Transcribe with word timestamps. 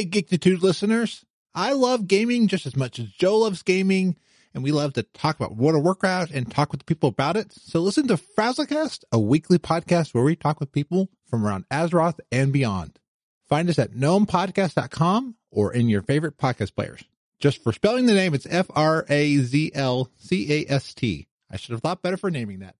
Hey, 0.00 0.06
Geektitude 0.06 0.62
listeners. 0.62 1.26
I 1.54 1.74
love 1.74 2.08
gaming 2.08 2.48
just 2.48 2.64
as 2.64 2.74
much 2.74 2.98
as 2.98 3.10
Joe 3.10 3.40
loves 3.40 3.62
gaming, 3.62 4.16
and 4.54 4.64
we 4.64 4.72
love 4.72 4.94
to 4.94 5.02
talk 5.02 5.36
about 5.36 5.56
World 5.56 5.76
of 5.76 5.82
Warcraft 5.82 6.32
and 6.32 6.50
talk 6.50 6.72
with 6.72 6.86
people 6.86 7.10
about 7.10 7.36
it. 7.36 7.52
So 7.52 7.80
listen 7.80 8.08
to 8.08 8.16
Frazzlecast, 8.16 9.04
a 9.12 9.20
weekly 9.20 9.58
podcast 9.58 10.14
where 10.14 10.24
we 10.24 10.36
talk 10.36 10.58
with 10.58 10.72
people 10.72 11.10
from 11.28 11.44
around 11.46 11.68
Azeroth 11.68 12.18
and 12.32 12.50
beyond. 12.50 12.98
Find 13.46 13.68
us 13.68 13.78
at 13.78 13.92
gnomepodcast.com 13.92 15.34
or 15.50 15.74
in 15.74 15.90
your 15.90 16.00
favorite 16.00 16.38
podcast 16.38 16.74
players. 16.74 17.04
Just 17.38 17.62
for 17.62 17.70
spelling 17.74 18.06
the 18.06 18.14
name, 18.14 18.32
it's 18.32 18.46
F 18.48 18.70
R 18.70 19.04
A 19.10 19.36
Z 19.36 19.72
L 19.74 20.10
C 20.16 20.50
A 20.50 20.72
S 20.72 20.94
T. 20.94 21.28
I 21.50 21.58
should 21.58 21.72
have 21.72 21.82
thought 21.82 22.00
better 22.00 22.16
for 22.16 22.30
naming 22.30 22.60
that. 22.60 22.74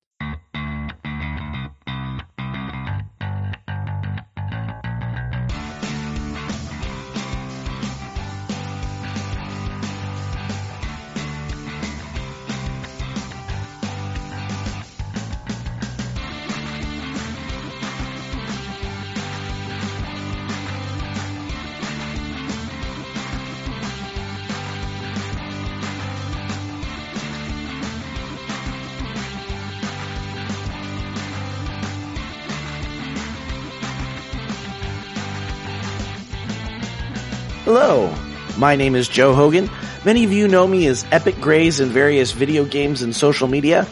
My 38.61 38.77
name 38.77 38.95
is 38.95 39.09
Joe 39.09 39.33
Hogan. 39.33 39.71
Many 40.05 40.25
of 40.25 40.33
you 40.33 40.47
know 40.47 40.67
me 40.67 40.87
as 40.87 41.07
Epic 41.11 41.41
Grays 41.41 41.81
in 41.81 41.89
various 41.89 42.33
video 42.33 42.67
games 42.67 43.01
and 43.01 43.17
social 43.17 43.49
media. 43.49 43.87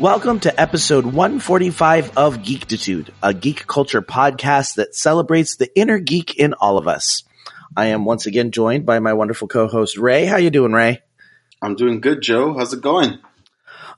Welcome 0.00 0.40
to 0.40 0.60
episode 0.60 1.04
145 1.04 2.16
of 2.16 2.38
Geektitude, 2.38 3.10
a 3.22 3.34
geek 3.34 3.66
culture 3.66 4.00
podcast 4.00 4.76
that 4.76 4.94
celebrates 4.94 5.56
the 5.56 5.68
inner 5.78 5.98
geek 5.98 6.36
in 6.36 6.54
all 6.54 6.78
of 6.78 6.88
us. 6.88 7.22
I 7.76 7.86
am 7.88 8.06
once 8.06 8.24
again 8.24 8.50
joined 8.50 8.86
by 8.86 8.98
my 8.98 9.12
wonderful 9.12 9.46
co-host 9.46 9.98
Ray. 9.98 10.24
How 10.24 10.38
you 10.38 10.48
doing, 10.48 10.72
Ray? 10.72 11.02
I'm 11.60 11.74
doing 11.74 12.00
good, 12.00 12.22
Joe. 12.22 12.54
How's 12.56 12.72
it 12.72 12.80
going? 12.80 13.18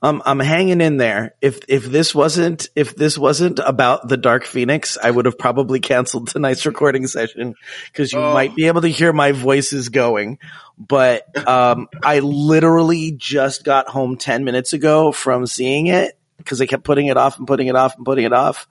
Um, 0.01 0.21
I'm 0.25 0.39
hanging 0.39 0.79
in 0.81 0.97
there. 0.97 1.33
If 1.41 1.59
if 1.67 1.85
this 1.85 2.13
wasn't 2.13 2.69
if 2.75 2.95
this 2.95 3.17
wasn't 3.17 3.59
about 3.59 4.07
the 4.07 4.17
Dark 4.17 4.45
Phoenix, 4.45 4.97
I 5.01 5.09
would 5.09 5.25
have 5.25 5.37
probably 5.39 5.79
canceled 5.91 6.27
tonight's 6.27 6.65
recording 6.65 7.07
session 7.07 7.55
because 7.91 8.11
you 8.13 8.19
Oh. 8.19 8.33
might 8.33 8.55
be 8.55 8.67
able 8.67 8.81
to 8.81 8.87
hear 8.87 9.11
my 9.13 9.31
voices 9.31 9.89
going. 9.89 10.37
But 10.77 11.47
um, 11.47 11.87
I 12.03 12.19
literally 12.19 13.11
just 13.11 13.63
got 13.63 13.87
home 13.89 14.17
ten 14.17 14.43
minutes 14.43 14.73
ago 14.73 15.11
from 15.11 15.47
seeing 15.47 15.87
it 15.87 16.17
because 16.37 16.61
I 16.61 16.67
kept 16.67 16.83
putting 16.83 17.07
it 17.07 17.17
off 17.17 17.39
and 17.39 17.47
putting 17.47 17.65
it 17.67 17.75
off 17.75 17.95
and 17.95 18.05
putting 18.05 18.25
it 18.25 18.33
off. 18.33 18.67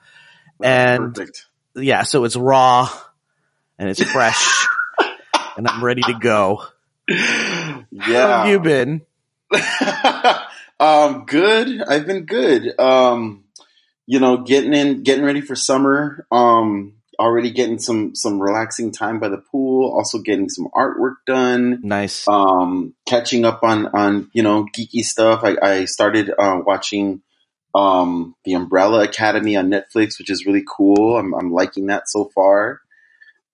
And 0.62 1.14
Perfect. 1.14 1.46
yeah, 1.74 2.04
so 2.04 2.24
it's 2.24 2.36
raw 2.36 2.88
and 3.78 3.88
it's 3.90 4.02
fresh, 4.02 4.66
and 5.56 5.66
I'm 5.66 5.82
ready 5.84 6.02
to 6.02 6.14
go. 6.14 6.62
How 7.10 7.84
Yeah. 7.90 8.42
have 8.44 8.48
you 8.48 8.60
been? 8.60 9.02
um, 10.80 11.24
good. 11.26 11.82
I've 11.82 12.06
been 12.06 12.26
good. 12.26 12.78
Um, 12.78 13.44
you 14.06 14.20
know, 14.20 14.38
getting 14.38 14.74
in, 14.74 15.02
getting 15.02 15.24
ready 15.24 15.40
for 15.40 15.56
summer. 15.56 16.26
Um, 16.30 16.94
already 17.18 17.50
getting 17.50 17.78
some 17.78 18.14
some 18.14 18.40
relaxing 18.40 18.92
time 18.92 19.18
by 19.18 19.28
the 19.28 19.38
pool. 19.38 19.92
Also 19.94 20.18
getting 20.18 20.48
some 20.48 20.68
artwork 20.74 21.16
done. 21.26 21.80
Nice. 21.82 22.26
Um, 22.28 22.94
catching 23.06 23.44
up 23.44 23.62
on 23.62 23.86
on 23.88 24.30
you 24.32 24.42
know 24.42 24.66
geeky 24.76 25.02
stuff. 25.02 25.40
I, 25.42 25.56
I 25.62 25.84
started 25.86 26.30
uh, 26.38 26.60
watching 26.64 27.22
um 27.74 28.34
the 28.44 28.54
Umbrella 28.54 29.04
Academy 29.04 29.56
on 29.56 29.70
Netflix, 29.70 30.18
which 30.18 30.30
is 30.30 30.46
really 30.46 30.64
cool. 30.66 31.16
I'm 31.16 31.34
I'm 31.34 31.52
liking 31.52 31.86
that 31.86 32.08
so 32.08 32.30
far. 32.34 32.80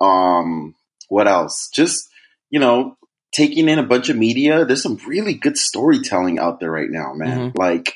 Um, 0.00 0.74
what 1.08 1.28
else? 1.28 1.70
Just 1.72 2.08
you 2.50 2.60
know, 2.60 2.96
taking 3.32 3.68
in 3.68 3.78
a 3.78 3.82
bunch 3.86 4.08
of 4.08 4.16
media. 4.16 4.64
There's 4.64 4.82
some 4.82 4.98
really 5.06 5.34
good 5.34 5.56
storytelling 5.56 6.38
out 6.38 6.60
there 6.60 6.70
right 6.70 6.90
now, 6.90 7.12
man. 7.14 7.52
Like 7.56 7.94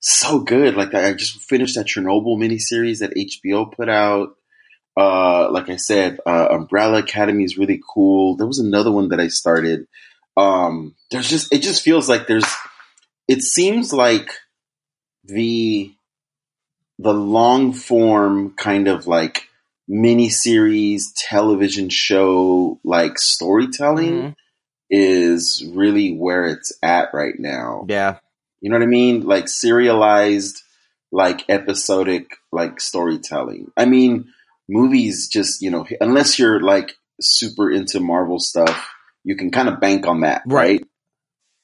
so 0.00 0.40
good. 0.40 0.74
Like 0.76 0.94
I 0.94 1.12
just 1.12 1.40
finished 1.42 1.74
that 1.76 1.86
Chernobyl 1.86 2.36
miniseries 2.38 3.00
that 3.00 3.14
HBO 3.16 3.70
put 3.72 3.88
out. 3.88 4.36
Uh, 4.96 5.50
like 5.50 5.68
I 5.70 5.76
said, 5.76 6.18
uh, 6.26 6.48
Umbrella 6.50 6.98
Academy 6.98 7.44
is 7.44 7.56
really 7.56 7.80
cool. 7.94 8.36
There 8.36 8.46
was 8.46 8.58
another 8.58 8.92
one 8.92 9.08
that 9.08 9.20
I 9.20 9.28
started. 9.28 9.86
Um, 10.36 10.94
there's 11.10 11.28
just 11.30 11.52
it 11.52 11.62
just 11.62 11.82
feels 11.82 12.08
like 12.08 12.26
there's. 12.26 12.44
It 13.28 13.42
seems 13.42 13.92
like 13.92 14.30
the 15.24 15.92
the 16.98 17.14
long 17.14 17.72
form 17.72 18.54
kind 18.56 18.86
of 18.88 19.06
like 19.06 19.48
miniseries 19.90 21.02
television 21.16 21.88
show 21.88 22.78
like 22.84 23.18
storytelling 23.18 24.12
Mhm. 24.12 24.34
Is 24.94 25.64
really 25.74 26.14
where 26.14 26.44
it's 26.44 26.70
at 26.82 27.08
right 27.14 27.34
now. 27.38 27.86
Yeah. 27.88 28.18
You 28.60 28.70
know 28.70 28.76
what 28.76 28.84
I 28.84 28.86
mean? 28.86 29.22
Like 29.22 29.48
serialized, 29.48 30.62
like 31.10 31.44
episodic, 31.48 32.36
like 32.52 32.78
storytelling. 32.78 33.72
I 33.76 33.86
mean, 33.86 34.26
movies 34.68 35.28
just, 35.28 35.62
you 35.62 35.70
know, 35.70 35.86
unless 36.00 36.38
you're 36.38 36.60
like 36.60 36.92
super 37.20 37.70
into 37.72 38.00
Marvel 38.00 38.38
stuff, 38.38 38.88
you 39.24 39.34
can 39.34 39.50
kind 39.50 39.68
of 39.68 39.80
bank 39.80 40.06
on 40.06 40.20
that, 40.20 40.42
Right. 40.46 40.84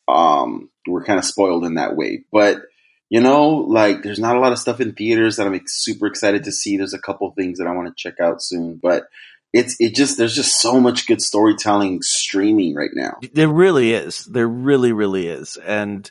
right? 0.08 0.42
Um, 0.42 0.70
we're 0.86 1.04
kind 1.04 1.18
of 1.18 1.24
spoiled 1.24 1.64
in 1.66 1.74
that 1.74 1.96
way. 1.96 2.24
But, 2.32 2.62
you 3.10 3.20
know, 3.20 3.48
like 3.48 4.02
there's 4.02 4.18
not 4.18 4.36
a 4.36 4.40
lot 4.40 4.52
of 4.52 4.58
stuff 4.58 4.80
in 4.80 4.92
theaters 4.92 5.36
that 5.36 5.46
I'm 5.46 5.52
like, 5.52 5.68
super 5.68 6.06
excited 6.06 6.44
to 6.44 6.52
see. 6.52 6.78
There's 6.78 6.94
a 6.94 6.98
couple 6.98 7.30
things 7.32 7.58
that 7.58 7.66
I 7.66 7.74
want 7.74 7.88
to 7.88 7.94
check 7.96 8.20
out 8.20 8.42
soon, 8.42 8.80
but 8.82 9.04
it's, 9.52 9.76
it 9.78 9.94
just, 9.94 10.16
there's 10.16 10.34
just 10.34 10.60
so 10.60 10.80
much 10.80 11.06
good 11.06 11.20
storytelling 11.20 12.00
streaming 12.28 12.74
right 12.74 12.90
now. 12.94 13.16
There 13.32 13.48
really 13.48 13.92
is. 13.92 14.24
There 14.26 14.46
really, 14.48 14.92
really 14.92 15.26
is. 15.28 15.56
And 15.56 16.10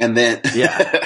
And 0.00 0.16
then, 0.16 0.40
Yeah. 0.54 1.04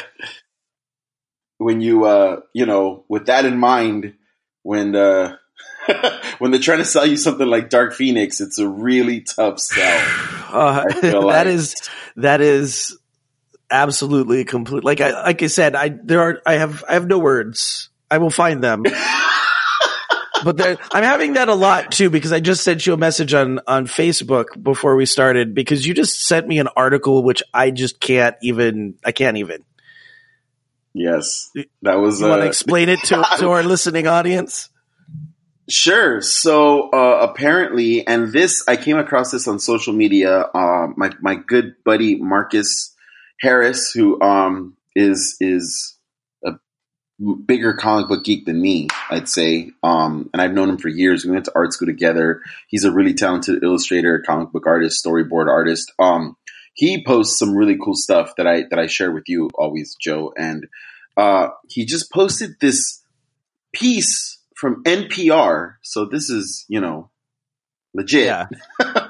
when 1.59 1.81
you, 1.81 2.04
uh, 2.04 2.41
you 2.53 2.66
know, 2.66 3.04
with 3.09 3.26
that 3.26 3.44
in 3.44 3.59
mind, 3.59 4.15
when, 4.62 4.94
uh, 4.94 5.37
when 6.38 6.50
they're 6.50 6.60
trying 6.60 6.78
to 6.78 6.84
sell 6.84 7.04
you 7.06 7.16
something 7.16 7.47
like 7.47 7.69
Dark 7.69 7.92
Phoenix, 7.94 8.41
it's 8.41 8.59
a 8.59 8.69
really 8.69 9.20
tough 9.20 9.59
sell. 9.60 10.31
Uh, 10.54 10.84
that 11.03 11.15
like. 11.21 11.47
is 11.48 11.75
that 12.15 12.41
is 12.41 12.97
absolutely 13.72 14.44
complete. 14.44 14.84
Like 14.84 15.00
I 15.00 15.10
like 15.25 15.42
I 15.42 15.48
said, 15.48 15.75
I 15.75 15.88
there 15.88 16.21
are 16.21 16.41
I 16.47 16.53
have 16.54 16.84
I 16.88 16.92
have 16.94 17.09
no 17.09 17.19
words. 17.19 17.88
I 18.09 18.19
will 18.19 18.31
find 18.31 18.62
them. 18.62 18.84
But 20.44 20.59
there, 20.59 20.77
I'm 20.93 21.03
having 21.03 21.32
that 21.34 21.49
a 21.49 21.55
lot 21.55 21.91
too 21.91 22.10
because 22.10 22.32
I 22.32 22.41
just 22.41 22.62
sent 22.62 22.87
you 22.87 22.93
a 22.93 22.97
message 22.97 23.32
on 23.34 23.60
on 23.66 23.87
Facebook 23.87 24.62
before 24.62 24.94
we 24.94 25.06
started 25.06 25.55
because 25.55 25.87
you 25.87 25.94
just 25.94 26.27
sent 26.27 26.47
me 26.47 26.59
an 26.59 26.69
article 26.77 27.22
which 27.22 27.43
I 27.53 27.71
just 27.71 27.99
can't 27.99 28.37
even 28.43 28.97
I 29.04 29.12
can't 29.12 29.38
even. 29.38 29.65
Yes, 30.93 31.50
that 31.83 31.94
was. 31.94 32.21
You 32.21 32.28
want 32.28 32.41
to 32.41 32.47
uh, 32.47 32.49
explain 32.49 32.88
it 32.88 33.00
to 33.04 33.27
to 33.38 33.50
our 33.50 33.62
listening 33.62 34.06
audience? 34.06 34.69
Sure. 35.69 36.21
So 36.21 36.91
uh, 36.91 37.27
apparently, 37.28 38.06
and 38.06 38.33
this 38.33 38.62
I 38.69 38.77
came 38.77 38.99
across 38.99 39.31
this 39.31 39.49
on 39.49 39.59
social 39.59 39.94
media. 39.94 40.41
Uh, 40.41 40.88
my 40.97 41.10
my 41.21 41.37
good 41.37 41.75
buddy 41.84 42.16
Marcus 42.16 42.94
Harris, 43.41 43.91
who 43.91 44.21
um, 44.21 44.77
is 44.94 45.37
is 45.41 45.94
bigger 47.47 47.75
comic 47.75 48.09
book 48.09 48.25
geek 48.25 48.45
than 48.45 48.61
me, 48.61 48.89
I'd 49.11 49.29
say. 49.29 49.71
Um, 49.83 50.31
and 50.33 50.43
I've 50.43 50.53
known 50.53 50.69
him 50.69 50.79
for 50.79 50.89
years. 50.89 51.25
We 51.25 51.33
went 51.33 51.45
to 51.47 51.53
art 51.55 51.73
school 51.73 51.87
together. 51.87 52.43
He's 52.69 52.85
a 52.85 52.93
really 52.93 53.15
talented 53.15 53.63
illustrator, 53.63 54.21
comic 54.21 54.53
book 54.53 54.66
artist, 54.66 55.05
storyboard 55.05 55.49
artist. 55.49 55.93
Um, 55.99 56.37
he 56.75 57.05
posts 57.05 57.39
some 57.39 57.55
really 57.55 57.78
cool 57.83 57.95
stuff 57.95 58.34
that 58.37 58.47
I 58.47 58.65
that 58.71 58.78
I 58.78 58.87
share 58.87 59.13
with 59.13 59.25
you 59.28 59.49
always, 59.55 59.97
Joe. 60.01 60.33
And 60.37 60.66
uh, 61.16 61.49
he 61.69 61.87
just 61.87 62.11
posted 62.11 62.57
this 62.61 63.03
piece 63.72 64.39
from 64.57 64.83
NPR. 64.83 65.75
So 65.83 66.07
this 66.07 66.31
is, 66.31 66.65
you 66.69 66.81
know, 66.81 67.10
legit. 67.95 68.27
Yeah. 68.27 68.47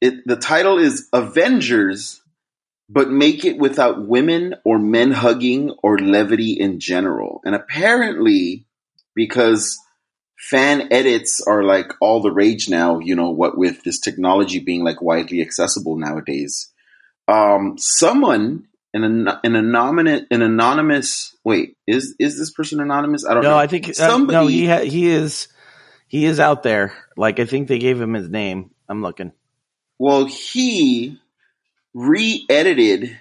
It, 0.00 0.26
the 0.26 0.36
title 0.36 0.78
is 0.78 1.08
Avengers, 1.12 2.19
but 2.92 3.08
make 3.08 3.44
it 3.44 3.56
without 3.56 4.06
women 4.06 4.56
or 4.64 4.78
men 4.78 5.12
hugging 5.12 5.70
or 5.82 5.98
levity 5.98 6.52
in 6.52 6.80
general. 6.80 7.40
And 7.44 7.54
apparently, 7.54 8.66
because 9.14 9.78
fan 10.36 10.88
edits 10.90 11.40
are 11.40 11.62
like 11.62 11.92
all 12.00 12.20
the 12.20 12.32
rage 12.32 12.68
now, 12.68 12.98
you 12.98 13.14
know, 13.14 13.30
what 13.30 13.56
with 13.56 13.84
this 13.84 14.00
technology 14.00 14.58
being 14.58 14.82
like 14.82 15.00
widely 15.00 15.40
accessible 15.40 15.96
nowadays, 15.96 16.72
um, 17.28 17.76
someone 17.78 18.66
an, 18.92 19.04
an, 19.04 19.28
an 19.44 19.54
anonymous, 19.54 20.22
an 20.32 20.42
anonymous, 20.42 21.36
wait, 21.44 21.76
is, 21.86 22.16
is 22.18 22.36
this 22.36 22.50
person 22.50 22.80
anonymous? 22.80 23.24
I 23.24 23.34
don't 23.34 23.44
know. 23.44 23.50
No, 23.50 23.54
know. 23.54 23.62
I 23.62 23.68
think 23.68 24.00
uh, 24.00 24.18
no. 24.18 24.48
He 24.48 24.66
ha- 24.66 24.80
he 24.80 25.06
is 25.08 25.46
He 26.08 26.24
is 26.24 26.40
out 26.40 26.64
there. 26.64 26.92
Like 27.16 27.38
I 27.38 27.46
think 27.46 27.68
they 27.68 27.78
gave 27.78 28.00
him 28.00 28.14
his 28.14 28.28
name. 28.28 28.72
I'm 28.88 29.00
looking. 29.00 29.30
Well, 29.96 30.24
he 30.24 31.20
re-edited 31.94 33.18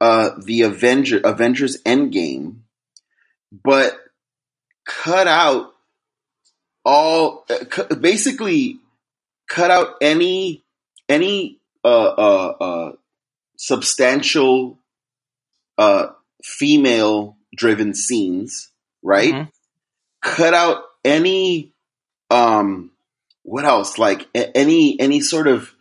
uh, 0.00 0.30
the 0.44 0.62
Avenger 0.62 1.20
Avengers 1.24 1.82
Endgame, 1.82 2.58
but 3.64 3.98
cut 4.86 5.26
out 5.26 5.74
all 6.84 7.44
uh, 7.50 7.64
cu- 7.64 7.96
basically 7.96 8.78
cut 9.48 9.70
out 9.70 9.96
any 10.00 10.64
any 11.08 11.60
uh, 11.84 11.88
uh, 11.88 12.54
uh, 12.60 12.92
substantial 13.56 14.78
uh, 15.78 16.08
female 16.44 17.36
driven 17.56 17.94
scenes, 17.94 18.70
right? 19.02 19.34
Mhm. 19.34 19.50
Cut 20.22 20.54
out 20.54 20.82
any 21.04 21.72
um 22.30 22.90
what 23.42 23.64
else 23.64 23.96
like 23.98 24.28
any 24.34 25.00
any 25.00 25.20
sort 25.20 25.46
of 25.48 25.72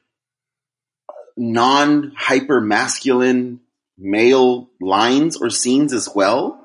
non 1.38 2.12
hyper 2.18 2.60
masculine 2.60 3.60
male 3.98 4.70
lines 4.82 5.38
or 5.38 5.50
scenes 5.50 5.94
as 5.94 6.10
well, 6.14 6.60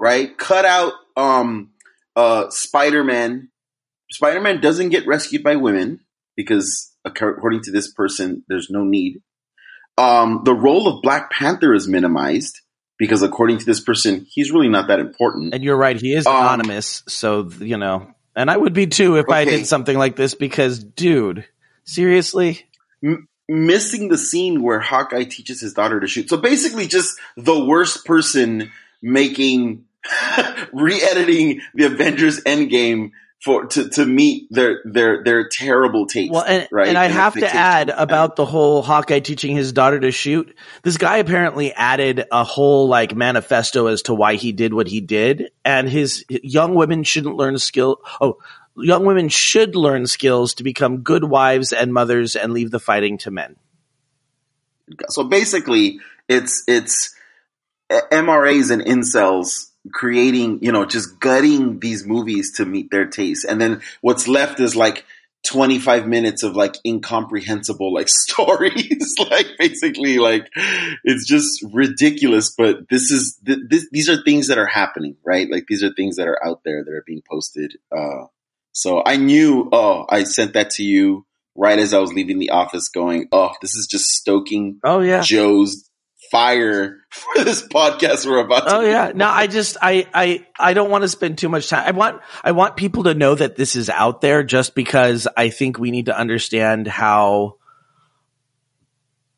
right? 0.00 0.36
Cut 0.38 0.64
out 0.64 0.92
um 1.16 1.70
uh 2.16 2.48
Spider-Man. 2.50 3.48
Spider-Man 4.10 4.60
doesn't 4.60 4.90
get 4.90 5.06
rescued 5.06 5.42
by 5.42 5.56
women 5.56 6.00
because 6.36 6.92
according 7.04 7.62
to 7.62 7.72
this 7.72 7.92
person 7.92 8.44
there's 8.48 8.70
no 8.70 8.84
need. 8.84 9.20
Um 9.98 10.42
the 10.44 10.54
role 10.54 10.88
of 10.88 11.02
Black 11.02 11.30
Panther 11.30 11.74
is 11.74 11.88
minimized 11.88 12.60
because 12.98 13.22
according 13.22 13.58
to 13.58 13.64
this 13.64 13.80
person 13.80 14.26
he's 14.30 14.52
really 14.52 14.68
not 14.68 14.88
that 14.88 15.00
important. 15.00 15.54
And 15.54 15.62
you're 15.62 15.76
right. 15.76 16.00
He 16.00 16.14
is 16.14 16.26
Um, 16.26 16.36
anonymous. 16.36 17.02
So 17.08 17.48
you 17.60 17.76
know, 17.76 18.14
and 18.36 18.50
I 18.50 18.56
would 18.56 18.72
be 18.72 18.86
too 18.86 19.16
if 19.16 19.28
I 19.28 19.44
did 19.44 19.66
something 19.66 19.96
like 19.96 20.16
this 20.16 20.34
because, 20.34 20.82
dude, 20.82 21.44
seriously. 21.84 22.66
Missing 23.48 24.08
the 24.08 24.18
scene 24.18 24.62
where 24.62 24.80
Hawkeye 24.80 25.24
teaches 25.24 25.60
his 25.60 25.74
daughter 25.74 26.00
to 26.00 26.06
shoot. 26.06 26.28
So 26.28 26.36
basically, 26.36 26.86
just 26.86 27.18
the 27.36 27.64
worst 27.64 28.04
person 28.04 28.72
making 29.02 29.84
re-editing 30.72 31.60
the 31.74 31.84
Avengers 31.84 32.40
Endgame 32.42 33.12
for 33.44 33.66
to, 33.66 33.90
to 33.90 34.06
meet 34.06 34.48
their 34.50 34.80
their 34.84 35.22
their 35.22 35.48
terrible 35.48 36.06
taste. 36.06 36.32
Well, 36.32 36.44
and, 36.44 36.66
right? 36.72 36.88
and 36.88 36.96
I 36.96 37.08
have 37.08 37.34
to 37.34 37.54
add 37.54 37.90
about 37.90 38.36
the 38.36 38.46
whole 38.46 38.80
Hawkeye 38.80 39.20
teaching 39.20 39.54
his 39.54 39.72
daughter 39.72 40.00
to 40.00 40.10
shoot. 40.10 40.56
This 40.82 40.96
guy 40.96 41.18
apparently 41.18 41.72
added 41.74 42.24
a 42.32 42.42
whole 42.42 42.88
like 42.88 43.14
manifesto 43.14 43.86
as 43.88 44.02
to 44.02 44.14
why 44.14 44.36
he 44.36 44.52
did 44.52 44.72
what 44.72 44.88
he 44.88 45.02
did, 45.02 45.50
and 45.62 45.88
his 45.88 46.24
young 46.30 46.74
women 46.74 47.02
shouldn't 47.02 47.36
learn 47.36 47.54
a 47.54 47.58
skill. 47.58 47.98
Oh, 48.18 48.38
young 48.76 49.04
women 49.04 49.28
should 49.28 49.76
learn 49.76 50.06
skills 50.06 50.54
to 50.54 50.64
become 50.64 51.02
good 51.02 51.24
wives 51.24 51.72
and 51.72 51.92
mothers 51.92 52.36
and 52.36 52.52
leave 52.52 52.70
the 52.70 52.80
fighting 52.80 53.18
to 53.18 53.30
men. 53.30 53.56
So 55.08 55.24
basically, 55.24 56.00
it's 56.28 56.64
it's 56.68 57.14
MRAs 57.90 58.70
and 58.70 58.82
incels 58.82 59.70
creating, 59.92 60.60
you 60.62 60.72
know, 60.72 60.84
just 60.84 61.20
gutting 61.20 61.80
these 61.80 62.06
movies 62.06 62.52
to 62.56 62.64
meet 62.64 62.90
their 62.90 63.06
taste, 63.06 63.44
and 63.48 63.60
then 63.60 63.82
what's 64.00 64.28
left 64.28 64.60
is 64.60 64.76
like 64.76 65.04
25 65.44 66.06
minutes 66.06 66.42
of 66.42 66.56
like 66.56 66.76
incomprehensible 66.86 67.92
like 67.92 68.08
stories. 68.28 69.14
Like 69.18 69.46
basically 69.58 70.18
like 70.18 70.48
it's 71.04 71.26
just 71.26 71.64
ridiculous 71.72 72.50
but 72.56 72.88
this 72.88 73.10
is 73.10 73.38
th- 73.44 73.58
this, 73.68 73.86
these 73.90 74.08
are 74.08 74.22
things 74.22 74.48
that 74.48 74.58
are 74.58 74.66
happening 74.66 75.16
right? 75.24 75.50
Like 75.50 75.66
these 75.68 75.82
are 75.82 75.92
things 75.92 76.16
that 76.16 76.28
are 76.28 76.42
out 76.44 76.62
there 76.64 76.82
that 76.82 76.92
are 76.92 77.04
being 77.06 77.22
posted 77.28 77.76
uh 77.92 78.24
so 78.74 79.02
i 79.06 79.16
knew 79.16 79.68
oh 79.72 80.04
i 80.10 80.24
sent 80.24 80.52
that 80.52 80.68
to 80.70 80.82
you 80.82 81.24
right 81.56 81.78
as 81.78 81.94
i 81.94 81.98
was 81.98 82.12
leaving 82.12 82.38
the 82.38 82.50
office 82.50 82.88
going 82.90 83.26
oh 83.32 83.50
this 83.62 83.74
is 83.74 83.86
just 83.90 84.04
stoking 84.10 84.78
Oh 84.84 85.00
yeah. 85.00 85.22
joe's 85.22 85.88
fire 86.30 86.98
for 87.10 87.44
this 87.44 87.62
podcast 87.66 88.26
we're 88.26 88.38
about 88.40 88.66
to 88.66 88.76
Oh 88.76 88.80
yeah. 88.80 89.12
No, 89.14 89.28
I 89.28 89.46
just 89.46 89.76
I 89.80 90.06
I 90.12 90.44
I 90.58 90.74
don't 90.74 90.90
want 90.90 91.02
to 91.02 91.08
spend 91.08 91.38
too 91.38 91.48
much 91.48 91.68
time. 91.68 91.86
I 91.86 91.90
want 91.92 92.20
I 92.42 92.52
want 92.52 92.76
people 92.76 93.04
to 93.04 93.14
know 93.14 93.34
that 93.36 93.54
this 93.56 93.76
is 93.76 93.88
out 93.88 94.20
there 94.20 94.42
just 94.42 94.74
because 94.74 95.28
I 95.36 95.50
think 95.50 95.78
we 95.78 95.90
need 95.92 96.06
to 96.06 96.18
understand 96.18 96.88
how 96.88 97.58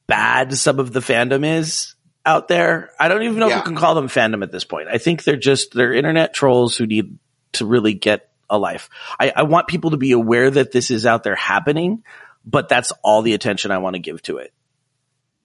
bad 0.07 0.55
some 0.55 0.79
of 0.79 0.93
the 0.93 1.01
fandom 1.01 1.45
is 1.59 1.95
out 2.25 2.49
there. 2.49 2.91
I 2.99 3.09
don't 3.09 3.23
even 3.25 3.39
know 3.39 3.47
if 3.47 3.51
Yeah. 3.51 3.59
you 3.59 3.65
can 3.65 3.77
call 3.77 3.95
them 3.95 4.09
fandom 4.09 4.43
at 4.43 4.53
this 4.53 4.65
point. 4.65 4.89
I 4.89 4.99
think 4.99 5.25
they're 5.25 5.37
just 5.37 5.75
they're 5.75 5.93
internet 5.93 6.33
trolls 6.35 6.77
who 6.77 6.87
need 6.87 7.19
to 7.55 7.67
really 7.67 7.95
get 7.95 8.31
a 8.49 8.59
life. 8.59 8.89
I, 9.19 9.33
I 9.35 9.43
want 9.45 9.69
people 9.69 9.91
to 9.91 9.97
be 9.97 10.13
aware 10.13 10.51
that 10.51 10.73
this 10.73 10.91
is 10.91 11.07
out 11.07 11.23
there 11.23 11.37
happening, 11.37 12.05
but 12.45 12.69
that's 12.69 12.93
all 13.03 13.23
the 13.23 13.35
attention 13.35 13.71
I 13.71 13.79
want 13.79 13.95
to 13.95 14.01
give 14.01 14.23
to 14.23 14.39
it. 14.39 14.53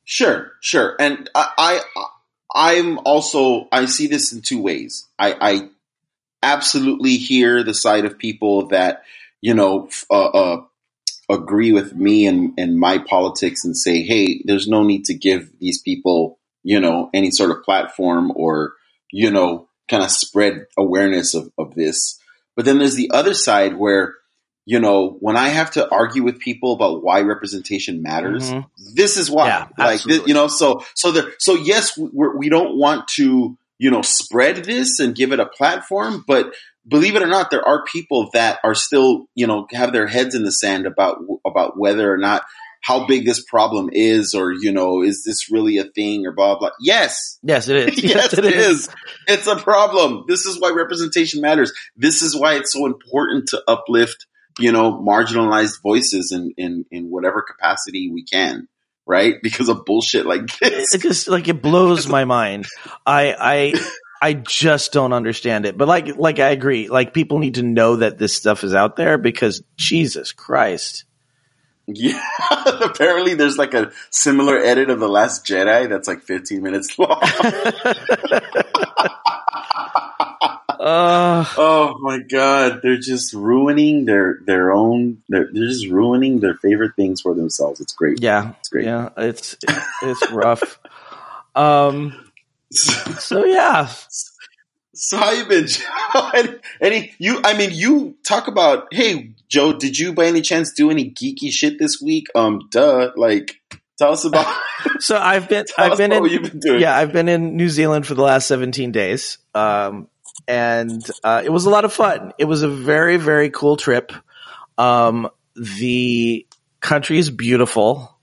Sure, 0.03 0.51
sure. 0.61 0.95
And 0.99 1.29
I, 1.35 1.81
I 1.95 2.05
I'm 2.53 2.99
also 2.99 3.67
I 3.71 3.85
see 3.85 4.07
this 4.07 4.33
in 4.33 4.41
two 4.41 4.61
ways. 4.61 5.07
I, 5.17 5.35
I 5.39 5.69
absolutely 6.43 7.17
hear 7.17 7.63
the 7.63 7.73
side 7.73 8.05
of 8.05 8.17
people 8.17 8.67
that 8.67 9.03
you 9.41 9.53
know 9.53 9.89
uh, 10.09 10.25
uh, 10.25 10.61
agree 11.29 11.71
with 11.71 11.95
me 11.95 12.27
and 12.27 12.53
and 12.57 12.77
my 12.77 12.97
politics 12.97 13.63
and 13.63 13.77
say, 13.77 14.01
hey, 14.01 14.41
there's 14.45 14.67
no 14.67 14.83
need 14.83 15.05
to 15.05 15.13
give 15.13 15.49
these 15.59 15.81
people 15.81 16.39
you 16.63 16.79
know 16.79 17.09
any 17.13 17.31
sort 17.31 17.51
of 17.51 17.63
platform 17.63 18.31
or 18.35 18.73
you 19.11 19.31
know 19.31 19.67
kind 19.89 20.03
of 20.03 20.11
spread 20.11 20.65
awareness 20.77 21.33
of 21.33 21.51
of 21.57 21.75
this. 21.75 22.19
But 22.55 22.65
then 22.65 22.79
there's 22.79 22.95
the 22.95 23.11
other 23.11 23.33
side 23.33 23.75
where 23.77 24.15
you 24.65 24.79
know 24.79 25.17
when 25.19 25.37
I 25.37 25.49
have 25.49 25.71
to 25.71 25.89
argue 25.89 26.23
with 26.23 26.39
people 26.39 26.73
about 26.73 27.03
why 27.03 27.21
representation 27.21 28.01
matters 28.03 28.51
Mhm. 28.51 28.65
this 28.95 29.17
is 29.17 29.29
why 29.31 29.47
Yeah, 29.47 29.67
like 29.77 30.03
this, 30.03 30.21
you 30.27 30.33
know 30.35 30.47
so 30.47 30.83
so 30.95 31.11
the 31.11 31.33
so 31.39 31.55
yes 31.55 31.97
we're, 31.97 32.37
we 32.37 32.49
don't 32.49 32.77
want 32.77 33.07
to 33.17 33.57
you 33.79 33.89
know 33.89 34.03
spread 34.03 34.57
this 34.65 34.99
and 34.99 35.15
give 35.15 35.31
it 35.31 35.39
a 35.39 35.47
platform 35.47 36.23
but 36.27 36.53
believe 36.87 37.15
it 37.15 37.23
or 37.23 37.27
not 37.27 37.49
there 37.49 37.67
are 37.67 37.83
people 37.85 38.29
that 38.33 38.59
are 38.63 38.75
still 38.75 39.25
you 39.33 39.47
know 39.47 39.65
have 39.71 39.93
their 39.93 40.05
heads 40.07 40.35
in 40.35 40.43
the 40.43 40.51
sand 40.51 40.85
about 40.85 41.17
about 41.45 41.79
whether 41.79 42.13
or 42.13 42.17
not 42.17 42.43
how 42.81 43.05
big 43.07 43.25
this 43.25 43.43
problem 43.43 43.89
is 43.91 44.33
or 44.33 44.53
you 44.53 44.71
know 44.71 45.01
is 45.01 45.23
this 45.23 45.51
really 45.51 45.77
a 45.77 45.85
thing 45.85 46.25
or 46.25 46.31
blah 46.31 46.57
blah 46.57 46.69
yes 46.79 47.31
Yes, 47.43 47.67
it 47.67 47.89
is. 47.89 48.03
yes, 48.03 48.33
it 48.37 48.45
is. 48.45 48.89
It's 49.27 49.47
a 49.47 49.55
problem. 49.55 50.25
This 50.27 50.45
is 50.45 50.59
why 50.59 50.71
representation 50.71 51.41
matters. 51.41 51.73
This 51.95 52.21
is 52.21 52.35
why 52.35 52.55
it's 52.55 52.71
so 52.71 52.85
important 52.85 53.49
to 53.49 53.63
uplift, 53.67 54.27
you 54.59 54.71
know, 54.71 54.93
marginalized 54.93 55.81
voices 55.81 56.31
in, 56.31 56.53
in, 56.57 56.85
in 56.91 57.09
whatever 57.09 57.41
capacity 57.41 58.11
we 58.11 58.23
can, 58.23 58.67
right? 59.07 59.35
Because 59.41 59.69
of 59.69 59.85
bullshit 59.85 60.25
like 60.25 60.57
this. 60.59 60.93
it 60.93 61.01
just 61.01 61.27
like 61.27 61.47
it 61.47 61.61
blows 61.61 62.07
my 62.07 62.25
mind. 62.25 62.67
I 63.05 63.35
I 63.39 63.73
I 64.21 64.33
just 64.33 64.93
don't 64.93 65.13
understand 65.13 65.65
it. 65.65 65.77
But 65.77 65.87
like 65.87 66.15
like 66.17 66.39
I 66.39 66.49
agree. 66.49 66.89
Like 66.89 67.13
people 67.13 67.39
need 67.39 67.55
to 67.55 67.63
know 67.63 67.97
that 67.97 68.19
this 68.19 68.35
stuff 68.35 68.63
is 68.63 68.75
out 68.75 68.95
there 68.97 69.17
because 69.17 69.63
Jesus 69.77 70.31
Christ. 70.31 71.05
Yeah. 71.87 72.21
Apparently 72.81 73.33
there's 73.33 73.57
like 73.57 73.73
a 73.73 73.91
similar 74.09 74.57
edit 74.57 74.89
of 74.89 74.99
The 74.99 75.09
Last 75.09 75.45
Jedi 75.45 75.89
that's 75.89 76.07
like 76.07 76.21
15 76.23 76.61
minutes 76.61 76.97
long. 76.99 77.19
Uh, 80.83 81.45
oh 81.57 81.95
my 82.01 82.19
god. 82.19 82.79
They're 82.81 82.97
just 82.97 83.33
ruining 83.33 84.05
their, 84.05 84.39
their 84.45 84.71
own, 84.71 85.21
they're, 85.29 85.47
they're 85.51 85.67
just 85.67 85.87
ruining 85.87 86.39
their 86.39 86.55
favorite 86.55 86.95
things 86.95 87.21
for 87.21 87.35
themselves. 87.35 87.79
It's 87.81 87.93
great. 87.93 88.21
yeah, 88.21 88.53
It's 88.59 88.69
great. 88.69 88.85
yeah. 88.85 89.09
It's 89.17 89.57
it's 90.01 90.31
rough. 90.31 90.79
Um. 91.55 92.27
So 92.73 93.43
yeah, 93.43 93.89
So 95.03 95.17
how 95.17 95.31
you 95.31 95.45
been, 95.45 95.65
Joe? 95.65 96.31
any, 96.79 97.15
you? 97.17 97.41
I 97.43 97.57
mean, 97.57 97.71
you 97.73 98.17
talk 98.23 98.47
about. 98.47 98.93
Hey, 98.93 99.33
Joe, 99.49 99.73
did 99.73 99.97
you 99.97 100.13
by 100.13 100.27
any 100.27 100.41
chance 100.41 100.73
do 100.73 100.91
any 100.91 101.09
geeky 101.09 101.49
shit 101.49 101.79
this 101.79 101.99
week? 101.99 102.27
Um, 102.35 102.67
duh. 102.69 103.09
Like, 103.15 103.59
tell 103.97 104.11
us 104.11 104.25
about. 104.25 104.45
so 104.99 105.17
I've 105.17 105.49
been 105.49 105.65
I've 105.75 105.97
been 105.97 106.11
in 106.11 106.21
what 106.21 106.29
you've 106.29 106.43
been 106.43 106.59
doing. 106.59 106.81
yeah 106.81 106.95
I've 106.95 107.11
been 107.11 107.27
in 107.29 107.57
New 107.57 107.67
Zealand 107.67 108.05
for 108.05 108.13
the 108.13 108.21
last 108.21 108.47
seventeen 108.47 108.91
days. 108.91 109.39
Um. 109.55 110.07
And 110.47 111.03
uh, 111.23 111.41
it 111.43 111.49
was 111.49 111.65
a 111.65 111.69
lot 111.69 111.83
of 111.83 111.93
fun. 111.93 112.33
It 112.37 112.45
was 112.45 112.61
a 112.61 112.67
very, 112.67 113.17
very 113.17 113.49
cool 113.49 113.77
trip. 113.77 114.11
Um, 114.77 115.29
the 115.55 116.45
country 116.79 117.17
is 117.17 117.29
beautiful. 117.29 118.17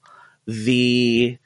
The 0.46 1.38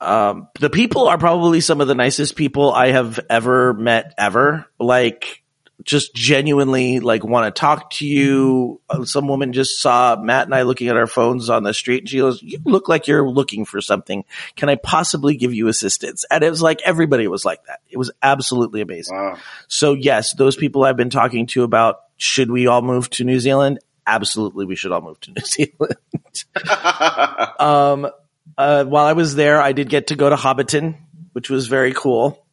um, 0.00 0.48
the 0.60 0.70
people 0.70 1.08
are 1.08 1.18
probably 1.18 1.60
some 1.60 1.80
of 1.80 1.88
the 1.88 1.94
nicest 1.94 2.36
people 2.36 2.72
I 2.72 2.88
have 2.88 3.20
ever 3.30 3.74
met 3.74 4.14
ever. 4.18 4.66
Like 4.78 5.42
just 5.82 6.14
genuinely 6.14 7.00
like 7.00 7.24
want 7.24 7.52
to 7.54 7.58
talk 7.58 7.90
to 7.90 8.06
you. 8.06 8.80
Uh, 8.88 9.04
Some 9.04 9.28
woman 9.28 9.52
just 9.52 9.80
saw 9.80 10.16
Matt 10.16 10.46
and 10.46 10.54
I 10.54 10.62
looking 10.62 10.88
at 10.88 10.96
our 10.96 11.06
phones 11.06 11.50
on 11.50 11.62
the 11.62 11.74
street 11.74 12.02
and 12.02 12.08
she 12.08 12.18
goes, 12.18 12.42
you 12.42 12.58
look 12.64 12.88
like 12.88 13.06
you're 13.06 13.28
looking 13.28 13.64
for 13.64 13.80
something. 13.80 14.24
Can 14.56 14.68
I 14.68 14.76
possibly 14.76 15.36
give 15.36 15.52
you 15.52 15.68
assistance? 15.68 16.24
And 16.30 16.42
it 16.42 16.50
was 16.50 16.62
like 16.62 16.80
everybody 16.84 17.26
was 17.28 17.44
like 17.44 17.64
that. 17.66 17.80
It 17.90 17.98
was 17.98 18.10
absolutely 18.22 18.80
amazing. 18.80 19.16
Wow. 19.16 19.38
So 19.68 19.92
yes, 19.92 20.32
those 20.34 20.56
people 20.56 20.84
I've 20.84 20.96
been 20.96 21.10
talking 21.10 21.46
to 21.48 21.64
about 21.64 22.00
should 22.16 22.50
we 22.50 22.66
all 22.66 22.82
move 22.82 23.10
to 23.10 23.24
New 23.24 23.40
Zealand? 23.40 23.80
Absolutely, 24.06 24.66
we 24.66 24.76
should 24.76 24.92
all 24.92 25.00
move 25.00 25.20
to 25.20 25.32
New 25.32 25.44
Zealand. 25.44 25.96
um, 27.60 28.10
uh, 28.56 28.84
while 28.84 29.06
I 29.06 29.12
was 29.12 29.34
there, 29.34 29.60
I 29.60 29.72
did 29.72 29.88
get 29.88 30.08
to 30.08 30.16
go 30.16 30.28
to 30.30 30.36
Hobbiton, 30.36 30.96
which 31.32 31.50
was 31.50 31.66
very 31.66 31.92
cool. 31.92 32.44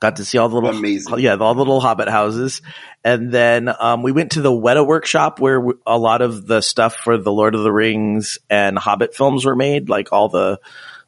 Got 0.00 0.16
to 0.16 0.24
see 0.24 0.38
all 0.38 0.48
the 0.48 0.54
little, 0.54 0.70
Amazing. 0.70 1.18
yeah, 1.18 1.34
all 1.34 1.54
the 1.54 1.60
little 1.60 1.80
Hobbit 1.80 2.08
houses, 2.08 2.62
and 3.02 3.32
then 3.32 3.68
um, 3.80 4.04
we 4.04 4.12
went 4.12 4.32
to 4.32 4.40
the 4.40 4.50
Weta 4.50 4.86
Workshop 4.86 5.40
where 5.40 5.60
a 5.86 5.98
lot 5.98 6.22
of 6.22 6.46
the 6.46 6.60
stuff 6.60 6.94
for 6.94 7.18
the 7.18 7.32
Lord 7.32 7.56
of 7.56 7.64
the 7.64 7.72
Rings 7.72 8.38
and 8.48 8.78
Hobbit 8.78 9.16
films 9.16 9.44
were 9.44 9.56
made, 9.56 9.88
like 9.88 10.12
all 10.12 10.28
the 10.28 10.60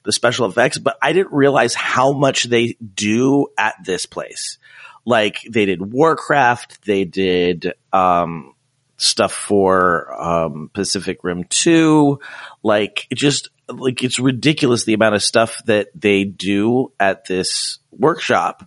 the 0.03 0.13
special 0.13 0.47
effects. 0.47 0.79
But 0.79 0.97
I 1.01 1.13
didn't 1.13 1.33
realize 1.33 1.75
how 1.75 2.13
much 2.13 2.45
they 2.45 2.77
do 2.95 3.47
at 3.57 3.77
this 3.85 4.07
place. 4.07 4.59
Like 5.05 5.41
they 5.49 5.67
did 5.67 5.81
Warcraft, 5.81 6.85
they 6.85 7.05
did 7.05 7.73
um, 7.93 8.55
stuff 8.97 9.33
for 9.33 10.21
um, 10.21 10.71
Pacific 10.73 11.23
Rim 11.23 11.45
Two, 11.45 12.19
like 12.65 13.07
just 13.15 13.51
like 13.75 14.03
it's 14.03 14.19
ridiculous 14.19 14.85
the 14.85 14.95
amount 14.95 15.15
of 15.15 15.23
stuff 15.23 15.63
that 15.67 15.89
they 15.95 16.25
do 16.25 16.93
at 16.99 17.27
this 17.27 17.79
workshop 17.91 18.65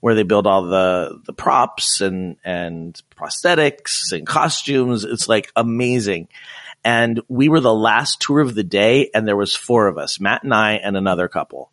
where 0.00 0.14
they 0.14 0.22
build 0.24 0.46
all 0.46 0.64
the 0.64 1.20
the 1.24 1.32
props 1.32 2.00
and 2.00 2.36
and 2.44 3.00
prosthetics 3.16 4.12
and 4.12 4.26
costumes. 4.26 5.04
It's 5.04 5.28
like 5.28 5.50
amazing. 5.56 6.28
And 6.84 7.20
we 7.28 7.48
were 7.48 7.60
the 7.60 7.72
last 7.72 8.20
tour 8.20 8.40
of 8.40 8.56
the 8.56 8.64
day, 8.64 9.08
and 9.14 9.26
there 9.28 9.36
was 9.36 9.54
four 9.54 9.86
of 9.86 9.98
us, 9.98 10.18
Matt 10.18 10.42
and 10.42 10.52
I, 10.52 10.72
and 10.74 10.96
another 10.96 11.28
couple. 11.28 11.70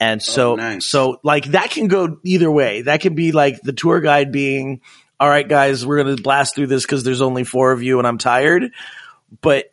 And 0.00 0.22
so, 0.22 0.52
Oh, 0.52 0.56
nice. 0.56 0.86
so 0.86 1.20
like 1.22 1.44
that 1.52 1.70
can 1.70 1.88
go 1.88 2.18
either 2.24 2.50
way. 2.50 2.82
That 2.82 3.02
can 3.02 3.14
be 3.14 3.32
like 3.32 3.60
the 3.60 3.74
tour 3.74 4.00
guide 4.00 4.32
being, 4.32 4.80
all 5.20 5.28
right, 5.28 5.46
guys, 5.46 5.84
we're 5.84 6.02
going 6.02 6.16
to 6.16 6.22
blast 6.22 6.54
through 6.54 6.68
this 6.68 6.84
because 6.84 7.04
there's 7.04 7.20
only 7.22 7.44
four 7.44 7.72
of 7.72 7.82
you 7.82 7.98
and 7.98 8.06
I'm 8.06 8.16
tired. 8.18 8.72
But 9.42 9.70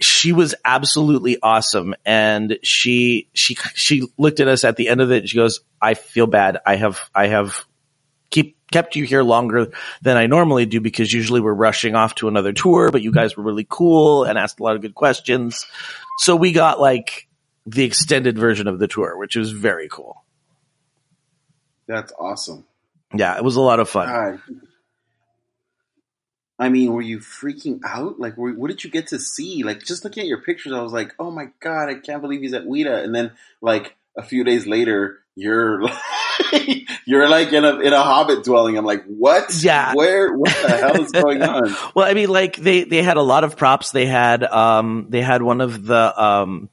she 0.00 0.32
was 0.32 0.54
absolutely 0.64 1.38
awesome. 1.42 1.94
And 2.04 2.58
she, 2.62 3.28
she, 3.32 3.56
she 3.74 4.08
looked 4.18 4.40
at 4.40 4.48
us 4.48 4.64
at 4.64 4.76
the 4.76 4.88
end 4.88 5.00
of 5.00 5.10
it. 5.10 5.18
And 5.18 5.28
she 5.28 5.36
goes, 5.36 5.60
I 5.80 5.94
feel 5.94 6.26
bad. 6.26 6.58
I 6.66 6.76
have, 6.76 7.00
I 7.14 7.28
have 7.28 7.64
keep, 8.30 8.56
kept 8.70 8.96
you 8.96 9.04
here 9.04 9.22
longer 9.22 9.68
than 10.02 10.16
I 10.16 10.26
normally 10.26 10.66
do 10.66 10.80
because 10.80 11.12
usually 11.12 11.40
we're 11.40 11.54
rushing 11.54 11.94
off 11.94 12.14
to 12.16 12.28
another 12.28 12.52
tour, 12.52 12.90
but 12.90 13.02
you 13.02 13.12
guys 13.12 13.36
were 13.36 13.42
really 13.42 13.66
cool 13.68 14.24
and 14.24 14.38
asked 14.38 14.60
a 14.60 14.62
lot 14.62 14.76
of 14.76 14.82
good 14.82 14.94
questions. 14.94 15.66
So 16.18 16.36
we 16.36 16.52
got 16.52 16.80
like 16.80 17.28
the 17.66 17.84
extended 17.84 18.38
version 18.38 18.68
of 18.68 18.78
the 18.78 18.88
tour, 18.88 19.16
which 19.16 19.36
was 19.36 19.50
very 19.50 19.88
cool. 19.88 20.24
That's 21.86 22.12
awesome. 22.18 22.64
Yeah, 23.14 23.36
it 23.36 23.44
was 23.44 23.56
a 23.56 23.60
lot 23.60 23.80
of 23.80 23.88
fun. 23.88 24.08
God. 24.08 24.40
I 26.58 26.70
mean, 26.70 26.92
were 26.92 27.02
you 27.02 27.18
freaking 27.18 27.80
out? 27.84 28.18
Like, 28.18 28.36
were, 28.36 28.52
what 28.52 28.68
did 28.68 28.82
you 28.82 28.90
get 28.90 29.08
to 29.08 29.18
see? 29.18 29.62
Like, 29.62 29.84
just 29.84 30.04
looking 30.04 30.22
at 30.22 30.26
your 30.28 30.40
pictures, 30.40 30.72
I 30.72 30.80
was 30.80 30.92
like, 30.92 31.14
"Oh 31.18 31.30
my 31.30 31.48
god, 31.60 31.90
I 31.90 31.94
can't 31.94 32.22
believe 32.22 32.40
he's 32.40 32.54
at 32.54 32.64
Weta." 32.64 33.04
And 33.04 33.14
then, 33.14 33.32
like 33.60 33.94
a 34.16 34.22
few 34.22 34.42
days 34.42 34.66
later, 34.66 35.18
you're 35.34 35.82
like, 36.52 36.88
you're 37.04 37.28
like 37.28 37.52
in 37.52 37.64
a 37.64 37.78
in 37.80 37.92
a 37.92 38.02
Hobbit 38.02 38.42
dwelling. 38.42 38.78
I'm 38.78 38.86
like, 38.86 39.04
"What? 39.04 39.52
Yeah. 39.62 39.94
where? 39.94 40.32
What 40.34 40.48
the 40.48 40.76
hell 40.76 41.02
is 41.02 41.12
going 41.12 41.42
on?" 41.42 41.76
Well, 41.94 42.06
I 42.08 42.14
mean, 42.14 42.30
like 42.30 42.56
they 42.56 42.84
they 42.84 43.02
had 43.02 43.18
a 43.18 43.22
lot 43.22 43.44
of 43.44 43.56
props. 43.58 43.90
They 43.90 44.06
had 44.06 44.42
um 44.42 45.06
they 45.10 45.20
had 45.20 45.42
one 45.42 45.60
of 45.60 45.84
the 45.84 46.22
um 46.22 46.70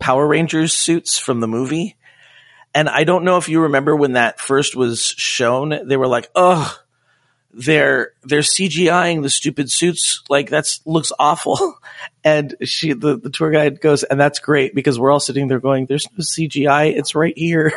Power 0.00 0.26
Rangers 0.26 0.74
suits 0.74 1.18
from 1.18 1.40
the 1.40 1.48
movie. 1.48 1.96
And 2.74 2.88
I 2.88 3.04
don't 3.04 3.22
know 3.22 3.36
if 3.36 3.48
you 3.48 3.60
remember 3.60 3.94
when 3.94 4.14
that 4.14 4.40
first 4.40 4.74
was 4.74 5.04
shown, 5.04 5.86
they 5.86 5.96
were 5.96 6.08
like, 6.08 6.28
"Oh, 6.34 6.76
they're 7.56 8.12
they're 8.22 8.40
CGIing 8.40 9.22
the 9.22 9.30
stupid 9.30 9.70
suits. 9.70 10.22
Like 10.28 10.50
that's 10.50 10.80
looks 10.86 11.12
awful." 11.18 11.78
And 12.26 12.54
she 12.62 12.94
the, 12.94 13.18
the 13.18 13.28
tour 13.28 13.50
guide 13.50 13.82
goes, 13.82 14.02
"And 14.02 14.18
that's 14.18 14.38
great 14.38 14.74
because 14.74 14.98
we're 14.98 15.10
all 15.10 15.20
sitting 15.20 15.46
there 15.46 15.60
going, 15.60 15.84
there's 15.84 16.06
no 16.10 16.22
CGI. 16.22 16.96
It's 16.96 17.14
right 17.14 17.36
here." 17.36 17.70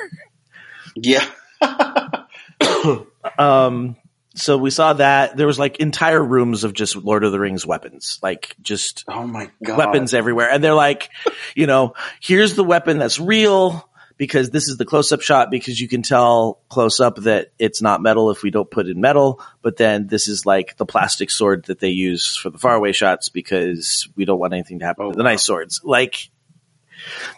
Yeah, 0.95 1.25
um 3.37 3.97
so 4.37 4.57
we 4.57 4.69
saw 4.69 4.93
that 4.93 5.35
there 5.35 5.47
was 5.47 5.57
like 5.57 5.77
entire 5.77 6.23
rooms 6.23 6.63
of 6.63 6.73
just 6.73 6.95
Lord 6.95 7.23
of 7.23 7.31
the 7.31 7.39
Rings 7.39 7.65
weapons, 7.65 8.19
like 8.21 8.55
just 8.61 9.03
oh 9.07 9.25
my 9.25 9.49
god, 9.63 9.77
weapons 9.77 10.13
everywhere. 10.13 10.49
And 10.49 10.63
they're 10.63 10.73
like, 10.73 11.09
you 11.55 11.67
know, 11.67 11.95
here's 12.21 12.55
the 12.55 12.63
weapon 12.63 12.99
that's 12.99 13.19
real 13.19 13.89
because 14.17 14.49
this 14.49 14.67
is 14.67 14.77
the 14.77 14.85
close 14.85 15.11
up 15.11 15.21
shot 15.21 15.51
because 15.51 15.79
you 15.79 15.87
can 15.87 16.01
tell 16.01 16.59
close 16.69 16.99
up 16.99 17.17
that 17.17 17.51
it's 17.59 17.81
not 17.81 18.01
metal 18.01 18.31
if 18.31 18.41
we 18.43 18.49
don't 18.51 18.69
put 18.69 18.87
in 18.87 18.99
metal. 18.99 19.39
But 19.61 19.77
then 19.77 20.07
this 20.07 20.27
is 20.27 20.45
like 20.45 20.75
the 20.77 20.85
plastic 20.85 21.29
sword 21.29 21.65
that 21.65 21.79
they 21.79 21.89
use 21.89 22.35
for 22.35 22.49
the 22.49 22.57
faraway 22.57 22.91
shots 22.93 23.29
because 23.29 24.09
we 24.15 24.25
don't 24.25 24.39
want 24.39 24.53
anything 24.53 24.79
to 24.79 24.85
happen 24.85 25.05
Oh, 25.05 25.11
to 25.11 25.17
the 25.17 25.23
wow. 25.23 25.29
nice 25.29 25.43
swords. 25.43 25.81
Like 25.83 26.29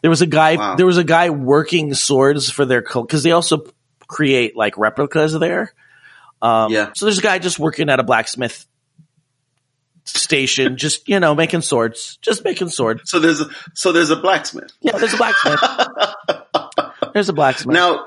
there 0.01 0.09
was 0.09 0.21
a 0.21 0.25
guy, 0.25 0.55
Wow. 0.55 0.75
there 0.77 0.85
was 0.85 0.97
a 0.97 1.03
guy 1.03 1.29
working 1.31 1.93
swords 1.93 2.49
for 2.49 2.63
their, 2.65 2.81
cause 2.81 3.23
they 3.23 3.31
also 3.33 3.65
create 4.07 4.55
like 4.55 4.77
replicas 4.77 5.33
there. 5.37 5.73
Um, 6.41 6.71
Yeah. 6.71 6.91
so 6.95 7.05
there's 7.05 7.19
a 7.19 7.21
guy 7.21 7.39
just 7.39 7.59
working 7.59 7.89
at 7.89 7.99
a 7.99 8.03
blacksmith 8.03 8.65
station, 10.05 10.77
just, 10.77 11.07
you 11.07 11.19
know, 11.19 11.35
making 11.35 11.61
swords, 11.61 12.17
just 12.21 12.43
making 12.43 12.69
swords. 12.69 13.09
So 13.11 13.19
there's 13.19 13.41
a, 13.41 13.49
so 13.75 13.91
there's 13.91 14.09
a 14.09 14.15
blacksmith. 14.15 14.71
Yeah, 14.81 14.97
there's 14.97 15.13
a 15.13 15.17
blacksmith. 15.17 15.59
there's 17.13 17.29
a 17.29 17.33
blacksmith. 17.33 17.73
Now, 17.73 18.05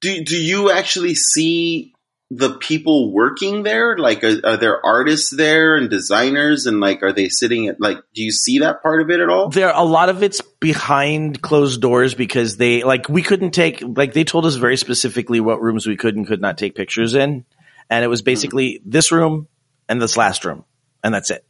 do 0.00 0.24
do 0.24 0.36
you 0.36 0.70
actually 0.70 1.14
see 1.14 1.94
the 2.30 2.54
people 2.54 3.12
working 3.12 3.62
there? 3.62 3.96
Like, 3.96 4.22
are, 4.22 4.36
are 4.44 4.56
there 4.56 4.84
artists 4.84 5.34
there 5.34 5.76
and 5.76 5.88
designers, 5.88 6.66
and 6.66 6.80
like, 6.80 7.02
are 7.02 7.12
they 7.12 7.28
sitting 7.28 7.68
at 7.68 7.80
like? 7.80 7.98
Do 8.14 8.22
you 8.22 8.30
see 8.30 8.58
that 8.60 8.82
part 8.82 9.00
of 9.00 9.10
it 9.10 9.20
at 9.20 9.28
all? 9.28 9.48
there 9.48 9.70
a 9.74 9.82
lot 9.82 10.08
of 10.08 10.22
it's 10.22 10.40
behind 10.60 11.40
closed 11.40 11.80
doors 11.80 12.14
because 12.14 12.56
they 12.56 12.82
like 12.82 13.08
we 13.08 13.22
couldn't 13.22 13.52
take 13.52 13.82
like 13.82 14.12
they 14.12 14.24
told 14.24 14.46
us 14.46 14.56
very 14.56 14.76
specifically 14.76 15.40
what 15.40 15.60
rooms 15.60 15.86
we 15.86 15.96
could 15.96 16.16
and 16.16 16.26
could 16.26 16.40
not 16.40 16.58
take 16.58 16.74
pictures 16.74 17.14
in 17.14 17.44
and 17.90 18.04
it 18.04 18.08
was 18.08 18.22
basically 18.22 18.80
this 18.84 19.12
room 19.12 19.48
and 19.88 20.02
this 20.02 20.16
last 20.16 20.44
room 20.44 20.64
and 21.02 21.14
that's 21.14 21.30
it 21.30 21.44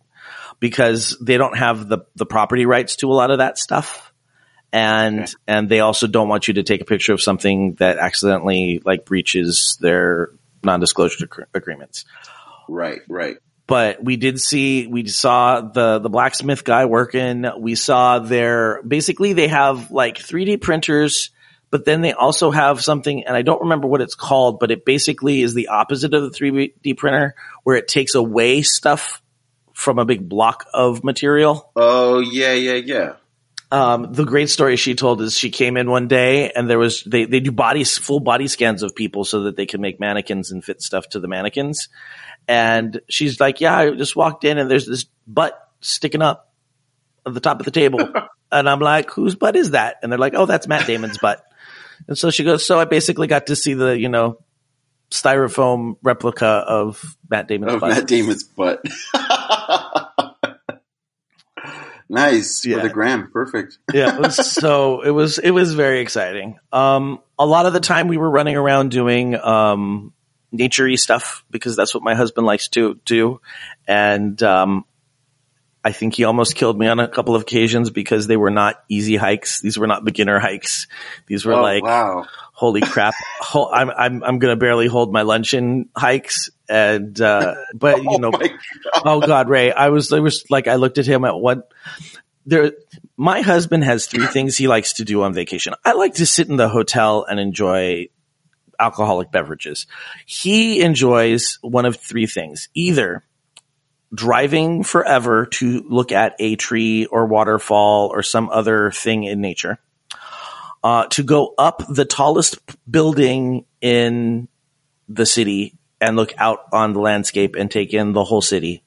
because 0.61 1.17
they 1.21 1.37
don't 1.37 1.57
have 1.57 1.89
the 1.89 1.99
the 2.17 2.27
property 2.27 2.67
rights 2.67 2.97
to 2.97 3.11
a 3.11 3.15
lot 3.15 3.31
of 3.31 3.39
that 3.39 3.59
stuff 3.59 4.08
and 4.73 5.21
Okay. 5.21 5.33
and 5.47 5.69
they 5.69 5.81
also 5.81 6.07
don't 6.07 6.29
want 6.29 6.49
you 6.49 6.55
to 6.55 6.63
take 6.63 6.81
a 6.81 6.85
picture 6.85 7.13
of 7.13 7.23
something 7.23 7.75
that 7.75 7.99
accidentally 7.99 8.83
like 8.85 9.05
breaches 9.05 9.79
their 9.81 10.31
non-disclosure 10.63 11.27
agre- 11.27 11.45
agreements 11.55 12.05
Right, 12.69 13.01
right. 13.09 13.37
but 13.67 14.03
we 14.05 14.17
did 14.17 14.41
see 14.41 14.87
we 14.87 15.07
saw 15.07 15.61
the 15.63 15.99
the 16.01 16.11
blacksmith 16.11 16.65
guy 16.65 16.85
working 16.85 17.47
we 17.59 17.75
saw 17.77 18.19
their 18.19 18.83
basically 18.83 19.33
they 19.33 19.49
have 19.49 19.91
like 19.91 20.19
3d 20.19 20.61
printers 20.61 21.31
but 21.71 21.85
then 21.85 22.01
they 22.03 22.13
also 22.13 22.51
have 22.51 22.83
something 22.83 23.25
and 23.27 23.35
i 23.37 23.41
don't 23.43 23.63
remember 23.63 23.87
what 23.89 24.01
it's 24.03 24.15
called 24.15 24.59
but 24.61 24.71
it 24.71 24.85
basically 24.85 25.41
is 25.43 25.55
the 25.55 25.69
opposite 25.69 26.13
of 26.13 26.23
the 26.25 26.31
3d 26.31 26.97
printer 26.99 27.35
where 27.63 27.77
it 27.77 27.89
takes 27.89 28.15
away 28.15 28.61
stuff 28.63 29.23
from 29.73 29.99
a 29.99 30.05
big 30.05 30.29
block 30.29 30.67
of 30.75 31.05
material 31.05 31.71
Oh 31.77 32.19
yeah, 32.19 32.53
yeah, 32.53 32.75
yeah. 32.75 33.13
Um, 33.71 34.13
the 34.13 34.25
great 34.25 34.49
story 34.49 34.77
she 34.77 34.95
told 34.95 35.21
is 35.21 35.37
she 35.37 35.51
came 35.51 35.77
in 35.77 35.91
one 35.91 36.09
day 36.09 36.51
and 36.51 36.71
there 36.71 36.79
was 36.79 37.03
they 37.03 37.27
they 37.27 37.41
do 37.41 37.53
bodies 37.53 37.99
full 37.99 38.21
body 38.21 38.49
scans 38.49 38.83
of 38.83 38.95
people 38.95 39.25
so 39.25 39.43
that 39.43 39.57
they 39.57 39.67
can 39.67 39.83
make 39.83 40.01
mannequins 40.01 40.51
and 40.51 40.65
fit 40.65 40.81
stuff 40.81 41.09
to 41.11 41.21
the 41.21 41.29
mannequins. 41.29 41.89
And 42.47 43.01
she's 43.11 43.41
like, 43.41 43.61
"Yeah, 43.61 43.77
I 43.77 43.91
just 43.91 44.17
walked 44.17 44.45
in 44.45 44.57
and 44.57 44.71
there's 44.71 44.87
this 44.87 45.05
butt 45.27 45.59
sticking 45.81 46.23
up 46.23 46.51
at 47.27 47.35
the 47.35 47.41
top 47.41 47.61
of 47.61 47.67
the 47.67 47.71
table." 47.71 48.01
and 48.53 48.71
I'm 48.71 48.81
like, 48.81 49.11
"Whose 49.11 49.35
butt 49.35 49.55
is 49.55 49.73
that?" 49.73 49.97
And 50.03 50.11
they're 50.11 50.19
like, 50.19 50.35
"Oh, 50.35 50.47
that's 50.47 50.67
Matt 50.67 50.87
Damon's 50.87 51.19
butt." 51.19 51.45
And 52.07 52.17
so 52.17 52.31
she 52.31 52.45
goes, 52.45 52.65
"So 52.65 52.81
I 52.81 52.87
basically 52.87 53.27
got 53.27 53.49
to 53.49 53.57
see 53.57 53.75
the 53.75 53.99
you 53.99 54.09
know 54.09 54.39
styrofoam 55.11 55.97
replica 56.03 56.47
of 56.47 57.19
Matt 57.29 57.49
Damon's 57.49 57.75
Of 57.75 57.81
butt." 57.81 57.91
Matt 57.91 58.07
Damon's 58.07 58.45
butt. 58.45 58.83
nice 62.09 62.65
Yeah. 62.65 62.77
for 62.77 62.83
the 62.83 62.89
gram. 62.93 63.31
Perfect. 63.33 63.79
yeah, 63.93 64.15
it 64.17 64.21
was 64.21 64.37
so 64.53 65.03
it 65.03 65.11
was 65.11 65.39
it 65.39 65.51
was 65.51 65.75
very 65.75 66.01
exciting. 66.01 66.59
Um, 66.73 67.21
a 67.39 67.47
lot 67.47 67.67
of 67.67 67.73
the 67.73 67.81
time 67.81 68.09
we 68.09 68.17
were 68.17 68.31
running 68.31 68.57
around 68.57 68.91
doing 68.91 69.35
um, 69.37 70.13
naturey 70.55 70.99
stuff 70.99 71.45
because 71.51 71.77
that's 71.77 71.95
what 71.95 72.03
my 72.03 72.15
husband 72.15 72.47
likes 72.47 72.69
to 72.69 72.99
do, 73.05 73.41
and 73.87 74.43
um, 74.43 74.85
I 75.85 75.93
think 75.93 76.15
he 76.15 76.25
almost 76.25 76.57
killed 76.57 76.79
me 76.79 76.89
on 76.89 76.99
a 76.99 77.07
couple 77.09 77.35
of 77.37 77.43
occasions 77.43 77.91
because 77.91 78.27
they 78.27 78.37
were 78.37 78.51
not 78.51 78.83
easy 78.89 79.17
hikes. 79.17 79.61
These 79.61 79.79
were 79.79 79.87
not 79.87 80.05
beginner 80.05 80.39
hikes. 80.39 80.87
These 81.27 81.47
were 81.47 81.55
Oh, 81.55 81.63
like, 81.63 81.83
wow. 81.85 82.27
Holy 82.59 82.81
crap. 82.81 83.15
I'm, 83.55 83.89
I'm, 83.89 84.25
I'm 84.25 84.39
going 84.41 84.53
to 84.53 84.57
barely 84.57 84.89
hold 84.89 85.13
my 85.13 85.23
luncheon 85.23 85.91
hikes. 85.97 86.51
And, 86.69 87.19
uh, 87.21 87.55
but 87.73 88.03
you 88.03 88.19
know, 88.19 88.33
oh 88.35 88.39
God. 88.39 88.51
oh 89.05 89.21
God, 89.21 89.49
Ray, 89.49 89.73
I 89.73 89.91
was, 89.91 90.13
I 90.13 90.19
was 90.19 90.45
like, 90.51 90.67
I 90.67 90.75
looked 90.75 90.99
at 90.99 91.07
him 91.07 91.25
at 91.25 91.37
what 91.37 91.71
there, 92.47 92.73
my 93.17 93.43
husband 93.43 93.85
has 93.85 94.07
three 94.07 94.27
things 94.27 94.57
he 94.57 94.67
likes 94.67 94.95
to 94.95 95.05
do 95.05 95.23
on 95.23 95.35
vacation. 95.35 95.75
I 95.85 95.93
like 95.93 96.15
to 96.15 96.27
sit 96.27 96.49
in 96.49 96.57
the 96.57 96.69
hotel 96.69 97.25
and 97.29 97.39
enjoy 97.39 98.09
alcoholic 98.81 99.31
beverages. 99.31 99.87
He 100.27 100.81
enjoys 100.81 101.59
one 101.63 101.85
of 101.85 101.97
three 101.97 102.27
things, 102.27 102.69
either 102.75 103.23
driving 104.13 104.83
forever 104.83 105.47
to 105.47 105.85
look 105.89 106.11
at 106.11 106.35
a 106.41 106.57
tree 106.57 107.07
or 107.07 107.27
waterfall 107.27 108.09
or 108.13 108.23
some 108.23 108.49
other 108.49 108.91
thing 108.91 109.23
in 109.25 109.41
nature, 109.41 109.79
uh, 110.83 111.07
to 111.07 111.23
go 111.23 111.55
up 111.59 111.83
the 111.89 112.05
tallest 112.05 112.59
building 112.91 113.65
in 113.81 114.49
the 115.09 115.27
city 115.27 115.75
and 116.01 116.17
look 116.17 116.33
out 116.39 116.61
on 116.73 116.93
the 116.93 117.01
landscape 117.01 117.57
and 117.57 117.71
take 117.71 117.93
in 117.93 118.13
the 118.13 118.25
whole 118.25 118.43
city, 118.43 118.85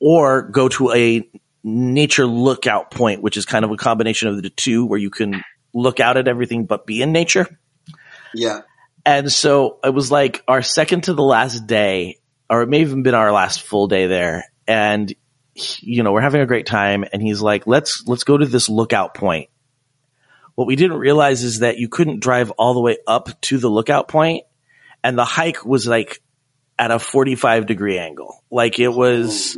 or 0.00 0.42
go 0.42 0.68
to 0.68 0.92
a 0.92 1.28
nature 1.62 2.26
lookout 2.26 2.90
point, 2.90 3.22
which 3.22 3.36
is 3.36 3.44
kind 3.44 3.64
of 3.64 3.70
a 3.70 3.76
combination 3.76 4.28
of 4.28 4.42
the 4.42 4.50
two 4.50 4.86
where 4.86 4.98
you 4.98 5.10
can 5.10 5.44
look 5.74 6.00
out 6.00 6.16
at 6.16 6.26
everything 6.26 6.64
but 6.64 6.86
be 6.86 7.02
in 7.02 7.12
nature. 7.12 7.46
Yeah. 8.34 8.62
And 9.04 9.30
so 9.30 9.78
it 9.84 9.92
was 9.92 10.10
like 10.10 10.42
our 10.48 10.62
second 10.62 11.04
to 11.04 11.14
the 11.14 11.22
last 11.22 11.66
day, 11.66 12.18
or 12.48 12.62
it 12.62 12.68
may 12.68 12.78
have 12.80 12.88
even 12.88 13.02
been 13.02 13.14
our 13.14 13.32
last 13.32 13.62
full 13.62 13.86
day 13.86 14.06
there. 14.06 14.44
And, 14.66 15.14
you 15.54 16.02
know, 16.02 16.12
we're 16.12 16.20
having 16.20 16.40
a 16.40 16.46
great 16.46 16.66
time. 16.66 17.04
And 17.12 17.20
he's 17.20 17.42
like, 17.42 17.66
let's, 17.66 18.06
let's 18.06 18.24
go 18.24 18.38
to 18.38 18.46
this 18.46 18.68
lookout 18.68 19.14
point. 19.14 19.50
What 20.60 20.66
we 20.66 20.76
didn't 20.76 20.98
realize 20.98 21.42
is 21.42 21.60
that 21.60 21.78
you 21.78 21.88
couldn't 21.88 22.20
drive 22.20 22.50
all 22.50 22.74
the 22.74 22.82
way 22.82 22.98
up 23.06 23.30
to 23.40 23.56
the 23.56 23.70
lookout 23.70 24.08
point, 24.08 24.44
And 25.02 25.16
the 25.16 25.24
hike 25.24 25.64
was 25.64 25.86
like 25.86 26.20
at 26.78 26.90
a 26.90 26.98
45 26.98 27.64
degree 27.64 27.96
angle. 27.96 28.44
Like 28.50 28.78
it 28.78 28.88
was 28.88 29.56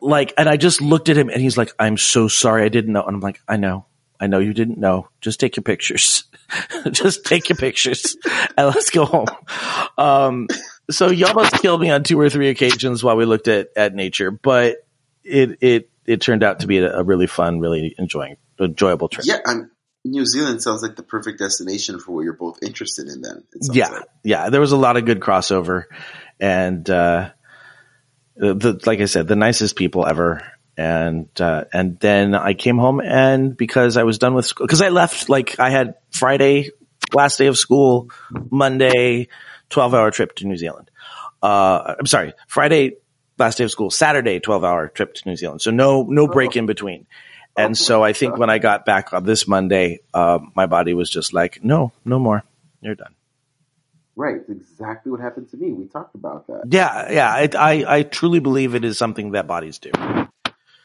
like, 0.00 0.32
and 0.38 0.48
I 0.48 0.56
just 0.56 0.80
looked 0.80 1.10
at 1.10 1.18
him 1.18 1.28
and 1.28 1.38
he's 1.38 1.58
like, 1.58 1.74
I'm 1.78 1.98
so 1.98 2.28
sorry. 2.28 2.64
I 2.64 2.70
didn't 2.70 2.94
know. 2.94 3.02
And 3.02 3.16
I'm 3.16 3.20
like, 3.20 3.42
I 3.46 3.58
know. 3.58 3.84
I 4.18 4.26
know 4.26 4.38
you 4.38 4.54
didn't 4.54 4.78
know. 4.78 5.10
Just 5.20 5.38
take 5.38 5.54
your 5.58 5.64
pictures. 5.64 6.24
Just 6.92 7.26
take 7.26 7.50
your 7.50 7.58
pictures 7.58 8.16
and 8.56 8.68
let's 8.68 8.88
go 8.88 9.04
home. 9.04 9.26
Um, 9.98 10.48
so 10.90 11.10
you 11.10 11.26
almost 11.26 11.60
killed 11.60 11.82
me 11.82 11.90
on 11.90 12.04
two 12.04 12.18
or 12.18 12.30
three 12.30 12.48
occasions 12.48 13.04
while 13.04 13.16
we 13.16 13.26
looked 13.26 13.48
at, 13.48 13.68
at 13.76 13.94
nature, 13.94 14.30
but 14.30 14.76
it, 15.24 15.58
it, 15.60 15.90
it 16.06 16.22
turned 16.22 16.42
out 16.42 16.60
to 16.60 16.66
be 16.66 16.78
a, 16.78 17.00
a 17.00 17.04
really 17.04 17.26
fun, 17.26 17.60
really 17.60 17.94
enjoying, 17.98 18.38
enjoyable 18.58 19.10
trip. 19.10 19.26
Yeah, 19.26 19.40
I'm, 19.44 19.70
New 20.10 20.24
Zealand 20.26 20.62
sounds 20.62 20.82
like 20.82 20.96
the 20.96 21.02
perfect 21.02 21.38
destination 21.38 21.98
for 21.98 22.12
what 22.12 22.22
you're 22.22 22.32
both 22.32 22.62
interested 22.62 23.08
in. 23.08 23.22
Then, 23.22 23.44
Yeah. 23.72 23.88
like. 23.88 24.02
Yeah. 24.22 24.50
There 24.50 24.60
was 24.60 24.72
a 24.72 24.76
lot 24.76 24.96
of 24.96 25.04
good 25.04 25.20
crossover 25.20 25.84
and, 26.40 26.88
uh, 26.88 27.30
the, 28.36 28.80
like 28.84 29.00
I 29.00 29.06
said, 29.06 29.28
the 29.28 29.36
nicest 29.36 29.76
people 29.76 30.06
ever. 30.06 30.42
And, 30.76 31.28
uh, 31.40 31.64
and 31.72 31.98
then 32.00 32.34
I 32.34 32.52
came 32.52 32.76
home 32.76 33.00
and 33.00 33.56
because 33.56 33.96
I 33.96 34.02
was 34.02 34.18
done 34.18 34.34
with 34.34 34.44
school, 34.44 34.66
cause 34.66 34.82
I 34.82 34.90
left, 34.90 35.28
like 35.30 35.58
I 35.58 35.70
had 35.70 35.94
Friday, 36.10 36.70
last 37.14 37.38
day 37.38 37.46
of 37.46 37.56
school, 37.56 38.10
Monday, 38.50 39.28
12 39.70 39.94
hour 39.94 40.10
trip 40.10 40.34
to 40.36 40.46
New 40.46 40.56
Zealand. 40.56 40.90
Uh, 41.42 41.94
I'm 41.98 42.06
sorry, 42.06 42.34
Friday, 42.46 42.96
last 43.38 43.58
day 43.58 43.64
of 43.64 43.70
school, 43.70 43.90
Saturday, 43.90 44.40
12 44.40 44.64
hour 44.64 44.88
trip 44.88 45.14
to 45.14 45.28
New 45.28 45.36
Zealand. 45.36 45.62
So 45.62 45.70
no, 45.70 46.02
no 46.02 46.26
break 46.26 46.56
in 46.56 46.66
between. 46.66 47.06
And 47.56 47.76
so 47.76 48.02
I 48.02 48.12
think 48.12 48.36
when 48.36 48.50
I 48.50 48.58
got 48.58 48.84
back 48.84 49.12
on 49.12 49.24
this 49.24 49.48
Monday, 49.48 50.00
uh, 50.12 50.38
my 50.54 50.66
body 50.66 50.94
was 50.94 51.08
just 51.10 51.32
like, 51.32 51.64
no, 51.64 51.92
no 52.04 52.18
more. 52.18 52.44
You're 52.80 52.94
done. 52.94 53.14
Right. 54.14 54.36
It's 54.36 54.48
exactly 54.48 55.12
what 55.12 55.20
happened 55.20 55.50
to 55.50 55.56
me. 55.56 55.72
We 55.72 55.86
talked 55.86 56.14
about 56.14 56.46
that. 56.46 56.64
Yeah, 56.70 57.12
yeah. 57.12 57.30
I, 57.30 57.48
I, 57.58 57.96
I 57.98 58.02
truly 58.02 58.40
believe 58.40 58.74
it 58.74 58.84
is 58.84 58.96
something 58.96 59.32
that 59.32 59.46
bodies 59.46 59.78
do. 59.78 59.90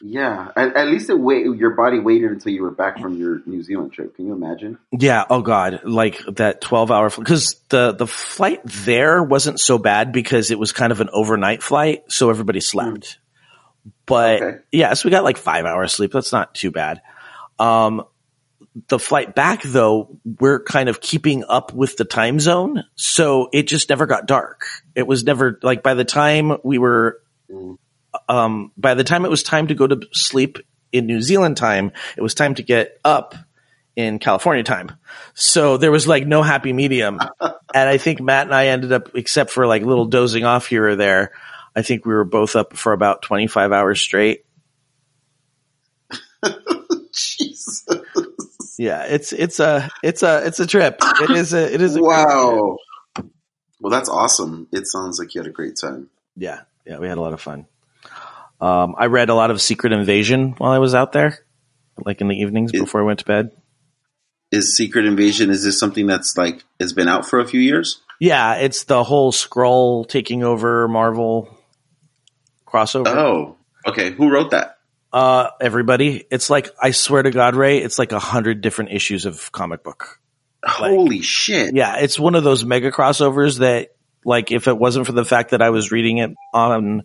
Yeah. 0.02 0.48
At, 0.56 0.76
at 0.76 0.88
least 0.88 1.08
it 1.08 1.18
wait, 1.18 1.46
your 1.56 1.70
body 1.70 1.98
waited 1.98 2.30
until 2.30 2.52
you 2.52 2.62
were 2.62 2.72
back 2.72 2.98
from 2.98 3.16
your 3.16 3.40
New 3.46 3.62
Zealand 3.62 3.92
trip. 3.92 4.16
Can 4.16 4.26
you 4.26 4.32
imagine? 4.32 4.78
Yeah. 4.90 5.24
Oh 5.30 5.40
God. 5.40 5.80
Like 5.84 6.20
that 6.26 6.60
12 6.60 6.90
hour, 6.90 7.08
because 7.08 7.60
the, 7.68 7.92
the 7.92 8.06
flight 8.06 8.60
there 8.64 9.22
wasn't 9.22 9.60
so 9.60 9.78
bad 9.78 10.12
because 10.12 10.50
it 10.50 10.58
was 10.58 10.72
kind 10.72 10.92
of 10.92 11.00
an 11.00 11.08
overnight 11.12 11.62
flight. 11.62 12.04
So 12.08 12.30
everybody 12.30 12.60
slept. 12.60 13.18
But 14.12 14.42
Okay. 14.42 14.58
yes, 14.72 15.04
we 15.04 15.10
got 15.10 15.24
like 15.24 15.36
five 15.36 15.64
hours 15.64 15.92
sleep. 15.92 16.12
That's 16.12 16.32
not 16.32 16.54
too 16.54 16.70
bad. 16.70 17.00
Um, 17.58 18.04
the 18.88 18.98
flight 18.98 19.34
back 19.34 19.62
though, 19.62 20.18
we're 20.40 20.62
kind 20.62 20.88
of 20.88 21.00
keeping 21.00 21.44
up 21.48 21.72
with 21.74 21.96
the 21.96 22.04
time 22.04 22.40
zone. 22.40 22.84
So 22.94 23.48
it 23.52 23.64
just 23.68 23.88
never 23.90 24.06
got 24.06 24.26
dark. 24.26 24.66
It 24.94 25.06
was 25.06 25.24
never 25.24 25.58
like 25.62 25.82
by 25.82 25.94
the 25.94 26.04
time 26.04 26.56
we 26.64 26.78
were 26.78 27.20
um, 28.28 28.72
by 28.76 28.94
the 28.94 29.04
time 29.04 29.24
it 29.24 29.30
was 29.30 29.42
time 29.42 29.66
to 29.68 29.74
go 29.74 29.86
to 29.86 30.00
sleep 30.12 30.58
in 30.90 31.06
New 31.06 31.20
Zealand 31.20 31.56
time, 31.56 31.92
it 32.16 32.22
was 32.22 32.34
time 32.34 32.54
to 32.56 32.62
get 32.62 32.98
up 33.04 33.34
in 33.96 34.18
California 34.18 34.62
time. 34.62 34.92
So 35.34 35.76
there 35.76 35.90
was 35.90 36.06
like 36.06 36.26
no 36.26 36.42
happy 36.42 36.72
medium. 36.72 37.18
and 37.40 37.88
I 37.88 37.98
think 37.98 38.20
Matt 38.20 38.46
and 38.46 38.54
I 38.54 38.68
ended 38.68 38.92
up, 38.92 39.10
except 39.14 39.50
for 39.50 39.66
like 39.66 39.82
little 39.82 40.06
dozing 40.06 40.44
off 40.44 40.66
here 40.66 40.88
or 40.88 40.96
there, 40.96 41.32
I 41.74 41.82
think 41.82 42.04
we 42.04 42.12
were 42.12 42.24
both 42.24 42.54
up 42.56 42.76
for 42.76 42.92
about 42.92 43.22
25 43.22 43.72
hours 43.72 44.00
straight. 44.00 44.44
Jesus. 47.12 47.86
Yeah, 48.78 49.04
it's, 49.04 49.32
it's 49.32 49.60
a, 49.60 49.88
it's 50.02 50.22
a, 50.22 50.46
it's 50.46 50.60
a 50.60 50.66
trip. 50.66 50.98
It 51.20 51.30
is 51.30 51.52
a, 51.52 51.72
it 51.72 51.80
is 51.80 51.96
a. 51.96 52.02
Wow. 52.02 52.76
Well, 53.80 53.90
that's 53.90 54.08
awesome. 54.08 54.68
It 54.72 54.86
sounds 54.86 55.18
like 55.18 55.34
you 55.34 55.40
had 55.40 55.48
a 55.48 55.52
great 55.52 55.76
time. 55.80 56.08
Yeah. 56.36 56.60
Yeah. 56.86 56.98
We 56.98 57.08
had 57.08 57.18
a 57.18 57.20
lot 57.20 57.32
of 57.32 57.40
fun. 57.40 57.66
Um, 58.60 58.94
I 58.96 59.06
read 59.06 59.28
a 59.28 59.34
lot 59.34 59.50
of 59.50 59.60
Secret 59.60 59.92
Invasion 59.92 60.52
while 60.58 60.72
I 60.72 60.78
was 60.78 60.94
out 60.94 61.12
there, 61.12 61.38
like 62.04 62.20
in 62.20 62.28
the 62.28 62.36
evenings 62.36 62.70
It- 62.72 62.80
before 62.80 63.00
I 63.02 63.04
went 63.04 63.18
to 63.20 63.24
bed. 63.24 63.50
Is 64.50 64.76
Secret 64.76 65.06
Invasion, 65.06 65.48
is 65.48 65.64
this 65.64 65.80
something 65.80 66.06
that's 66.06 66.36
like, 66.36 66.62
has 66.78 66.92
been 66.92 67.08
out 67.08 67.24
for 67.26 67.40
a 67.40 67.48
few 67.48 67.58
years? 67.58 68.02
Yeah, 68.20 68.56
it's 68.56 68.84
the 68.84 69.02
whole 69.02 69.32
Skrull 69.32 70.06
taking 70.06 70.44
over 70.44 70.86
Marvel 70.88 71.48
crossover. 72.72 73.06
Oh, 73.08 73.56
okay. 73.86 74.10
Who 74.12 74.30
wrote 74.30 74.52
that? 74.52 74.78
Uh, 75.12 75.50
everybody, 75.60 76.24
it's 76.30 76.48
like 76.48 76.70
I 76.80 76.92
swear 76.92 77.22
to 77.22 77.30
God, 77.30 77.54
Ray, 77.54 77.78
it's 77.78 77.98
like 77.98 78.12
a 78.12 78.18
hundred 78.18 78.62
different 78.62 78.92
issues 78.92 79.26
of 79.26 79.52
comic 79.52 79.82
book. 79.84 80.18
Holy 80.64 81.20
shit. 81.20 81.74
Yeah, 81.74 81.96
it's 81.98 82.18
one 82.18 82.34
of 82.34 82.44
those 82.44 82.64
mega 82.64 82.90
crossovers 82.92 83.58
that, 83.58 83.88
like, 84.24 84.52
if 84.52 84.68
it 84.68 84.78
wasn't 84.78 85.06
for 85.06 85.12
the 85.12 85.24
fact 85.24 85.50
that 85.50 85.60
I 85.60 85.70
was 85.70 85.90
reading 85.92 86.18
it 86.18 86.30
on 86.54 87.02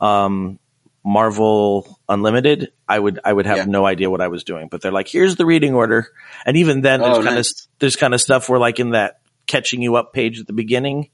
um, 0.00 0.58
Marvel 1.04 2.00
Unlimited, 2.08 2.72
I 2.88 2.98
would 2.98 3.20
I 3.24 3.32
would 3.32 3.46
have 3.46 3.58
Yeah. 3.58 3.64
no 3.66 3.84
idea 3.86 4.10
what 4.10 4.20
I 4.22 4.28
was 4.28 4.42
doing. 4.42 4.68
But 4.70 4.80
they're 4.80 4.90
like, 4.90 5.06
here's 5.06 5.36
the 5.36 5.46
reading 5.46 5.74
order, 5.74 6.08
and 6.46 6.56
even 6.56 6.80
then, 6.80 7.00
there's 7.00 7.18
Oh, 7.18 7.22
kind 7.22 7.38
of 7.38 7.46
there's 7.78 7.96
kind 7.96 8.14
of 8.14 8.20
stuff 8.20 8.48
where 8.48 8.58
like 8.58 8.80
in 8.80 8.90
that 8.90 9.20
catching 9.46 9.82
you 9.82 9.96
up 9.96 10.12
page 10.12 10.40
at 10.40 10.46
the 10.46 10.52
beginning. 10.54 11.10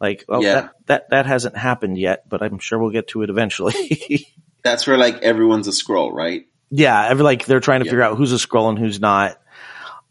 Like, 0.00 0.24
oh, 0.28 0.40
Yeah. 0.42 0.54
that, 0.54 0.72
that, 0.86 1.10
that 1.10 1.26
hasn't 1.26 1.56
happened 1.56 1.98
yet, 1.98 2.28
but 2.28 2.42
I'm 2.42 2.58
sure 2.58 2.78
we'll 2.78 2.90
get 2.90 3.08
to 3.08 3.22
it 3.22 3.30
eventually. 3.30 4.26
That's 4.64 4.86
where 4.86 4.96
like 4.98 5.22
everyone's 5.22 5.68
a 5.68 5.72
Skrull, 5.72 6.12
right? 6.12 6.46
yeah, 6.70 7.08
every 7.08 7.24
like 7.24 7.46
they're 7.46 7.60
trying 7.60 7.80
to 7.80 7.86
Yeah. 7.86 7.90
figure 7.92 8.02
out 8.04 8.16
who's 8.16 8.32
a 8.32 8.36
Skrull 8.36 8.68
and 8.68 8.78
who's 8.78 9.00
not. 9.00 9.40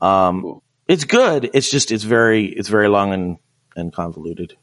Um, 0.01 0.41
Cool. 0.41 0.63
it's 0.87 1.05
good. 1.05 1.49
It's 1.53 1.69
just 1.71 1.91
it's 1.91 2.03
very 2.03 2.45
it's 2.47 2.67
very 2.69 2.87
long 2.89 3.13
and 3.13 3.37
and 3.75 3.93
convoluted. 3.93 4.55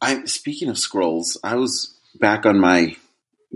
I'm 0.00 0.26
speaking 0.26 0.68
of 0.68 0.76
Skrulls, 0.76 1.36
I 1.44 1.56
was 1.56 1.98
back 2.18 2.46
on 2.46 2.58
my 2.58 2.96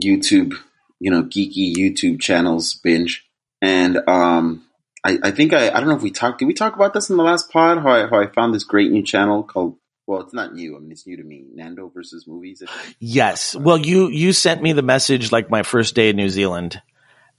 YouTube, 0.00 0.54
you 1.00 1.10
know, 1.10 1.22
geeky 1.22 1.74
YouTube 1.74 2.20
channels 2.20 2.74
binge, 2.74 3.26
and 3.62 3.96
um, 4.08 4.64
I, 5.04 5.18
I 5.22 5.30
think 5.30 5.52
I 5.52 5.68
I 5.70 5.80
don't 5.80 5.88
know 5.88 5.96
if 5.96 6.02
we 6.02 6.10
talked. 6.10 6.38
Did 6.38 6.46
we 6.46 6.54
talk 6.54 6.74
about 6.76 6.92
this 6.94 7.10
in 7.10 7.16
the 7.16 7.22
last 7.22 7.50
pod? 7.50 7.78
How 7.78 7.90
I, 7.90 8.06
how 8.06 8.20
I 8.20 8.26
found 8.26 8.54
this 8.54 8.64
great 8.64 8.90
new 8.90 9.02
channel 9.02 9.42
called. 9.42 9.76
Well, 10.06 10.20
it's 10.20 10.34
not 10.34 10.52
new. 10.54 10.76
I 10.76 10.80
mean, 10.80 10.92
it's 10.92 11.06
new 11.06 11.16
to 11.16 11.22
me. 11.24 11.44
Nando 11.54 11.88
versus 11.88 12.26
movies. 12.26 12.62
Yes. 12.98 13.54
Well, 13.56 13.78
you 13.78 14.08
you 14.08 14.32
sent 14.32 14.60
me 14.62 14.72
the 14.72 14.82
message 14.82 15.32
like 15.32 15.50
my 15.50 15.62
first 15.62 15.94
day 15.94 16.10
in 16.10 16.16
New 16.16 16.28
Zealand, 16.28 16.80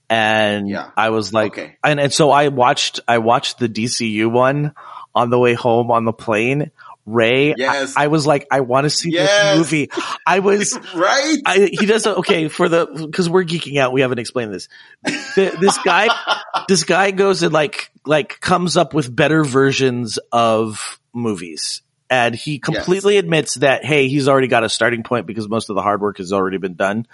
and 0.10 0.68
Yeah. 0.68 0.90
I 0.98 1.10
was 1.10 1.34
like, 1.34 1.54
Okay. 1.58 1.78
and 1.84 2.00
and 2.00 2.12
so 2.14 2.32
I 2.32 2.48
watched 2.50 3.00
I 3.08 3.20
watched 3.20 3.60
the 3.60 3.70
DCU 3.70 4.32
one 4.32 4.74
on 5.14 5.30
the 5.30 5.40
way 5.40 5.54
home 5.54 5.92
on 5.92 6.06
the 6.06 6.14
plane. 6.14 6.72
Ray, 7.08 7.54
Yes. 7.56 7.94
I, 7.96 8.06
I 8.06 8.08
was 8.08 8.26
like, 8.26 8.48
I 8.50 8.62
want 8.62 8.86
to 8.86 8.90
see 8.90 9.12
Yes. 9.12 9.30
this 9.30 9.58
movie. 9.60 9.92
I 10.26 10.40
was. 10.40 10.76
right. 10.96 11.38
I, 11.46 11.70
he 11.72 11.86
does 11.86 12.08
okay 12.08 12.48
for 12.48 12.68
the 12.68 12.88
because 13.12 13.30
we're 13.30 13.44
geeking 13.44 13.78
out. 13.78 13.94
We 13.94 14.02
haven't 14.02 14.18
explained 14.18 14.52
this. 14.52 14.70
The, 15.04 15.56
this 15.62 15.78
guy, 15.86 16.08
this 16.68 16.84
guy 16.84 17.12
goes 17.12 17.44
and 17.44 17.54
like 17.54 17.92
like 18.08 18.40
comes 18.40 18.76
up 18.76 18.96
with 18.96 19.16
better 19.16 19.44
versions 19.44 20.18
of 20.32 21.00
movies, 21.14 21.84
And 22.16 22.34
he 22.36 22.60
completely 22.60 23.18
admits 23.18 23.56
that, 23.56 23.84
hey, 23.84 24.08
he's 24.08 24.28
already 24.28 24.48
got 24.48 24.64
a 24.64 24.70
starting 24.70 25.04
point 25.04 25.26
because 25.26 25.50
most 25.50 25.70
of 25.70 25.76
the 25.76 25.82
hard 25.82 26.00
work 26.02 26.18
has 26.20 26.32
already 26.32 26.58
been 26.58 26.76
done. 26.76 27.08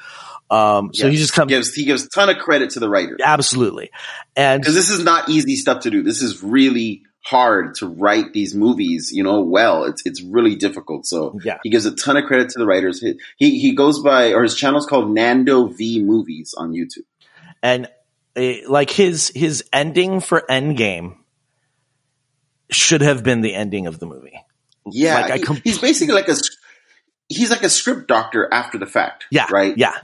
Um, 0.50 0.94
so 0.94 1.08
Yes. 1.08 1.12
he 1.14 1.18
just 1.18 1.34
comes, 1.34 1.50
gives 1.50 1.74
he 1.74 1.86
gives 1.86 2.04
a 2.06 2.10
ton 2.10 2.30
of 2.30 2.38
credit 2.38 2.72
to 2.72 2.80
the 2.80 2.90
writer, 2.90 3.18
absolutely. 3.24 3.90
And 4.36 4.62
because 4.62 4.76
this 4.76 4.90
is 4.90 5.04
not 5.04 5.30
easy 5.30 5.56
stuff 5.56 5.84
to 5.84 5.90
do. 5.90 6.04
This 6.04 6.22
is 6.22 6.44
really 6.44 7.04
hard 7.24 7.76
to 7.76 7.88
write 7.88 8.34
these 8.34 8.54
movies, 8.56 9.12
you 9.14 9.24
know, 9.24 9.42
well. 9.42 9.86
It's 9.86 10.02
it's 10.06 10.22
really 10.22 10.56
difficult. 10.56 11.06
So 11.06 11.40
yeah, 11.44 11.58
he 11.64 11.70
gives 11.70 11.86
a 11.86 11.96
ton 11.96 12.18
of 12.18 12.26
credit 12.26 12.50
to 12.50 12.60
the 12.60 12.66
writers. 12.66 13.00
He 13.00 13.18
he, 13.38 13.60
he 13.60 13.76
goes 13.76 14.00
by 14.02 14.34
or 14.34 14.44
his 14.44 14.56
channel's 14.56 14.86
called 14.86 15.10
Nando 15.12 15.68
V 15.68 16.02
Movies 16.02 16.54
on 16.58 16.74
YouTube. 16.74 17.06
and 17.64 17.88
uh, 18.36 18.54
like 18.70 18.90
his, 18.90 19.30
his 19.36 19.64
ending 19.74 20.20
for 20.22 20.44
Endgame 20.50 21.16
should 22.70 23.02
have 23.02 23.24
been 23.24 23.42
the 23.42 23.54
ending 23.54 23.88
of 23.88 24.00
the 24.00 24.06
movie. 24.06 24.40
Yeah, 24.90 25.22
Like, 25.22 25.32
I 25.32 25.40
com- 25.40 25.62
he's 25.64 25.80
basically 25.80 26.16
like 26.16 26.28
a 26.28 26.36
he's 27.30 27.50
like 27.50 27.64
a 27.64 27.70
script 27.70 28.08
doctor 28.08 28.48
after 28.52 28.78
the 28.78 28.86
fact. 28.86 29.26
Yeah. 29.32 29.48
right. 29.52 29.78
Yeah. 29.78 29.96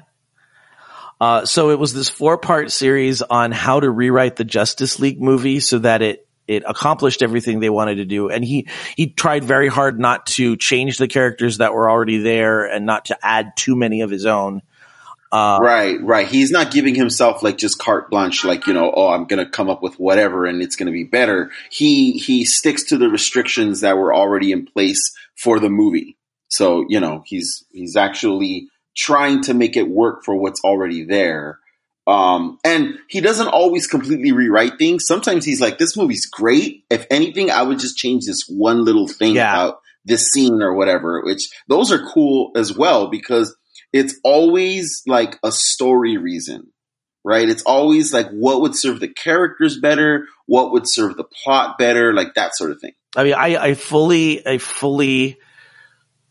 Uh, 1.19 1.45
so 1.45 1.71
it 1.71 1.79
was 1.79 1.93
this 1.93 2.09
four 2.09 2.37
part 2.37 2.71
series 2.71 3.21
on 3.21 3.51
how 3.51 3.79
to 3.79 3.89
rewrite 3.89 4.35
the 4.35 4.43
Justice 4.43 4.99
League 4.99 5.21
movie 5.21 5.59
so 5.59 5.79
that 5.79 6.01
it, 6.01 6.27
it 6.47 6.63
accomplished 6.65 7.23
everything 7.23 7.59
they 7.59 7.71
wanted 7.71 7.95
to 7.95 8.05
do. 8.05 8.29
And 8.29 8.45
he, 8.45 8.67
he 8.95 9.07
tried 9.07 9.43
very 9.43 9.67
hard 9.67 9.99
not 9.99 10.27
to 10.27 10.55
change 10.55 10.97
the 10.97 11.07
characters 11.07 11.57
that 11.57 11.73
were 11.73 11.89
already 11.89 12.19
there 12.19 12.65
and 12.65 12.85
not 12.85 13.05
to 13.05 13.17
add 13.25 13.53
too 13.57 13.75
many 13.75 14.01
of 14.01 14.11
his 14.11 14.25
own. 14.25 14.61
Uh, 15.31 15.59
Right, 15.61 15.97
right. 16.01 16.27
He's 16.27 16.51
not 16.51 16.71
giving 16.71 16.95
himself 16.95 17.43
like 17.43 17.57
just 17.57 17.77
carte 17.79 18.09
blanche, 18.09 18.43
like 18.45 18.65
you 18.67 18.73
know, 18.73 18.91
oh, 18.95 19.09
I'm 19.09 19.25
going 19.25 19.43
to 19.43 19.49
come 19.49 19.69
up 19.69 19.81
with 19.81 19.95
whatever 19.99 20.45
and 20.45 20.61
it's 20.61 20.75
going 20.75 20.87
to 20.87 20.91
be 20.93 21.03
better. 21.03 21.51
He 21.71 22.13
he 22.13 22.45
sticks 22.45 22.83
to 22.85 22.97
the 22.97 23.09
restrictions 23.09 23.81
that 23.81 23.97
were 23.97 24.13
already 24.15 24.51
in 24.51 24.65
place 24.65 25.13
for 25.35 25.59
the 25.59 25.69
movie. 25.69 26.17
So 26.49 26.85
you 26.87 26.99
know, 26.99 27.23
he's 27.25 27.65
he's 27.71 27.95
actually 27.97 28.67
trying 28.95 29.41
to 29.43 29.53
make 29.53 29.75
it 29.77 29.89
work 29.89 30.23
for 30.23 30.35
what's 30.35 30.61
already 30.63 31.03
there. 31.03 31.59
Um, 32.07 32.57
and 32.63 32.97
he 33.09 33.19
doesn't 33.19 33.49
always 33.49 33.85
completely 33.85 34.31
rewrite 34.31 34.77
things. 34.79 35.05
Sometimes 35.05 35.43
he's 35.43 35.59
like, 35.59 35.77
"This 35.77 35.97
movie's 35.97 36.25
great. 36.25 36.85
If 36.89 37.05
anything, 37.11 37.51
I 37.51 37.63
would 37.63 37.79
just 37.79 37.97
change 37.97 38.25
this 38.25 38.45
one 38.47 38.85
little 38.85 39.09
thing 39.09 39.35
Yeah. 39.35 39.51
about 39.53 39.79
this 40.05 40.27
scene 40.31 40.61
or 40.61 40.73
whatever." 40.73 41.21
Which 41.25 41.49
those 41.67 41.91
are 41.91 42.07
cool 42.13 42.51
as 42.55 42.77
well 42.77 43.07
because 43.09 43.53
it's 43.93 44.15
always 44.23 45.01
like 45.07 45.37
a 45.43 45.51
story 45.51 46.17
reason, 46.17 46.71
right? 47.23 47.47
It's 47.47 47.63
always 47.63 48.13
like 48.13 48.29
what 48.29 48.61
would 48.61 48.75
serve 48.75 48.99
the 48.99 49.07
characters 49.07 49.79
better, 49.79 50.25
what 50.45 50.71
would 50.73 50.87
serve 50.87 51.17
the 51.17 51.23
plot 51.43 51.77
better, 51.77 52.13
like 52.13 52.33
that 52.35 52.55
sort 52.55 52.71
of 52.71 52.79
thing. 52.79 52.93
I 53.15 53.23
mean, 53.23 53.33
I, 53.33 53.57
I 53.57 53.73
fully, 53.73 54.45
I 54.45 54.57
fully 54.57 55.37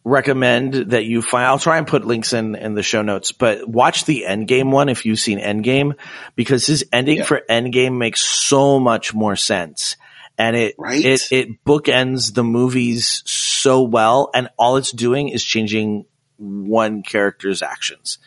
recommend 0.05 0.75
that 0.93 1.05
you 1.05 1.21
find, 1.21 1.47
I'll 1.47 1.59
try 1.59 1.79
and 1.79 1.87
put 1.87 2.05
links 2.05 2.33
in, 2.33 2.55
in 2.55 2.75
the 2.75 2.83
show 2.83 3.03
notes, 3.03 3.33
but 3.33 3.69
watch 3.69 4.05
the 4.05 4.25
Endgame 4.29 4.71
one 4.71 4.89
if 4.89 5.05
you've 5.05 5.19
seen 5.19 5.41
Endgame 5.41 5.95
because 6.37 6.65
his 6.67 6.85
ending 6.93 7.19
Yeah. 7.19 7.25
for 7.25 7.43
Endgame 7.51 7.99
makes 7.99 8.23
so 8.23 8.79
much 8.79 9.15
more 9.15 9.35
sense. 9.35 9.97
And 10.39 10.55
it, 10.55 10.75
Right? 10.79 11.05
it, 11.05 11.33
it 11.33 11.65
bookends 11.65 12.35
the 12.35 12.45
movies 12.45 13.23
so 13.27 13.83
well. 13.83 14.31
And 14.33 14.49
all 14.59 14.77
it's 14.77 14.93
doing 14.93 15.31
is 15.31 15.43
changing 15.43 16.05
one 16.39 17.03
character's 17.03 17.63
actions. 17.63 18.19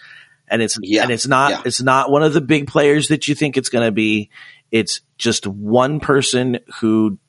And 0.47 0.61
it's, 0.61 0.77
Yeah. 0.81 1.03
and 1.03 1.11
it's 1.11 1.27
not, 1.27 1.51
Yeah. 1.51 1.61
it's 1.65 1.81
not 1.81 2.09
one 2.11 2.23
of 2.23 2.33
the 2.33 2.41
big 2.41 2.67
players 2.67 3.09
that 3.09 3.27
you 3.27 3.35
think 3.35 3.55
it's 3.57 3.69
going 3.69 3.85
to 3.85 3.91
be. 3.91 4.29
It's 4.71 5.01
just 5.17 5.45
one 5.47 5.99
person 5.99 6.59
who 6.79 7.19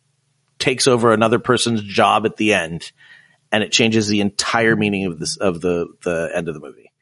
takes 0.58 0.86
over 0.86 1.12
another 1.12 1.38
person's 1.38 1.82
job 1.82 2.24
at 2.26 2.36
the 2.36 2.52
end 2.54 2.92
and 3.52 3.64
it 3.64 3.72
changes 3.72 4.08
the 4.08 4.20
entire 4.20 4.76
meaning 4.76 5.06
of 5.06 5.18
this 5.18 5.36
of 5.36 5.60
the 5.60 5.86
the 6.04 6.30
end 6.34 6.48
of 6.48 6.54
the 6.54 6.60
movie. 6.60 6.92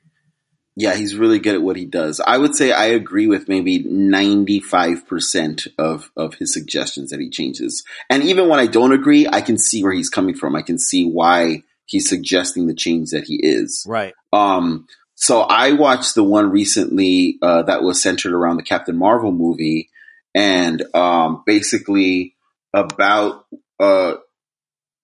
Yeah, 0.77 0.95
he's 0.95 1.17
really 1.17 1.41
good 1.41 1.57
at 1.57 1.63
what 1.63 1.77
he 1.77 1.85
does. 1.87 2.21
I 2.21 2.39
would 2.39 2.55
say 2.55 2.71
I 2.71 2.87
agree 2.87 3.27
with 3.27 3.49
maybe 3.49 3.83
95% 3.83 5.67
of, 5.77 6.13
of 6.17 6.35
his 6.35 6.53
suggestions 6.53 7.11
that 7.11 7.19
he 7.19 7.31
changes. 7.31 7.85
And 8.09 8.23
even 8.23 8.49
when 8.49 8.61
I 8.61 8.67
don't 8.69 8.93
agree, 8.93 9.27
I 9.27 9.41
can 9.41 9.59
see 9.59 9.83
where 9.83 9.93
he's 9.93 10.09
coming 10.09 10.37
from. 10.37 10.55
I 10.55 10.63
can 10.63 10.79
see 10.79 11.05
why 11.05 11.65
he's 11.89 12.09
suggesting 12.09 12.67
the 12.67 12.75
change 12.75 13.11
that 13.11 13.25
he 13.25 13.41
is. 13.43 13.85
Right. 13.89 14.15
Um, 14.33 14.87
so 15.15 15.41
I 15.41 15.73
watched 15.73 16.15
the 16.15 16.23
one 16.23 16.51
recently 16.51 17.39
uh, 17.43 17.63
that 17.63 17.83
was 17.83 18.01
centered 18.01 18.33
around 18.33 18.57
the 18.57 18.63
Captain 18.63 18.97
Marvel 18.97 19.33
movie, 19.33 19.91
and 20.35 20.83
um, 20.95 21.43
basically 21.45 22.37
about 22.73 23.47
uh, 23.81 24.15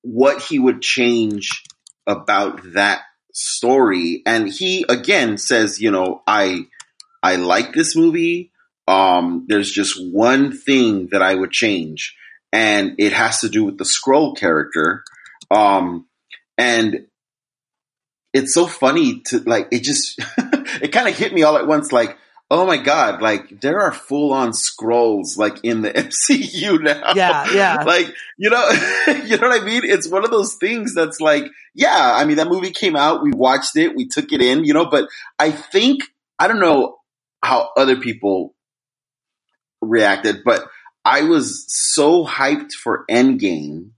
what 0.03 0.41
he 0.43 0.61
would 0.61 0.83
change 0.83 1.51
about 2.07 2.61
that 2.75 3.03
story. 3.33 4.23
And 4.25 4.49
he 4.49 4.85
again 4.89 5.37
says, 5.39 5.81
you 5.81 5.91
know, 5.91 6.23
I 6.27 6.67
I 7.23 7.37
like 7.37 7.73
this 7.73 7.97
movie. 7.97 8.53
Um, 8.87 9.47
there's 9.49 9.73
just 9.73 9.97
one 10.13 10.53
thing 10.53 11.09
that 11.11 11.23
I 11.23 11.35
would 11.35 11.51
change, 11.51 12.15
and 12.53 12.95
it 12.99 13.13
has 13.13 13.41
to 13.41 13.49
do 13.49 13.65
with 13.65 13.79
the 13.79 13.85
Skrull 13.85 14.37
character. 14.37 15.03
Um, 15.51 16.07
and 16.59 17.07
it's 18.33 18.53
so 18.53 18.67
funny 18.67 19.21
to 19.27 19.39
like 19.41 19.69
it 19.71 19.83
just 19.83 20.21
it 20.83 20.93
kind 20.93 21.09
of 21.09 21.17
hit 21.17 21.33
me 21.33 21.43
all 21.43 21.57
at 21.57 21.67
once 21.67 21.93
like 21.93 22.19
oh 22.51 22.67
my 22.67 22.77
god 22.77 23.23
like 23.23 23.61
there 23.61 23.81
are 23.81 23.93
full 23.93 24.33
on 24.33 24.51
Skrulls 24.51 25.39
like 25.39 25.59
in 25.63 25.81
the 25.83 25.91
MCU 25.93 26.83
now 26.83 27.13
Yeah, 27.15 27.53
yeah. 27.53 27.83
like 27.87 28.13
you 28.37 28.51
know 28.51 28.69
you 29.25 29.37
know 29.39 29.49
what 29.49 29.63
I 29.63 29.65
mean 29.65 29.83
it's 29.85 30.09
one 30.09 30.25
of 30.25 30.31
those 30.31 30.55
things 30.57 30.95
that's 30.95 31.21
like 31.21 31.45
yeah 31.75 32.13
I 32.15 32.25
mean 32.25 32.37
that 32.37 32.49
movie 32.49 32.71
came 32.73 32.97
out 32.97 33.23
we 33.23 33.33
watched 33.33 33.77
it 33.77 33.97
we 33.97 34.07
took 34.07 34.33
it 34.33 34.43
in 34.43 34.65
you 34.65 34.75
know 34.75 34.87
but 34.87 35.09
I 35.39 35.51
think 35.51 36.03
I 36.39 36.49
don't 36.49 36.61
know 36.61 36.99
how 37.43 37.71
other 37.77 37.97
people 37.97 38.55
reacted 39.81 40.43
but 40.45 40.67
I 41.05 41.23
was 41.23 41.67
so 41.69 42.25
hyped 42.27 42.73
for 42.73 43.05
Endgame 43.11 43.91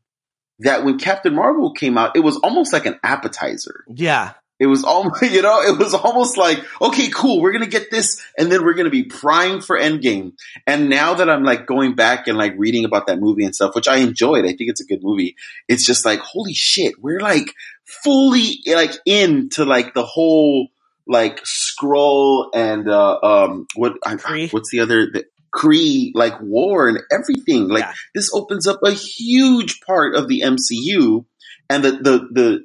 that 0.60 0.84
when 0.84 0.98
Captain 0.98 1.34
Marvel 1.34 1.72
came 1.72 1.98
out, 1.98 2.16
it 2.16 2.20
was 2.20 2.36
almost 2.38 2.72
like 2.72 2.86
an 2.86 2.98
appetizer. 3.02 3.84
Yeah. 3.88 4.32
It 4.58 4.66
was 4.66 4.84
almost, 4.84 5.22
you 5.30 5.42
know, 5.42 5.60
it 5.60 5.78
was 5.78 5.94
almost 5.94 6.36
like, 6.36 6.64
okay, 6.80 7.10
cool, 7.10 7.40
we're 7.40 7.52
gonna 7.52 7.66
get 7.66 7.90
this, 7.90 8.22
and 8.38 8.50
then 8.50 8.64
we're 8.64 8.74
gonna 8.74 8.90
be 8.90 9.04
prying 9.04 9.60
for 9.60 9.78
Endgame. 9.78 10.32
And 10.66 10.88
now 10.88 11.14
that 11.14 11.28
I'm 11.28 11.42
like 11.44 11.66
going 11.66 11.94
back 11.94 12.26
and 12.26 12.38
like 12.38 12.54
reading 12.56 12.84
about 12.84 13.06
that 13.08 13.18
movie 13.18 13.44
and 13.44 13.54
stuff, 13.54 13.74
which 13.74 13.88
I 13.88 13.98
enjoyed, 13.98 14.44
I 14.44 14.48
think 14.48 14.70
it's 14.70 14.80
a 14.80 14.86
good 14.86 15.02
movie. 15.02 15.36
It's 15.68 15.84
just 15.84 16.04
like, 16.04 16.20
holy 16.20 16.54
shit, 16.54 16.94
we're 17.00 17.20
like 17.20 17.52
fully 17.84 18.62
like 18.66 18.92
into 19.04 19.64
like 19.64 19.94
the 19.94 20.04
whole 20.04 20.68
like 21.06 21.40
Skrull 21.44 22.48
and 22.52 22.88
uh 22.88 23.18
um 23.22 23.66
what 23.76 23.96
I, 24.04 24.48
what's 24.50 24.70
the 24.70 24.80
other 24.80 25.06
the 25.12 25.24
Kree 25.54 26.12
like 26.14 26.40
war 26.40 26.88
and 26.88 26.98
everything. 27.10 27.68
Like 27.68 27.84
Yeah. 27.84 27.92
this 28.14 28.30
opens 28.32 28.66
up 28.66 28.80
a 28.84 28.90
huge 28.92 29.80
part 29.80 30.14
of 30.14 30.28
the 30.28 30.42
MCU. 30.42 31.24
And 31.68 31.84
the 31.84 31.90
the 31.92 32.28
the 32.30 32.64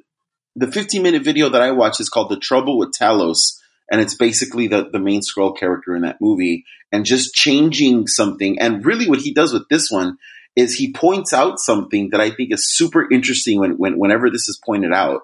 the 0.54 0.70
15 0.72 1.02
minute 1.02 1.22
video 1.22 1.48
that 1.48 1.62
I 1.62 1.72
watched 1.72 2.00
is 2.00 2.08
called 2.08 2.30
The 2.30 2.36
Trouble 2.36 2.78
with 2.78 2.92
Talos. 2.92 3.58
And 3.90 4.00
it's 4.00 4.14
basically 4.14 4.68
the, 4.68 4.88
the 4.90 4.98
main 5.00 5.20
Skrull 5.20 5.56
character 5.56 5.94
in 5.96 6.02
that 6.02 6.18
movie 6.20 6.64
and 6.92 7.04
just 7.04 7.34
changing 7.34 8.06
something. 8.06 8.58
And 8.58 8.84
really 8.84 9.08
what 9.08 9.20
he 9.20 9.34
does 9.34 9.52
with 9.52 9.68
this 9.68 9.90
one 9.90 10.18
is 10.56 10.74
he 10.74 10.92
points 10.92 11.32
out 11.32 11.58
something 11.58 12.10
that 12.10 12.20
I 12.20 12.30
think 12.30 12.52
is 12.52 12.70
super 12.74 13.10
interesting 13.10 13.58
when, 13.58 13.72
when 13.72 13.98
whenever 13.98 14.30
this 14.30 14.48
is 14.48 14.60
pointed 14.64 14.92
out 14.92 15.22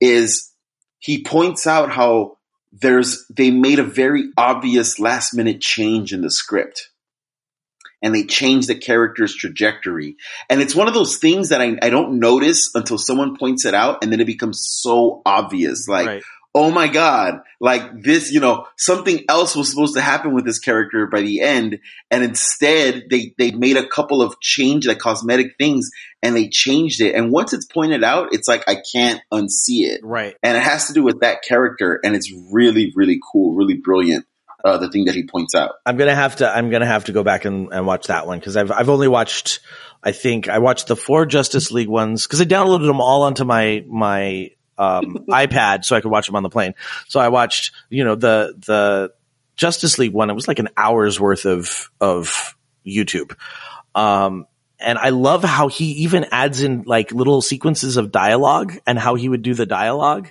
is 0.00 0.52
he 0.98 1.22
points 1.22 1.66
out 1.66 1.90
how 1.90 2.36
there's 2.72 3.24
they 3.28 3.50
made 3.50 3.78
a 3.78 3.84
very 3.84 4.24
obvious 4.36 4.98
last 4.98 5.32
minute 5.34 5.60
change 5.60 6.12
in 6.12 6.22
the 6.22 6.30
script 6.30 6.90
and 8.04 8.14
they 8.14 8.24
change 8.24 8.66
the 8.66 8.74
character's 8.74 9.34
trajectory. 9.34 10.16
And 10.50 10.60
it's 10.60 10.74
one 10.74 10.88
of 10.88 10.94
those 10.94 11.16
things 11.16 11.48
that 11.48 11.62
I, 11.62 11.76
I 11.80 11.88
don't 11.88 12.20
notice 12.20 12.70
until 12.74 12.98
someone 12.98 13.36
points 13.36 13.64
it 13.64 13.72
out 13.72 14.04
and 14.04 14.12
then 14.12 14.20
it 14.20 14.26
becomes 14.26 14.62
so 14.62 15.22
obvious. 15.24 15.88
Like 15.88 16.06
right. 16.06 16.22
oh 16.54 16.70
my 16.70 16.86
god 16.86 17.40
like 17.60 18.02
this 18.02 18.30
you 18.30 18.40
know 18.40 18.66
something 18.76 19.24
else 19.28 19.56
was 19.56 19.70
supposed 19.70 19.94
to 19.94 20.02
happen 20.02 20.34
with 20.34 20.44
this 20.44 20.58
character 20.58 21.06
by 21.06 21.22
the 21.22 21.40
end. 21.40 21.80
And 22.10 22.22
instead 22.22 23.04
they 23.10 23.34
they 23.38 23.52
made 23.52 23.78
a 23.78 23.88
couple 23.88 24.20
of 24.20 24.38
change 24.38 24.86
like 24.86 24.98
cosmetic 24.98 25.56
things 25.58 25.88
and 26.22 26.36
they 26.36 26.50
changed 26.50 27.00
it. 27.00 27.14
And 27.14 27.32
once 27.32 27.54
it's 27.54 27.66
pointed 27.66 28.04
out 28.04 28.34
it's 28.34 28.46
like 28.46 28.68
i 28.68 28.76
can't 28.94 29.22
unsee 29.32 29.88
it. 29.88 30.02
Right. 30.04 30.36
and 30.42 30.58
it 30.58 30.62
has 30.62 30.88
to 30.88 30.92
do 30.92 31.02
with 31.02 31.20
that 31.20 31.42
character 31.42 32.00
and 32.04 32.14
it's 32.14 32.30
really 32.52 32.92
really 32.94 33.18
cool 33.32 33.56
really 33.56 33.78
brilliant 33.78 34.26
uh, 34.64 34.78
the 34.78 34.90
thing 34.90 35.04
that 35.04 35.14
he 35.14 35.26
points 35.26 35.54
out 35.54 35.72
I'm 35.84 35.96
gonna 35.96 36.14
have 36.14 36.36
to. 36.36 36.48
I'm 36.48 36.70
gonna 36.70 36.86
have 36.86 37.04
to 37.04 37.12
go 37.12 37.22
back 37.22 37.44
and, 37.44 37.72
and 37.72 37.86
watch 37.86 38.06
that 38.06 38.26
one 38.26 38.38
because 38.38 38.56
I've 38.56 38.72
I've 38.72 38.88
only 38.88 39.08
watched. 39.08 39.60
I 40.02 40.12
think 40.12 40.48
I 40.48 40.58
watched 40.58 40.86
the 40.86 40.96
four 40.96 41.26
Justice 41.26 41.70
League 41.70 41.88
ones 41.88 42.26
because 42.26 42.40
I 42.40 42.44
downloaded 42.44 42.86
them 42.86 43.00
all 43.00 43.22
onto 43.22 43.44
my 43.44 43.84
my 43.86 44.50
um, 44.78 45.24
iPad 45.28 45.84
so 45.84 45.96
I 45.96 46.00
could 46.00 46.10
watch 46.10 46.26
them 46.26 46.36
on 46.36 46.42
the 46.42 46.50
plane. 46.50 46.74
So 47.08 47.20
I 47.20 47.28
watched, 47.28 47.72
you 47.90 48.04
know, 48.04 48.14
the 48.14 48.54
the 48.66 49.12
Justice 49.56 49.98
League 49.98 50.12
one. 50.12 50.30
It 50.30 50.34
was 50.34 50.48
like 50.48 50.58
an 50.58 50.70
hour's 50.76 51.20
worth 51.20 51.44
of 51.44 51.90
of 52.00 52.56
YouTube. 52.86 53.36
Um, 53.94 54.46
and 54.80 54.98
I 54.98 55.10
love 55.10 55.44
how 55.44 55.68
he 55.68 55.84
even 56.04 56.26
adds 56.30 56.62
in 56.62 56.82
like 56.82 57.12
little 57.12 57.40
sequences 57.40 57.96
of 57.96 58.12
dialogue 58.12 58.74
and 58.86 58.98
how 58.98 59.14
he 59.14 59.28
would 59.28 59.42
do 59.42 59.54
the 59.54 59.66
dialogue. 59.66 60.30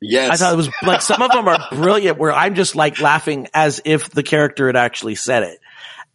Yes. 0.00 0.30
I 0.30 0.36
thought 0.36 0.52
it 0.52 0.56
was 0.56 0.68
like 0.82 1.00
some 1.02 1.22
of 1.22 1.30
them 1.32 1.48
are 1.48 1.58
brilliant 1.72 2.18
where 2.18 2.32
I'm 2.32 2.54
just 2.54 2.76
like 2.76 3.00
laughing 3.00 3.48
as 3.54 3.80
if 3.84 4.10
the 4.10 4.22
character 4.22 4.66
had 4.66 4.76
actually 4.76 5.14
said 5.14 5.42
it. 5.44 5.58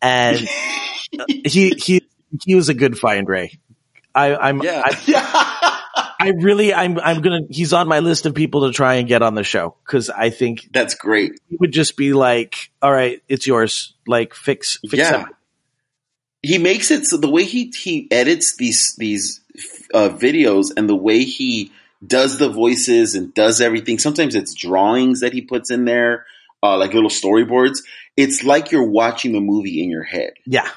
And 0.02 0.38
he, 1.28 1.72
he, 1.78 2.08
he 2.44 2.56
was 2.56 2.70
a 2.70 2.74
good 2.74 2.98
find, 2.98 3.28
Ray. 3.28 3.60
I, 4.14 4.36
I'm, 4.36 4.62
yeah. 4.62 4.82
I, 4.86 5.80
I 6.20 6.30
really, 6.30 6.74
I'm, 6.74 7.00
I'm 7.00 7.22
gonna, 7.22 7.42
he's 7.50 7.74
on 7.74 7.88
my 7.88 8.00
list 8.00 8.26
of 8.28 8.36
people 8.36 8.68
to 8.68 8.74
try 8.74 8.96
and 8.96 9.08
get 9.08 9.22
on 9.24 9.34
the 9.34 9.44
show 9.44 9.76
because 9.86 10.10
I 10.10 10.30
think 10.30 10.70
That's 10.72 10.94
great. 10.96 11.40
he 11.50 11.58
would 11.60 11.72
just 11.72 11.98
be 11.98 12.14
like, 12.14 12.70
all 12.82 12.92
right, 12.92 13.22
it's 13.28 13.48
yours. 13.48 13.94
Like 14.06 14.36
fix, 14.36 14.78
fix 14.88 14.94
Yeah. 14.96 15.22
it. 15.22 15.28
he 16.44 16.58
makes 16.60 16.92
it 16.92 17.06
so 17.06 17.18
the 17.18 17.30
way 17.30 17.44
he 17.46 17.72
he 17.76 18.08
edits 18.12 18.56
these 18.58 18.96
these 18.98 19.42
uh, 19.94 20.10
videos 20.10 20.72
and 20.78 20.88
the 20.90 20.96
way 20.96 21.24
he 21.24 21.72
does 22.06 22.38
the 22.38 22.50
voices 22.50 23.16
and 23.16 23.34
does 23.34 23.62
everything. 23.62 24.00
Sometimes 24.00 24.36
it's 24.36 24.54
drawings 24.54 25.20
that 25.22 25.34
he 25.34 25.42
puts 25.42 25.70
in 25.70 25.86
there, 25.86 26.26
uh, 26.64 26.78
like 26.78 26.94
little 26.94 27.10
storyboards. 27.10 27.80
It's 28.18 28.44
like 28.44 28.72
you're 28.72 28.90
watching 28.90 29.34
the 29.34 29.40
movie 29.40 29.84
in 29.84 29.90
your 29.90 30.04
head. 30.04 30.34
Yeah. 30.46 30.68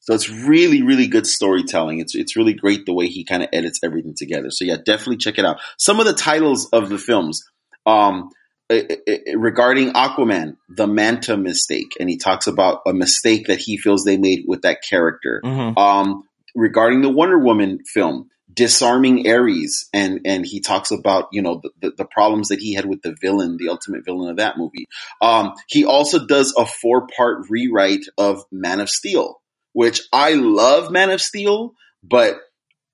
So 0.00 0.14
it's 0.14 0.30
really, 0.30 0.82
really 0.82 1.06
good 1.06 1.26
storytelling. 1.26 1.98
It's 2.00 2.14
it's 2.14 2.34
really 2.34 2.54
great 2.54 2.86
the 2.86 2.94
way 2.94 3.08
he 3.08 3.24
kind 3.24 3.42
of 3.42 3.50
edits 3.52 3.80
everything 3.84 4.14
together. 4.16 4.50
So 4.50 4.64
yeah, 4.64 4.78
definitely 4.82 5.18
check 5.18 5.38
it 5.38 5.44
out. 5.44 5.60
Some 5.76 6.00
of 6.00 6.06
the 6.06 6.14
titles 6.14 6.66
of 6.70 6.88
the 6.88 6.96
films, 6.96 7.44
um, 7.84 8.30
eh, 8.70 8.84
eh, 8.88 8.96
eh, 9.06 9.34
regarding 9.36 9.92
Aquaman, 9.92 10.56
the 10.70 10.86
Manta 10.86 11.36
mistake, 11.36 11.92
and 12.00 12.08
he 12.08 12.16
talks 12.16 12.46
about 12.46 12.80
a 12.86 12.94
mistake 12.94 13.48
that 13.48 13.58
he 13.58 13.76
feels 13.76 14.04
they 14.04 14.16
made 14.16 14.44
with 14.46 14.62
that 14.62 14.78
character. 14.82 15.42
Mhm. 15.44 15.76
Um, 15.76 16.22
regarding 16.54 17.02
the 17.02 17.10
Wonder 17.10 17.38
Woman 17.38 17.80
film, 17.84 18.30
disarming 18.58 19.30
Ares, 19.30 19.88
and 19.94 20.22
and 20.24 20.44
he 20.44 20.58
talks 20.58 20.90
about 20.90 21.28
you 21.30 21.42
know 21.42 21.60
the, 21.62 21.70
the, 21.80 21.94
the 21.98 22.04
problems 22.04 22.48
that 22.48 22.58
he 22.58 22.74
had 22.74 22.86
with 22.86 23.00
the 23.02 23.14
villain, 23.20 23.56
the 23.56 23.68
ultimate 23.68 24.04
villain 24.04 24.30
of 24.30 24.38
that 24.38 24.58
movie. 24.58 24.86
Um, 25.22 25.52
he 25.68 25.84
also 25.84 26.26
does 26.26 26.52
a 26.58 26.66
four 26.66 27.06
part 27.06 27.48
rewrite 27.48 28.04
of 28.18 28.42
Man 28.50 28.80
of 28.80 28.90
Steel, 28.90 29.40
which 29.74 30.02
I 30.12 30.32
love 30.32 30.90
Man 30.90 31.10
of 31.10 31.22
Steel, 31.22 31.74
but 32.02 32.40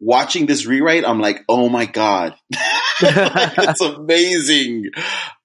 watching 0.01 0.45
this 0.45 0.67
rewrite, 0.67 1.07
I'm 1.07 1.21
like, 1.21 1.43
oh 1.49 1.71
my 1.71 1.87
god, 1.87 2.35
it's 3.01 3.81
amazing. 3.81 4.91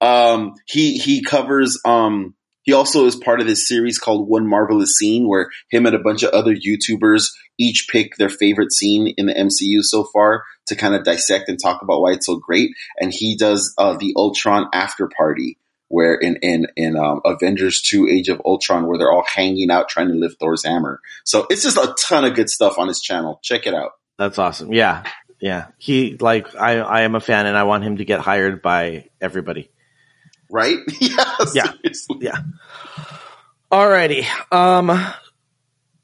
Um, 0.02 0.56
he 0.68 0.98
he 0.98 1.24
covers. 1.24 1.80
Um, 1.86 2.36
he 2.70 2.74
also 2.74 3.08
is 3.08 3.16
part 3.16 3.42
of 3.42 3.48
this 3.48 3.68
series 3.68 3.98
called 3.98 4.30
One 4.30 4.48
Marvelous 4.48 4.96
Scene, 4.96 5.28
where 5.28 5.50
him 5.72 5.88
and 5.88 5.96
a 5.96 6.00
bunch 6.00 6.22
of 6.22 6.30
other 6.36 6.54
YouTubers 6.54 7.30
each 7.58 7.88
pick 7.92 8.16
their 8.18 8.30
favorite 8.30 8.72
scene 8.72 9.12
in 9.18 9.26
the 9.26 9.34
MCU 9.34 9.82
so 9.82 10.04
far 10.04 10.44
to 10.68 10.76
kind 10.76 10.94
of 10.94 11.04
dissect 11.04 11.50
and 11.50 11.60
talk 11.60 11.82
about 11.82 12.00
why 12.00 12.12
it's 12.12 12.28
so 12.28 12.36
great. 12.36 12.70
And 13.00 13.12
he 13.12 13.36
does 13.36 13.74
uh, 13.80 13.98
the 13.98 14.14
Ultron 14.16 14.68
after 14.72 15.10
party, 15.18 15.58
where 15.88 16.14
in 16.14 16.36
in 16.44 16.68
in 16.76 16.96
um, 16.96 17.22
Avengers 17.26 17.82
Two: 17.82 18.08
Age 18.08 18.30
of 18.30 18.40
Ultron, 18.46 18.86
where 18.86 19.00
they're 19.00 19.12
all 19.12 19.26
hanging 19.26 19.72
out 19.72 19.90
trying 19.90 20.10
to 20.10 20.14
lift 20.14 20.40
Thor's 20.40 20.64
hammer. 20.64 21.00
So 21.26 21.48
it's 21.50 21.64
just 21.64 21.78
a 21.78 21.96
ton 22.00 22.24
of 22.24 22.36
good 22.36 22.52
stuff 22.52 22.78
on 22.78 22.88
his 22.88 23.02
channel. 23.02 23.40
Check 23.42 23.66
it 23.66 23.74
out. 23.74 23.94
That's 24.20 24.38
awesome. 24.38 24.72
Yeah. 24.72 25.06
Yeah. 25.42 25.70
He 25.80 26.18
like 26.18 26.56
I 26.56 26.78
I 26.82 27.02
am 27.02 27.16
a 27.16 27.20
fan 27.20 27.48
and 27.48 27.58
I 27.58 27.64
want 27.64 27.84
him 27.84 27.98
to 27.98 28.06
get 28.06 28.20
hired 28.20 28.62
by 28.62 29.10
everybody. 29.20 29.72
Right? 30.50 30.78
yeah. 31.00 31.36
Yeah. 31.54 31.74
Yeah. 32.20 32.38
Alrighty. 33.72 34.26
Um 34.52 34.90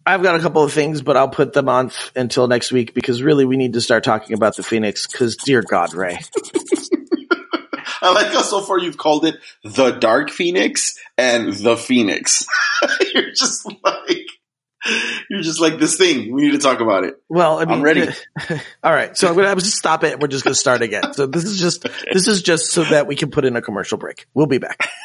I've 0.07 0.21
got 0.21 0.35
a 0.35 0.39
couple 0.39 0.63
of 0.63 0.71
things, 0.71 1.01
but 1.01 1.17
I'll 1.17 1.29
put 1.29 1.53
them 1.53 1.67
on 1.67 1.87
f- 1.87 2.11
until 2.15 2.47
next 2.47 2.71
week 2.71 2.93
because 2.93 3.23
really 3.23 3.43
we 3.43 3.57
need 3.57 3.73
to 3.73 3.81
start 3.81 4.03
talking 4.03 4.35
about 4.35 4.55
the 4.55 4.61
Phoenix 4.61 5.07
because 5.07 5.35
dear 5.35 5.63
God, 5.63 5.95
Ray. 5.95 6.19
I 8.01 8.11
like 8.13 8.27
how 8.27 8.43
so 8.43 8.61
far 8.61 8.77
you've 8.77 8.97
called 8.97 9.25
it 9.25 9.35
the 9.63 9.91
Dark 9.91 10.29
Phoenix 10.29 10.95
and 11.17 11.53
the 11.53 11.75
Phoenix. 11.75 12.45
you're 13.15 13.31
just 13.31 13.65
like 13.83 14.24
you're 15.29 15.41
just 15.41 15.59
like 15.59 15.79
this 15.79 15.97
thing. 15.97 16.33
We 16.33 16.43
need 16.43 16.51
to 16.51 16.59
talk 16.59 16.79
about 16.79 17.03
it. 17.03 17.15
Well, 17.29 17.57
I 17.59 17.65
mean, 17.65 17.75
I'm 17.75 17.81
ready. 17.81 18.07
all 18.83 18.93
right, 18.93 19.17
so 19.17 19.27
I'm 19.27 19.35
gonna 19.35 19.55
just 19.55 19.77
stop 19.77 20.03
it. 20.03 20.19
We're 20.19 20.27
just 20.27 20.43
gonna 20.43 20.55
start 20.55 20.81
again. 20.81 21.13
So 21.13 21.25
this 21.25 21.45
is 21.45 21.59
just 21.59 21.87
this 22.11 22.27
is 22.27 22.41
just 22.41 22.71
so 22.71 22.83
that 22.85 23.07
we 23.07 23.15
can 23.15 23.31
put 23.31 23.45
in 23.45 23.55
a 23.55 23.61
commercial 23.61 23.97
break. 23.97 24.27
We'll 24.33 24.47
be 24.47 24.57
back. 24.57 24.89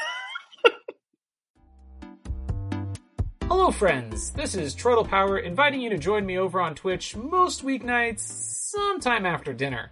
Hello, 3.45 3.71
friends. 3.71 4.31
This 4.31 4.55
is 4.55 4.75
Troytle 4.75 5.09
Power 5.09 5.39
inviting 5.39 5.81
you 5.81 5.91
to 5.91 5.99
join 5.99 6.25
me 6.27 6.39
over 6.39 6.61
on 6.61 6.75
Twitch 6.75 7.17
most 7.17 7.65
weeknights, 7.65 8.21
sometime 8.21 9.27
after 9.27 9.53
dinner. 9.53 9.91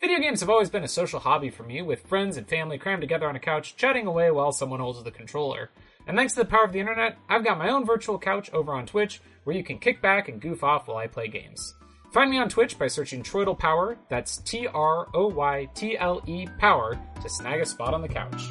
Video 0.00 0.18
games 0.18 0.40
have 0.40 0.50
always 0.50 0.70
been 0.70 0.84
a 0.84 0.88
social 0.88 1.20
hobby 1.20 1.50
for 1.50 1.62
me, 1.62 1.82
with 1.82 2.06
friends 2.06 2.36
and 2.36 2.48
family 2.48 2.78
crammed 2.78 3.00
together 3.00 3.28
on 3.28 3.36
a 3.36 3.40
couch, 3.40 3.76
chatting 3.76 4.06
away 4.06 4.30
while 4.30 4.52
someone 4.52 4.80
holds 4.80 5.02
the 5.02 5.10
controller. 5.10 5.70
And 6.06 6.16
thanks 6.16 6.34
to 6.34 6.40
the 6.40 6.46
power 6.46 6.64
of 6.64 6.72
the 6.72 6.78
internet, 6.78 7.18
I've 7.28 7.44
got 7.44 7.58
my 7.58 7.70
own 7.70 7.84
virtual 7.84 8.18
couch 8.18 8.48
over 8.52 8.72
on 8.72 8.86
Twitch 8.86 9.20
where 9.42 9.56
you 9.56 9.64
can 9.64 9.78
kick 9.78 10.00
back 10.00 10.28
and 10.28 10.40
goof 10.40 10.62
off 10.62 10.86
while 10.86 10.98
I 10.98 11.08
play 11.08 11.26
games. 11.28 11.74
Find 12.12 12.30
me 12.30 12.38
on 12.38 12.48
Twitch 12.48 12.78
by 12.78 12.86
searching 12.86 13.22
Troytle 13.22 13.58
Power, 13.58 13.98
that's 14.08 14.38
T 14.38 14.68
R 14.68 15.08
O 15.14 15.26
Y 15.26 15.68
T 15.74 15.98
L 15.98 16.22
E 16.26 16.46
Power, 16.58 16.98
to 17.22 17.28
snag 17.28 17.60
a 17.60 17.66
spot 17.66 17.92
on 17.92 18.02
the 18.02 18.08
couch. 18.08 18.42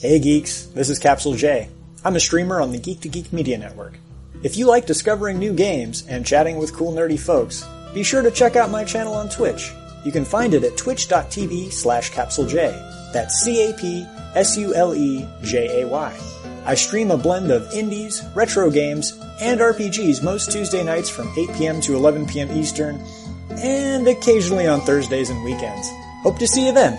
Hey 0.00 0.18
geeks, 0.18 0.66
this 0.66 0.88
is 0.88 0.98
Capsule 0.98 1.34
Jay. 1.34 1.68
I'm 2.04 2.16
a 2.16 2.20
streamer 2.20 2.60
on 2.60 2.70
the 2.70 2.78
Geek 2.78 3.00
to 3.00 3.08
Geek 3.08 3.32
Media 3.32 3.58
Network. 3.58 3.98
If 4.42 4.56
you 4.56 4.66
like 4.66 4.86
discovering 4.86 5.38
new 5.38 5.52
games 5.52 6.06
and 6.08 6.24
chatting 6.24 6.56
with 6.56 6.72
cool 6.72 6.92
nerdy 6.92 7.18
folks, 7.18 7.66
be 7.92 8.02
sure 8.02 8.22
to 8.22 8.30
check 8.30 8.56
out 8.56 8.70
my 8.70 8.84
channel 8.84 9.12
on 9.12 9.28
Twitch. 9.28 9.70
You 10.04 10.12
can 10.12 10.24
find 10.24 10.54
it 10.54 10.64
at 10.64 10.76
twitch.tv 10.76 11.72
slash 11.72 12.10
capsulejay. 12.12 13.12
That's 13.12 13.42
C-A-P-S-U-L-E-J-A-Y. 13.42 16.20
I 16.64 16.74
stream 16.74 17.10
a 17.10 17.16
blend 17.16 17.50
of 17.50 17.72
indies, 17.72 18.22
retro 18.34 18.70
games, 18.70 19.18
and 19.40 19.60
RPGs 19.60 20.22
most 20.22 20.52
Tuesday 20.52 20.84
nights 20.84 21.08
from 21.10 21.32
8 21.36 21.54
p.m. 21.56 21.80
to 21.82 21.96
11 21.96 22.26
p.m. 22.26 22.50
Eastern, 22.52 23.02
and 23.50 24.06
occasionally 24.06 24.66
on 24.66 24.80
Thursdays 24.82 25.30
and 25.30 25.42
weekends. 25.44 25.88
Hope 26.22 26.38
to 26.38 26.46
see 26.46 26.66
you 26.66 26.72
then. 26.72 26.98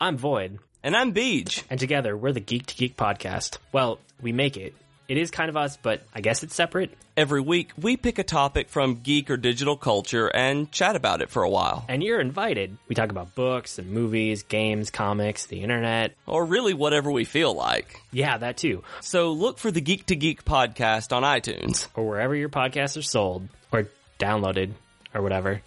I'm 0.00 0.16
Void, 0.18 0.58
And 0.82 0.96
I'm 0.96 1.12
Beach. 1.12 1.64
and 1.70 1.78
together 1.80 2.16
we're 2.16 2.32
the 2.32 2.40
Geek 2.40 2.66
to 2.66 2.74
Geek 2.74 2.96
podcast. 2.96 3.58
Well, 3.72 3.98
we 4.20 4.32
make 4.32 4.56
it. 4.56 4.74
It 5.06 5.18
is 5.18 5.30
kind 5.30 5.50
of 5.50 5.56
us, 5.56 5.76
but 5.76 6.02
I 6.14 6.20
guess 6.22 6.42
it's 6.42 6.54
separate. 6.54 6.96
Every 7.16 7.40
week, 7.40 7.72
we 7.76 7.96
pick 7.96 8.18
a 8.18 8.24
topic 8.24 8.70
from 8.70 8.96
geek 9.02 9.30
or 9.30 9.36
digital 9.36 9.76
culture 9.76 10.28
and 10.28 10.72
chat 10.72 10.96
about 10.96 11.20
it 11.20 11.28
for 11.30 11.42
a 11.42 11.50
while. 11.50 11.84
And 11.88 12.02
you're 12.02 12.20
invited. 12.20 12.76
We 12.88 12.94
talk 12.94 13.10
about 13.10 13.34
books 13.34 13.78
and 13.78 13.90
movies, 13.90 14.42
games, 14.42 14.90
comics, 14.90 15.46
the 15.46 15.60
internet. 15.60 16.14
Or 16.26 16.44
really 16.44 16.74
whatever 16.74 17.10
we 17.10 17.24
feel 17.24 17.54
like. 17.54 18.00
Yeah, 18.12 18.38
that 18.38 18.56
too. 18.56 18.82
So 19.00 19.32
look 19.32 19.58
for 19.58 19.70
the 19.70 19.82
Geek 19.82 20.06
to 20.06 20.16
Geek 20.16 20.44
podcast 20.44 21.14
on 21.14 21.22
iTunes. 21.22 21.86
Or 21.94 22.08
wherever 22.08 22.34
your 22.34 22.48
podcasts 22.48 22.96
are 22.96 23.02
sold, 23.02 23.48
or 23.70 23.88
downloaded, 24.18 24.72
or 25.12 25.22
whatever. 25.22 25.60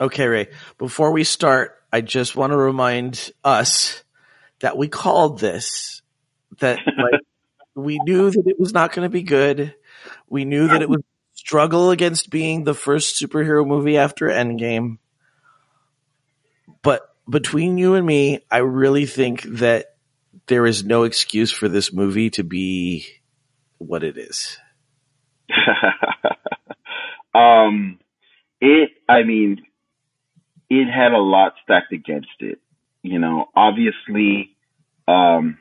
Okay, 0.00 0.26
Ray. 0.26 0.48
Before 0.78 1.12
we 1.12 1.22
start, 1.22 1.78
I 1.92 2.00
just 2.00 2.34
want 2.34 2.52
to 2.52 2.56
remind 2.56 3.30
us 3.44 4.02
that 4.60 4.76
we 4.76 4.88
called 4.88 5.38
this. 5.38 6.01
That 6.60 6.78
like 6.86 7.20
we 7.74 7.98
knew 8.04 8.30
that 8.30 8.46
it 8.46 8.58
was 8.58 8.72
not 8.72 8.92
going 8.92 9.06
to 9.06 9.10
be 9.10 9.22
good. 9.22 9.74
We 10.28 10.44
knew 10.44 10.68
that 10.68 10.82
it 10.82 10.88
would 10.88 11.04
struggle 11.34 11.90
against 11.90 12.30
being 12.30 12.64
the 12.64 12.74
first 12.74 13.20
superhero 13.20 13.66
movie 13.66 13.96
after 13.96 14.26
Endgame. 14.26 14.98
But 16.82 17.02
between 17.28 17.78
you 17.78 17.94
and 17.94 18.06
me, 18.06 18.40
I 18.50 18.58
really 18.58 19.06
think 19.06 19.42
that 19.42 19.94
there 20.46 20.66
is 20.66 20.84
no 20.84 21.04
excuse 21.04 21.52
for 21.52 21.68
this 21.68 21.92
movie 21.92 22.30
to 22.30 22.44
be 22.44 23.06
what 23.78 24.02
it 24.02 24.16
is. 24.18 24.58
um, 27.34 27.98
it, 28.60 28.90
I 29.08 29.22
mean, 29.22 29.62
it 30.70 30.86
had 30.86 31.12
a 31.12 31.18
lot 31.18 31.54
stacked 31.62 31.92
against 31.92 32.28
it. 32.40 32.58
You 33.02 33.18
know, 33.18 33.46
obviously, 33.54 34.56
um, 35.08 35.58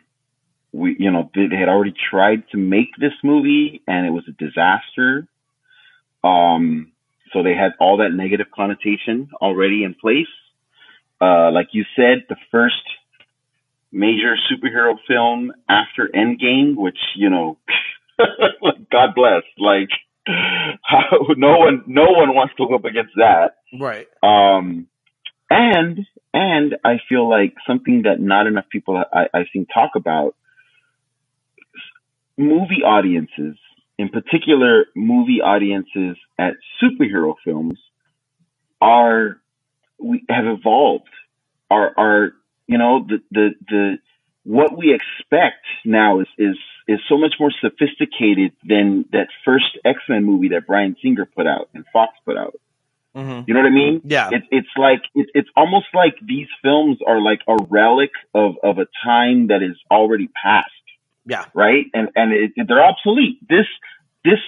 we, 0.73 0.95
you 0.99 1.11
know, 1.11 1.29
they 1.35 1.55
had 1.57 1.69
already 1.69 1.93
tried 2.09 2.43
to 2.51 2.57
make 2.57 2.89
this 2.99 3.13
movie 3.23 3.81
and 3.87 4.05
it 4.05 4.11
was 4.11 4.23
a 4.27 4.31
disaster. 4.31 5.27
Um, 6.23 6.91
so 7.33 7.43
they 7.43 7.55
had 7.55 7.71
all 7.79 7.97
that 7.97 8.09
negative 8.13 8.47
connotation 8.53 9.29
already 9.41 9.83
in 9.83 9.95
place. 9.95 10.27
Uh, 11.19 11.51
like 11.51 11.69
you 11.71 11.85
said, 11.95 12.25
the 12.29 12.37
first 12.51 12.75
major 13.91 14.35
superhero 14.51 14.95
film 15.07 15.51
after 15.69 16.09
Endgame, 16.13 16.75
which, 16.75 16.97
you 17.15 17.29
know, 17.29 17.57
God 18.91 19.09
bless, 19.15 19.43
like, 19.57 19.89
how, 20.25 21.27
no 21.35 21.57
one, 21.57 21.83
no 21.87 22.05
one 22.05 22.33
wants 22.33 22.53
to 22.57 22.67
go 22.67 22.75
up 22.75 22.85
against 22.85 23.13
that. 23.15 23.57
Right. 23.77 24.07
Um, 24.23 24.87
and 25.51 26.05
and 26.33 26.77
I 26.85 26.99
feel 27.09 27.29
like 27.29 27.55
something 27.67 28.03
that 28.03 28.19
not 28.21 28.47
enough 28.47 28.65
people 28.71 29.03
I, 29.13 29.25
I 29.33 29.45
think 29.51 29.67
talk 29.73 29.91
about 29.95 30.35
movie 32.41 32.83
audiences, 32.83 33.57
in 33.97 34.09
particular 34.09 34.85
movie 34.95 35.41
audiences 35.41 36.17
at 36.37 36.53
superhero 36.81 37.35
films, 37.45 37.79
are 38.81 39.39
we 39.99 40.23
have 40.29 40.45
evolved. 40.45 41.09
Are 41.69 41.93
are 41.97 42.33
you 42.67 42.77
know 42.77 43.05
the 43.07 43.19
the 43.31 43.49
the 43.67 43.97
what 44.43 44.75
we 44.77 44.93
expect 44.93 45.65
now 45.85 46.19
is 46.19 46.27
is 46.37 46.57
is 46.87 46.99
so 47.07 47.17
much 47.17 47.35
more 47.39 47.51
sophisticated 47.61 48.53
than 48.67 49.05
that 49.11 49.27
first 49.45 49.77
X 49.85 49.99
Men 50.09 50.25
movie 50.25 50.49
that 50.49 50.67
Bryan 50.67 50.95
Singer 51.01 51.25
put 51.25 51.47
out 51.47 51.69
and 51.73 51.85
Fox 51.93 52.13
put 52.25 52.37
out. 52.37 52.55
Mhm. 53.15 53.47
You 53.47 53.53
know 53.53 53.59
what 53.59 53.67
I 53.67 53.71
mean? 53.71 54.01
Yeah. 54.05 54.29
It, 54.31 54.43
it's 54.51 54.69
like 54.77 55.03
it, 55.13 55.27
it's 55.33 55.49
almost 55.55 55.87
like 55.93 56.15
these 56.25 56.47
films 56.61 56.99
are 57.05 57.21
like 57.21 57.41
a 57.47 57.57
relic 57.69 58.11
of 58.33 58.55
of 58.63 58.77
a 58.77 58.87
time 59.03 59.47
that 59.47 59.61
is 59.61 59.77
already 59.91 60.29
past, 60.29 60.71
Yeah. 61.25 61.45
right? 61.53 61.85
And 61.93 62.09
and 62.15 62.33
it, 62.33 62.51
they're 62.67 62.83
obsolete. 62.83 63.39
This 63.49 63.67
this 64.25 64.39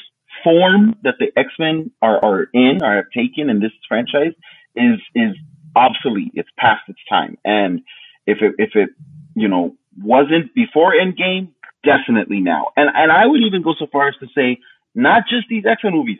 form 0.43 0.95
that 1.03 1.15
the 1.19 1.27
X 1.37 1.49
Men 1.59 1.91
are 2.01 2.23
are 2.23 2.49
in 2.53 2.83
or 2.83 2.95
have 2.97 3.11
taken 3.15 3.49
in 3.49 3.59
this 3.59 3.71
franchise 3.87 4.33
is 4.75 4.99
is 5.15 5.35
obsolete. 5.75 6.31
It's 6.35 6.49
past 6.57 6.83
its 6.89 6.99
time. 7.09 7.37
And 7.45 7.81
if 8.27 8.39
it 8.41 8.55
if 8.57 8.71
it 8.75 8.89
you 9.35 9.47
know 9.47 9.75
wasn't 10.01 10.53
before 10.55 10.93
Endgame, 10.93 11.49
definitely 11.83 12.41
now. 12.41 12.69
And 12.77 12.89
and 12.93 13.11
I 13.11 13.27
would 13.27 13.41
even 13.41 13.63
go 13.63 13.75
so 13.79 13.87
far 13.91 14.09
as 14.09 14.15
to 14.21 14.27
say 14.35 14.59
not 14.95 15.23
just 15.29 15.47
these 15.49 15.65
X 15.65 15.83
Men 15.83 15.93
movies 15.93 16.19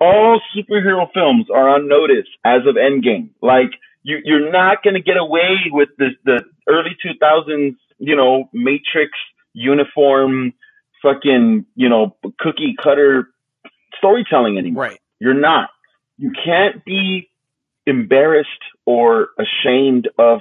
all 0.00 0.40
superhero 0.56 1.08
films 1.14 1.46
are 1.54 1.68
on 1.68 1.88
notice 1.88 2.28
as 2.44 2.62
of 2.68 2.76
Endgame. 2.76 3.30
Like 3.42 3.72
you, 4.02 4.18
you're 4.24 4.52
not 4.52 4.82
going 4.84 4.94
to 4.94 5.02
get 5.02 5.16
away 5.16 5.56
with 5.72 5.90
the 5.98 6.10
the 6.24 6.42
early 6.68 6.96
2000s, 7.04 7.76
you 7.98 8.16
know, 8.16 8.48
Matrix 8.52 9.12
uniform, 9.54 10.52
fucking, 11.02 11.64
you 11.74 11.88
know, 11.88 12.16
cookie 12.38 12.74
cutter 12.82 13.28
storytelling 13.98 14.58
anymore. 14.58 14.84
Right. 14.84 15.00
You're 15.18 15.40
not. 15.40 15.70
You 16.18 16.32
can't 16.44 16.84
be 16.84 17.30
embarrassed 17.86 18.48
or 18.84 19.28
ashamed 19.38 20.08
of 20.18 20.40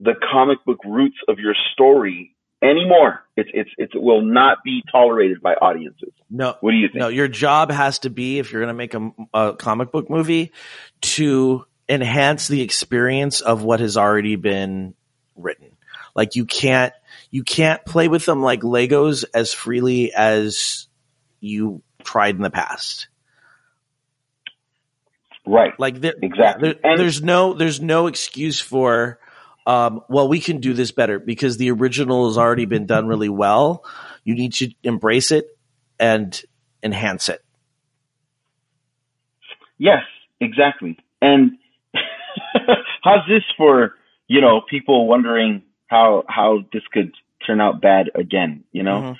the 0.00 0.14
comic 0.32 0.64
book 0.64 0.78
roots 0.84 1.16
of 1.28 1.38
your 1.38 1.54
story 1.72 2.34
anymore. 2.62 3.24
It's 3.36 3.50
it's 3.52 3.70
it's 3.76 3.94
it 3.94 4.02
will 4.02 4.22
not 4.22 4.58
be 4.64 4.82
tolerated 4.90 5.40
by 5.40 5.54
audiences. 5.54 6.12
No. 6.30 6.56
What 6.60 6.72
do 6.72 6.76
you 6.76 6.88
think? 6.88 7.00
No, 7.00 7.08
your 7.08 7.28
job 7.28 7.70
has 7.70 8.00
to 8.00 8.10
be 8.10 8.38
if 8.38 8.52
you're 8.52 8.62
going 8.62 8.68
to 8.68 8.74
make 8.74 8.94
a, 8.94 9.12
a 9.32 9.52
comic 9.54 9.92
book 9.92 10.10
movie 10.10 10.52
to 11.02 11.64
enhance 11.88 12.48
the 12.48 12.62
experience 12.62 13.40
of 13.40 13.62
what 13.62 13.80
has 13.80 13.96
already 13.96 14.36
been 14.36 14.94
written. 15.36 15.76
Like 16.14 16.36
you 16.36 16.44
can't 16.44 16.94
you 17.34 17.42
can't 17.42 17.84
play 17.84 18.06
with 18.06 18.24
them 18.26 18.42
like 18.42 18.60
Legos 18.60 19.24
as 19.34 19.52
freely 19.52 20.12
as 20.14 20.86
you 21.40 21.82
tried 22.04 22.36
in 22.36 22.42
the 22.42 22.48
past. 22.48 23.08
Right. 25.44 25.72
Like 25.76 26.00
there, 26.00 26.14
Exactly. 26.22 26.74
there- 26.74 26.80
And- 26.92 27.00
there's 27.00 27.24
no 27.24 27.52
there's 27.54 27.80
no 27.80 28.06
excuse 28.06 28.60
for 28.60 29.18
um, 29.66 30.02
well 30.08 30.28
we 30.28 30.38
can 30.38 30.60
do 30.60 30.74
this 30.74 30.92
better 30.92 31.18
because 31.18 31.56
the 31.56 31.72
original 31.72 32.28
has 32.28 32.38
already 32.38 32.66
been 32.66 32.86
done 32.86 33.08
really 33.08 33.28
well. 33.28 33.82
You 34.22 34.36
need 34.36 34.52
to 34.54 34.70
embrace 34.84 35.32
it 35.32 35.46
and 35.98 36.40
enhance 36.84 37.28
it. 37.28 37.44
Yes, 39.76 40.04
exactly. 40.40 40.98
And 41.20 41.58
how's 43.02 43.26
this 43.26 43.42
for 43.56 43.94
you 44.28 44.40
know 44.40 44.60
people 44.70 45.08
wondering 45.08 45.62
how 45.88 46.22
how 46.28 46.60
this 46.72 46.82
could 46.92 47.12
turn 47.46 47.60
out 47.60 47.80
bad 47.80 48.10
again? 48.14 48.64
You 48.72 48.82
know, 48.82 49.00
Mhm. 49.00 49.16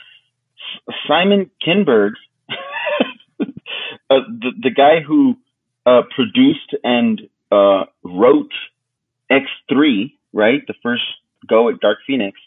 S- 0.88 0.94
Simon 1.08 1.50
Kinberg, 1.66 2.12
uh, 3.40 3.44
the 4.28 4.50
the 4.62 4.70
guy 4.70 5.00
who 5.00 5.36
uh, 5.86 6.02
produced 6.14 6.74
and 6.82 7.20
uh, 7.52 7.84
wrote 8.02 8.52
X 9.30 9.46
three, 9.68 10.18
right, 10.32 10.66
the 10.66 10.74
first 10.82 11.02
go 11.46 11.68
at 11.68 11.80
Dark 11.80 11.98
Phoenix, 12.06 12.38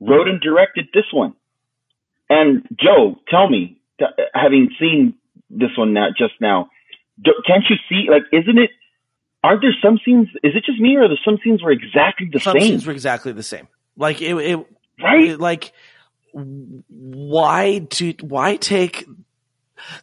wrote 0.00 0.28
and 0.28 0.40
directed 0.40 0.88
this 0.94 1.04
one. 1.12 1.34
And 2.28 2.66
Joe, 2.78 3.16
tell 3.28 3.48
me, 3.50 3.78
t- 3.98 4.06
having 4.34 4.70
seen 4.78 5.14
this 5.50 5.70
one 5.76 5.92
now 5.92 6.08
just 6.16 6.34
now, 6.40 6.70
do- 7.22 7.34
can't 7.46 7.64
you 7.68 7.76
see? 7.88 8.08
Like, 8.10 8.22
isn't 8.32 8.58
it? 8.58 8.70
Aren't 9.42 9.62
there 9.62 9.74
some 9.82 9.98
scenes? 10.04 10.28
Is 10.42 10.54
it 10.54 10.64
just 10.64 10.78
me, 10.80 10.96
or 10.96 11.04
are 11.04 11.08
there 11.08 11.18
some 11.24 11.38
scenes 11.42 11.62
were 11.62 11.70
exactly 11.72 12.28
the 12.30 12.38
Some 12.40 12.58
same? 12.58 12.62
scenes 12.68 12.86
were 12.86 12.92
exactly 12.92 13.32
the 13.32 13.42
same. 13.42 13.68
Like 13.96 14.20
it, 14.22 14.34
it, 14.36 14.66
right? 15.02 15.38
like 15.38 15.72
why 16.32 17.86
to 17.90 18.14
why 18.20 18.56
take 18.56 19.04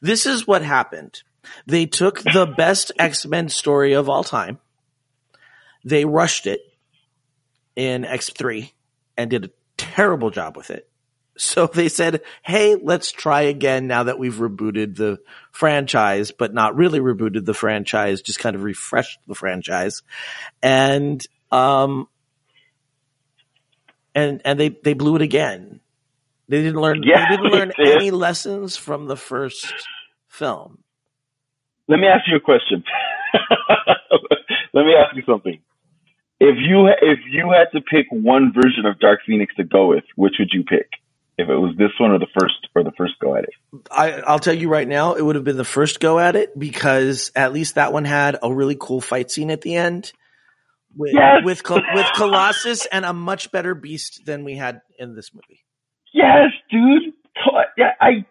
this 0.01 0.25
is 0.25 0.47
what 0.47 0.61
happened. 0.61 1.21
They 1.65 1.85
took 1.85 2.21
the 2.21 2.45
best 2.57 2.91
x-men 2.97 3.49
story 3.49 3.93
of 3.93 4.09
all 4.09 4.23
time. 4.23 4.59
They 5.85 6.05
rushed 6.05 6.47
it 6.47 6.61
in 7.75 8.03
x3 8.03 8.71
and 9.15 9.29
did 9.29 9.45
a 9.45 9.51
terrible 9.77 10.31
job 10.31 10.57
with 10.57 10.71
it. 10.71 10.89
So 11.37 11.67
they 11.67 11.87
said 11.87 12.21
hey 12.41 12.75
let's 12.75 13.11
try 13.11 13.43
again 13.43 13.87
now 13.87 14.03
that 14.03 14.19
we've 14.19 14.35
rebooted 14.35 14.95
the 14.95 15.19
franchise 15.51 16.31
but 16.31 16.53
not 16.53 16.75
really 16.75 16.99
rebooted 16.99 17.45
the 17.45 17.53
franchise 17.53 18.21
just 18.21 18.39
kind 18.39 18.55
of 18.55 18.63
refreshed 18.63 19.19
the 19.27 19.35
franchise. 19.35 20.01
And 20.63 21.25
um 21.51 22.07
and 24.17 24.41
and 24.43 24.59
they 24.59 24.69
they 24.69 24.93
blew 24.93 25.15
it 25.15 25.21
again. 25.21 25.79
They 26.49 26.63
didn't 26.63 26.81
learn. 26.81 27.03
Yeah, 27.03 27.29
they 27.29 27.37
didn't 27.37 27.51
learn 27.51 27.71
they 27.77 27.83
did. 27.83 27.97
any 27.97 28.11
lessons 28.11 28.75
from 28.75 29.07
the 29.07 29.17
first 29.17 29.73
film. 30.27 30.79
Let 31.87 31.99
me 31.99 32.07
ask 32.07 32.27
you 32.27 32.37
a 32.37 32.39
question. 32.39 32.83
Let 34.73 34.85
me 34.85 34.93
ask 34.93 35.15
you 35.15 35.23
something. 35.25 35.59
If 36.39 36.55
you 36.57 36.87
if 36.87 37.19
you 37.29 37.51
had 37.51 37.77
to 37.77 37.81
pick 37.81 38.07
one 38.11 38.53
version 38.53 38.85
of 38.85 38.99
Dark 38.99 39.19
Phoenix 39.25 39.53
to 39.55 39.63
go 39.63 39.89
with, 39.89 40.03
which 40.15 40.35
would 40.39 40.49
you 40.51 40.63
pick? 40.63 40.89
If 41.37 41.49
it 41.49 41.55
was 41.55 41.75
this 41.77 41.91
one 41.99 42.09
or 42.11 42.17
the 42.17 42.27
first 42.39 42.55
or 42.73 42.83
the 42.83 42.91
first 42.97 43.13
go 43.19 43.35
at 43.35 43.43
it? 43.43 43.51
I, 43.91 44.21
I'll 44.21 44.39
tell 44.39 44.55
you 44.55 44.69
right 44.69 44.87
now, 44.87 45.13
it 45.13 45.21
would 45.21 45.35
have 45.35 45.43
been 45.43 45.57
the 45.57 45.63
first 45.63 45.99
go 45.99 46.17
at 46.17 46.35
it 46.35 46.57
because 46.57 47.31
at 47.35 47.53
least 47.53 47.75
that 47.75 47.93
one 47.93 48.05
had 48.05 48.39
a 48.41 48.51
really 48.51 48.75
cool 48.79 49.01
fight 49.01 49.29
scene 49.29 49.51
at 49.51 49.61
the 49.61 49.75
end 49.75 50.11
with 50.97 51.13
Yes! 51.13 51.43
with 51.43 51.61
with 51.69 52.07
Colossus 52.15 52.85
and 52.87 53.05
a 53.05 53.13
much 53.13 53.51
better 53.51 53.75
beast 53.75 54.25
than 54.25 54.43
we 54.43 54.55
had 54.57 54.81
in 54.99 55.15
this 55.15 55.33
movie. 55.33 55.63
Yes, 56.13 56.49
dude. 56.71 57.13
Yeah, 57.77 57.91
I 58.01 58.25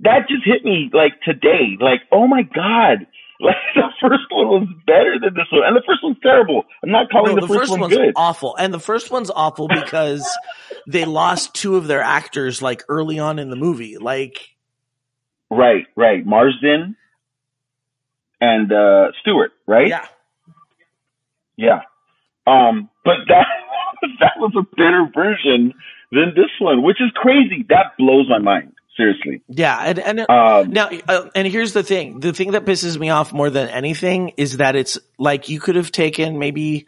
that 0.00 0.28
just 0.28 0.44
hit 0.44 0.64
me 0.64 0.90
like 0.92 1.20
today. 1.22 1.76
Like, 1.80 2.00
oh 2.12 2.26
my 2.26 2.42
god. 2.42 3.06
Like 3.40 3.56
the 3.74 3.88
first 4.00 4.22
one 4.30 4.46
was 4.46 4.68
better 4.86 5.16
than 5.20 5.34
this 5.34 5.46
one, 5.50 5.62
and 5.66 5.76
the 5.76 5.82
first 5.86 6.04
one's 6.04 6.16
terrible. 6.22 6.62
I'm 6.84 6.90
not 6.92 7.10
calling 7.10 7.34
No, 7.34 7.40
the, 7.44 7.52
first, 7.52 7.68
one 7.68 7.80
one's 7.80 7.92
good. 7.94 8.12
awful, 8.14 8.54
and 8.56 8.72
the 8.72 8.78
first 8.78 9.10
one's 9.10 9.28
awful 9.28 9.66
because 9.66 10.24
they 10.86 11.04
lost 11.04 11.52
two 11.52 11.74
of 11.76 11.88
their 11.88 12.00
actors 12.00 12.62
like 12.62 12.84
early 12.88 13.18
on 13.18 13.40
in 13.40 13.50
the 13.50 13.56
movie. 13.56 13.98
Like 13.98 14.38
Right, 15.50 15.84
right. 15.96 16.24
Marsden 16.24 16.96
and 18.40 18.72
uh 18.72 19.08
Stewart, 19.20 19.50
right? 19.66 19.88
yeah, 19.88 20.06
Yeah. 21.56 21.80
Um, 22.46 22.90
but 23.04 23.16
that 23.28 23.46
that 24.20 24.32
was 24.38 24.52
a 24.56 24.62
better 24.76 25.08
version 25.14 25.72
than 26.12 26.32
this 26.36 26.50
one, 26.60 26.82
which 26.82 27.00
is 27.00 27.10
crazy. 27.14 27.64
That 27.68 27.96
blows 27.98 28.26
my 28.28 28.38
mind. 28.38 28.72
Seriously. 28.96 29.42
yeah, 29.48 29.76
and 29.80 29.98
and 29.98 30.20
Um, 30.30 30.70
Now, 30.70 30.88
uh, 31.08 31.28
and 31.34 31.48
here's 31.48 31.72
the 31.72 31.82
thing. 31.82 32.20
The 32.20 32.32
thing 32.32 32.52
that 32.52 32.64
pisses 32.64 32.96
me 32.96 33.10
off 33.10 33.32
more 33.32 33.50
than 33.50 33.68
anything 33.68 34.32
is 34.36 34.58
that 34.58 34.76
it's 34.76 34.98
like 35.18 35.48
you 35.48 35.58
could 35.58 35.74
have 35.74 35.90
taken 35.90 36.38
maybe. 36.38 36.86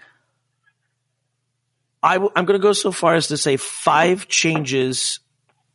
I 2.02 2.14
w- 2.14 2.30
I'm 2.36 2.44
going 2.44 2.58
to 2.60 2.62
go 2.62 2.72
so 2.72 2.92
far 2.92 3.14
as 3.14 3.26
to 3.28 3.36
say 3.36 3.56
five 3.56 4.28
changes 4.28 5.18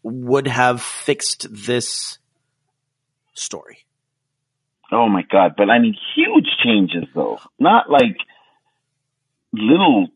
would 0.04 0.48
have 0.48 0.82
fixed 0.82 1.48
this 1.52 2.18
story. 3.34 3.80
oh 4.94 5.10
my 5.10 5.24
god! 5.30 5.56
But 5.58 5.70
I 5.70 5.80
mean, 5.80 5.96
huge 6.16 6.48
changes 6.64 7.10
though. 7.14 7.40
Not 7.60 7.90
like 7.90 8.16
little. 9.54 10.08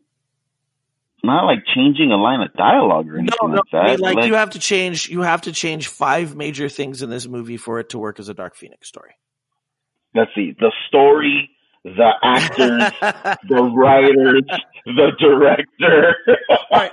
Not 1.24 1.44
like 1.46 1.60
changing 1.74 2.12
a 2.12 2.16
line 2.16 2.40
of 2.40 2.52
dialogue 2.54 3.08
or 3.08 3.18
anything 3.18 3.36
No, 3.42 3.48
no, 3.48 3.54
like 3.56 3.64
that. 3.72 3.82
I 3.82 3.90
mean, 3.96 3.98
like 4.16 4.26
you 4.26 4.34
have 4.34 4.50
to 4.50 4.58
change. 4.60 5.08
You 5.08 5.22
have 5.22 5.42
to 5.42 5.52
change 5.52 5.88
five 5.88 6.36
major 6.36 6.68
things 6.68 7.02
in 7.02 7.10
this 7.10 7.26
movie 7.26 7.56
for 7.56 7.80
it 7.80 7.88
to 7.90 7.98
work 7.98 8.20
as 8.20 8.28
a 8.28 8.34
Dark 8.34 8.54
Phoenix 8.54 8.86
story. 8.86 9.12
let's 10.14 10.30
see 10.34 10.54
the 10.58 10.70
story, 10.88 11.50
the 11.94 12.10
actors, 12.22 12.92
the 13.48 13.62
writers, 13.62 14.42
the 14.84 15.12
director, 15.20 16.16
uh, 16.72 16.88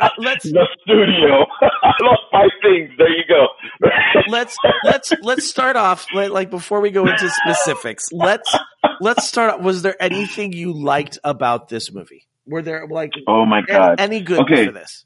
uh, 0.00 0.08
let's 0.18 0.44
the 0.50 0.66
studio. 0.82 1.44
Those 2.00 2.16
five 2.32 2.50
things. 2.62 2.90
There 2.96 3.10
you 3.10 3.24
go. 3.28 3.46
let's 4.28 4.56
let's 4.84 5.12
let's 5.22 5.46
start 5.46 5.76
off 5.76 6.06
like, 6.14 6.50
before 6.50 6.80
we 6.80 6.90
go 6.90 7.06
into 7.06 7.28
specifics. 7.28 8.08
Let's 8.10 8.54
let's 9.00 9.26
start. 9.28 9.54
off- 9.54 9.60
Was 9.60 9.82
there 9.82 10.00
anything 10.02 10.52
you 10.52 10.72
liked 10.72 11.18
about 11.24 11.68
this 11.68 11.92
movie? 11.92 12.26
Were 12.46 12.62
there 12.62 12.86
like 12.88 13.12
oh 13.26 13.44
my 13.44 13.58
any, 13.58 13.66
god. 13.66 14.00
any 14.00 14.20
good 14.22 14.40
Okay. 14.40 14.66
for 14.66 14.72
this? 14.72 15.04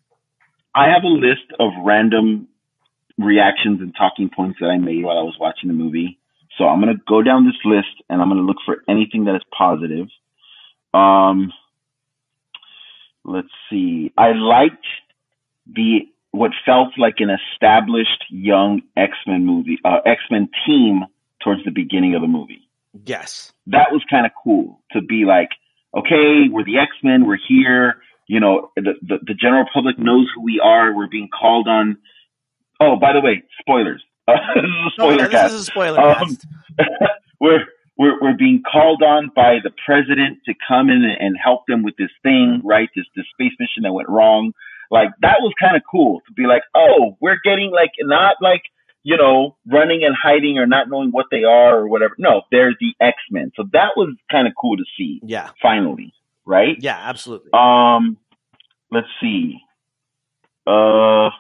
I 0.74 0.88
have 0.90 1.02
a 1.02 1.08
list 1.08 1.50
of 1.58 1.72
random 1.84 2.46
reactions 3.18 3.80
and 3.80 3.92
talking 3.98 4.30
points 4.34 4.58
that 4.60 4.66
I 4.66 4.78
made 4.78 5.02
while 5.04 5.18
I 5.18 5.22
was 5.22 5.36
watching 5.40 5.68
the 5.68 5.74
movie. 5.74 6.18
So 6.58 6.64
I'm 6.64 6.80
gonna 6.80 7.00
go 7.08 7.22
down 7.22 7.46
this 7.46 7.58
list 7.64 8.02
and 8.08 8.20
I'm 8.20 8.28
gonna 8.28 8.42
look 8.42 8.58
for 8.64 8.82
anything 8.88 9.24
that 9.24 9.34
is 9.34 9.42
positive. 9.56 10.08
Um, 10.92 11.52
let's 13.24 13.48
see. 13.70 14.12
I 14.16 14.32
liked 14.32 14.86
the 15.66 16.00
what 16.30 16.50
felt 16.64 16.98
like 16.98 17.16
an 17.18 17.30
established 17.30 18.24
young 18.30 18.82
X 18.96 19.12
Men 19.26 19.44
movie, 19.46 19.78
uh, 19.84 19.98
X 20.04 20.20
Men 20.30 20.48
team 20.66 21.04
towards 21.42 21.64
the 21.64 21.70
beginning 21.70 22.14
of 22.14 22.22
the 22.22 22.28
movie 22.28 22.68
Yes. 23.04 23.52
that 23.68 23.90
was 23.90 24.02
kind 24.08 24.26
of 24.26 24.32
cool 24.42 24.80
to 24.92 25.00
be 25.00 25.24
like, 25.24 25.50
okay, 25.96 26.48
we're 26.50 26.64
the 26.64 26.78
X 26.78 26.92
Men, 27.02 27.26
we're 27.26 27.38
here. 27.48 27.96
You 28.26 28.40
know, 28.40 28.70
the, 28.76 28.94
the 29.02 29.18
the 29.26 29.34
general 29.34 29.64
public 29.72 29.98
knows 29.98 30.28
who 30.34 30.42
we 30.42 30.60
are. 30.62 30.94
We're 30.94 31.08
being 31.08 31.28
called 31.28 31.68
on. 31.68 31.98
Oh, 32.80 32.96
by 32.96 33.12
the 33.12 33.20
way, 33.20 33.42
spoilers. 33.60 34.02
Uh, 34.28 34.32
this 34.54 34.64
is 34.64 34.70
a 34.70 34.84
No, 34.84 34.90
spoiler 35.10 35.16
yeah, 35.22 35.28
cast. 35.28 35.44
this 35.44 35.52
is 35.54 35.60
a 35.68 35.70
spoiler 35.70 36.00
Um, 36.00 36.14
cast. 36.14 36.46
we're 37.40 37.64
we're 37.98 38.20
we're 38.20 38.36
being 38.36 38.62
called 38.70 39.02
on 39.02 39.30
by 39.34 39.58
the 39.62 39.70
president 39.84 40.38
to 40.46 40.54
come 40.66 40.88
in 40.90 41.02
and, 41.04 41.16
and 41.20 41.36
help 41.42 41.66
them 41.66 41.82
with 41.82 41.96
this 41.96 42.10
thing, 42.22 42.60
right? 42.64 42.88
This 42.96 43.04
this 43.16 43.26
space 43.32 43.52
mission 43.60 43.82
that 43.82 43.92
went 43.92 44.08
wrong. 44.08 44.52
Like 44.90 45.08
that 45.22 45.36
was 45.40 45.52
kind 45.60 45.76
of 45.76 45.82
cool 45.90 46.20
to 46.26 46.32
be 46.34 46.44
like, 46.46 46.62
oh, 46.74 47.16
we're 47.20 47.38
getting 47.44 47.70
like 47.70 47.90
not 48.00 48.36
like 48.40 48.62
you 49.02 49.16
know 49.16 49.56
running 49.66 50.04
and 50.04 50.14
hiding 50.20 50.58
or 50.58 50.66
not 50.66 50.88
knowing 50.88 51.10
what 51.10 51.26
they 51.30 51.44
are 51.44 51.78
or 51.78 51.88
whatever. 51.88 52.14
No, 52.18 52.42
they're 52.50 52.74
the 52.80 52.94
X 53.00 53.16
Men. 53.30 53.52
So 53.56 53.64
that 53.72 53.90
was 53.96 54.14
kind 54.30 54.46
of 54.46 54.54
cool 54.60 54.76
to 54.76 54.84
see 54.96 55.20
Yeah. 55.24 55.50
finally, 55.60 56.12
right? 56.46 56.76
Yeah. 56.78 56.98
Absolutely. 57.02 57.50
Um, 57.52 58.16
let's 58.90 59.08
see. 59.20 59.58
Uh, 60.66 61.30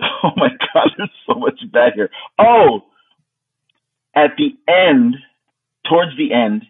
oh 0.24 0.30
my 0.36 0.48
god, 0.72 0.90
there's 0.96 1.10
so 1.26 1.34
much 1.34 1.60
bad 1.72 1.92
here. 1.94 2.10
Oh, 2.38 2.84
at 4.14 4.32
the 4.36 4.50
end, 4.68 5.16
towards 5.88 6.16
the 6.16 6.32
end, 6.32 6.64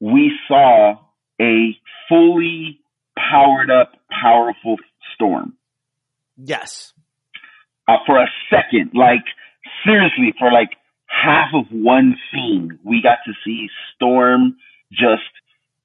we 0.00 0.32
saw 0.48 0.98
a 1.40 1.76
fully 2.08 2.80
powered 3.18 3.70
up, 3.70 3.92
powerful 4.10 4.76
storm. 5.14 5.54
yes. 6.36 6.92
Uh, 7.88 7.96
for 8.06 8.18
a 8.18 8.26
second, 8.48 8.92
like 8.94 9.24
seriously, 9.84 10.32
for 10.38 10.52
like 10.52 10.70
half 11.06 11.48
of 11.54 11.64
one 11.70 12.16
scene, 12.30 12.78
we 12.84 13.02
got 13.02 13.18
to 13.26 13.32
see 13.44 13.68
Storm 13.94 14.56
just 14.92 15.30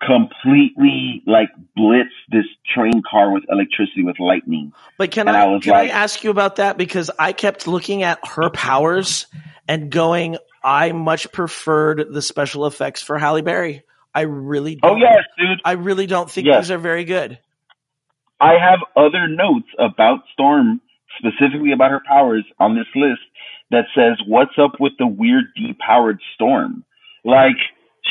completely 0.05 1.23
like 1.25 1.49
blitz 1.75 2.09
this 2.31 2.45
train 2.73 3.01
car 3.09 3.31
with 3.31 3.43
electricity 3.49 4.03
with 4.03 4.19
lightning. 4.19 4.71
But 4.97 5.11
can 5.11 5.27
And 5.27 5.35
I, 5.35 5.55
I 5.55 5.59
can 5.59 5.71
like- 5.71 5.91
I 5.91 5.93
ask 5.93 6.23
you 6.23 6.29
about 6.31 6.57
that 6.57 6.77
because 6.77 7.11
I 7.17 7.33
kept 7.33 7.67
looking 7.67 8.03
at 8.03 8.19
her 8.27 8.49
powers 8.49 9.27
and 9.67 9.89
going, 9.89 10.37
I 10.63 10.91
much 10.91 11.31
preferred 11.31 12.05
the 12.11 12.21
special 12.21 12.65
effects 12.65 13.01
for 13.01 13.17
Halle 13.17 13.41
Berry. 13.41 13.83
I 14.13 14.21
really 14.21 14.79
Oh 14.83 14.89
don't, 14.89 14.99
yes, 14.99 15.23
dude. 15.37 15.59
I 15.65 15.73
really 15.73 16.07
don't 16.07 16.29
think 16.29 16.47
Yes. 16.47 16.65
these 16.65 16.71
are 16.71 16.77
very 16.77 17.03
good. 17.03 17.39
I 18.39 18.53
have 18.53 18.79
other 18.95 19.27
notes 19.27 19.67
about 19.79 20.19
Storm, 20.33 20.81
specifically 21.19 21.71
about 21.71 21.91
her 21.91 22.01
powers 22.07 22.45
on 22.59 22.75
this 22.75 22.87
list 22.95 23.21
that 23.71 23.85
says, 23.95 24.17
What's 24.27 24.57
up 24.57 24.73
with 24.79 24.93
the 24.99 25.07
weird 25.07 25.45
depowered 25.57 26.19
storm? 26.35 26.83
Like, 27.23 27.57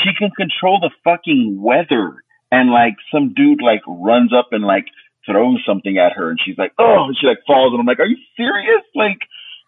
she 0.04 0.10
can 0.16 0.30
control 0.30 0.80
the 0.80 0.90
fucking 1.02 1.60
weather. 1.60 2.22
And 2.52 2.70
like 2.70 2.94
some 3.12 3.34
dude 3.34 3.62
like 3.62 3.80
runs 3.88 4.32
up 4.32 4.48
and 4.52 4.64
like 4.64 4.86
throws 5.26 5.64
something 5.66 5.98
at 5.98 6.12
her 6.12 6.30
and 6.30 6.38
she's 6.44 6.58
like, 6.58 6.72
Oh, 6.78 7.06
and 7.08 7.16
she 7.18 7.26
like 7.26 7.40
falls 7.46 7.72
and 7.72 7.80
I'm 7.80 7.86
like, 7.86 8.00
Are 8.00 8.06
you 8.06 8.18
serious? 8.36 8.84
Like 8.94 9.18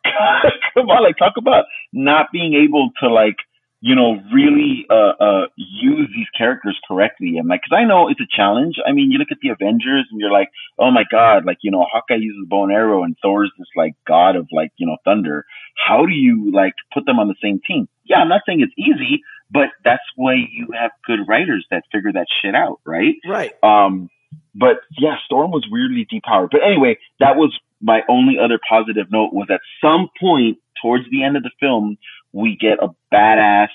come 0.74 0.86
on, 0.86 1.02
like 1.02 1.18
talk 1.18 1.34
about 1.38 1.64
not 1.92 2.26
being 2.32 2.54
able 2.54 2.90
to 3.00 3.08
like 3.08 3.36
you 3.80 3.94
know, 3.94 4.16
really 4.32 4.86
uh, 4.90 5.12
uh, 5.20 5.46
use 5.56 6.08
these 6.14 6.26
characters 6.36 6.78
correctly. 6.88 7.36
And 7.36 7.46
like, 7.46 7.60
cause 7.60 7.76
I 7.76 7.84
know 7.84 8.08
it's 8.08 8.20
a 8.20 8.26
challenge. 8.36 8.76
I 8.86 8.92
mean, 8.92 9.12
you 9.12 9.18
look 9.18 9.28
at 9.30 9.38
the 9.42 9.50
Avengers 9.50 10.08
and 10.10 10.18
you're 10.18 10.32
like, 10.32 10.48
oh 10.78 10.90
my 10.90 11.04
God, 11.10 11.44
like, 11.44 11.58
you 11.62 11.70
know, 11.70 11.84
Hawkeye 11.84 12.16
uses 12.16 12.48
bow 12.48 12.64
and 12.64 12.72
arrow 12.72 13.04
and 13.04 13.16
Thor's 13.20 13.52
this 13.58 13.68
like 13.76 13.92
god 14.06 14.34
of 14.34 14.48
like, 14.50 14.72
you 14.76 14.86
know, 14.86 14.96
thunder. 15.04 15.44
How 15.76 16.06
do 16.06 16.12
you 16.12 16.50
like 16.52 16.72
put 16.94 17.04
them 17.04 17.18
on 17.18 17.28
the 17.28 17.36
same 17.42 17.60
team? 17.66 17.86
Yeah, 18.04 18.16
I'm 18.16 18.28
not 18.28 18.42
saying 18.46 18.60
it's 18.60 18.74
easy, 18.78 19.22
but 19.50 19.68
that's 19.84 20.02
why 20.16 20.34
you 20.34 20.68
have 20.78 20.90
good 21.06 21.20
writers 21.28 21.66
that 21.70 21.84
figure 21.92 22.12
that 22.12 22.26
shit 22.42 22.54
out, 22.54 22.80
right? 22.84 23.14
Right. 23.26 23.52
Um, 23.62 24.10
but 24.54 24.80
yeah, 24.98 25.16
Storm 25.24 25.50
was 25.50 25.66
weirdly 25.70 26.06
depowered. 26.10 26.50
But 26.50 26.62
anyway, 26.64 26.98
that 27.20 27.36
was 27.36 27.56
my 27.80 28.02
only 28.08 28.36
other 28.42 28.58
positive 28.68 29.06
note 29.10 29.32
was 29.32 29.48
at 29.50 29.60
some 29.80 30.08
point 30.18 30.58
towards 30.80 31.04
the 31.10 31.24
end 31.24 31.36
of 31.36 31.42
the 31.42 31.50
film, 31.60 31.96
we 32.32 32.56
get 32.60 32.78
a 32.82 32.88
badass 33.12 33.68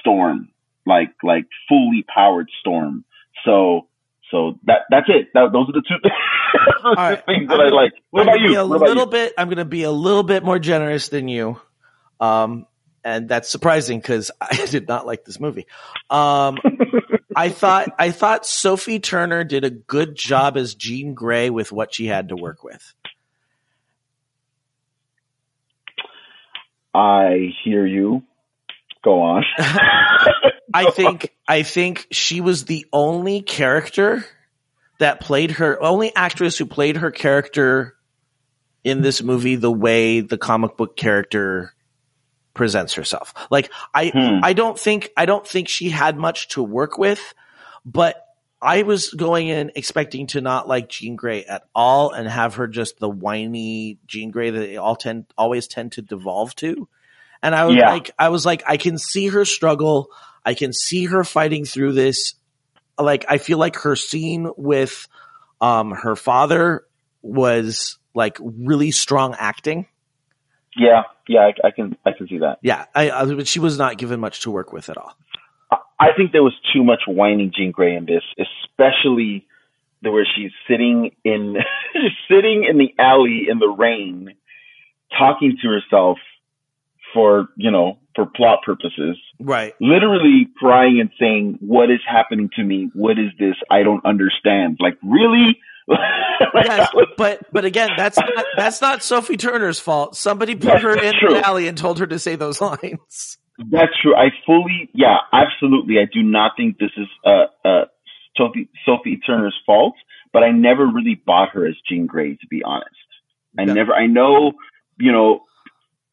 Storm, 0.00 0.48
like 0.86 1.12
like 1.22 1.46
fully 1.68 2.04
powered 2.14 2.48
Storm. 2.60 3.04
So 3.44 3.88
so 4.30 4.58
that 4.64 4.82
that's 4.90 5.06
it. 5.08 5.28
That, 5.34 5.52
those 5.52 5.68
are 5.68 5.72
the 5.72 5.82
two, 5.86 5.96
those 6.84 6.96
right. 6.96 7.24
things 7.26 7.48
that 7.48 7.60
I 7.60 7.68
like. 7.68 7.92
What 8.10 8.22
I'm 8.22 8.28
about 8.28 8.40
you? 8.40 8.58
a 8.58 8.66
What 8.66 8.76
about 8.76 8.88
little 8.88 9.06
bit. 9.06 9.32
I'm 9.38 9.48
going 9.48 9.58
to 9.58 9.64
be 9.64 9.82
a 9.82 9.90
little 9.90 10.22
bit 10.22 10.44
more 10.44 10.58
generous 10.58 11.08
than 11.08 11.28
you, 11.28 11.60
um, 12.20 12.66
and 13.04 13.28
that's 13.28 13.48
surprising 13.48 13.98
because 13.98 14.30
I 14.40 14.66
did 14.70 14.88
not 14.88 15.06
like 15.06 15.24
this 15.24 15.40
movie. 15.40 15.66
Um, 16.10 16.58
I 17.34 17.50
thought 17.50 17.90
I 17.98 18.10
thought 18.10 18.46
Sophie 18.46 19.00
Turner 19.00 19.44
did 19.44 19.64
a 19.64 19.70
good 19.70 20.16
job 20.16 20.56
as 20.56 20.74
Jean 20.74 21.14
Grey 21.14 21.50
with 21.50 21.72
what 21.72 21.94
she 21.94 22.06
had 22.06 22.30
to 22.30 22.36
work 22.36 22.64
with. 22.64 22.94
I 26.94 27.54
hear 27.62 27.86
you. 27.86 28.24
Go 29.04 29.20
on. 29.20 29.44
I 30.74 30.90
think 30.90 31.34
I 31.46 31.62
think 31.62 32.08
she 32.10 32.40
was 32.40 32.64
the 32.64 32.86
only 32.92 33.40
character 33.40 34.24
that 34.98 35.20
played 35.20 35.52
her 35.52 35.80
only 35.82 36.14
actress 36.14 36.58
who 36.58 36.66
played 36.66 36.96
her 36.96 37.10
character 37.10 37.94
in 38.84 39.00
this 39.00 39.22
movie 39.22 39.56
the 39.56 39.70
way 39.70 40.20
the 40.20 40.38
comic 40.38 40.76
book 40.76 40.96
character 40.96 41.72
presents 42.58 42.92
herself. 42.92 43.32
Like 43.50 43.70
I 43.94 44.12
Hmm. 44.12 44.40
I 44.42 44.52
don't 44.52 44.78
think 44.78 45.08
I 45.16 45.24
don't 45.24 45.46
think 45.46 45.68
she 45.68 45.88
had 45.88 46.18
much 46.18 46.48
to 46.48 46.62
work 46.62 46.98
with, 46.98 47.34
but 47.86 48.22
I 48.60 48.82
was 48.82 49.10
going 49.10 49.48
in 49.48 49.70
expecting 49.76 50.26
to 50.28 50.40
not 50.40 50.68
like 50.68 50.88
Jean 50.88 51.16
Grey 51.16 51.44
at 51.44 51.62
all 51.74 52.10
and 52.10 52.28
have 52.28 52.56
her 52.56 52.66
just 52.66 52.98
the 52.98 53.08
whiny 53.08 53.98
Jean 54.06 54.30
Grey 54.30 54.50
that 54.50 54.58
they 54.58 54.76
all 54.76 54.96
tend 54.96 55.26
always 55.38 55.68
tend 55.68 55.92
to 55.92 56.02
devolve 56.02 56.54
to. 56.56 56.88
And 57.42 57.54
I 57.54 57.64
was 57.66 57.76
Yeah. 57.76 57.86
like 57.86 58.10
I 58.18 58.28
was 58.30 58.44
like 58.44 58.64
I 58.66 58.76
can 58.76 58.98
see 58.98 59.28
her 59.28 59.44
struggle. 59.44 60.08
I 60.44 60.54
can 60.54 60.72
see 60.72 61.06
her 61.06 61.24
fighting 61.24 61.64
through 61.64 61.92
this. 61.92 62.34
Like 62.98 63.24
I 63.28 63.38
feel 63.38 63.58
like 63.58 63.76
her 63.76 63.94
scene 63.96 64.50
with 64.56 65.06
um 65.60 65.92
her 65.92 66.16
father 66.16 66.84
was 67.22 67.98
like 68.14 68.38
really 68.40 68.90
strong 68.90 69.36
acting. 69.38 69.86
Yeah, 70.78 71.02
yeah, 71.26 71.40
I, 71.40 71.68
I 71.68 71.70
can 71.70 71.96
I 72.06 72.12
can 72.12 72.28
see 72.28 72.38
that. 72.38 72.58
Yeah, 72.62 72.86
I, 72.94 73.10
I 73.10 73.24
but 73.24 73.48
she 73.48 73.60
was 73.60 73.78
not 73.78 73.98
given 73.98 74.20
much 74.20 74.40
to 74.42 74.50
work 74.50 74.72
with 74.72 74.88
at 74.88 74.96
all. 74.96 75.12
I 76.00 76.12
think 76.16 76.32
there 76.32 76.44
was 76.44 76.54
too 76.72 76.84
much 76.84 77.00
whining 77.06 77.52
Jean 77.54 77.72
Grey 77.72 77.96
in 77.96 78.06
this, 78.06 78.22
especially 78.38 79.46
the 80.02 80.12
where 80.12 80.26
she's 80.36 80.52
sitting 80.68 81.10
in 81.24 81.56
sitting 82.30 82.64
in 82.68 82.78
the 82.78 82.94
alley 82.98 83.46
in 83.50 83.58
the 83.58 83.68
rain, 83.68 84.34
talking 85.18 85.58
to 85.62 85.68
herself 85.68 86.18
for 87.12 87.48
you 87.56 87.70
know 87.70 87.98
for 88.14 88.26
plot 88.26 88.60
purposes, 88.64 89.16
Right. 89.40 89.74
literally 89.80 90.48
crying 90.56 91.00
and 91.00 91.10
saying, 91.18 91.58
"What 91.60 91.90
is 91.90 92.00
happening 92.06 92.50
to 92.56 92.62
me? 92.62 92.90
What 92.94 93.18
is 93.18 93.30
this? 93.38 93.56
I 93.70 93.82
don't 93.82 94.04
understand." 94.04 94.78
Like 94.80 94.96
really. 95.02 95.58
Like, 96.54 96.66
Yes, 96.66 96.88
was- 96.94 97.08
but 97.16 97.40
but 97.52 97.64
again, 97.64 97.90
that's 97.96 98.16
not 98.16 98.44
that's 98.56 98.80
not 98.80 99.02
Sophie 99.02 99.36
Turner's 99.36 99.80
fault. 99.80 100.16
Somebody 100.16 100.54
put 100.54 100.80
her 100.80 100.96
in 100.96 101.12
true. 101.18 101.34
the 101.34 101.46
alley 101.46 101.66
and 101.68 101.76
told 101.76 101.98
her 101.98 102.06
to 102.06 102.18
say 102.18 102.36
those 102.36 102.60
lines. 102.60 103.38
That's 103.58 103.92
true. 104.00 104.14
I 104.14 104.28
fully, 104.46 104.88
yeah, 104.94 105.16
absolutely. 105.32 105.98
I 105.98 106.04
do 106.12 106.22
not 106.22 106.52
think 106.56 106.78
this 106.78 106.92
is 106.96 107.08
uh, 107.26 107.46
uh, 107.68 107.84
Sophie, 108.36 108.70
Sophie 108.86 109.18
Turner's 109.26 109.58
fault, 109.66 109.94
but 110.32 110.44
I 110.44 110.52
never 110.52 110.86
really 110.86 111.20
bought 111.26 111.50
her 111.50 111.66
as 111.66 111.74
Jean 111.88 112.06
Grey, 112.06 112.34
to 112.34 112.46
be 112.48 112.62
honest. 112.64 112.88
I 113.58 113.62
Yeah. 113.62 113.72
never, 113.72 113.92
I 113.92 114.06
know, 114.06 114.52
you 114.98 115.10
know, 115.10 115.40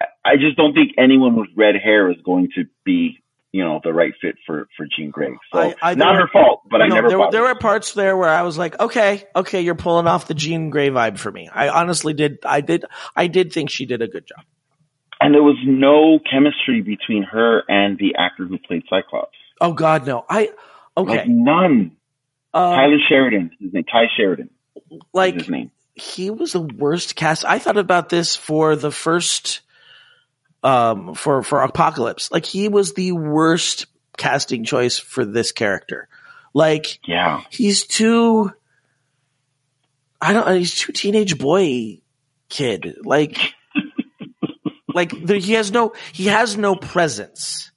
I- 0.01 0.05
I 0.31 0.35
just 0.37 0.57
don't 0.57 0.73
think 0.73 0.93
anyone 0.97 1.35
with 1.35 1.49
red 1.55 1.75
hair 1.75 2.09
is 2.09 2.17
going 2.25 2.49
to 2.55 2.63
be, 2.83 3.21
you 3.55 3.63
know 3.63 3.79
the 3.83 3.93
right 3.93 4.11
fit 4.21 4.35
for 4.45 4.67
for 4.75 4.85
Jean 4.95 5.09
Grey. 5.11 5.33
So 5.53 5.59
I- 5.59 5.75
I 5.91 5.95
not 5.95 6.15
her 6.15 6.27
fault, 6.27 6.61
but 6.69 6.81
I 6.81 6.87
No, 6.87 6.95
never. 6.95 7.07
there, 7.09 7.19
were- 7.19 7.31
there 7.31 7.43
were 7.43 7.55
parts 7.55 7.93
there 7.93 8.15
where 8.17 8.29
I 8.29 8.41
was 8.41 8.57
like, 8.57 8.79
okay, 8.79 9.23
okay, 9.35 9.61
you're 9.61 9.75
pulling 9.75 10.07
off 10.07 10.27
the 10.27 10.33
Jean 10.33 10.69
Grey 10.71 10.89
vibe 10.89 11.17
for 11.17 11.31
me. 11.31 11.49
I 11.53 11.69
honestly 11.69 12.13
did, 12.13 12.39
I 12.45 12.59
did, 12.61 12.83
I 13.15 13.27
did 13.27 13.53
think 13.53 13.69
she 13.69 13.85
did 13.85 14.01
a 14.01 14.07
good 14.07 14.25
job. 14.27 14.43
and 15.21 15.33
there 15.33 15.43
was 15.43 15.55
no 15.65 16.19
chemistry 16.29 16.81
between 16.81 17.23
her 17.23 17.63
and 17.69 17.97
the 17.97 18.15
actor 18.17 18.43
who 18.45 18.57
played 18.57 18.83
Cyclops. 18.89 19.37
Oh 19.61 19.71
God, 19.71 20.05
no. 20.05 20.25
I 20.29 20.49
okay. 20.97 21.19
Like 21.19 21.27
none. 21.29 21.91
Um, 22.53 22.75
Tyler 22.75 22.97
Sheridan, 23.09 23.51
his 23.59 23.73
name, 23.73 23.85
Tye 23.85 24.07
Sheridan, 24.17 24.49
like 25.13 25.35
his 25.35 25.49
name. 25.49 25.71
he 25.93 26.29
was 26.29 26.51
the 26.53 26.59
worst 26.61 27.15
cast. 27.15 27.45
I 27.45 27.59
thought 27.59 27.77
about 27.77 28.09
this 28.09 28.35
for 28.35 28.75
the 28.75 28.91
first, 28.91 29.61
um, 30.65 31.13
for 31.13 31.43
for 31.43 31.61
Apocalypse. 31.61 32.31
Like 32.31 32.45
he 32.45 32.67
was 32.67 32.93
the 32.93 33.11
worst 33.13 33.85
casting 34.17 34.63
choice 34.63 34.97
for 34.97 35.23
this 35.23 35.51
character. 35.51 36.07
Like 36.53 36.99
Yeah, 37.07 37.43
he's 37.49 37.85
too. 37.85 38.51
I 40.21 40.33
don't. 40.33 40.57
He's 40.57 40.73
too 40.75 40.91
teenage 40.91 41.37
boy 41.37 41.99
kid. 42.49 42.97
Like, 43.03 43.37
like 44.93 45.11
there, 45.23 45.37
he 45.37 45.53
has 45.53 45.71
no. 45.71 45.93
He 46.13 46.25
has 46.27 46.57
no 46.57 46.75
presence, 46.75 47.71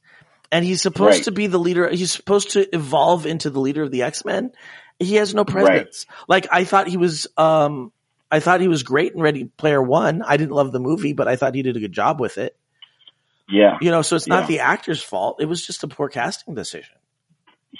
and 0.50 0.64
he's 0.64 0.80
supposed 0.80 1.16
Right. 1.16 1.24
to 1.24 1.32
be 1.32 1.46
the 1.48 1.58
leader. 1.58 1.88
He's 1.90 2.12
supposed 2.12 2.52
to 2.52 2.74
evolve 2.74 3.26
into 3.26 3.50
the 3.50 3.60
leader 3.60 3.82
of 3.82 3.90
the 3.90 4.02
X 4.02 4.24
Men. 4.24 4.52
He 4.98 5.16
has 5.16 5.34
no 5.34 5.44
presence. 5.44 6.06
Like 6.28 6.46
I 6.50 6.64
thought 6.64 6.88
he 6.88 6.96
was. 6.96 7.26
Um, 7.36 7.92
I 8.30 8.40
thought 8.40 8.60
he 8.60 8.68
was 8.68 8.82
great 8.82 9.14
in 9.14 9.20
Ready 9.20 9.44
Player 9.44 9.82
One. 9.82 10.22
I 10.22 10.36
didn't 10.36 10.52
love 10.52 10.70
the 10.72 10.80
movie, 10.80 11.12
but 11.14 11.28
I 11.28 11.36
thought 11.36 11.54
he 11.54 11.62
did 11.62 11.76
a 11.76 11.80
good 11.80 11.92
job 11.92 12.20
with 12.20 12.38
it. 12.38 12.56
Yeah, 13.48 13.78
You 13.80 13.90
know, 13.90 14.02
so 14.02 14.16
it's 14.16 14.26
not 14.26 14.42
Yeah. 14.42 14.46
the 14.46 14.58
actor's 14.60 15.02
fault. 15.02 15.40
It 15.40 15.46
was 15.46 15.64
just 15.66 15.82
a 15.84 15.88
poor 15.88 16.08
casting 16.08 16.54
decision. 16.54 16.94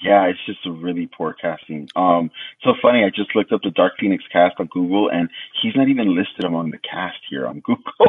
yeah. 0.03 0.25
It's 0.27 0.39
just 0.47 0.65
a 0.67 0.71
really 0.71 1.07
poor 1.17 1.33
casting. 1.35 1.89
Um, 1.97 2.31
so 2.63 2.75
funny. 2.81 3.05
I 3.05 3.11
just 3.11 3.35
looked 3.35 3.53
up 3.53 3.63
the 3.63 3.71
Dark 3.71 3.95
Phoenix 3.99 4.23
cast 4.33 4.57
on 4.61 4.67
Google, 4.67 5.09
and 5.11 5.29
he's 5.63 5.75
not 5.77 5.89
even 5.89 6.15
listed 6.17 6.45
among 6.45 6.71
the 6.71 6.79
cast 6.79 7.19
here 7.31 7.47
on 7.47 7.61
Google. 7.61 7.83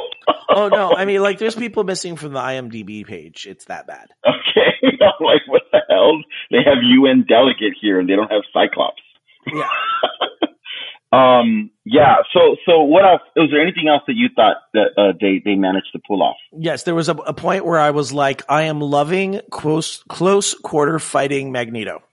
Oh 0.52 0.68
no, 0.68 0.96
I 0.96 1.06
mean, 1.10 1.22
like, 1.22 1.38
there's 1.38 1.54
people 1.56 1.84
missing 1.84 2.16
from 2.16 2.34
the 2.34 2.40
IMDb 2.40 3.06
page. 3.06 3.46
It's 3.48 3.66
that 3.66 3.86
bad. 3.86 4.08
okay, 4.26 4.74
I'm 4.84 5.24
like, 5.24 5.42
what 5.48 5.62
the 5.72 5.82
hell? 5.88 6.18
They 6.50 6.64
have 6.66 6.78
UN 6.82 7.24
delegate 7.28 7.74
here, 7.80 8.00
and 8.00 8.10
they 8.10 8.16
don't 8.16 8.32
have 8.32 8.42
Cyclops. 8.52 9.02
Yeah. 9.54 9.70
Um, 11.12 11.72
yeah. 11.86 12.18
So, 12.34 12.56
so 12.66 12.84
what 12.84 13.04
else? 13.04 13.22
Was 13.36 13.50
there 13.52 13.62
anything 13.62 13.88
else 13.88 14.04
that 14.08 14.14
you 14.14 14.30
thought 14.36 14.58
that 14.74 14.90
uh, 14.98 15.14
they 15.20 15.42
they 15.44 15.56
managed 15.56 15.88
to 15.94 16.00
pull 16.08 16.22
off? 16.22 16.38
Yes, 16.52 16.84
there 16.84 16.96
was 16.96 17.10
a, 17.10 17.14
a 17.14 17.34
point 17.34 17.66
where 17.66 17.80
I 17.80 17.92
was 17.92 18.14
like, 18.14 18.44
I 18.48 18.64
am 18.64 18.80
loving 18.80 19.42
close 19.50 20.04
close 20.08 20.54
quarter 20.54 21.00
fighting 21.00 21.52
Magneto. 21.52 22.04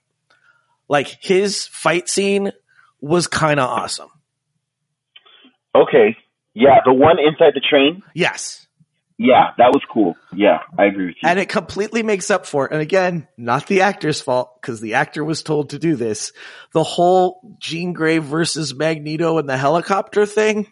Like 0.89 1.07
his 1.21 1.67
fight 1.67 2.09
scene 2.09 2.51
was 2.99 3.27
kind 3.27 3.59
of 3.59 3.69
awesome. 3.69 4.09
Okay. 5.75 6.17
Yeah, 6.53 6.79
the 6.85 6.93
one 6.93 7.17
inside 7.19 7.53
the 7.53 7.61
train. 7.61 8.01
Yes. 8.15 8.66
Yeah, 9.17 9.51
that 9.57 9.71
was 9.71 9.81
cool. 9.91 10.15
Yeah, 10.31 10.59
I 10.77 10.85
agree 10.85 11.07
with 11.07 11.15
you. 11.21 11.27
And 11.27 11.39
it 11.39 11.49
completely 11.49 12.03
makes 12.03 12.29
up 12.29 12.45
for 12.45 12.67
it. 12.67 12.71
And 12.71 12.81
again, 12.81 13.27
not 13.35 13.65
the 13.65 13.81
actor's 13.81 14.21
fault 14.21 14.61
because 14.61 14.79
the 14.79 14.93
actor 14.93 15.23
was 15.23 15.41
told 15.41 15.71
to 15.71 15.79
do 15.79 15.95
this. 15.95 16.33
The 16.71 16.83
whole 16.83 17.55
Jean 17.57 17.93
Grey 17.93 18.19
versus 18.19 18.75
Magneto 18.75 19.39
and 19.39 19.49
the 19.49 19.57
helicopter 19.57 20.25
thing. 20.25 20.71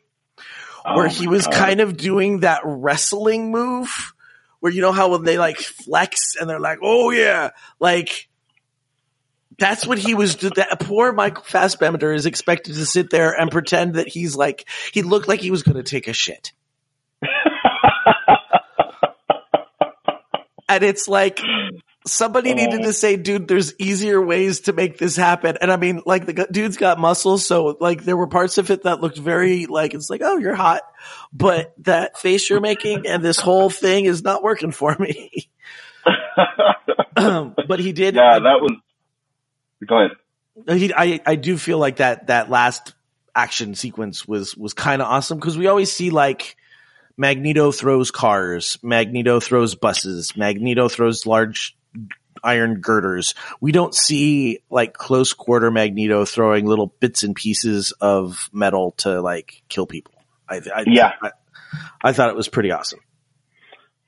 Oh 0.85 0.97
where 0.97 1.07
he 1.07 1.27
was 1.27 1.45
God. 1.45 1.53
kind 1.55 1.81
of 1.81 1.97
doing 1.97 2.41
that 2.41 2.61
wrestling 2.63 3.49
move 3.49 4.13
where 4.59 4.71
you 4.71 4.81
know 4.81 4.91
how 4.91 5.09
when 5.09 5.23
they 5.23 5.37
like 5.37 5.57
flex 5.57 6.35
and 6.39 6.49
they're 6.49 6.59
like, 6.59 6.79
oh 6.83 7.09
yeah, 7.09 7.51
like 7.79 8.27
that's 9.57 9.87
what 9.87 9.97
he 9.97 10.13
was 10.13 10.35
that 10.37 10.79
poor 10.79 11.11
Michael 11.11 11.43
Fassbender 11.43 12.13
is 12.13 12.25
expected 12.25 12.75
to 12.75 12.85
sit 12.85 13.09
there 13.09 13.31
and 13.31 13.49
pretend 13.49 13.95
that 13.95 14.07
he's 14.07 14.35
like 14.35 14.67
he 14.91 15.01
looked 15.01 15.27
like 15.27 15.39
he 15.39 15.51
was 15.51 15.63
gonna 15.63 15.83
take 15.83 16.07
a 16.07 16.13
shit. 16.13 16.51
And 20.67 20.83
it's 20.83 21.07
like 21.07 21.39
somebody 22.05 22.51
oh. 22.51 22.55
needed 22.55 22.83
to 22.83 22.93
say, 22.93 23.15
dude, 23.17 23.47
there's 23.47 23.73
easier 23.79 24.21
ways 24.21 24.61
to 24.61 24.73
make 24.73 24.97
this 24.97 25.15
happen. 25.15 25.57
And 25.59 25.71
I 25.71 25.77
mean, 25.77 26.01
like 26.05 26.25
the 26.25 26.33
gu- 26.33 26.47
dude's 26.51 26.77
got 26.77 26.99
muscles. 26.99 27.45
So 27.45 27.77
like 27.79 28.03
there 28.03 28.17
were 28.17 28.27
parts 28.27 28.57
of 28.57 28.69
it 28.71 28.83
that 28.83 29.01
looked 29.01 29.17
very 29.17 29.65
like, 29.65 29.93
it's 29.93 30.09
like, 30.09 30.21
oh, 30.23 30.37
you're 30.37 30.55
hot, 30.55 30.81
but 31.33 31.73
that 31.79 32.17
face 32.17 32.49
you're 32.49 32.61
making 32.61 33.07
and 33.07 33.23
this 33.23 33.39
whole 33.39 33.69
thing 33.69 34.05
is 34.05 34.23
not 34.23 34.43
working 34.43 34.71
for 34.71 34.95
me. 34.99 35.49
Um, 37.17 37.55
but 37.69 37.79
he 37.79 37.93
did. 37.93 38.15
yeah, 38.15 38.39
that 38.39 38.59
was. 38.61 38.73
Go 39.87 39.99
ahead. 39.99 40.77
he, 40.77 40.93
I, 40.93 41.21
I 41.25 41.35
do 41.35 41.57
feel 41.57 41.79
like 41.79 41.97
that, 41.97 42.27
that 42.27 42.49
last 42.49 42.93
action 43.33 43.73
sequence 43.73 44.27
was, 44.27 44.55
was 44.57 44.73
kind 44.73 45.01
of 45.01 45.07
awesome 45.07 45.39
because 45.39 45.57
we 45.57 45.67
always 45.67 45.89
see 45.89 46.09
like 46.09 46.57
Magneto 47.17 47.71
throws 47.71 48.11
cars, 48.11 48.77
Magneto 48.83 49.39
throws 49.39 49.75
buses, 49.75 50.35
Magneto 50.35 50.89
throws 50.89 51.25
large 51.25 51.77
iron 52.43 52.81
girders. 52.81 53.33
We 53.61 53.71
don't 53.71 53.95
see 53.95 54.59
like 54.69 54.93
close 54.93 55.33
quarter 55.33 55.71
Magneto 55.71 56.25
throwing 56.25 56.65
little 56.65 56.93
bits 56.99 57.23
and 57.23 57.35
pieces 57.35 57.93
of 58.01 58.49
metal 58.51 58.91
to 58.97 59.21
like 59.21 59.63
kill 59.69 59.85
people. 59.85 60.13
I, 60.47 60.61
I 60.73 60.83
Yeah. 60.85 61.13
I, 61.21 61.31
I 62.03 62.13
thought 62.13 62.29
it 62.29 62.35
was 62.35 62.49
pretty 62.49 62.71
awesome. 62.71 62.99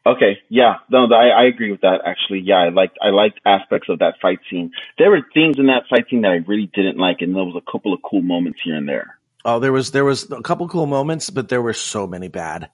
Okay, 0.05 0.38
yeah, 0.47 0.76
no, 0.89 1.05
I, 1.14 1.28
I 1.28 1.43
agree 1.47 1.70
with 1.70 1.82
that. 1.82 1.99
Actually, 2.05 2.39
yeah, 2.39 2.60
I 2.60 2.70
liked 2.70 2.97
I 3.01 3.10
liked 3.10 3.41
aspects 3.45 3.89
of 3.89 3.99
that 3.99 4.14
fight 4.22 4.39
scene. 4.49 4.72
There 4.97 5.10
were 5.10 5.20
things 5.34 5.60
in 5.60 5.66
that 5.66 5.84
fight 5.89 6.05
scene 6.10 6.22
that 6.22 6.32
I 6.32 6.39
really 6.47 6.72
didn't 6.74 6.97
like, 6.97 7.18
and 7.20 7.36
there 7.36 7.43
was 7.43 7.62
a 7.62 7.72
couple 7.72 7.93
of 7.93 7.99
cool 8.10 8.22
moments 8.22 8.60
here 8.64 8.76
and 8.76 8.88
there. 8.88 9.20
Oh, 9.43 9.60
there 9.60 9.74
was 9.74 9.91
there 9.91 10.05
was 10.05 10.32
a 10.32 10.41
couple 10.41 10.70
cool 10.70 10.86
moments, 10.86 11.30
but 11.30 11.49
there 11.49 11.62
were 11.62 11.74
so 11.74 12.08
many 12.08 12.30
bad. 12.30 12.70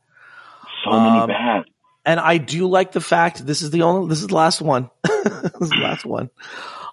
So 0.84 0.90
many 0.92 1.20
Um, 1.20 1.28
bad. 1.28 1.64
and 2.06 2.20
I 2.20 2.38
do 2.38 2.68
like 2.68 2.92
the 2.92 3.02
fact 3.02 3.46
this 3.46 3.62
is 3.62 3.72
the 3.72 3.84
only 3.84 4.10
this 4.10 4.22
is 4.22 4.28
the 4.28 4.36
last 4.36 4.62
one. 4.62 4.90
this 5.04 5.62
is 5.62 5.70
the 5.70 5.78
last 5.82 6.06
one. 6.06 6.30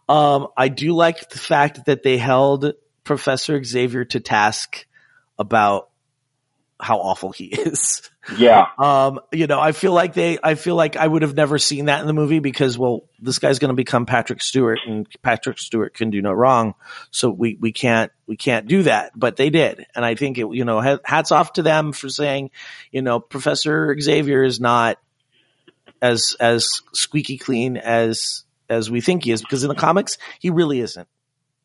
Um, 0.09 0.49
I 0.57 0.69
do 0.69 0.95
like 0.95 1.29
the 1.31 1.39
fact 1.39 1.87
that 1.87 2.03
they 2.03 2.19
held 2.19 2.73
Professor 3.05 3.63
Xavier 3.63 4.05
to 4.07 4.21
task 4.21 4.87
about 5.39 5.89
how 6.81 6.99
awful 6.99 7.33
he 7.33 7.45
is. 7.53 8.03
Yeah, 8.37 8.67
Um, 8.79 9.21
you 9.33 9.47
know, 9.47 9.61
I 9.61 9.73
feel 9.73 9.93
like 9.93 10.15
they, 10.15 10.39
I 10.43 10.55
feel 10.55 10.75
like 10.75 10.97
I 10.97 11.07
would 11.07 11.23
have 11.23 11.35
never 11.35 11.59
seen 11.59 11.87
that 11.87 12.01
in 12.01 12.07
the 12.07 12.13
movie 12.13 12.39
because, 12.39 12.79
well, 12.79 13.09
this 13.19 13.39
guy's 13.39 13.59
going 13.59 13.71
to 13.71 13.75
become 13.75 14.07
Patrick 14.07 14.43
Stewart 14.43 14.79
and 14.87 15.07
Patrick 15.23 15.59
Stewart 15.59 15.95
can 15.95 16.11
do 16.11 16.23
no 16.23 16.33
wrong. 16.33 16.75
So 17.11 17.31
we, 17.31 17.57
we 17.61 17.73
can't, 17.73 18.13
we 18.27 18.37
can't 18.37 18.67
do 18.67 18.85
that, 18.85 19.13
but 19.17 19.37
they 19.37 19.51
did. 19.51 19.87
And 19.95 20.05
I 20.05 20.15
think 20.15 20.39
it, 20.39 20.47
you 20.53 20.65
know, 20.65 20.99
hats 21.05 21.33
off 21.33 21.55
to 21.55 21.63
them 21.63 21.93
for 21.93 22.09
saying, 22.09 22.51
you 22.91 23.03
know, 23.03 23.21
Professor 23.21 23.97
Xavier 23.99 24.43
is 24.43 24.61
not 24.61 24.99
as, 26.01 26.37
as 26.39 26.69
squeaky 26.93 27.39
clean 27.39 27.77
as, 27.77 28.45
as 28.69 28.91
we 28.91 29.01
think 29.01 29.25
he 29.25 29.33
is 29.33 29.43
because 29.43 29.65
in 29.65 29.69
the 29.69 29.75
comics, 29.75 30.19
he 30.39 30.51
really 30.51 30.81
isn't. 30.81 31.09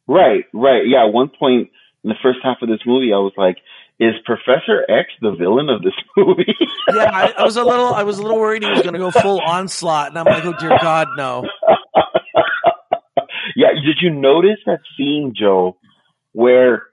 right, 0.08 0.46
right. 0.54 0.84
Yeah, 0.88 1.06
at 1.06 1.14
one 1.14 1.30
point 1.30 1.70
in 2.04 2.10
the 2.10 2.16
first 2.22 2.40
half 2.44 2.58
of 2.62 2.70
this 2.70 2.82
movie, 2.86 3.14
I 3.14 3.18
was 3.18 3.34
like, 3.38 3.58
"Is 4.00 4.14
Professor 4.26 4.86
X 4.90 5.10
the 5.22 5.32
villain 5.32 5.70
of 5.70 5.82
this 5.82 5.94
movie?" 6.18 6.56
Yeah. 6.94 7.10
I, 7.12 7.34
I 7.38 7.44
was 7.44 7.58
a 7.58 7.64
little, 7.64 7.94
I 7.94 8.04
was 8.04 8.20
a 8.20 8.22
little 8.22 8.40
worried 8.40 8.64
he 8.64 8.70
was 8.70 8.82
going 8.82 8.94
to 8.94 9.00
go 9.00 9.12
full 9.12 9.42
onslaught 9.42 10.10
and 10.10 10.18
I'm 10.20 10.26
like, 10.26 10.46
oh 10.46 10.54
dear 10.60 10.78
God, 10.82 11.08
no. 11.18 11.48
yeah, 13.56 13.70
did 13.74 13.98
you 14.02 14.10
notice 14.10 14.60
that 14.66 14.80
scene, 14.98 15.34
Joe, 15.36 15.78
where 16.34 16.88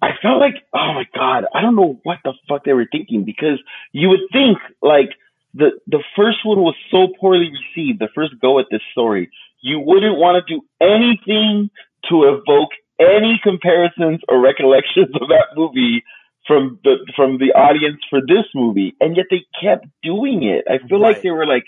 I 0.00 0.10
felt 0.22 0.40
like, 0.40 0.54
oh 0.72 0.94
my 0.94 1.04
god, 1.14 1.44
I 1.54 1.60
don't 1.60 1.76
know 1.76 2.00
what 2.04 2.18
the 2.24 2.32
fuck 2.48 2.64
they 2.64 2.72
were 2.72 2.86
thinking 2.90 3.24
because 3.24 3.58
you 3.92 4.08
would 4.10 4.20
think 4.32 4.58
like 4.80 5.10
the 5.54 5.70
the 5.86 6.02
first 6.16 6.38
one 6.44 6.60
was 6.60 6.74
so 6.90 7.08
poorly 7.20 7.50
received, 7.50 7.98
the 7.98 8.08
first 8.14 8.34
go 8.40 8.58
at 8.58 8.66
this 8.70 8.82
story, 8.92 9.30
you 9.60 9.80
wouldn't 9.80 10.16
want 10.16 10.44
to 10.46 10.54
do 10.54 10.62
anything 10.80 11.70
to 12.08 12.24
evoke 12.24 12.70
any 13.00 13.40
comparisons 13.42 14.20
or 14.28 14.40
recollections 14.40 15.14
of 15.14 15.28
that 15.28 15.56
movie 15.56 16.04
from 16.46 16.78
the 16.84 16.96
from 17.14 17.38
the 17.38 17.52
audience 17.52 18.00
for 18.08 18.20
this 18.20 18.46
movie, 18.54 18.96
and 19.00 19.16
yet 19.16 19.26
they 19.30 19.44
kept 19.62 19.86
doing 20.02 20.42
it. 20.42 20.64
I 20.68 20.86
feel 20.86 21.00
like 21.00 21.22
they 21.22 21.30
were 21.30 21.46
like 21.46 21.64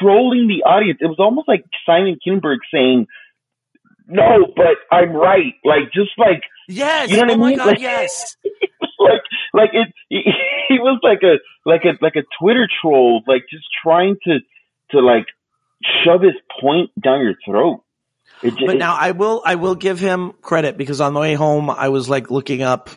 trolling 0.00 0.48
the 0.48 0.68
audience. 0.68 0.98
It 1.00 1.06
was 1.06 1.20
almost 1.20 1.48
like 1.48 1.64
Simon 1.86 2.18
Kinberg 2.26 2.58
saying, 2.72 3.06
"No, 4.08 4.52
but 4.54 4.76
I'm 4.90 5.12
right." 5.12 5.54
Like 5.64 5.92
just 5.92 6.10
like 6.18 6.42
Yes. 6.68 7.10
You 7.10 7.16
know 7.16 7.22
what 7.22 7.30
oh 7.40 7.44
I 7.44 7.48
mean? 7.48 7.56
God. 7.58 7.66
Like- 7.66 7.80
yes. 7.80 8.36
like 8.98 9.22
like 9.52 9.70
it 9.72 9.88
he 10.68 10.78
was 10.78 11.00
like 11.02 11.22
a 11.22 11.36
like 11.64 11.82
a 11.84 12.02
like 12.02 12.16
a 12.16 12.24
Twitter 12.40 12.68
troll, 12.80 13.22
like 13.26 13.42
just 13.50 13.64
trying 13.82 14.16
to 14.24 14.38
to 14.90 15.00
like 15.00 15.26
shove 16.04 16.22
his 16.22 16.34
point 16.60 16.90
down 17.00 17.20
your 17.20 17.34
throat. 17.44 17.82
But 18.42 18.76
now 18.78 18.94
I 18.94 19.12
will 19.12 19.42
I 19.44 19.54
will 19.54 19.74
give 19.74 19.98
him 19.98 20.32
credit 20.42 20.76
because 20.76 21.00
on 21.00 21.14
the 21.14 21.20
way 21.20 21.34
home 21.34 21.70
I 21.70 21.88
was 21.88 22.08
like 22.08 22.30
looking 22.30 22.62
up 22.62 22.90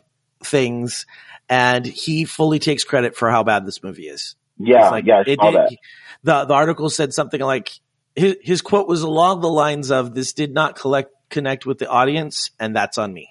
things 0.43 1.05
and 1.47 1.85
he 1.85 2.25
fully 2.25 2.59
takes 2.59 2.83
credit 2.83 3.15
for 3.15 3.29
how 3.31 3.43
bad 3.43 3.65
this 3.65 3.81
movie 3.83 4.07
is. 4.07 4.35
yeah, 4.57 4.89
like, 4.89 5.05
yeah, 5.05 5.17
I 5.17 5.23
it 5.25 5.39
saw 5.39 5.51
did- 5.51 5.59
that. 5.59 5.77
The 6.23 6.45
the 6.45 6.53
article 6.53 6.89
said 6.89 7.13
something 7.13 7.39
like 7.39 7.71
his, 8.15 8.35
his 8.41 8.61
quote 8.61 8.87
was 8.89 9.01
along 9.03 9.39
the 9.39 9.49
lines 9.49 9.89
of, 9.91 10.13
"This 10.13 10.33
did 10.33 10.53
not 10.53 10.75
collect 10.75 11.13
connect 11.29 11.65
with 11.65 11.77
the 11.77 11.87
audience, 11.87 12.51
and 12.59 12.75
that's 12.75 12.97
on 12.97 13.13
me." 13.13 13.29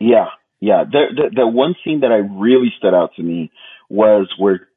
Yeah, 0.00 0.28
yeah. 0.60 0.84
The, 0.84 1.04
the 1.14 1.30
the 1.42 1.46
one 1.46 1.74
scene 1.84 2.00
that 2.00 2.10
I 2.10 2.16
really 2.16 2.72
stood 2.78 2.94
out 2.94 3.14
to 3.16 3.22
me 3.22 3.50
was 3.90 4.32
where 4.38 4.68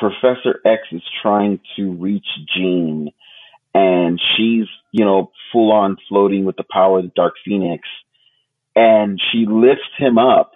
Professor 0.00 0.60
X 0.64 0.80
is 0.92 1.02
trying 1.20 1.60
to 1.76 1.92
reach 1.92 2.26
Jean, 2.56 3.10
and 3.74 4.20
she's 4.36 4.66
you 4.92 5.04
know 5.04 5.30
full 5.52 5.72
on 5.72 5.96
floating 6.08 6.44
with 6.44 6.56
the 6.56 6.64
power 6.70 6.98
of 6.98 7.04
the 7.04 7.12
Dark 7.14 7.34
Phoenix, 7.44 7.86
and 8.76 9.20
she 9.30 9.46
lifts 9.48 9.90
him 9.98 10.18
up, 10.18 10.52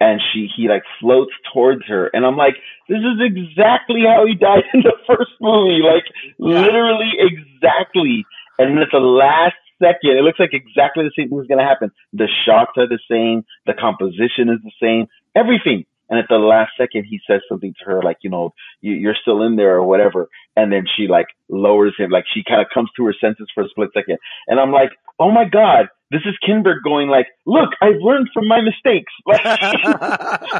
and 0.00 0.20
she 0.32 0.48
he 0.56 0.68
like 0.68 0.84
floats 1.00 1.32
towards 1.52 1.86
her, 1.86 2.10
and 2.12 2.24
I'm 2.24 2.36
like, 2.36 2.54
this 2.88 2.98
is 2.98 3.20
exactly 3.20 4.02
how 4.06 4.26
he 4.26 4.34
died 4.34 4.64
in 4.74 4.80
the 4.80 4.96
first 5.06 5.32
movie, 5.40 5.80
like 5.82 6.04
literally 6.38 7.12
exactly. 7.18 8.24
And 8.56 8.70
then 8.70 8.78
at 8.78 8.88
the 8.92 8.98
last 8.98 9.56
second, 9.82 10.16
it 10.16 10.22
looks 10.22 10.38
like 10.38 10.52
exactly 10.52 11.04
the 11.04 11.10
same 11.18 11.28
thing 11.28 11.40
is 11.40 11.46
going 11.46 11.58
to 11.58 11.64
happen. 11.64 11.90
The 12.12 12.28
shots 12.46 12.72
are 12.76 12.86
the 12.86 13.00
same, 13.10 13.44
the 13.66 13.74
composition 13.74 14.48
is 14.48 14.60
the 14.62 14.72
same, 14.80 15.08
everything. 15.34 15.86
And 16.14 16.22
at 16.22 16.28
the 16.28 16.36
last 16.36 16.70
second, 16.78 17.06
he 17.10 17.18
says 17.28 17.40
something 17.48 17.74
to 17.80 17.84
her, 17.86 18.00
like, 18.00 18.18
you 18.22 18.30
know, 18.30 18.54
you, 18.80 18.92
you're 18.92 19.16
still 19.20 19.42
in 19.42 19.56
there 19.56 19.74
or 19.74 19.82
whatever. 19.82 20.28
And 20.54 20.72
then 20.72 20.84
she 20.96 21.08
like 21.08 21.26
lowers 21.48 21.92
him, 21.98 22.10
like 22.10 22.24
she 22.32 22.44
kind 22.46 22.60
of 22.60 22.68
comes 22.72 22.88
to 22.96 23.04
her 23.06 23.14
senses 23.20 23.48
for 23.52 23.64
a 23.64 23.68
split 23.68 23.90
second. 23.92 24.18
And 24.46 24.60
I'm 24.60 24.70
like, 24.70 24.90
oh 25.18 25.32
my 25.32 25.44
God, 25.44 25.88
this 26.12 26.20
is 26.24 26.38
Kinberg 26.48 26.84
going 26.84 27.08
like, 27.08 27.26
look, 27.46 27.70
I've 27.82 28.00
learned 28.00 28.28
from 28.32 28.46
my 28.46 28.60
mistakes. 28.60 29.12
Like, 29.26 29.40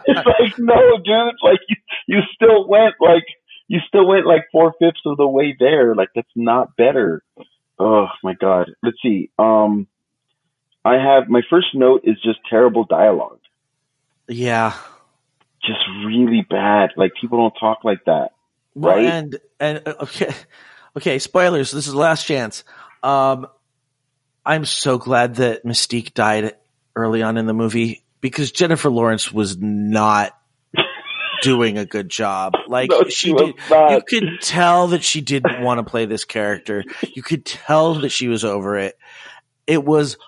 it's 0.07 0.27
like, 0.27 0.59
no, 0.59 0.99
dude, 1.05 1.35
It's 1.35 1.43
like 1.45 1.61
you, 1.69 1.77
you 2.09 2.19
still 2.35 2.67
went 2.67 2.95
like, 3.01 3.25
you 3.69 3.79
still 3.87 4.09
went 4.09 4.27
like 4.27 4.47
four 4.51 4.75
fifths 4.81 5.03
of 5.07 5.19
the 5.19 5.29
way 5.29 5.55
there. 5.57 5.95
Like 5.95 6.09
that's 6.17 6.27
not 6.35 6.77
better. 6.77 7.23
Oh 7.79 8.09
my 8.25 8.35
God. 8.35 8.73
Let's 8.83 8.97
see. 9.01 9.31
Um, 9.39 9.87
I 10.85 10.95
have 10.95 11.29
my 11.29 11.43
first 11.49 11.69
note 11.75 12.01
is 12.03 12.17
just 12.25 12.41
terrible 12.51 12.85
dialogue. 12.85 13.39
Yeah, 14.27 14.75
Just 15.67 15.81
really 16.07 16.47
bad. 16.49 16.91
Like 16.97 17.13
people 17.21 17.39
don't 17.39 17.55
talk 17.59 17.85
like 17.85 18.05
that. 18.07 18.31
Well, 18.75 18.97
Right? 18.97 19.07
And 19.07 19.39
and 19.61 19.83
uh, 19.87 19.95
okay, 20.03 20.35
okay. 20.97 21.19
Spoilers. 21.19 21.71
This 21.71 21.87
is 21.87 21.93
the 21.93 21.99
last 21.99 22.27
chance. 22.27 22.65
Um, 23.03 23.47
I'm 24.45 24.65
so 24.65 24.99
glad 24.99 25.37
that 25.37 25.65
Mystique 25.65 26.15
died 26.15 26.55
early 26.97 27.23
on 27.23 27.37
in 27.37 27.47
the 27.47 27.55
movie 27.55 28.05
because 28.21 28.53
Jennifer 28.53 28.91
Lawrence 28.91 29.33
was 29.33 29.57
not 29.59 30.37
doing 31.43 31.79
a 31.79 31.87
good 31.87 32.09
job. 32.09 32.55
Like 32.69 32.91
No, 32.91 33.05
she 33.05 33.11
she 33.11 33.33
did, 33.33 33.55
you 33.71 34.03
could 34.07 34.29
tell 34.41 34.89
that 34.89 35.03
she 35.03 35.21
didn't 35.21 35.63
want 35.63 35.79
to 35.79 35.85
play 35.85 36.07
this 36.07 36.25
character. 36.25 36.85
You 37.15 37.23
could 37.23 37.45
tell 37.45 37.95
that 38.01 38.11
she 38.11 38.29
was 38.29 38.45
over 38.45 38.77
it. 38.77 38.99
It 39.67 39.85
was 39.85 40.19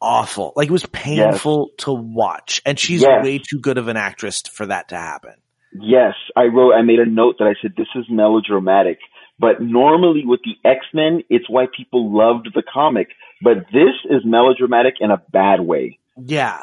awful. 0.00 0.52
Like 0.56 0.68
it 0.68 0.72
was 0.72 0.86
painful 0.86 1.70
to 1.78 1.92
watch, 1.92 2.60
and 2.66 2.78
she's 2.78 3.02
Yes. 3.02 3.24
way 3.24 3.38
too 3.38 3.58
good 3.60 3.78
of 3.78 3.88
an 3.88 3.96
actress 3.96 4.42
for 4.42 4.66
that 4.66 4.88
to 4.90 4.96
happen. 4.96 5.34
Yes, 5.78 6.14
I 6.34 6.44
wrote, 6.44 6.72
I 6.72 6.82
made 6.82 7.00
a 7.00 7.06
note 7.06 7.36
that 7.38 7.44
I 7.46 7.54
said, 7.60 7.74
this 7.76 7.88
is 7.94 8.06
melodramatic. 8.08 8.98
But 9.38 9.60
normally 9.60 10.22
with 10.24 10.40
the 10.44 10.56
X-Men, 10.66 11.22
it's 11.28 11.44
why 11.50 11.66
people 11.76 12.10
loved 12.16 12.48
the 12.54 12.62
comic. 12.62 13.08
But 13.42 13.66
this 13.72 13.92
is 14.08 14.22
melodramatic 14.24 14.94
in 15.00 15.10
a 15.10 15.18
bad 15.30 15.60
way, 15.60 15.98
Yeah, 16.16 16.58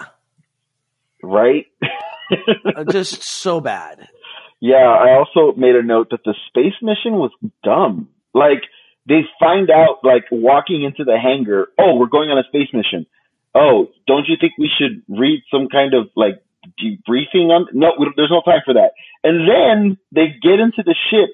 right? 1.21 1.67
Uh, 2.75 2.83
just 2.85 3.21
so 3.21 3.61
bad. 3.61 4.07
Yeah, 4.59 4.77
I 4.77 5.11
also 5.17 5.55
made 5.55 5.75
a 5.75 5.83
note 5.83 6.07
that 6.11 6.23
the 6.25 6.33
space 6.47 6.73
mission 6.81 7.13
was 7.13 7.31
dumb. 7.63 8.07
Like, 8.33 8.63
they 9.07 9.21
find 9.39 9.69
out, 9.69 9.99
like, 10.03 10.23
walking 10.31 10.83
into 10.83 11.03
the 11.03 11.17
hangar, 11.21 11.67
oh, 11.77 11.95
we're 11.95 12.07
going 12.07 12.29
on 12.31 12.39
a 12.39 12.43
space 12.47 12.69
mission. 12.73 13.05
Oh, 13.55 13.87
don't 14.07 14.27
you 14.27 14.35
think 14.39 14.53
we 14.57 14.69
should 14.77 15.03
read 15.07 15.43
some 15.51 15.67
kind 15.69 15.93
of, 15.93 16.09
like, 16.15 16.41
debriefing 16.81 17.49
on? 17.49 17.67
No, 17.73 17.91
we, 17.99 18.11
there's 18.15 18.31
no 18.31 18.41
time 18.41 18.61
for 18.65 18.73
that. 18.75 18.91
And 19.23 19.47
then 19.47 19.97
they 20.11 20.35
get 20.41 20.59
into 20.59 20.83
the 20.83 20.95
ship 21.09 21.29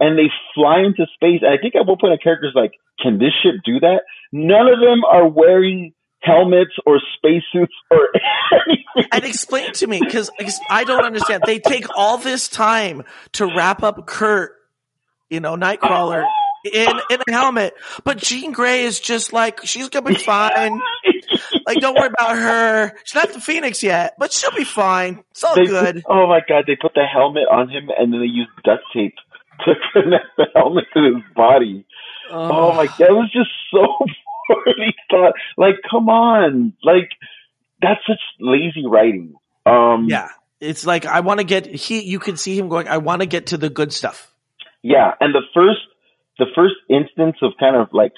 and 0.00 0.18
they 0.18 0.30
fly 0.54 0.80
into 0.80 1.06
space. 1.14 1.40
And 1.42 1.52
I 1.52 1.60
think 1.60 1.74
at 1.74 1.86
one 1.86 1.98
point 2.00 2.14
a 2.14 2.18
character's 2.18 2.54
like, 2.54 2.72
can 3.00 3.18
this 3.18 3.32
ship 3.42 3.56
do 3.64 3.80
that? 3.80 4.02
None 4.32 4.66
of 4.68 4.80
them 4.80 5.04
are 5.04 5.28
wearing 5.28 5.92
helmets 6.20 6.72
or 6.86 7.00
spacesuits 7.16 7.74
or 7.90 8.08
anything. 8.66 9.08
And 9.12 9.24
explain 9.24 9.72
to 9.74 9.86
me 9.86 10.00
because 10.00 10.30
I 10.70 10.84
don't 10.84 11.04
understand. 11.04 11.42
They 11.46 11.58
take 11.58 11.86
all 11.96 12.18
this 12.18 12.48
time 12.48 13.04
to 13.32 13.46
wrap 13.46 13.82
up 13.82 14.06
Kurt, 14.06 14.52
you 15.30 15.40
know, 15.40 15.56
Nightcrawler 15.56 16.24
in 16.72 16.88
in 17.10 17.20
a 17.28 17.32
helmet, 17.32 17.74
but 18.04 18.18
Jean 18.18 18.52
Grey 18.52 18.84
is 18.84 18.98
just 18.98 19.32
like 19.32 19.64
she's 19.64 19.88
gonna 19.88 20.08
be 20.08 20.16
fine. 20.16 20.80
Like, 21.66 21.78
don't 21.80 21.94
worry 21.96 22.08
about 22.08 22.36
her. 22.36 22.92
She's 23.04 23.14
not 23.14 23.32
the 23.32 23.40
Phoenix 23.40 23.82
yet, 23.82 24.14
but 24.18 24.32
she'll 24.32 24.54
be 24.56 24.64
fine. 24.64 25.22
It's 25.30 25.44
all 25.44 25.54
They 25.54 25.66
good. 25.66 25.96
Put, 25.96 26.04
oh 26.08 26.26
my 26.26 26.40
god, 26.48 26.64
they 26.66 26.76
put 26.76 26.94
the 26.94 27.04
helmet 27.04 27.44
on 27.50 27.68
him 27.68 27.90
and 27.96 28.12
then 28.12 28.20
they 28.20 28.26
used 28.26 28.50
duct 28.64 28.82
tape 28.94 29.14
to 29.64 29.74
connect 29.92 30.26
the 30.36 30.46
helmet 30.54 30.84
to 30.94 31.02
his 31.14 31.22
body. 31.34 31.84
Oh 32.30 32.72
my 32.74 32.86
god, 32.86 33.00
it 33.00 33.12
was 33.12 33.30
just 33.32 33.50
so 33.70 33.86
poorly 34.46 34.94
thought. 35.10 35.32
Like, 35.56 35.76
come 35.90 36.08
on. 36.08 36.74
Like, 36.82 37.10
that's 37.80 38.00
such 38.06 38.20
lazy 38.40 38.84
writing. 38.86 39.34
Um, 39.64 40.06
Yeah, 40.08 40.28
it's 40.60 40.84
like 40.86 41.06
I 41.06 41.20
want 41.20 41.38
to 41.40 41.44
get 41.44 41.66
he. 41.66 42.02
You 42.02 42.18
can 42.18 42.36
see 42.36 42.58
him 42.58 42.68
going. 42.68 42.88
I 42.88 42.98
want 42.98 43.20
to 43.22 43.26
get 43.26 43.46
to 43.48 43.56
the 43.56 43.70
good 43.70 43.92
stuff. 43.92 44.32
Yeah, 44.82 45.12
and 45.20 45.34
the 45.34 45.42
first 45.54 45.80
the 46.38 46.46
first 46.54 46.74
instance 46.88 47.36
of 47.42 47.52
kind 47.58 47.76
of 47.76 47.88
like 47.92 48.12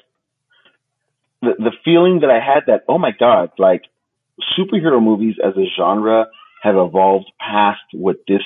the 1.43 1.55
the 1.59 1.73
feeling 1.85 2.21
that 2.21 2.31
I 2.31 2.41
had 2.41 2.65
that 2.67 2.85
oh 2.89 2.99
my 2.99 3.13
god, 3.19 3.51
like 3.59 3.83
superhero 4.59 5.03
movies 5.03 5.37
as 5.45 5.55
a 5.57 5.67
genre 5.77 6.27
have 6.63 6.77
evolved 6.77 7.31
past 7.41 7.81
what 7.93 8.17
this 8.29 8.43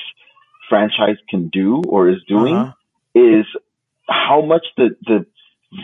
franchise 0.68 1.16
can 1.28 1.48
do 1.48 1.82
or 1.88 2.08
is 2.08 2.22
doing 2.28 2.56
Uh-huh. 2.56 2.72
is 3.14 3.46
how 4.08 4.42
much 4.42 4.66
the 4.76 4.96
the 5.02 5.26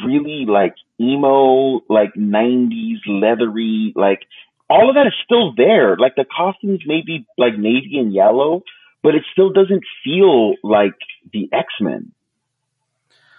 really 0.07 0.47
like 0.47 0.75
emo 1.01 1.81
like 1.89 2.15
90s 2.15 2.99
leathery 3.07 3.93
like 3.97 4.21
all 4.69 4.89
of 4.89 4.95
that 4.95 5.07
is 5.07 5.13
still 5.25 5.53
there 5.55 5.97
like 5.97 6.15
the 6.17 6.25
costumes 6.25 6.81
may 6.87 7.03
be 7.05 7.27
like 7.39 7.59
navy 7.59 7.99
and 7.99 8.13
yellow 8.15 8.63
but 9.03 9.15
it 9.15 9.25
still 9.33 9.51
doesn't 9.53 9.83
feel 10.05 10.55
like 10.63 10.95
the 11.33 11.49
x-men 11.53 12.13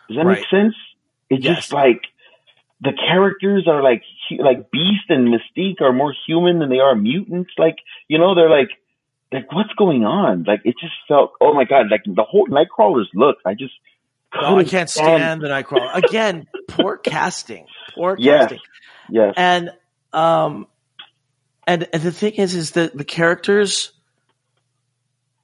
does 0.10 0.18
that 0.18 0.26
Right. 0.26 0.40
make 0.40 0.50
sense 0.50 0.76
it's 1.30 1.44
Yes. 1.44 1.58
just 1.58 1.72
like 1.72 2.02
the 2.82 2.94
characters 2.94 3.68
are 3.68 3.84
like 3.84 4.04
like 4.40 4.72
beast 4.72 5.06
and 5.10 5.28
mystique 5.28 5.82
are 5.82 5.94
more 5.94 6.14
human 6.26 6.60
than 6.60 6.70
they 6.70 6.80
are 6.80 6.96
mutants 6.96 7.52
like 7.58 7.78
you 8.08 8.18
know 8.18 8.34
they're 8.36 8.50
like 8.50 8.70
like 9.32 9.52
what's 9.54 9.74
going 9.78 10.04
on 10.04 10.44
like 10.46 10.62
it 10.66 10.76
just 10.82 10.94
felt 11.08 11.34
oh 11.40 11.54
my 11.54 11.64
god 11.64 11.88
like 11.92 12.02
the 12.06 12.24
whole 12.24 12.48
nightcrawler's 12.48 13.10
look 13.14 13.38
i 13.46 13.54
just 13.54 13.74
Oh, 14.34 14.58
I 14.60 14.64
can't 14.64 14.90
stand 14.90 15.42
the 15.42 15.50
Nightcrawler 15.50 15.94
again. 15.94 16.48
Poor 16.70 16.96
casting. 16.96 17.66
Poor 17.94 18.16
Yes. 18.18 18.44
casting. 18.44 18.60
yes 19.10 19.34
and 19.36 19.72
um 20.14 20.68
and, 21.68 21.88
and 21.92 22.02
the 22.02 22.12
thing 22.14 22.34
is 22.36 22.56
is 22.56 22.72
that 22.72 22.98
the 22.98 23.04
characters 23.04 23.92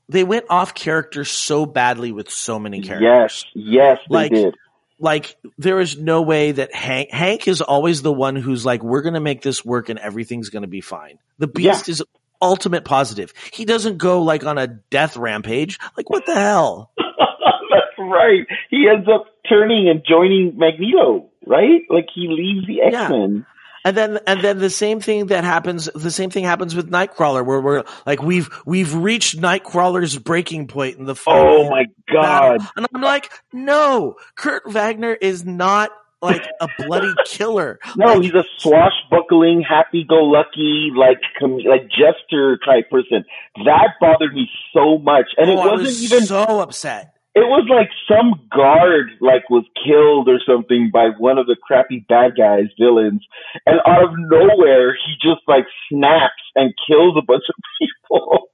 they 0.10 0.24
went 0.24 0.46
off 0.50 0.74
character 0.74 1.26
so 1.26 1.66
badly 1.66 2.12
with 2.14 2.30
so 2.30 2.60
many 2.60 2.82
characters 2.82 3.44
yes 3.54 3.54
yes 3.54 4.00
they 4.10 4.16
Like- 4.16 4.32
did 4.32 4.56
like 5.00 5.38
there 5.58 5.80
is 5.80 5.98
no 5.98 6.22
way 6.22 6.52
that 6.52 6.74
hank 6.74 7.12
hank 7.12 7.48
is 7.48 7.62
always 7.62 8.02
the 8.02 8.14
one 8.14 8.36
who's 8.36 8.66
like 8.66 8.84
we're 8.84 9.02
gonna 9.02 9.20
make 9.20 9.42
this 9.42 9.64
work 9.64 9.90
and 9.90 10.00
everything's 10.00 10.50
gonna 10.50 10.68
be 10.68 10.82
fine. 10.82 11.20
The 11.38 11.48
beast 11.48 11.90
is 11.90 12.04
ultimate 12.42 12.86
positive. 12.86 13.34
He 13.52 13.66
doesn't 13.66 13.98
go 13.98 14.22
like 14.22 14.46
on 14.46 14.58
a 14.58 14.68
death 14.68 15.18
rampage. 15.18 15.80
Like 15.96 16.10
what 16.10 16.26
the 16.26 16.36
hell? 16.36 16.92
That's 16.98 17.98
right. 18.00 18.46
He 18.70 18.88
ends 18.88 19.08
up 19.08 19.26
turning 19.48 19.90
and 19.90 20.04
joining 20.08 20.58
magneto 20.58 21.30
right? 21.48 21.82
Like 21.90 22.08
he 22.14 22.28
leaves 22.30 22.68
the 22.68 22.82
X 22.82 23.10
Men. 23.10 23.46
Yeah. 23.48 23.54
And 23.88 23.96
then 23.96 24.20
and 24.28 24.42
then 24.42 24.60
the 24.60 24.70
same 24.70 25.00
thing 25.00 25.28
that 25.28 25.46
happens 25.46 25.86
the 25.96 26.12
same 26.12 26.30
thing 26.30 26.44
happens 26.44 26.76
with 26.76 26.92
Nightcrawler 26.92 27.46
where 27.46 27.62
we're 27.62 27.86
like 28.06 28.22
we've 28.22 28.50
we've 28.66 28.94
reached 28.94 29.40
Nightcrawler's 29.40 30.18
breaking 30.18 30.68
point 30.68 30.98
in 30.98 31.06
the 31.06 31.14
oh 31.14 31.16
final 31.16 31.70
my 31.70 31.86
battle. 32.14 32.58
god 32.58 32.68
And 32.76 32.86
I'm 32.94 33.02
like, 33.02 33.32
no, 33.54 34.18
Kurt 34.36 34.70
Wagner 34.70 35.14
is 35.14 35.46
not 35.46 35.92
like 36.22 36.46
a 36.60 36.68
bloody 36.80 37.14
killer. 37.28 37.80
no 37.96 38.16
Like, 38.16 38.24
he's 38.24 38.34
a 38.34 38.44
swashbuckling 38.58 39.62
happy-go-lucky 39.62 40.92
like 40.94 41.22
com- 41.40 41.60
like 41.60 41.88
jester 41.90 42.58
type 42.66 42.90
person 42.90 43.24
that 43.64 43.92
bothered 44.02 44.34
me 44.34 44.50
so 44.74 44.98
much 44.98 45.28
and 45.38 45.50
it 45.50 45.58
oh, 45.58 45.62
I 45.62 45.68
wasn't 45.68 45.88
was 45.88 46.04
even 46.04 46.26
so 46.26 46.60
upset. 46.60 47.14
It 47.38 47.48
was 47.48 47.68
like 47.70 47.90
some 48.10 48.42
guard 48.52 49.12
like 49.22 49.48
was 49.52 49.66
killed 49.86 50.28
or 50.28 50.40
something 50.48 50.90
by 50.92 51.10
one 51.20 51.38
of 51.38 51.46
the 51.46 51.56
crappy 51.62 52.04
bad 52.10 52.32
guys, 52.36 52.66
villains, 52.80 53.24
and 53.68 53.80
out 53.86 54.06
of 54.06 54.12
nowhere 54.18 54.94
he 54.96 55.14
just 55.22 55.42
like 55.48 55.66
snaps 55.92 56.42
and 56.56 56.74
kills 56.90 57.16
a 57.18 57.22
bunch 57.22 57.44
of 57.50 57.56
people. 57.80 58.50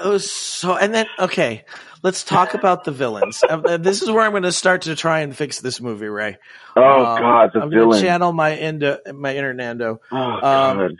Oh, 0.00 0.18
so 0.18 0.76
and 0.76 0.94
then 0.94 1.06
okay, 1.18 1.64
let's 2.02 2.24
talk 2.24 2.54
about 2.54 2.84
the 2.84 2.92
villains. 2.92 3.44
Uh, 3.48 3.78
this 3.78 4.02
is 4.02 4.10
where 4.10 4.24
I'm 4.24 4.32
going 4.32 4.44
to 4.44 4.52
start 4.52 4.82
to 4.82 4.96
try 4.96 5.20
and 5.20 5.36
fix 5.36 5.60
this 5.60 5.80
movie, 5.80 6.06
Ray. 6.08 6.38
Oh 6.76 7.04
Um, 7.04 7.18
God, 7.18 7.50
the 7.54 7.62
I'm 7.62 7.70
going 7.70 7.90
to 7.90 8.00
channel 8.00 8.32
my 8.32 8.50
into 8.50 9.00
my 9.14 9.36
inner 9.36 9.54
Nando. 9.54 10.00
oh 10.12 10.40
um, 10.42 10.78
God. 10.78 10.92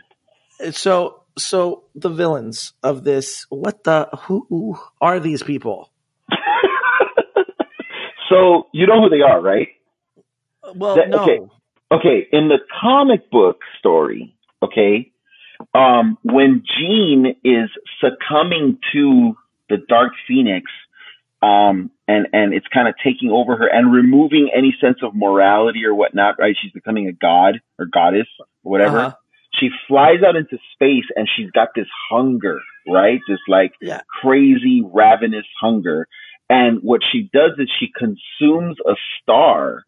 So, 0.73 1.23
so 1.37 1.85
the 1.95 2.09
villains 2.09 2.73
of 2.83 3.03
this, 3.05 3.45
what 3.49 3.83
the 3.85 4.09
who 4.23 4.79
are 5.01 5.19
these 5.21 5.43
people? 5.43 5.92
So 8.33 8.67
you 8.73 8.87
know 8.87 9.01
who 9.01 9.09
they 9.09 9.21
are, 9.21 9.39
right? 9.41 9.69
Well, 10.75 10.95
That- 10.95 11.09
no. 11.09 11.23
okay. 11.23 11.39
Okay, 11.91 12.27
in 12.31 12.47
the 12.47 12.57
comic 12.81 13.29
book 13.29 13.61
story, 13.77 14.33
okay, 14.63 15.11
um, 15.75 16.17
when 16.23 16.63
Jean 16.65 17.35
is 17.43 17.69
succumbing 18.01 18.79
to 18.93 19.37
the 19.69 19.77
Dark 19.77 20.13
Phoenix, 20.27 20.71
um, 21.43 21.91
and 22.07 22.27
and 22.33 22.53
it's 22.53 22.65
kind 22.73 22.87
of 22.87 22.95
taking 23.03 23.29
over 23.29 23.55
her 23.57 23.67
and 23.67 23.93
removing 23.93 24.49
any 24.55 24.75
sense 24.81 24.97
of 25.03 25.13
morality 25.13 25.85
or 25.85 25.93
whatnot, 25.93 26.35
right? 26.39 26.55
She's 26.59 26.71
becoming 26.71 27.07
a 27.07 27.11
god 27.11 27.61
or 27.77 27.85
goddess 27.85 28.27
or 28.39 28.45
whatever. 28.63 28.99
Uh-huh. 28.99 29.15
She 29.59 29.69
flies 29.87 30.23
out 30.25 30.35
into 30.35 30.57
space 30.73 31.05
and 31.15 31.29
she's 31.35 31.51
got 31.51 31.69
this 31.75 31.87
hunger, 32.09 32.59
right? 32.87 33.19
This 33.27 33.39
like 33.47 33.73
Yeah. 33.81 34.01
crazy 34.21 34.81
ravenous 34.83 35.45
hunger. 35.61 36.07
And 36.53 36.79
what 36.83 37.01
she 37.11 37.19
does 37.33 37.53
is 37.57 37.67
she 37.79 37.87
consumes 37.97 38.77
a 38.87 38.93
star 39.21 39.83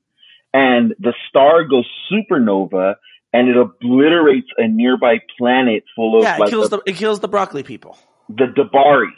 and 0.53 0.95
the 0.99 1.13
star 1.29 1.63
goes 1.65 1.87
supernova 2.11 2.95
and 3.33 3.49
it 3.49 3.57
obliterates 3.57 4.47
a 4.57 4.67
nearby 4.67 5.15
planet 5.37 5.83
full 5.95 6.17
of 6.17 6.23
Yeah, 6.23 6.37
it 6.37 6.39
like 6.39 6.49
kills 6.49 6.69
the, 6.69 6.77
the 6.79 6.91
it 6.91 6.95
kills 6.95 7.19
the 7.19 7.27
broccoli 7.27 7.63
people. 7.63 7.97
the 8.29 8.47
D'Bari. 8.47 9.13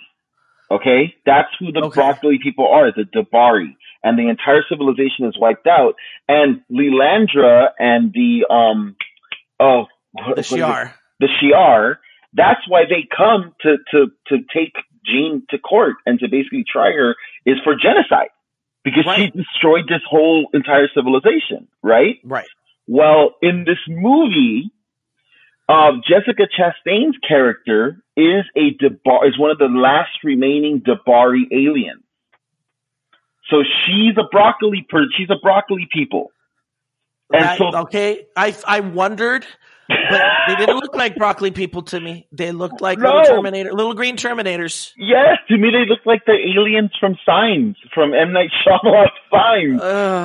Okay? 0.70 1.14
That's 1.26 1.48
who 1.60 1.72
the 1.72 1.84
Okay. 1.88 2.00
broccoli 2.02 2.39
people 2.43 2.68
are, 2.68 2.91
the 2.91 3.06
D'Bari. 3.06 3.72
And 4.04 4.18
the 4.20 4.28
entire 4.30 4.64
civilization 4.70 5.26
is 5.30 5.36
wiped 5.39 5.68
out. 5.68 5.93
And 6.28 6.62
Lilandra 6.72 7.70
and 7.80 8.12
the 8.14 8.32
um 8.54 8.95
oh 9.60 9.86
The 10.16 10.22
what 10.30 10.39
is 10.39 10.52
it? 10.52 10.56
Shi'ar. 10.60 10.91
the 11.22 11.30
Shi'ar, 11.41 11.98
that's 12.34 12.64
why 12.68 12.84
they 12.93 13.08
come 13.16 13.54
to, 13.64 13.78
to, 13.91 14.00
to 14.30 14.36
take 14.54 14.74
Jean 15.08 15.43
to 15.49 15.58
court 15.58 15.95
and 16.05 16.20
to 16.20 16.28
basically 16.28 16.64
try 16.72 16.91
her 16.91 17.16
is 17.45 17.58
for 17.64 17.76
genocide. 17.76 18.30
Because 18.84 19.05
Right. 19.05 19.32
she 19.34 19.38
destroyed 19.38 19.86
this 19.89 20.01
whole 20.08 20.49
entire 20.53 20.88
civilization, 20.93 21.68
right? 21.82 22.20
Right. 22.24 22.47
Well, 22.88 23.36
in 23.41 23.66
this 23.66 23.80
movie, 23.88 24.72
um, 25.68 26.01
Jessica 26.08 26.47
Chastain's 26.47 27.18
character 27.28 28.01
is 28.16 28.45
a 28.55 28.72
Debar- 28.72 29.28
is 29.28 29.38
one 29.38 29.51
of 29.51 29.58
the 29.58 29.68
last 29.68 30.24
remaining 30.24 30.80
D'Bari 30.80 31.47
aliens. 31.51 32.03
So 33.49 33.64
she's 33.64 34.18
a 34.18 34.24
broccoli 34.32 34.86
per- 34.89 35.10
she's 35.18 35.30
a 35.30 35.38
broccoli 35.41 35.88
people. 35.91 36.32
And 37.34 37.43
Right, 37.43 37.58
so 37.58 37.76
okay, 37.84 38.26
I 38.38 38.55
I 38.66 38.80
wondered, 38.80 39.45
but 39.88 40.22
they 40.48 40.56
didn't 40.56 40.78
look 40.78 40.96
like 40.96 41.16
broccoli 41.16 41.52
people 41.52 41.82
to 41.84 42.00
me. 42.00 42.28
They 42.32 42.52
looked 42.52 42.82
like 42.82 43.00
No. 43.00 43.10
little 43.16 43.36
Terminator, 43.36 43.72
little 43.74 43.94
green 43.94 44.18
Terminators. 44.18 44.94
Yes, 44.98 45.38
to 45.48 45.58
me 45.58 45.70
they 45.72 45.86
look 45.88 46.06
like 46.06 46.26
the 46.26 46.34
aliens 46.34 46.92
from 47.00 47.18
Signs, 47.26 47.78
from 47.94 48.14
M 48.14 48.34
Night 48.34 48.50
Shyamalan's 48.66 49.12
Signs. 49.32 49.82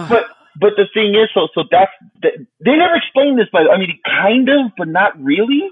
But 0.08 0.26
but 0.60 0.72
the 0.76 0.86
thing 0.92 1.14
is, 1.14 1.28
so 1.34 1.48
so 1.54 1.64
that's 1.70 1.90
that, 2.22 2.32
they 2.64 2.72
never 2.76 2.94
explained 2.96 3.38
this, 3.38 3.48
but 3.52 3.70
I 3.70 3.78
mean, 3.78 3.98
kind 4.04 4.48
of, 4.48 4.72
but 4.76 4.88
not 4.88 5.18
really. 5.22 5.62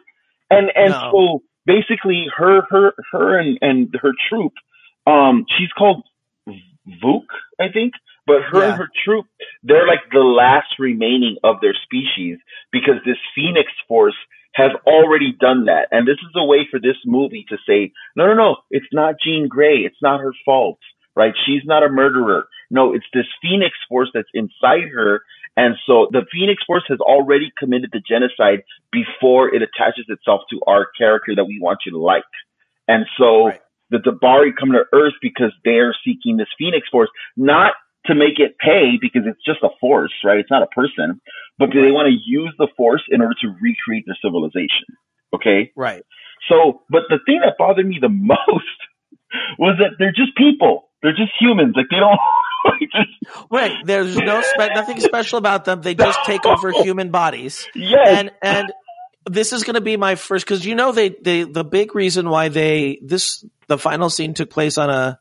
And 0.50 0.70
and 0.74 0.90
No. 0.90 1.10
so 1.12 1.42
basically, 1.66 2.26
her 2.36 2.62
her 2.70 2.94
her 3.12 3.38
and 3.38 3.58
and 3.60 3.94
her 4.00 4.12
troop, 4.28 4.52
um, 5.06 5.44
she's 5.58 5.70
called 5.72 6.02
Vuk, 7.02 7.26
I 7.60 7.68
think. 7.68 7.94
But 8.30 8.42
her 8.44 8.60
Yeah. 8.60 8.68
and 8.70 8.78
her 8.78 8.88
troop, 9.04 9.26
they're 9.64 9.88
like 9.88 10.08
the 10.12 10.20
last 10.20 10.78
remaining 10.78 11.36
of 11.42 11.60
their 11.60 11.74
species 11.74 12.38
because 12.70 13.02
this 13.04 13.18
Phoenix 13.34 13.72
Force 13.88 14.14
has 14.54 14.70
already 14.86 15.32
done 15.32 15.64
that. 15.64 15.88
And 15.90 16.06
this 16.06 16.18
is 16.18 16.30
a 16.36 16.44
way 16.44 16.64
for 16.70 16.78
this 16.78 16.96
movie 17.04 17.44
to 17.48 17.58
say, 17.66 17.90
no, 18.14 18.26
no, 18.26 18.34
no, 18.34 18.56
it's 18.70 18.92
not 18.92 19.16
Jean 19.20 19.48
Grey. 19.48 19.78
It's 19.78 20.00
not 20.00 20.20
her 20.20 20.32
fault, 20.44 20.78
right? 21.16 21.34
She's 21.44 21.64
not 21.64 21.82
a 21.82 21.88
murderer. 21.88 22.46
No, 22.70 22.94
it's 22.94 23.06
this 23.12 23.26
Phoenix 23.42 23.76
Force 23.88 24.10
that's 24.14 24.30
inside 24.32 24.88
her. 24.94 25.22
And 25.56 25.74
so 25.84 26.08
the 26.12 26.24
Phoenix 26.32 26.62
Force 26.64 26.84
has 26.88 27.00
already 27.00 27.50
committed 27.58 27.90
the 27.92 28.00
genocide 28.00 28.62
before 28.92 29.52
it 29.52 29.60
attaches 29.62 30.06
itself 30.08 30.42
to 30.50 30.60
our 30.68 30.86
character 30.96 31.34
that 31.34 31.44
we 31.46 31.58
want 31.60 31.80
you 31.84 31.90
to 31.92 31.98
like. 31.98 32.22
And 32.86 33.06
so 33.18 33.46
Right. 33.48 33.60
the 33.90 33.98
D'Bari 33.98 34.52
come 34.52 34.70
to 34.72 34.84
Earth 34.92 35.14
because 35.20 35.52
they're 35.64 35.94
seeking 36.04 36.36
this 36.36 36.48
Phoenix 36.56 36.88
Force, 36.90 37.10
not 37.36 37.74
to 38.06 38.14
make 38.14 38.38
it 38.38 38.56
pay 38.58 38.98
because 39.00 39.22
it's 39.26 39.42
just 39.44 39.58
a 39.62 39.68
force, 39.80 40.12
right? 40.24 40.38
It's 40.38 40.50
not 40.50 40.62
a 40.62 40.66
person, 40.66 41.20
but 41.58 41.70
do 41.70 41.82
they 41.82 41.90
want 41.92 42.06
to 42.08 42.16
use 42.24 42.54
the 42.58 42.68
force 42.76 43.02
in 43.10 43.20
order 43.20 43.34
to 43.42 43.48
recreate 43.48 44.04
their 44.06 44.16
civilization. 44.24 44.96
Okay. 45.34 45.70
Right. 45.76 46.02
So, 46.48 46.82
but 46.88 47.02
the 47.08 47.18
thing 47.26 47.40
that 47.44 47.54
bothered 47.58 47.86
me 47.86 47.98
the 48.00 48.08
most 48.10 48.78
was 49.58 49.76
that 49.78 49.96
they're 49.98 50.12
just 50.12 50.34
people. 50.36 50.88
They're 51.02 51.12
just 51.12 51.32
humans. 51.38 51.74
Like 51.76 51.86
they 51.90 51.96
don't. 51.96 52.18
just, 52.92 53.46
Right. 53.50 53.72
There's 53.84 54.16
no 54.16 54.42
spe- 54.42 54.74
nothing 54.74 55.00
special 55.00 55.38
about 55.38 55.64
them. 55.64 55.82
They 55.82 55.94
just 55.94 56.18
take 56.24 56.44
over 56.44 56.72
human 56.82 57.10
bodies. 57.10 57.66
yes. 57.74 58.06
And 58.08 58.30
and 58.42 58.72
this 59.28 59.52
is 59.52 59.64
going 59.64 59.74
to 59.74 59.80
be 59.80 59.96
my 59.96 60.14
first 60.14 60.44
because 60.46 60.64
you 60.64 60.74
know 60.74 60.92
they 60.92 61.10
they 61.10 61.44
the 61.44 61.64
big 61.64 61.94
reason 61.94 62.28
why 62.28 62.48
they 62.48 62.98
this 63.02 63.44
the 63.68 63.78
final 63.78 64.10
scene 64.10 64.34
took 64.34 64.50
place 64.50 64.78
on 64.78 64.90
a 64.90 65.18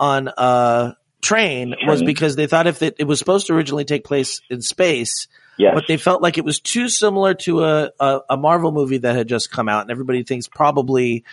on 0.00 0.28
a 0.28 0.96
train 1.24 1.74
was 1.86 2.02
because 2.02 2.36
they 2.36 2.46
thought 2.46 2.66
if 2.66 2.82
it, 2.82 2.96
it 2.98 3.04
was 3.04 3.18
supposed 3.18 3.46
to 3.48 3.54
originally 3.54 3.84
take 3.84 4.04
place 4.04 4.40
in 4.50 4.60
space, 4.62 5.26
yes. 5.58 5.72
but 5.74 5.84
they 5.88 5.96
felt 5.96 6.22
like 6.22 6.38
it 6.38 6.44
was 6.44 6.60
too 6.60 6.88
similar 6.88 7.34
to 7.34 7.64
a, 7.64 7.90
a, 7.98 8.20
a 8.30 8.36
Marvel 8.36 8.72
movie 8.72 8.98
that 8.98 9.16
had 9.16 9.28
just 9.28 9.50
come 9.50 9.68
out, 9.68 9.82
and 9.82 9.90
everybody 9.90 10.22
thinks 10.22 10.46
probably 10.46 11.24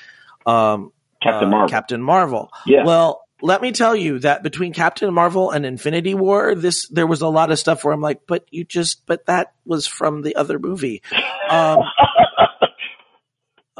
um, 0.46 0.92
Captain 1.22 1.48
uh, 1.48 1.52
Marvel. 1.52 1.70
Captain 1.70 2.02
Marvel. 2.02 2.52
Yeah. 2.66 2.84
Well, 2.86 3.22
let 3.42 3.62
me 3.62 3.72
tell 3.72 3.96
you 3.96 4.20
that 4.20 4.44
between 4.44 4.74
Captain 4.74 5.14
Marvel 5.14 5.52
and 5.52 5.66
Infinity 5.66 6.14
War, 6.14 6.56
this 6.56 6.88
there 6.89 7.08
was 7.08 7.22
a 7.22 7.28
lot 7.28 7.52
of 7.52 7.60
stuff 7.60 7.84
where 7.84 7.94
I'm 7.94 8.02
like, 8.02 8.22
but 8.28 8.46
you 8.52 8.64
just, 8.64 9.06
but 9.06 9.26
that 9.26 9.54
was 9.66 9.88
from 9.88 10.22
the 10.22 10.36
other 10.36 10.60
movie. 10.60 11.02
Um, 11.50 11.80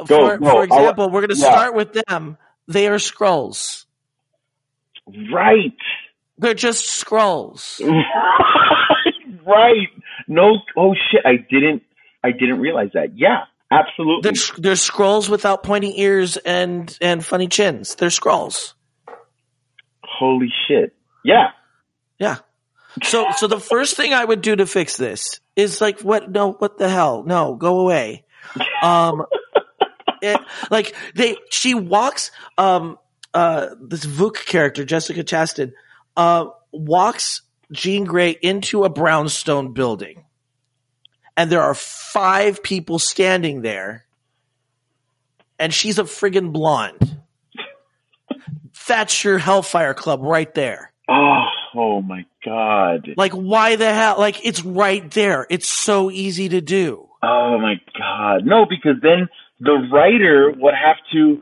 Go, 0.06 0.28
for, 0.28 0.38
go. 0.38 0.50
for 0.50 0.64
example, 0.64 1.10
we're 1.10 1.20
going 1.20 1.36
to 1.36 1.36
yeah. 1.36 1.52
start 1.52 1.74
with 1.74 1.92
them. 1.92 2.36
They 2.66 2.88
are 2.88 2.96
Skrulls. 2.96 3.84
right. 5.32 5.76
They're 6.42 6.54
just 6.54 6.84
Skrulls. 6.84 7.80
right. 9.46 9.88
No. 10.26 10.58
Oh 10.76 10.94
shit. 10.94 11.22
I 11.24 11.36
didn't. 11.36 11.84
I 12.22 12.32
didn't 12.32 12.60
realize 12.60 12.90
that. 12.94 13.16
Yeah. 13.16 13.44
Absolutely. 13.70 14.30
They're, 14.30 14.58
they're 14.58 14.74
Skrulls 14.74 15.28
without 15.28 15.62
pointy 15.62 16.00
ears 16.02 16.36
and 16.36 16.96
and 17.00 17.24
funny 17.24 17.46
chins. 17.46 17.94
They're 17.94 18.10
Skrulls. 18.10 18.74
Holy 20.04 20.52
shit. 20.68 20.94
Yeah. 21.24 21.50
Yeah. 22.18 22.38
So 23.04 23.30
so 23.36 23.46
the 23.46 23.60
first 23.60 23.96
thing 23.96 24.12
I 24.12 24.24
would 24.24 24.42
do 24.42 24.56
to 24.56 24.66
fix 24.66 24.96
this 24.96 25.40
is 25.56 25.80
like 25.80 26.00
what 26.00 26.30
no 26.30 26.52
what 26.52 26.76
the 26.76 26.88
hell 26.88 27.22
no 27.22 27.54
go 27.54 27.80
away. 27.80 28.24
Um 28.82 29.24
it, 30.22 30.40
like 30.70 30.94
they 31.14 31.36
she 31.50 31.74
walks 31.74 32.30
um 32.58 32.98
uh 33.32 33.68
this 33.80 34.04
Vuk 34.04 34.44
character 34.44 34.84
Jessica 34.84 35.24
Chastain 35.24 35.72
uh 36.16 36.46
walks 36.72 37.42
Jean 37.70 38.04
Grey 38.04 38.30
into 38.30 38.84
a 38.84 38.90
brownstone 38.90 39.72
building. 39.72 40.24
And 41.36 41.50
there 41.50 41.62
are 41.62 41.74
five 41.74 42.62
people 42.62 42.98
standing 42.98 43.62
there. 43.62 44.04
And 45.58 45.72
she's 45.72 45.98
a 45.98 46.04
friggin' 46.04 46.52
blonde. 46.52 47.20
That's 48.86 49.24
your 49.24 49.38
Hellfire 49.38 49.94
Club 49.94 50.20
right 50.22 50.52
there. 50.54 50.92
Oh. 51.08 51.42
Oh 51.74 52.02
my 52.02 52.26
god. 52.44 53.14
Like, 53.16 53.32
why 53.32 53.76
the 53.76 53.92
hell? 53.92 54.16
Like, 54.18 54.44
it's 54.44 54.64
right 54.64 55.10
there. 55.12 55.46
It's 55.48 55.68
so 55.68 56.10
easy 56.10 56.50
to 56.50 56.60
do. 56.60 57.08
Oh 57.22 57.58
my 57.58 57.76
god. 57.98 58.44
No, 58.44 58.66
because 58.68 58.96
then 59.00 59.28
the 59.60 59.88
writer 59.92 60.52
would 60.54 60.74
have 60.74 60.96
to 61.12 61.40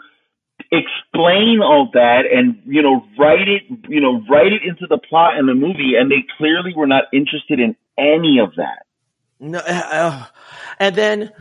explain 0.72 1.60
all 1.62 1.90
that 1.94 2.22
and 2.32 2.62
you 2.64 2.82
know 2.82 3.04
write 3.18 3.48
it 3.48 3.62
you 3.88 4.00
know 4.00 4.22
write 4.30 4.52
it 4.52 4.62
into 4.62 4.86
the 4.88 4.98
plot 4.98 5.36
in 5.38 5.46
the 5.46 5.54
movie 5.54 5.94
and 5.98 6.10
they 6.10 6.24
clearly 6.38 6.72
were 6.74 6.86
not 6.86 7.04
interested 7.12 7.58
in 7.58 7.74
any 7.98 8.38
of 8.38 8.54
that 8.56 8.86
No, 9.40 9.58
uh, 9.58 10.26
and 10.78 10.94
then, 10.94 11.32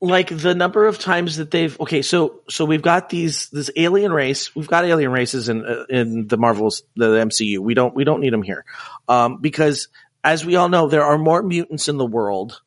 like 0.00 0.28
the 0.28 0.54
number 0.54 0.86
of 0.86 0.98
times 0.98 1.36
that 1.36 1.50
they've 1.50 1.78
okay, 1.80 2.02
so 2.02 2.40
so 2.48 2.64
we've 2.64 2.82
got 2.82 3.08
these 3.08 3.48
this 3.50 3.70
alien 3.76 4.12
race. 4.12 4.54
We've 4.54 4.68
got 4.68 4.84
alien 4.84 5.10
races 5.10 5.48
in 5.48 5.64
uh, 5.64 5.84
in 5.88 6.26
the 6.28 6.36
Marvels, 6.36 6.82
the 6.96 7.06
MCU. 7.06 7.58
We 7.58 7.74
don't 7.74 7.94
we 7.94 8.04
don't 8.04 8.20
need 8.20 8.32
them 8.32 8.42
here, 8.42 8.64
um, 9.08 9.40
because 9.40 9.88
as 10.22 10.44
we 10.44 10.56
all 10.56 10.68
know, 10.68 10.88
there 10.88 11.04
are 11.04 11.18
more 11.18 11.42
mutants 11.42 11.88
in 11.88 11.96
the 11.98 12.06
world 12.06 12.60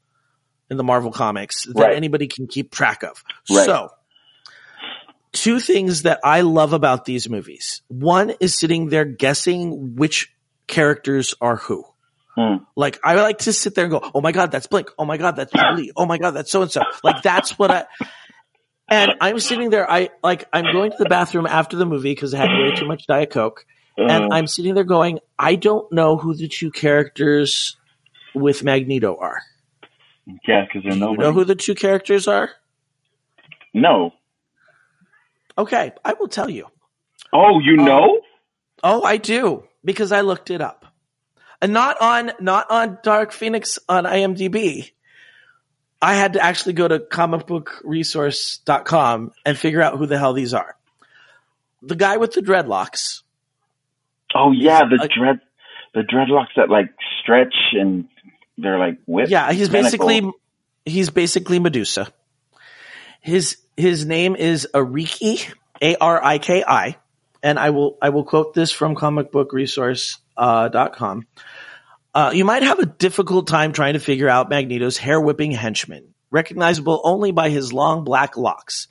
in 0.70 0.78
the 0.78 0.84
Marvel 0.84 1.12
comics 1.12 1.66
than 1.66 1.76
Right. 1.76 1.96
anybody 1.96 2.28
can 2.28 2.48
keep 2.48 2.72
track 2.72 3.04
of. 3.04 3.24
Right. 3.50 3.66
So 3.66 3.90
two 5.32 5.60
things 5.60 6.04
that 6.04 6.20
I 6.24 6.42
love 6.42 6.74
about 6.74 7.06
these 7.06 7.30
movies. 7.30 7.82
One 7.88 8.34
is 8.40 8.58
sitting 8.58 8.90
there 8.90 9.06
guessing 9.06 9.96
which 9.96 10.34
characters 10.68 11.34
are 11.42 11.56
who. 11.58 11.84
Hmm. 12.36 12.58
Like 12.76 13.00
I 13.04 13.16
like 13.16 13.40
to 13.40 13.54
sit 13.54 13.76
there 13.76 13.86
and 13.86 13.92
go, 13.92 14.12
"Oh 14.14 14.22
my 14.22 14.32
god, 14.32 14.52
that's 14.52 14.68
Blink. 14.68 14.90
Oh 14.98 15.06
my 15.06 15.18
god, 15.18 15.36
that's 15.36 15.52
Jubilee. 15.52 15.92
Oh 15.98 16.06
my 16.06 16.18
god, 16.18 16.32
that's 16.32 16.52
so 16.52 16.62
and 16.62 16.72
so." 16.72 16.82
Like 17.04 17.22
that's 17.24 17.58
what 17.60 17.72
I. 17.72 17.86
And 18.92 19.14
I'm 19.22 19.40
sitting 19.40 19.70
there. 19.72 19.90
I 19.90 20.10
like 20.24 20.46
I'm 20.54 20.66
going 20.72 20.92
to 20.92 20.98
the 20.98 21.10
bathroom 21.10 21.46
after 21.46 21.76
the 21.78 21.86
movie 21.86 22.12
because 22.12 22.34
I 22.34 22.38
had 22.38 22.50
way 22.50 22.76
too 22.76 22.88
much 22.88 23.06
Diet 23.08 23.30
Coke, 23.32 23.66
and 23.98 24.32
Uh, 24.32 24.36
I'm 24.36 24.48
sitting 24.48 24.74
there 24.74 24.84
going, 24.84 25.20
"I 25.38 25.56
don't 25.56 25.92
know 25.92 26.18
who 26.18 26.34
the 26.34 26.48
two 26.48 26.72
characters 26.72 27.76
with 28.36 28.64
Magneto 28.64 29.18
are. 29.20 29.42
yeah, 30.48 30.66
because 30.66 30.84
they're 30.84 30.94
You 30.94 31.00
nobody. 31.00 31.22
know 31.22 31.34
who 31.34 31.44
the 31.46 31.56
two 31.56 31.76
characters 31.76 32.28
are? 32.28 32.52
no. 33.74 34.14
Okay, 35.60 35.92
I 36.06 36.14
will 36.14 36.28
tell 36.30 36.50
you. 36.50 36.66
Oh, 37.34 37.60
you 37.60 37.78
Um, 37.80 37.86
know? 37.86 38.22
Oh, 38.84 39.04
I 39.04 39.18
do 39.18 39.64
because 39.86 40.12
I 40.12 40.22
looked 40.22 40.50
it 40.50 40.62
up, 40.62 40.86
and 41.62 41.72
not 41.74 42.02
on 42.02 42.32
not 42.40 42.72
on 42.72 42.98
Dark 43.04 43.32
Phoenix 43.34 43.78
on 43.90 44.06
IMDb. 44.06 44.92
I 46.02 46.16
had 46.16 46.34
to 46.34 46.44
actually 46.44 46.74
go 46.74 46.88
to 46.88 47.00
comicbookresource.com 47.00 49.32
and 49.46 49.58
figure 49.58 49.82
out 49.82 49.98
who 49.98 50.06
the 50.06 50.18
hell 50.18 50.34
these 50.34 50.54
are. 50.54 50.76
The 51.82 51.96
guy 51.96 52.18
with 52.18 52.34
the 52.34 52.42
dreadlocks. 52.42 53.22
Oh 54.34 54.52
yeah, 54.52 54.82
the 54.90 55.00
I- 55.02 55.08
dread, 55.08 55.40
the 55.94 56.02
dreadlocks 56.02 56.56
that 56.56 56.70
like 56.70 56.90
stretch 57.22 57.56
and 57.74 58.08
they're 58.58 58.80
like 58.80 58.98
whip. 59.06 59.30
Yeah, 59.30 59.52
he's 59.52 59.70
tentacle. 59.70 60.08
basically 60.08 60.32
he's 60.86 61.10
basically 61.10 61.60
Medusa. 61.60 62.08
His 63.20 63.58
his 63.76 64.06
name 64.06 64.36
is 64.36 64.68
Ariki, 64.74 65.52
A 65.82 65.96
R 65.96 66.24
I 66.24 66.38
K 66.38 66.64
I, 66.66 66.96
and 67.42 67.58
I 67.60 67.72
will 67.72 67.98
I 68.02 68.10
will 68.10 68.24
quote 68.24 68.54
this 68.54 68.72
from 68.72 68.96
comicbookresource.com. 68.96 71.28
Uh. 71.28 71.42
Uh, 72.12 72.32
you 72.34 72.44
might 72.44 72.64
have 72.64 72.80
a 72.80 72.88
difficult 72.88 73.48
time 73.48 73.72
trying 73.72 73.94
to 73.94 74.00
figure 74.00 74.28
out 74.28 74.50
Magneto's 74.50 74.98
hair 74.98 75.22
whipping 75.22 75.52
henchman, 75.52 76.16
recognizable 76.32 77.00
only 77.04 77.32
by 77.32 77.50
his 77.50 77.72
long 77.72 78.04
black 78.04 78.36
locks. 78.36 78.88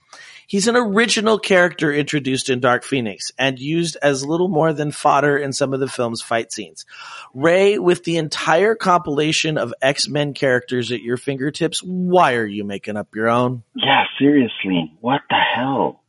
He's 0.48 0.66
an 0.66 0.76
original 0.76 1.38
character 1.38 1.92
introduced 1.92 2.48
in 2.48 2.60
Dark 2.60 2.82
Phoenix 2.82 3.32
and 3.38 3.58
used 3.58 3.98
as 4.00 4.24
little 4.24 4.48
more 4.48 4.72
than 4.72 4.92
fodder 4.92 5.36
in 5.36 5.52
some 5.52 5.74
of 5.74 5.80
the 5.80 5.88
film's 5.88 6.22
fight 6.22 6.50
scenes. 6.50 6.86
Ray, 7.34 7.78
with 7.78 8.02
the 8.04 8.16
entire 8.16 8.74
compilation 8.74 9.58
of 9.58 9.74
X-Men 9.82 10.32
characters 10.32 10.90
at 10.90 11.02
your 11.02 11.18
fingertips, 11.18 11.82
why 11.84 12.36
are 12.36 12.46
you 12.46 12.64
making 12.64 12.96
up 12.96 13.14
your 13.14 13.28
own? 13.28 13.62
Yeah, 13.74 14.04
seriously. 14.18 14.90
What 15.02 15.20
the 15.28 15.36
hell? 15.36 16.02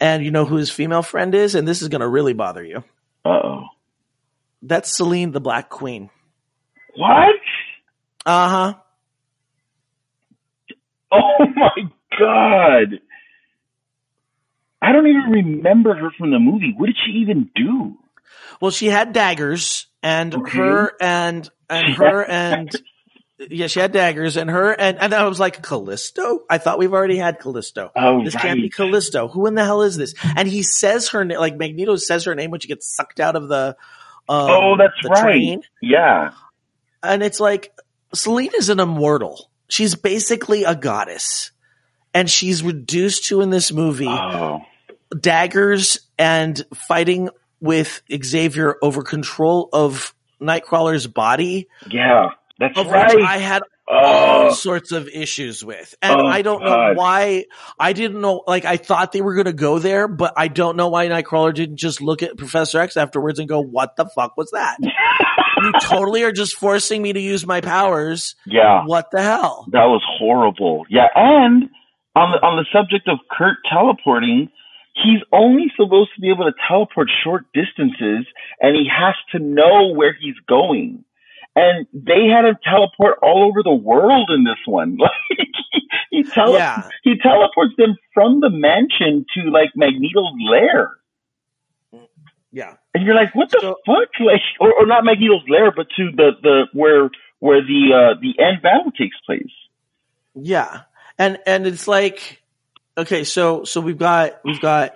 And 0.00 0.24
you 0.24 0.30
know 0.30 0.46
who 0.46 0.56
his 0.56 0.70
female 0.70 1.02
friend 1.02 1.34
is? 1.34 1.54
And 1.54 1.68
this 1.68 1.82
is 1.82 1.88
going 1.88 2.00
to 2.00 2.08
really 2.08 2.32
bother 2.32 2.64
you. 2.64 2.82
Uh 3.26 3.28
oh. 3.28 3.64
That's 4.62 4.90
Selene 4.90 5.32
the 5.32 5.40
Black 5.40 5.68
Queen. 5.68 6.08
What? 6.96 7.34
Uh 8.24 8.48
huh. 8.48 8.74
Oh 11.12 11.44
my 11.54 11.90
god. 12.18 13.00
I 14.82 14.92
don't 14.92 15.06
even 15.06 15.30
remember 15.30 15.94
her 15.94 16.10
from 16.16 16.30
the 16.30 16.38
movie. 16.38 16.74
What 16.76 16.86
did 16.86 16.96
she 17.04 17.12
even 17.20 17.50
do? 17.54 17.96
Well, 18.60 18.70
she 18.70 18.86
had 18.86 19.12
daggers, 19.12 19.86
and 20.02 20.34
Okay. 20.34 20.56
her 20.58 20.92
and 21.00 21.48
and 21.68 21.94
her 21.94 22.24
and 22.24 22.70
yeah, 23.38 23.66
she 23.68 23.80
had 23.80 23.92
daggers, 23.92 24.36
and 24.36 24.50
her 24.50 24.72
and 24.72 24.98
and 24.98 25.14
I 25.14 25.26
was 25.28 25.40
like 25.40 25.62
Callisto. 25.62 26.40
I 26.48 26.58
thought 26.58 26.78
we've 26.78 26.92
already 26.92 27.16
had 27.16 27.38
Callisto. 27.40 27.90
Oh, 27.96 28.22
This 28.24 28.34
right. 28.34 28.42
can't 28.42 28.60
be 28.60 28.68
Callisto. 28.70 29.28
Who 29.28 29.46
in 29.46 29.54
the 29.54 29.64
hell 29.64 29.82
is 29.82 29.96
this? 29.96 30.14
And 30.36 30.46
he 30.48 30.62
says 30.62 31.10
her 31.10 31.24
name, 31.24 31.38
like 31.38 31.56
Magneto 31.56 31.96
says 31.96 32.24
her 32.24 32.34
name 32.34 32.50
when 32.50 32.60
she 32.60 32.68
gets 32.68 32.94
sucked 32.94 33.20
out 33.20 33.36
of 33.36 33.48
the. 33.48 33.76
Um, 34.28 34.50
oh, 34.50 34.76
that's 34.78 34.92
the 35.02 35.08
right. 35.08 35.22
train. 35.22 35.62
Yeah. 35.82 36.32
and 37.02 37.22
it's 37.22 37.40
like 37.40 37.72
Selene 38.14 38.52
is 38.58 38.68
an 38.68 38.78
immortal. 38.80 39.50
She's 39.68 39.94
basically 39.94 40.64
a 40.64 40.74
goddess, 40.74 41.50
and 42.12 42.28
she's 42.30 42.62
reduced 42.62 43.26
to 43.26 43.40
in 43.40 43.50
this 43.50 43.72
movie 43.72 44.06
Oh. 44.08 44.60
Daggers 45.18 46.00
and 46.18 46.64
fighting 46.74 47.30
with 47.60 48.02
Xavier 48.22 48.76
over 48.82 49.02
control 49.02 49.68
of 49.72 50.14
Nightcrawler's 50.40 51.06
body, 51.06 51.68
Yeah. 51.90 52.30
That's 52.58 52.78
of 52.78 52.88
right. 52.88 53.22
I 53.22 53.38
had 53.38 53.62
oh. 53.88 53.94
all 53.94 54.46
oh. 54.48 54.52
sorts 54.52 54.92
of 54.92 55.08
issues 55.08 55.64
with. 55.64 55.94
And 56.02 56.20
Oh, 56.20 56.26
I 56.26 56.42
don't 56.42 56.62
know 56.62 56.68
God. 56.68 56.96
why 56.96 57.46
I 57.78 57.94
didn't 57.94 58.20
know 58.20 58.42
like 58.46 58.66
I 58.66 58.76
thought 58.76 59.12
they 59.12 59.22
were 59.22 59.34
gonna 59.34 59.54
go 59.54 59.78
there, 59.78 60.06
but 60.08 60.34
I 60.36 60.48
don't 60.48 60.76
know 60.76 60.88
why 60.88 61.08
Nightcrawler 61.08 61.54
didn't 61.54 61.76
just 61.78 62.02
look 62.02 62.22
at 62.22 62.36
Professor 62.36 62.78
X 62.78 62.98
afterwards 62.98 63.38
and 63.38 63.48
go, 63.48 63.62
What 63.62 63.96
the 63.96 64.04
fuck 64.14 64.36
was 64.36 64.50
that? 64.50 64.76
you 65.62 65.72
totally 65.80 66.22
are 66.22 66.32
just 66.32 66.54
forcing 66.56 67.00
me 67.00 67.14
to 67.14 67.20
use 67.20 67.46
my 67.46 67.62
powers. 67.62 68.36
yeah. 68.46 68.82
What 68.84 69.10
the 69.10 69.22
hell? 69.22 69.66
That 69.72 69.86
was 69.86 70.02
horrible. 70.18 70.84
Yeah, 70.90 71.06
and 71.14 71.70
on 72.14 72.32
the 72.32 72.46
on 72.46 72.56
the 72.56 72.66
subject 72.72 73.08
of 73.08 73.18
Kurt 73.30 73.56
teleporting, 73.70 74.50
he's 75.02 75.20
only 75.32 75.66
supposed 75.76 76.10
to 76.14 76.20
be 76.20 76.30
able 76.30 76.44
to 76.44 76.52
teleport 76.68 77.08
short 77.24 77.44
distances, 77.54 78.26
and 78.60 78.76
he 78.76 78.88
has 78.90 79.14
to 79.32 79.38
know 79.38 79.92
where 79.94 80.14
he's 80.18 80.36
going. 80.48 81.04
And 81.56 81.86
they 81.92 82.26
had 82.26 82.44
him 82.44 82.56
teleport 82.64 83.18
all 83.22 83.44
over 83.44 83.62
the 83.62 83.74
world 83.74 84.30
in 84.30 84.44
this 84.44 84.58
one. 84.66 84.98
Like 85.32 85.48
he 86.10 86.22
tele- 86.24 86.54
Yeah. 86.54 86.88
he 87.04 87.16
teleports 87.18 87.74
them 87.78 87.96
from 88.14 88.40
the 88.40 88.50
mansion 88.50 89.24
to 89.34 89.50
like 89.50 89.70
Magneto's 89.76 90.32
lair. 90.50 90.90
Yeah. 92.52 92.74
And 92.94 93.04
you're 93.04 93.14
like, 93.14 93.34
what 93.34 93.50
the 93.50 93.58
So- 93.60 93.76
fuck? 93.86 94.08
Like, 94.20 94.40
or, 94.60 94.72
or 94.74 94.86
not 94.86 95.04
Magneto's 95.04 95.48
lair, 95.48 95.72
but 95.74 95.86
to 95.96 96.10
the, 96.14 96.30
the 96.42 96.66
where 96.72 97.10
where 97.38 97.62
the 97.62 97.92
uh, 98.16 98.20
the 98.20 98.42
end 98.42 98.60
battle 98.62 98.90
takes 98.92 99.16
place. 99.24 99.52
Yeah. 100.34 100.82
And 101.18 101.38
and 101.46 101.66
it's 101.66 101.86
like 101.88 102.39
okay, 103.00 103.24
so 103.24 103.64
so 103.64 103.80
we've 103.80 103.98
got 103.98 104.40
we've 104.44 104.60
got 104.60 104.94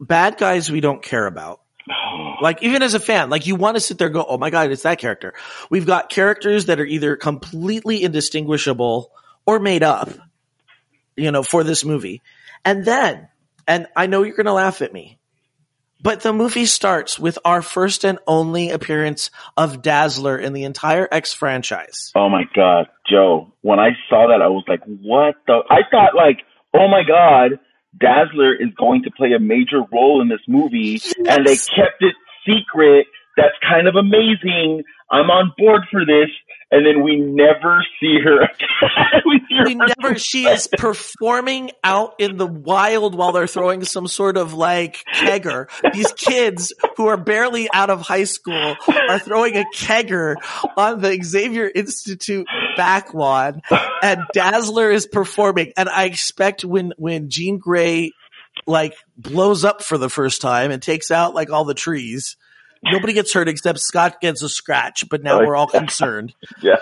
bad 0.00 0.38
guys 0.38 0.70
we 0.70 0.80
don't 0.80 1.02
care 1.02 1.26
about. 1.26 1.60
Like 2.38 2.62
even 2.62 2.82
as 2.82 2.92
a 2.92 3.00
fan, 3.00 3.30
like 3.30 3.46
you 3.46 3.56
want 3.56 3.76
to 3.76 3.80
sit 3.80 3.96
there 3.96 4.08
and 4.08 4.14
go, 4.14 4.24
"Oh 4.28 4.36
my 4.36 4.50
god, 4.50 4.70
it's 4.70 4.82
that 4.82 4.98
character." 4.98 5.32
We've 5.70 5.86
got 5.86 6.10
characters 6.10 6.66
that 6.66 6.78
are 6.78 6.84
either 6.84 7.16
completely 7.16 8.02
indistinguishable 8.02 9.10
or 9.46 9.58
made 9.58 9.82
up, 9.82 10.10
you 11.16 11.30
know, 11.30 11.42
for 11.42 11.64
this 11.64 11.82
movie. 11.82 12.20
And 12.62 12.84
then, 12.84 13.28
and 13.66 13.86
I 13.96 14.06
know 14.06 14.22
you're 14.22 14.36
going 14.36 14.46
to 14.46 14.52
laugh 14.52 14.82
at 14.82 14.92
me, 14.92 15.18
but 16.02 16.20
the 16.20 16.32
movie 16.32 16.66
starts 16.66 17.18
with 17.18 17.38
our 17.44 17.62
first 17.62 18.04
and 18.04 18.18
only 18.26 18.70
appearance 18.70 19.30
of 19.56 19.80
Dazzler 19.80 20.36
in 20.38 20.52
the 20.52 20.64
entire 20.64 21.08
X 21.10 21.32
franchise. 21.32 22.12
Oh 22.14 22.28
my 22.28 22.44
god, 22.54 22.88
Joe! 23.08 23.52
When 23.62 23.78
I 23.78 23.90
saw 24.10 24.26
that, 24.28 24.42
I 24.42 24.48
was 24.48 24.64
like, 24.68 24.82
"What 24.84 25.36
the?" 25.46 25.60
I 25.70 25.80
thought 25.90 26.14
like, 26.14 26.40
"Oh 26.78 26.88
my 26.88 27.02
god, 27.02 27.58
Dazzler 27.98 28.54
is 28.54 28.70
going 28.78 29.02
to 29.04 29.10
play 29.10 29.32
a 29.32 29.40
major 29.40 29.82
role 29.92 30.20
in 30.22 30.28
this 30.28 30.44
movie," 30.48 31.00
and 31.18 31.46
they 31.46 31.56
kept 31.56 32.00
it 32.00 32.14
secret. 32.46 33.06
That's 33.36 33.56
kind 33.68 33.86
of 33.86 33.96
amazing. 33.96 34.82
I'm 35.10 35.30
on 35.30 35.52
board 35.58 35.82
for 35.90 36.04
this. 36.04 36.30
And 36.76 36.84
then 36.84 37.02
we 37.02 37.16
never 37.16 37.82
see 37.98 38.18
her. 38.22 38.42
again. 38.44 39.22
we 39.24 39.38
see 39.48 39.56
her 39.56 39.64
we 39.64 39.74
never 39.74 40.18
she 40.18 40.44
is 40.44 40.68
performing 40.76 41.70
out 41.82 42.14
in 42.18 42.36
the 42.36 42.46
wild 42.46 43.14
while 43.14 43.32
they're 43.32 43.46
throwing 43.46 43.82
some 43.82 44.06
sort 44.06 44.36
of 44.36 44.52
like 44.52 45.02
kegger 45.14 45.68
these 45.94 46.12
kids 46.12 46.74
who 46.98 47.06
are 47.06 47.16
barely 47.16 47.66
out 47.72 47.88
of 47.88 48.02
high 48.02 48.24
school 48.24 48.76
are 49.08 49.18
throwing 49.18 49.56
a 49.56 49.64
kegger 49.74 50.36
on 50.76 51.00
the 51.00 51.18
xavier 51.22 51.70
institute 51.74 52.46
back 52.76 53.14
lawn, 53.14 53.62
and 54.02 54.20
dazzler 54.34 54.90
is 54.90 55.06
performing 55.06 55.72
and 55.78 55.88
i 55.88 56.04
expect 56.04 56.62
when 56.62 56.92
when 56.98 57.30
jean 57.30 57.58
grey 57.58 58.12
like 58.66 58.94
blows 59.16 59.64
up 59.64 59.82
for 59.82 59.96
the 59.96 60.10
first 60.10 60.42
time 60.42 60.70
and 60.70 60.82
takes 60.82 61.10
out 61.10 61.34
like 61.34 61.50
all 61.50 61.64
the 61.64 61.74
trees 61.74 62.36
nobody 62.92 63.12
gets 63.12 63.32
hurt 63.32 63.48
except 63.48 63.78
scott 63.78 64.20
gets 64.20 64.42
a 64.42 64.48
scratch 64.48 65.04
but 65.10 65.22
now 65.22 65.38
we're 65.38 65.56
all 65.56 65.66
concerned 65.82 66.34
Yeah. 66.62 66.76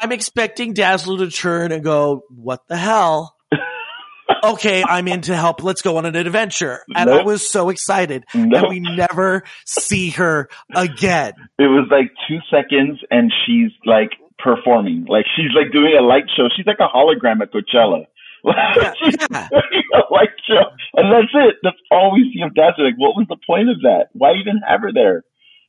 I'm 0.00 0.12
expecting 0.12 0.72
Dazzler 0.74 1.18
to 1.18 1.30
turn 1.30 1.70
and 1.70 1.84
go, 1.84 2.24
what 2.34 2.66
the 2.68 2.76
hell? 2.76 3.36
okay, 4.44 4.82
I'm 4.82 5.06
in 5.06 5.20
to 5.22 5.36
help. 5.36 5.62
Let's 5.62 5.82
go 5.82 5.98
on 5.98 6.04
an 6.06 6.16
adventure. 6.16 6.80
And 6.94 7.08
I 7.08 7.22
was 7.22 7.48
so 7.48 7.68
excited. 7.68 8.24
Nope. 8.34 8.64
And 8.64 8.68
we 8.70 8.80
never 8.80 9.44
see 9.64 10.10
her 10.10 10.48
again. 10.74 11.34
It 11.58 11.68
was 11.68 11.86
like 11.90 12.10
two 12.28 12.38
seconds 12.50 13.00
and 13.10 13.32
she's 13.46 13.70
like 13.86 14.10
performing. 14.38 15.06
Like 15.08 15.26
she's 15.36 15.54
like 15.54 15.72
doing 15.72 15.94
a 15.98 16.02
light 16.02 16.24
show. 16.36 16.48
She's 16.56 16.66
like 16.66 16.80
a 16.80 16.88
hologram 16.88 17.40
at 17.40 17.52
Coachella. 17.52 18.06
yeah. 18.44 18.92
doing 19.00 19.84
a 19.94 20.12
light 20.12 20.34
show. 20.46 20.64
And 20.94 21.12
that's 21.12 21.32
it. 21.34 21.56
That's 21.62 21.78
all 21.90 22.12
we 22.12 22.30
see 22.34 22.42
of 22.42 22.54
Dazzler. 22.54 22.86
Like, 22.86 22.98
what 22.98 23.16
was 23.16 23.26
the 23.28 23.38
point 23.46 23.70
of 23.70 23.80
that? 23.82 24.08
Why 24.12 24.32
even 24.34 24.60
have 24.68 24.80
her 24.82 24.92
there? 24.92 25.22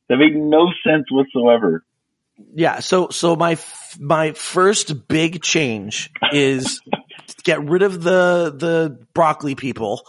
That 0.08 0.16
made 0.16 0.36
no 0.36 0.68
sense 0.84 1.06
whatsoever. 1.10 1.84
Yeah. 2.54 2.80
So, 2.80 3.08
so 3.08 3.34
my, 3.34 3.52
f- 3.52 3.96
my 3.98 4.32
first 4.32 5.08
big 5.08 5.42
change 5.42 6.10
is 6.32 6.80
get 7.44 7.62
rid 7.62 7.82
of 7.82 8.02
the, 8.02 8.54
the 8.56 9.06
broccoli 9.14 9.54
people 9.54 10.06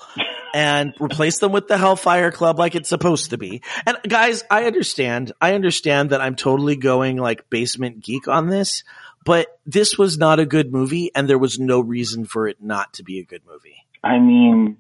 and 0.54 0.94
replace 1.00 1.40
them 1.40 1.52
with 1.52 1.68
the 1.68 1.78
Hellfire 1.78 2.32
Club 2.32 2.60
like 2.60 2.76
it's 2.76 2.90
supposed 2.90 3.30
to 3.30 3.38
be. 3.38 3.62
And 3.86 3.98
guys, 4.08 4.44
I 4.50 4.66
understand. 4.66 5.32
I 5.40 5.54
understand 5.54 6.10
that 6.10 6.22
I'm 6.22 6.36
totally 6.36 6.76
going 6.76 7.18
like 7.18 7.50
basement 7.50 8.04
geek 8.04 8.28
on 8.28 8.48
this, 8.48 8.84
but 9.24 9.48
this 9.66 9.98
was 9.98 10.18
not 10.18 10.40
a 10.40 10.46
good 10.46 10.72
movie 10.72 11.12
and 11.16 11.30
there 11.30 11.38
was 11.38 11.60
no 11.60 11.80
reason 11.80 12.26
for 12.26 12.48
it 12.48 12.58
not 12.62 12.94
to 12.94 13.04
be 13.04 13.20
a 13.20 13.26
good 13.26 13.44
movie. 13.46 13.86
I 14.04 14.20
mean, 14.20 14.78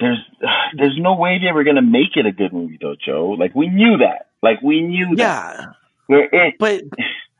there's 0.00 0.18
there's 0.76 0.98
no 0.98 1.14
way 1.14 1.38
they 1.38 1.52
were 1.52 1.64
gonna 1.64 1.82
make 1.82 2.16
it 2.16 2.26
a 2.26 2.32
good 2.32 2.52
movie 2.52 2.78
though, 2.80 2.96
Joe. 3.02 3.36
Like 3.38 3.54
we 3.54 3.68
knew 3.68 3.98
that. 3.98 4.28
Like 4.42 4.60
we 4.62 4.82
knew 4.82 5.16
that. 5.16 5.56
Yeah. 5.58 5.66
Where 6.06 6.28
it, 6.32 6.54
But 6.58 6.82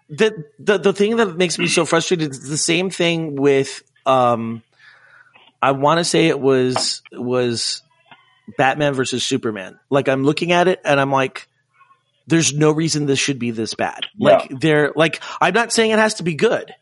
the 0.08 0.44
the 0.58 0.78
the 0.78 0.92
thing 0.92 1.16
that 1.16 1.36
makes 1.36 1.58
me 1.58 1.66
so 1.66 1.84
frustrated 1.84 2.30
is 2.30 2.48
the 2.48 2.58
same 2.58 2.90
thing 2.90 3.36
with 3.36 3.82
um 4.06 4.62
I 5.60 5.72
want 5.72 5.98
to 5.98 6.04
say 6.04 6.28
it 6.28 6.40
was 6.40 7.02
was 7.12 7.82
Batman 8.58 8.94
versus 8.94 9.24
Superman. 9.24 9.78
Like 9.90 10.08
I'm 10.08 10.24
looking 10.24 10.52
at 10.52 10.68
it 10.68 10.80
and 10.84 11.00
I'm 11.00 11.10
like 11.10 11.48
there's 12.26 12.54
no 12.54 12.70
reason 12.70 13.06
this 13.06 13.18
should 13.18 13.38
be 13.38 13.50
this 13.50 13.74
bad. 13.74 14.06
Like 14.18 14.48
they're 14.60 14.92
like 14.94 15.20
I'm 15.40 15.54
not 15.54 15.72
saying 15.72 15.90
it 15.90 15.98
has 15.98 16.14
to 16.14 16.22
be 16.22 16.34
good, 16.34 16.72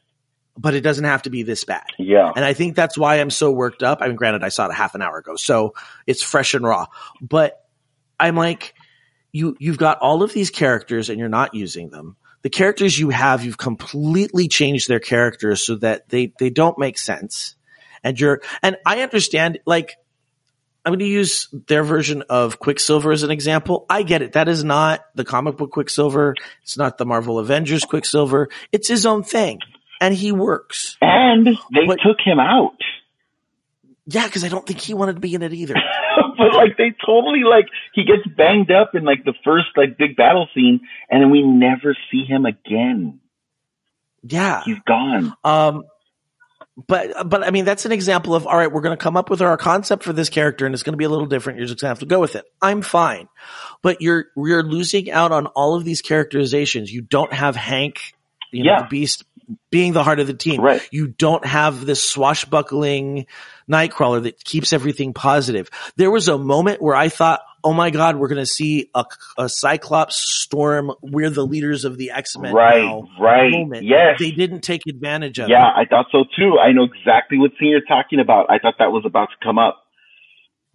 but 0.60 0.74
it 0.74 0.82
doesn't 0.82 1.04
have 1.04 1.22
to 1.22 1.30
be 1.30 1.42
this 1.42 1.64
bad. 1.64 1.84
yeah. 1.98 2.30
And 2.36 2.44
I 2.44 2.52
think 2.52 2.76
that's 2.76 2.98
why 2.98 3.16
I'm 3.16 3.30
so 3.30 3.50
worked 3.50 3.82
up. 3.82 3.98
I 4.02 4.08
mean, 4.08 4.16
granted, 4.16 4.44
I 4.44 4.50
saw 4.50 4.66
it 4.66 4.70
a 4.70 4.74
half 4.74 4.94
an 4.94 5.00
hour 5.00 5.16
ago, 5.16 5.36
so 5.36 5.74
it's 6.06 6.22
fresh 6.22 6.52
and 6.52 6.64
raw. 6.64 6.86
But 7.20 7.58
I'm 8.18 8.36
like, 8.36 8.74
you 9.32 9.56
you've 9.58 9.78
got 9.78 9.98
all 10.00 10.22
of 10.22 10.32
these 10.32 10.50
characters 10.50 11.08
and 11.08 11.18
you're 11.18 11.28
not 11.28 11.54
using 11.54 11.88
them. 11.88 12.16
The 12.42 12.50
characters 12.50 12.98
you 12.98 13.10
have, 13.10 13.44
you've 13.44 13.58
completely 13.58 14.48
changed 14.48 14.88
their 14.88 15.00
characters 15.00 15.64
so 15.64 15.76
that 15.76 16.08
they 16.08 16.32
they 16.38 16.50
don't 16.50 16.78
make 16.78 16.98
sense. 16.98 17.56
And 18.04 18.18
you're 18.20 18.42
and 18.62 18.76
I 18.84 19.02
understand 19.02 19.60
like 19.66 19.96
I'm 20.84 20.90
going 20.90 21.00
to 21.00 21.06
use 21.06 21.48
their 21.68 21.84
version 21.84 22.22
of 22.28 22.58
Quicksilver 22.58 23.12
as 23.12 23.22
an 23.22 23.30
example. 23.30 23.86
I 23.88 24.02
get 24.02 24.22
it. 24.22 24.32
That 24.32 24.48
is 24.48 24.64
not 24.64 25.00
the 25.14 25.24
comic 25.24 25.56
book 25.56 25.70
Quicksilver. 25.70 26.34
It's 26.62 26.78
not 26.78 26.96
the 26.96 27.04
Marvel 27.04 27.38
Avengers 27.38 27.84
Quicksilver. 27.84 28.48
It's 28.72 28.88
his 28.88 29.04
own 29.04 29.22
thing. 29.22 29.58
And 30.00 30.14
he 30.14 30.32
works. 30.32 30.96
And 31.00 31.46
they 31.46 31.86
But- 31.86 32.00
took 32.02 32.18
him 32.24 32.40
out. 32.40 32.76
Yeah, 34.06 34.26
because 34.26 34.42
I 34.44 34.48
don't 34.48 34.66
think 34.66 34.80
he 34.80 34.94
wanted 34.94 35.14
to 35.14 35.20
be 35.20 35.34
in 35.34 35.42
it 35.42 35.52
either. 35.52 35.74
but 36.38 36.52
like 36.54 36.76
they 36.76 36.92
totally 37.06 37.42
like 37.44 37.66
he 37.94 38.02
gets 38.04 38.26
banged 38.36 38.70
up 38.72 38.94
in 38.94 39.04
like 39.04 39.24
the 39.24 39.34
first 39.44 39.68
like 39.76 39.98
big 39.98 40.16
battle 40.16 40.48
scene 40.54 40.80
and 41.08 41.22
then 41.22 41.30
we 41.30 41.42
never 41.42 41.94
see 42.10 42.24
him 42.24 42.44
again. 42.44 43.20
Yeah. 44.22 44.62
He's 44.64 44.78
gone. 44.86 45.32
Um, 45.44 45.84
but 46.88 47.28
but 47.28 47.46
I 47.46 47.50
mean 47.50 47.64
that's 47.66 47.84
an 47.84 47.92
example 47.92 48.34
of 48.34 48.46
all 48.46 48.56
right. 48.56 48.72
We're 48.72 48.80
going 48.80 48.96
to 48.96 49.02
come 49.02 49.16
up 49.16 49.28
with 49.30 49.42
our 49.42 49.56
concept 49.56 50.02
for 50.02 50.12
this 50.14 50.28
character, 50.30 50.64
and 50.66 50.74
it's 50.74 50.82
going 50.82 50.94
to 50.94 50.98
be 50.98 51.04
a 51.04 51.08
little 51.10 51.26
different. 51.26 51.58
You're 51.58 51.68
just 51.68 51.80
going 51.80 51.88
to 51.88 51.90
have 51.90 51.98
to 52.00 52.06
go 52.06 52.20
with 52.20 52.36
it. 52.36 52.44
I'm 52.62 52.80
fine, 52.82 53.28
but 53.82 54.00
you're 54.00 54.26
you're 54.36 54.62
losing 54.62 55.10
out 55.10 55.30
on 55.30 55.46
all 55.48 55.74
of 55.76 55.84
these 55.84 56.00
characterizations. 56.00 56.90
You 56.90 57.02
don't 57.02 57.32
have 57.34 57.54
Hank, 57.54 58.00
you 58.50 58.64
know, 58.64 58.72
Yeah. 58.72 58.82
the 58.82 58.88
Beast 58.88 59.24
being 59.70 59.92
the 59.92 60.04
heart 60.04 60.20
of 60.20 60.26
the 60.26 60.34
team. 60.34 60.60
Right. 60.60 60.86
You 60.90 61.08
don't 61.08 61.44
have 61.44 61.84
this 61.86 62.02
swashbuckling 62.08 63.26
Nightcrawler 63.70 64.24
that 64.24 64.42
keeps 64.44 64.72
everything 64.72 65.12
positive. 65.14 65.70
There 65.96 66.10
was 66.10 66.28
a 66.28 66.36
moment 66.38 66.82
where 66.82 66.94
I 66.96 67.08
thought, 67.08 67.40
oh 67.62 67.72
my 67.72 67.90
god, 67.90 68.16
we're 68.16 68.28
going 68.28 68.42
to 68.42 68.46
see 68.46 68.90
a, 68.94 69.04
a 69.38 69.48
Cyclops 69.48 70.16
Storm. 70.42 70.92
We're 71.02 71.30
the 71.30 71.46
leaders 71.46 71.84
of 71.84 71.96
the 71.98 72.10
X 72.10 72.36
Men 72.36 72.54
Right, 72.54 72.82
now. 72.84 73.08
right. 73.20 73.50
Moment. 73.52 73.84
Yes. 73.84 74.18
they 74.18 74.30
didn't 74.30 74.60
take 74.62 74.82
advantage 74.88 75.38
of 75.38 75.48
Yeah, 75.48 75.68
it. 75.68 75.72
I 75.76 75.84
thought 75.84 76.06
so 76.10 76.24
too. 76.36 76.58
I 76.58 76.72
know 76.72 76.84
exactly 76.84 77.38
what 77.38 77.52
scene 77.60 77.68
you're 77.70 77.80
talking 77.82 78.18
about. 78.20 78.50
I 78.50 78.58
thought 78.58 78.74
that 78.78 78.90
was 78.92 79.04
about 79.06 79.28
to 79.30 79.36
come 79.44 79.58
up. 79.58 79.82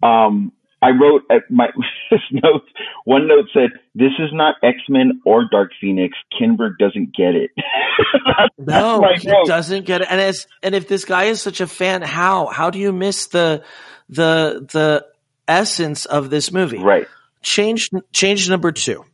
Um, 0.02 0.52
I 0.82 0.90
wrote 0.90 1.22
at 1.30 1.50
my 1.50 1.68
note. 2.30 2.62
One 3.04 3.26
note 3.26 3.46
said, 3.52 3.70
"This 3.94 4.12
is 4.18 4.30
not 4.32 4.56
X 4.62 4.76
Men 4.88 5.20
or 5.24 5.46
Dark 5.50 5.70
Phoenix. 5.80 6.16
Kinberg 6.38 6.78
doesn't 6.78 7.14
get 7.16 7.34
it." 7.34 7.50
That's 8.36 8.54
No, 8.58 9.00
my 9.00 9.14
he 9.18 9.28
note. 9.28 9.46
doesn't 9.46 9.86
get 9.86 10.02
it. 10.02 10.08
And 10.10 10.20
as 10.20 10.46
and 10.62 10.74
if 10.74 10.86
this 10.88 11.04
guy 11.04 11.24
is 11.24 11.40
such 11.40 11.60
a 11.60 11.66
fan, 11.66 12.02
how 12.02 12.46
how 12.46 12.70
do 12.70 12.78
you 12.78 12.92
miss 12.92 13.26
the 13.28 13.62
the 14.08 14.66
the 14.72 15.06
essence 15.48 16.04
of 16.04 16.30
this 16.30 16.52
movie? 16.52 16.78
Right. 16.78 17.06
Change 17.42 17.90
change 18.12 18.48
number 18.50 18.72
two. 18.72 19.04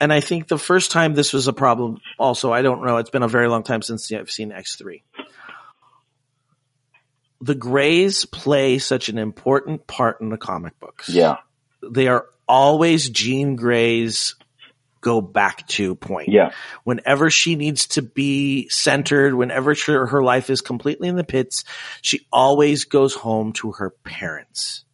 And 0.00 0.12
I 0.12 0.20
think 0.20 0.48
the 0.48 0.58
first 0.58 0.90
time 0.90 1.14
this 1.14 1.32
was 1.32 1.48
a 1.48 1.52
problem. 1.52 1.98
Also, 2.18 2.52
I 2.52 2.62
don't 2.62 2.84
know. 2.84 2.96
It's 2.98 3.10
been 3.10 3.22
a 3.22 3.28
very 3.28 3.48
long 3.48 3.62
time 3.62 3.80
since 3.82 4.10
I've 4.12 4.30
seen 4.30 4.52
X 4.52 4.76
three. 4.76 5.02
The 7.44 7.54
Greys 7.54 8.24
play 8.24 8.78
such 8.78 9.08
an 9.08 9.18
important 9.18 9.86
part 9.86 10.20
in 10.20 10.30
the 10.30 10.38
comic 10.38 10.78
books 10.80 11.08
Yeah. 11.08 11.36
they 11.82 12.08
are 12.08 12.26
always 12.48 13.10
Jean 13.10 13.56
Grey's 13.56 14.34
go 15.02 15.20
back 15.20 15.66
to 15.68 15.94
point. 15.94 16.30
Yeah. 16.30 16.52
Whenever 16.84 17.28
she 17.28 17.56
needs 17.56 17.88
to 17.88 18.00
be 18.02 18.68
centered, 18.70 19.34
whenever 19.34 19.74
she, 19.74 19.92
her 19.92 20.22
life 20.22 20.48
is 20.48 20.62
completely 20.62 21.08
in 21.08 21.16
the 21.16 21.24
pits, 21.24 21.64
she 22.00 22.26
always 22.32 22.84
goes 22.84 23.14
home 23.14 23.52
to 23.54 23.72
her 23.72 23.90
parents. 23.90 24.84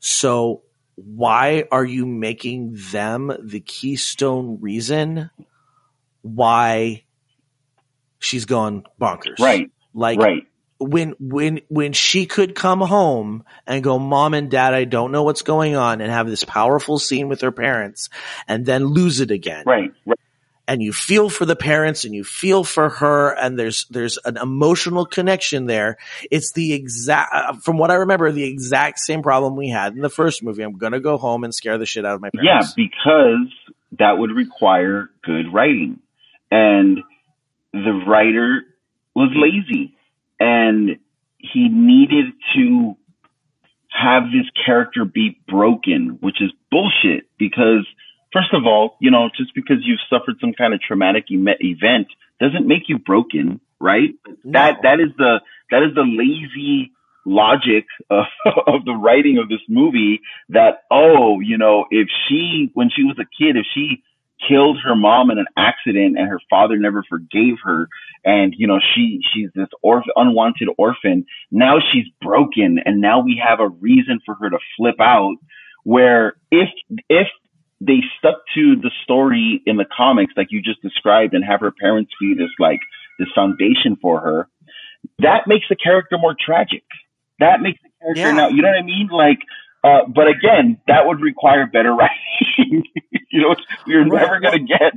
So 0.00 0.62
why 0.96 1.64
are 1.70 1.84
you 1.84 2.06
making 2.06 2.76
them 2.90 3.32
the 3.40 3.60
keystone 3.60 4.58
reason 4.60 5.30
why 6.22 7.04
she's 8.18 8.46
gone 8.46 8.82
bonkers? 9.00 9.38
Right. 9.38 9.70
Like 9.94 10.18
Right. 10.18 10.42
When 10.80 11.14
when 11.20 11.60
when 11.68 11.92
she 11.92 12.26
could 12.26 12.54
come 12.54 12.80
home 12.80 13.44
and 13.66 13.84
go 13.84 13.98
mom 13.98 14.34
and 14.34 14.50
dad 14.50 14.72
i 14.74 14.84
don't 14.84 15.12
know 15.12 15.22
what's 15.22 15.42
going 15.42 15.76
on 15.76 16.00
and 16.00 16.10
have 16.10 16.26
this 16.28 16.42
powerful 16.44 16.98
scene 16.98 17.28
with 17.28 17.42
her 17.42 17.52
parents 17.52 18.08
and 18.48 18.64
then 18.64 18.84
lose 18.86 19.20
it 19.20 19.30
again 19.30 19.64
Right. 19.66 19.92
Right. 20.06 20.18
and 20.66 20.80
you 20.82 20.92
feel 20.92 21.28
for 21.28 21.44
the 21.44 21.54
parents 21.56 22.04
and 22.04 22.14
you 22.14 22.24
feel 22.24 22.64
for 22.64 22.88
her 22.88 23.30
and 23.36 23.58
there's 23.58 23.84
there's 23.90 24.18
an 24.24 24.36
emotional 24.38 25.04
connection 25.04 25.66
there 25.66 25.98
it's 26.30 26.52
the 26.52 26.72
exact 26.72 27.30
uh, 27.34 27.52
from 27.62 27.76
what 27.76 27.90
i 27.90 27.94
remember 27.94 28.32
the 28.32 28.44
exact 28.44 28.98
same 29.00 29.22
problem 29.22 29.56
we 29.56 29.68
had 29.68 29.92
in 29.94 30.00
the 30.00 30.08
first 30.10 30.42
movie 30.42 30.62
i'm 30.62 30.78
gonna 30.78 31.00
go 31.00 31.18
home 31.18 31.44
and 31.44 31.54
scare 31.54 31.76
the 31.76 31.86
shit 31.86 32.06
out 32.06 32.14
of 32.14 32.20
my 32.22 32.30
parents. 32.30 32.74
Yeah, 32.78 32.84
because 32.84 33.52
that 33.98 34.18
would 34.18 34.30
require 34.30 35.10
good 35.24 35.52
writing. 35.52 35.98
And 36.50 37.00
the 37.72 37.92
writer 38.06 38.62
was 39.14 39.30
lazy 39.34 39.94
and 40.40 40.98
he 41.38 41.68
needed 41.68 42.32
to 42.56 42.96
have 43.90 44.24
this 44.24 44.46
character 44.64 45.04
be 45.04 45.38
broken, 45.46 46.18
which 46.20 46.40
is 46.40 46.50
bullshit 46.70 47.24
because 47.38 47.86
first 48.32 48.52
of 48.52 48.66
all, 48.66 48.96
you 49.00 49.10
know, 49.10 49.28
just 49.36 49.54
because 49.54 49.78
you've 49.82 50.00
suffered 50.08 50.36
some 50.40 50.52
kind 50.52 50.74
of 50.74 50.80
traumatic 50.80 51.26
em- 51.30 51.48
event 51.60 52.08
doesn't 52.40 52.66
make 52.66 52.88
you 52.88 52.98
broken, 52.98 53.60
right? 53.80 54.10
That 54.44 54.78
that 54.82 55.00
is 55.00 55.10
the 55.16 55.40
that 55.70 55.82
is 55.82 55.94
the 55.94 56.02
lazy 56.02 56.92
logic 57.26 57.84
of, 58.10 58.24
of 58.66 58.84
the 58.84 58.94
writing 58.94 59.38
of 59.38 59.48
this 59.48 59.60
movie 59.68 60.20
that 60.48 60.84
oh 60.90 61.40
you 61.40 61.58
know 61.58 61.84
if 61.90 62.08
she 62.26 62.70
when 62.74 62.90
she 62.94 63.02
was 63.04 63.18
a 63.18 63.28
kid 63.38 63.56
if 63.56 63.66
she 63.74 64.02
killed 64.48 64.78
her 64.84 64.94
mom 64.96 65.30
in 65.30 65.38
an 65.38 65.46
accident 65.56 66.18
and 66.18 66.28
her 66.28 66.40
father 66.48 66.76
never 66.78 67.02
forgave 67.08 67.56
her. 67.64 67.88
And 68.24 68.54
you 68.56 68.66
know 68.66 68.78
she 68.94 69.20
she's 69.32 69.48
this 69.54 69.68
orph- 69.84 70.08
unwanted 70.16 70.68
orphan. 70.78 71.24
Now 71.50 71.78
she's 71.92 72.06
broken. 72.20 72.78
And 72.84 73.00
now 73.00 73.20
we 73.20 73.42
have 73.46 73.60
a 73.60 73.68
reason 73.68 74.20
for 74.26 74.34
her 74.36 74.50
to 74.50 74.58
flip 74.76 75.00
out 75.00 75.36
where 75.84 76.34
if 76.50 76.68
if 77.08 77.28
they 77.80 78.00
stuck 78.18 78.36
to 78.54 78.76
the 78.76 78.90
story 79.04 79.62
in 79.64 79.76
the 79.78 79.86
comics 79.96 80.34
like 80.36 80.48
you 80.50 80.60
just 80.60 80.82
described 80.82 81.32
and 81.32 81.42
have 81.44 81.60
her 81.60 81.72
parents 81.80 82.12
be 82.20 82.34
this 82.34 82.50
like 82.58 82.80
this 83.18 83.28
foundation 83.34 83.96
for 84.02 84.20
her 84.20 84.48
that 85.18 85.46
makes 85.46 85.66
the 85.68 85.76
character 85.76 86.18
more 86.18 86.36
tragic. 86.38 86.82
That 87.38 87.60
makes 87.62 87.78
the 87.82 87.88
character 88.02 88.20
Yeah. 88.22 88.32
now 88.32 88.48
you 88.48 88.62
know 88.62 88.68
what 88.68 88.78
i 88.78 88.82
mean? 88.82 89.08
Like 89.10 89.38
uh, 89.84 90.00
but 90.08 90.28
again, 90.28 90.78
that 90.86 91.06
would 91.06 91.20
require 91.20 91.66
better 91.66 91.94
writing. 91.94 92.84
you 93.30 93.40
know, 93.42 93.54
you're 93.86 94.06
Right. 94.06 94.20
never 94.22 94.40
going 94.40 94.58
to 94.58 94.64
get. 94.78 94.92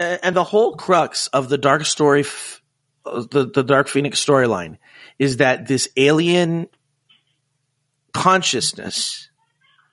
and 0.00 0.20
and 0.22 0.36
the 0.36 0.44
whole 0.44 0.76
crux 0.76 1.26
of 1.28 1.48
the 1.48 1.58
dark 1.58 1.84
story 1.84 2.20
f- 2.20 2.62
the 3.04 3.50
the 3.52 3.62
dark 3.64 3.88
phoenix 3.88 4.24
storyline 4.24 4.78
is 5.18 5.38
that 5.38 5.66
this 5.66 5.88
alien 5.96 6.68
consciousness 8.12 9.30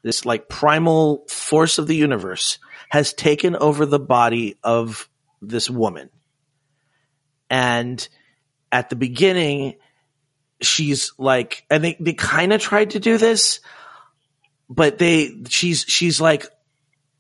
this 0.04 0.26
like 0.26 0.48
primal 0.50 1.26
force 1.28 1.78
of 1.80 1.88
the 1.88 1.96
universe 1.96 2.60
has 2.90 3.14
taken 3.14 3.56
over 3.56 3.86
the 3.86 4.00
body 4.00 4.56
of 4.64 5.10
this 5.42 5.70
woman 5.70 6.10
and 7.50 8.08
at 8.72 8.90
the 8.90 8.96
beginning 8.96 9.76
she's 10.66 11.14
like 11.18 11.66
and 11.70 11.84
they, 11.84 11.98
they 12.00 12.14
kind 12.14 12.52
of 12.54 12.62
tried 12.62 12.92
to 12.92 13.00
do 13.00 13.18
this 13.18 13.60
but 14.70 14.98
they 14.98 15.32
she's 15.50 15.86
she's 15.88 16.20
like 16.20 16.48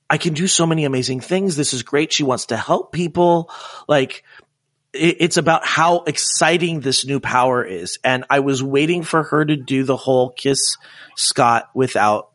I 0.09 0.17
can 0.17 0.33
do 0.33 0.47
so 0.47 0.67
many 0.67 0.85
amazing 0.85 1.19
things. 1.19 1.55
This 1.55 1.73
is 1.73 1.81
great. 1.81 2.13
She 2.13 2.21
wants 2.23 2.47
to 2.47 2.57
help 2.57 2.91
people. 2.91 3.49
Like 3.87 4.23
it, 4.93 5.17
it's 5.19 5.37
about 5.37 5.65
how 5.65 6.03
exciting 6.03 6.79
this 6.79 7.07
new 7.07 7.19
power 7.19 7.63
is. 7.63 7.97
And 8.03 8.23
I 8.29 8.41
was 8.41 8.61
waiting 8.61 9.01
for 9.01 9.23
her 9.23 9.43
to 9.43 9.55
do 9.55 9.83
the 9.83 9.97
whole 9.97 10.29
kiss 10.29 10.77
Scott 11.15 11.71
without 11.73 12.29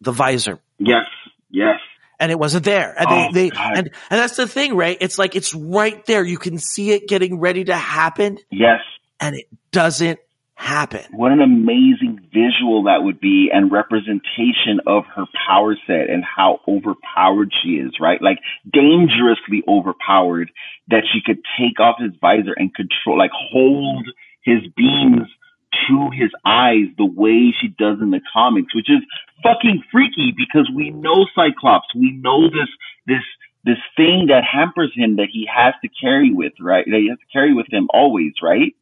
the 0.00 0.10
visor. 0.10 0.58
Yes, 0.78 1.06
yes. 1.50 1.78
And 2.18 2.32
it 2.32 2.38
wasn't 2.38 2.64
there. 2.64 2.94
And 2.98 3.06
Oh, 3.08 3.32
they, 3.32 3.44
they 3.44 3.50
God. 3.50 3.78
and, 3.78 3.86
and 4.10 4.20
that's 4.20 4.34
the 4.36 4.48
thing, 4.48 4.74
right? 4.74 4.98
It's 5.00 5.18
like 5.20 5.36
it's 5.36 5.54
right 5.54 6.04
there. 6.06 6.24
You 6.24 6.36
can 6.38 6.58
see 6.58 6.90
it 6.90 7.06
getting 7.06 7.38
ready 7.38 7.62
to 7.64 7.76
happen 7.76 8.38
Yes. 8.50 8.80
and 9.20 9.36
it 9.36 9.46
doesn't 9.70 10.18
happen. 10.58 11.04
What 11.12 11.30
an 11.30 11.40
amazing 11.40 12.18
visual 12.34 12.82
that 12.84 13.02
would 13.02 13.20
be 13.20 13.48
and 13.52 13.70
representation 13.70 14.80
of 14.86 15.04
her 15.14 15.24
power 15.46 15.76
set 15.86 16.10
and 16.10 16.24
how 16.24 16.60
overpowered 16.66 17.52
she 17.62 17.78
is, 17.78 17.92
right? 18.00 18.20
Like 18.20 18.38
dangerously 18.70 19.62
overpowered 19.68 20.50
that 20.88 21.04
she 21.12 21.20
could 21.24 21.38
take 21.58 21.78
off 21.78 22.00
his 22.00 22.10
visor 22.20 22.54
and 22.56 22.74
control, 22.74 23.18
like 23.18 23.30
hold 23.32 24.04
his 24.42 24.58
beams 24.76 25.28
to 25.86 26.10
his 26.10 26.30
eyes 26.44 26.90
the 26.96 27.06
way 27.06 27.54
she 27.60 27.68
does 27.68 27.98
in 28.02 28.10
the 28.10 28.20
comics, 28.32 28.74
which 28.74 28.90
is 28.90 29.02
fucking 29.44 29.84
freaky 29.92 30.34
because 30.36 30.68
we 30.74 30.90
know 30.90 31.24
Cyclops. 31.36 31.94
We 31.94 32.10
know 32.12 32.50
this, 32.50 32.68
this, 33.06 33.22
this 33.64 33.78
thing 33.96 34.26
that 34.28 34.42
hampers 34.42 34.90
him 34.92 35.16
that 35.16 35.28
he 35.32 35.46
has 35.54 35.74
to 35.82 35.88
carry 36.02 36.32
with, 36.34 36.54
right? 36.60 36.84
That 36.84 36.98
he 36.98 37.10
has 37.10 37.18
to 37.18 37.32
carry 37.32 37.54
with 37.54 37.72
him 37.72 37.86
always, 37.94 38.32
right? 38.42 38.74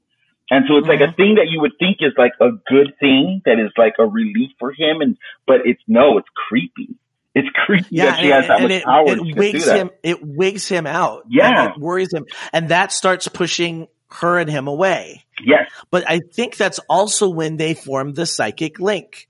And 0.50 0.64
so 0.68 0.76
it's 0.76 0.86
like 0.86 1.00
a 1.00 1.04
mm-hmm. 1.04 1.16
thing 1.16 1.34
that 1.36 1.48
you 1.48 1.60
would 1.60 1.72
think 1.78 1.98
is 2.00 2.12
like 2.16 2.32
a 2.40 2.50
good 2.68 2.94
thing 3.00 3.42
that 3.44 3.58
is 3.58 3.72
like 3.76 3.94
a 3.98 4.06
relief 4.06 4.50
for 4.58 4.70
him, 4.70 5.00
and 5.00 5.16
but 5.46 5.62
it's 5.64 5.82
no, 5.88 6.18
it's 6.18 6.28
creepy. 6.34 6.94
It's 7.34 7.48
creepy 7.66 7.96
that 7.96 8.18
she 8.18 8.30
and, 8.30 8.32
has 8.32 8.46
that 8.46 8.60
and 8.60 8.62
much 8.62 8.72
it, 8.72 8.84
power. 8.84 9.04
it 9.08 9.16
to 9.16 9.34
wigs 9.34 9.66
him. 9.66 9.90
It 10.02 10.22
wigs 10.22 10.68
him 10.68 10.86
out. 10.86 11.24
Yeah. 11.28 11.72
it 11.72 11.78
worries 11.78 12.12
him, 12.12 12.26
and 12.52 12.68
that 12.68 12.92
starts 12.92 13.26
pushing 13.28 13.88
her 14.10 14.38
and 14.38 14.48
him 14.48 14.68
away. 14.68 15.24
Yes. 15.44 15.70
But 15.90 16.08
I 16.08 16.20
think 16.32 16.56
that's 16.56 16.78
also 16.88 17.28
when 17.28 17.56
they 17.56 17.74
form 17.74 18.14
the 18.14 18.24
psychic 18.24 18.78
link. 18.78 19.28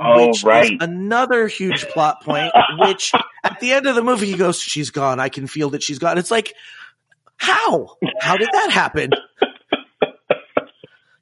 Oh, 0.00 0.28
which 0.28 0.44
right. 0.44 0.72
is 0.72 0.78
another 0.80 1.48
huge 1.48 1.84
plot 1.88 2.22
point, 2.22 2.52
which 2.78 3.12
at 3.44 3.58
the 3.58 3.72
end 3.72 3.86
of 3.86 3.96
the 3.96 4.02
movie 4.02 4.26
he 4.26 4.36
goes, 4.36 4.60
She's 4.60 4.90
gone. 4.90 5.18
I 5.18 5.30
can 5.30 5.48
feel 5.48 5.70
that 5.70 5.82
she's 5.82 5.98
gone. 5.98 6.16
It's 6.16 6.30
like, 6.30 6.54
how? 7.36 7.96
How 8.20 8.36
did 8.36 8.50
that 8.52 8.70
happen? 8.70 9.10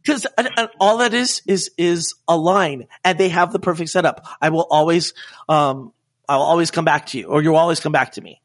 Because 0.08 0.26
all 0.80 0.98
that 0.98 1.12
is 1.12 1.42
is 1.46 1.70
is 1.76 2.14
a 2.26 2.34
line, 2.34 2.86
and 3.04 3.18
they 3.18 3.28
have 3.28 3.52
the 3.52 3.58
perfect 3.58 3.90
setup. 3.90 4.26
I 4.40 4.48
will 4.48 4.66
always, 4.70 5.12
um, 5.50 5.92
I 6.26 6.36
will 6.36 6.44
always 6.44 6.70
come 6.70 6.86
back 6.86 7.08
to 7.08 7.18
you, 7.18 7.26
or 7.26 7.42
you'll 7.42 7.56
always 7.56 7.78
come 7.78 7.92
back 7.92 8.12
to 8.12 8.22
me, 8.22 8.40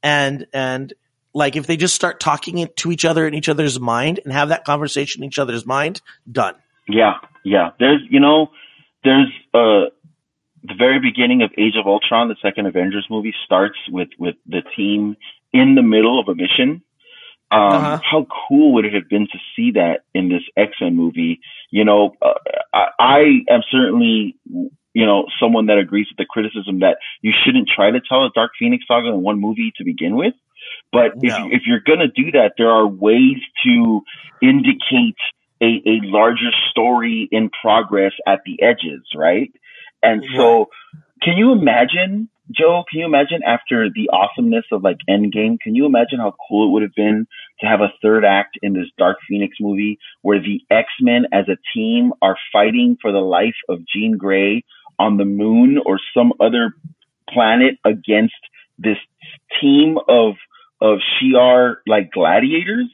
and 0.00 0.46
and 0.52 0.92
like 1.34 1.56
if 1.56 1.66
they 1.66 1.76
just 1.76 1.96
start 1.96 2.20
talking 2.20 2.68
to 2.76 2.92
each 2.92 3.04
other 3.04 3.26
in 3.26 3.34
each 3.34 3.48
other's 3.48 3.80
mind 3.80 4.20
and 4.22 4.32
have 4.32 4.50
that 4.50 4.64
conversation 4.64 5.24
in 5.24 5.26
each 5.26 5.40
other's 5.40 5.66
mind, 5.66 6.00
done. 6.30 6.54
Yeah, 6.88 7.14
yeah. 7.44 7.70
There's, 7.80 8.00
you 8.08 8.20
know, 8.20 8.52
there's 9.02 9.26
uh 9.52 9.90
the 10.62 10.74
very 10.78 11.00
beginning 11.00 11.42
of 11.42 11.50
Age 11.58 11.74
of 11.76 11.88
Ultron, 11.88 12.28
the 12.28 12.36
second 12.40 12.66
Avengers 12.66 13.06
movie, 13.10 13.34
starts 13.44 13.78
with 13.90 14.10
with 14.20 14.36
the 14.46 14.62
team 14.76 15.16
in 15.52 15.74
the 15.74 15.82
middle 15.82 16.20
of 16.20 16.28
a 16.28 16.34
mission. 16.36 16.82
Um, 17.50 17.60
Uh-huh. 17.60 17.98
How 18.02 18.26
cool 18.48 18.74
would 18.74 18.84
it 18.84 18.94
have 18.94 19.08
been 19.08 19.26
to 19.26 19.38
see 19.56 19.72
that 19.72 20.04
in 20.14 20.28
this 20.28 20.42
X 20.56 20.72
Men 20.80 20.96
movie? 20.96 21.40
You 21.70 21.84
know, 21.84 22.14
uh, 22.20 22.34
I, 22.72 22.86
I 22.98 23.20
am 23.50 23.62
certainly, 23.70 24.36
you 24.46 25.06
know, 25.06 25.26
someone 25.40 25.66
that 25.66 25.78
agrees 25.78 26.08
with 26.10 26.18
the 26.18 26.26
criticism 26.26 26.80
that 26.80 26.98
you 27.22 27.32
shouldn't 27.44 27.68
try 27.74 27.90
to 27.90 28.00
tell 28.00 28.24
a 28.24 28.30
Dark 28.34 28.52
Phoenix 28.58 28.84
saga 28.86 29.08
in 29.08 29.22
one 29.22 29.40
movie 29.40 29.72
to 29.76 29.84
begin 29.84 30.16
with. 30.16 30.34
But 30.92 31.12
if, 31.22 31.32
No. 31.38 31.48
if 31.50 31.62
you're 31.66 31.80
going 31.80 32.00
to 32.00 32.08
do 32.08 32.30
that, 32.32 32.54
there 32.58 32.70
are 32.70 32.86
ways 32.86 33.38
to 33.64 34.02
indicate 34.42 35.16
a, 35.60 35.82
a 35.86 36.00
larger 36.02 36.50
story 36.70 37.28
in 37.30 37.50
progress 37.50 38.12
at 38.26 38.40
the 38.44 38.62
edges, 38.62 39.02
right? 39.14 39.52
And 40.02 40.24
so, 40.36 40.68
can 41.22 41.36
you 41.36 41.52
imagine, 41.52 42.28
Joe? 42.50 42.84
Can 42.90 43.00
you 43.00 43.06
imagine 43.06 43.40
after 43.46 43.88
the 43.94 44.10
awesomeness 44.12 44.64
of 44.72 44.82
like 44.82 44.98
Endgame? 45.08 45.60
Can 45.60 45.74
you 45.74 45.86
imagine 45.86 46.18
how 46.18 46.34
cool 46.48 46.68
it 46.68 46.72
would 46.72 46.82
have 46.82 46.94
been 46.94 47.26
to 47.60 47.66
have 47.66 47.80
a 47.80 47.92
third 48.02 48.24
act 48.24 48.58
in 48.62 48.72
this 48.72 48.86
Dark 48.96 49.18
Phoenix 49.28 49.56
movie 49.60 49.98
where 50.22 50.40
the 50.40 50.60
X 50.70 50.88
Men 51.00 51.26
as 51.32 51.46
a 51.48 51.58
team 51.74 52.12
are 52.22 52.36
fighting 52.52 52.96
for 53.00 53.12
the 53.12 53.18
life 53.18 53.56
of 53.68 53.80
Jean 53.92 54.16
Grey 54.16 54.64
on 54.98 55.16
the 55.16 55.24
moon 55.24 55.78
or 55.84 55.98
some 56.14 56.32
other 56.40 56.74
planet 57.28 57.74
against 57.84 58.34
this 58.78 58.96
team 59.60 59.98
of 60.08 60.34
of 60.80 60.98
Shi'ar 61.20 61.76
like 61.86 62.12
gladiators? 62.12 62.86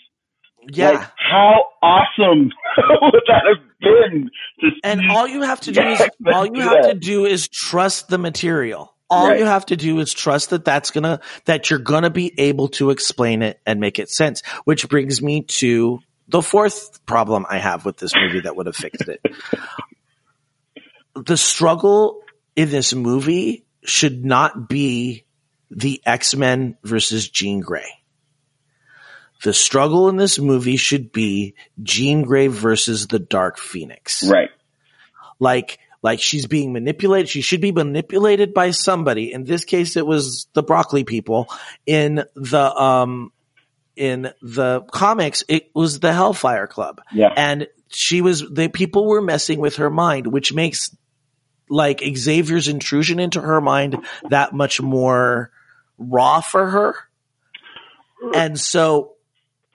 Yeah. 0.71 0.91
Like, 0.91 1.11
how 1.17 1.67
awesome 1.83 2.51
would 3.03 3.23
that 3.29 3.43
have 3.47 3.65
been? 3.81 4.31
To 4.61 4.71
and 4.83 5.11
all 5.11 5.29
you 5.29 5.43
have 5.43 5.61
to 5.63 5.73
do 5.73 5.81
is 5.81 6.01
X-Men 6.01 6.35
all 6.35 6.47
you 6.47 6.61
have 6.61 6.83
that? 6.83 6.95
to 6.95 6.99
do 6.99 7.27
is 7.27 7.49
trust 7.49 8.09
the 8.09 8.19
material. 8.19 8.94
All 9.11 9.29
Right. 9.29 9.39
you 9.39 9.45
have 9.45 9.67
to 9.67 9.77
do 9.77 9.99
is 10.01 10.13
trust 10.13 10.51
that 10.51 10.65
that's 10.65 10.91
gonna 10.91 11.21
that 11.45 11.69
you're 11.71 11.79
gonna 11.79 12.11
be 12.11 12.33
able 12.39 12.69
to 12.69 12.91
explain 12.91 13.43
it 13.43 13.61
and 13.67 13.79
make 13.81 13.99
it 13.99 14.09
sense. 14.11 14.43
Which 14.65 14.89
brings 14.89 15.21
me 15.23 15.43
to 15.43 16.01
the 16.29 16.41
fourth 16.43 17.05
problem 17.07 17.45
I 17.49 17.59
have 17.59 17.85
with 17.85 17.99
this 17.99 18.13
movie 18.17 18.41
that 18.41 18.57
would 18.57 18.67
have 18.67 18.77
fixed 18.77 19.09
it. 19.09 19.21
the 21.15 21.37
struggle 21.37 22.23
in 22.57 22.71
this 22.71 22.95
movie 22.95 23.67
should 23.85 24.25
not 24.25 24.69
be 24.69 25.25
the 25.71 26.01
X 26.07 26.35
Men 26.35 26.77
versus 26.83 27.29
Jean 27.29 27.61
Grey. 27.61 27.89
The 29.43 29.53
struggle 29.53 30.09
in 30.09 30.17
this 30.17 30.39
movie 30.39 30.77
should 30.79 31.13
be 31.13 31.55
Jean 31.83 32.23
Grey 32.23 32.47
versus 32.47 33.07
the 33.09 33.19
Dark 33.19 33.59
Phoenix 33.59 34.25
Right. 34.27 34.49
like 35.39 35.79
like 36.05 36.21
she's 36.21 36.47
being 36.47 36.73
manipulated 36.73 37.29
she 37.29 37.41
should 37.41 37.61
be 37.63 37.73
manipulated 37.73 38.53
by 38.55 38.71
somebody 38.71 39.33
in 39.33 39.43
this 39.45 39.65
case 39.65 39.97
it 39.97 40.07
was 40.07 40.47
the 40.53 40.63
broccoli 40.63 41.03
people 41.03 41.49
in 41.87 42.23
the 42.37 42.75
um 42.77 43.33
in 43.97 44.31
the 44.43 44.83
comics 44.93 45.43
it 45.49 45.71
was 45.75 45.99
the 46.01 46.13
hellfire 46.13 46.67
club 46.67 47.01
Yeah. 47.13 47.33
and 47.37 47.67
she 47.89 48.21
was 48.21 48.41
the 48.49 48.69
people 48.69 49.07
were 49.07 49.23
messing 49.23 49.59
with 49.61 49.77
her 49.77 49.89
mind 49.91 50.27
which 50.27 50.53
makes 50.53 50.95
like 51.71 52.03
xavier's 52.15 52.69
intrusion 52.69 53.19
into 53.19 53.41
her 53.41 53.61
mind 53.61 53.97
that 54.29 54.53
much 54.53 54.83
more 54.83 55.51
raw 55.97 56.41
for 56.41 56.69
her 56.69 56.95
and 58.35 58.61
so 58.61 59.13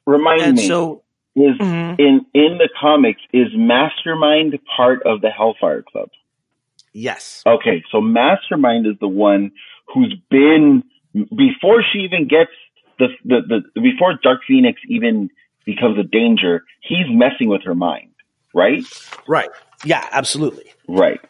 Remind 0.06 0.42
and 0.42 0.58
me. 0.58 0.68
so 0.68 1.04
is 1.40 1.58
Mhm. 1.58 2.00
in 2.00 2.26
in 2.34 2.58
the 2.58 2.70
comics 2.80 3.22
is 3.34 3.48
Mastermind 3.56 4.58
part 4.76 5.04
of 5.06 5.22
the 5.22 5.30
Hellfire 5.30 5.82
Club? 5.84 6.10
yes 6.94 7.44
Okay, 7.46 7.84
so 7.92 8.02
Mastermind 8.02 8.88
is 8.88 8.96
the 9.00 9.08
one 9.08 9.52
who's 9.94 10.16
been 10.30 10.84
before 11.36 11.84
she 11.92 12.00
even 12.00 12.28
gets 12.28 12.52
the 13.00 13.08
the, 13.26 13.62
the 13.74 13.82
before 13.82 14.14
Dark 14.22 14.42
Phoenix 14.48 14.80
even 14.88 15.30
becomes 15.66 15.98
a 16.00 16.04
danger. 16.04 16.64
He's 16.82 17.06
messing 17.10 17.48
with 17.50 17.64
her 17.64 17.76
mind, 17.76 18.12
right? 18.54 18.84
right 19.28 19.50
yeah 19.86 20.06
absolutely 20.12 20.66
Right. 20.88 21.22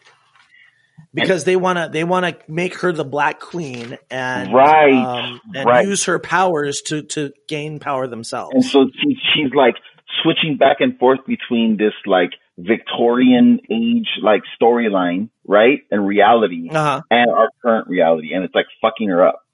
because 1.14 1.44
they 1.44 1.56
want 1.56 1.78
to 1.78 1.90
they 1.92 2.04
want 2.04 2.26
to 2.26 2.38
make 2.52 2.76
her 2.82 2.92
the 2.92 3.04
black 3.06 3.40
queen 3.40 3.98
and 4.10 4.54
Right, 4.54 4.94
um, 4.94 5.42
and 5.56 5.66
right. 5.68 5.86
use 5.86 6.06
her 6.06 6.20
powers 6.20 6.82
to 6.84 7.04
to 7.04 7.32
gain 7.48 7.80
power 7.80 8.08
themselves. 8.08 8.52
And 8.54 8.64
so 8.64 8.90
she, 9.02 9.18
she's 9.34 9.54
like 9.54 9.76
switching 10.24 10.58
back 10.58 10.78
and 10.80 10.98
forth 10.98 11.20
between 11.28 11.78
this 11.78 11.94
like 12.06 12.32
Victorian 12.58 13.60
age 13.72 14.08
like 14.22 14.42
storyline, 14.62 15.30
right, 15.48 15.80
and 15.92 16.06
reality, 16.08 16.70
Uh-huh. 16.70 17.02
and 17.10 17.30
our 17.32 17.50
current 17.62 17.88
reality, 17.88 18.34
and 18.34 18.44
it's 18.44 18.54
like 18.56 18.66
fucking 18.82 19.10
her 19.10 19.26
up. 19.26 19.46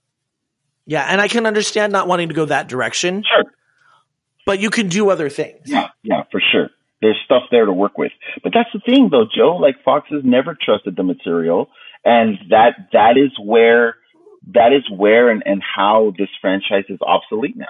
Yeah, 0.88 1.04
and 1.10 1.20
I 1.22 1.28
can 1.28 1.46
understand 1.46 1.92
not 1.94 2.08
wanting 2.08 2.30
to 2.30 2.36
go 2.36 2.46
that 2.46 2.68
direction, 2.68 3.24
Sure. 3.24 3.52
but 4.46 4.60
you 4.60 4.70
can 4.70 4.88
do 4.88 5.10
other 5.10 5.30
things. 5.30 5.62
Yeah, 5.66 5.90
yeah, 6.04 6.24
for 6.32 6.42
sure. 6.52 6.70
There's 7.02 7.18
stuff 7.26 7.44
there 7.52 7.66
to 7.66 7.74
work 7.74 7.98
with. 7.98 8.12
But 8.44 8.54
that's 8.54 8.70
the 8.74 8.80
thing 8.80 9.10
though, 9.12 9.26
Joe, 9.26 9.58
like 9.58 9.84
Fox 9.84 10.08
has 10.12 10.22
never 10.24 10.56
trusted 10.60 10.96
the 10.96 11.04
material 11.04 11.70
and 12.04 12.38
that 12.50 12.90
that 12.94 13.18
is 13.18 13.32
where 13.44 13.96
that 14.54 14.72
is 14.74 14.84
where 14.96 15.30
and, 15.30 15.42
and 15.46 15.62
how 15.64 16.14
this 16.18 16.30
franchise 16.40 16.86
is 16.90 17.00
obsolete 17.02 17.58
now. 17.58 17.66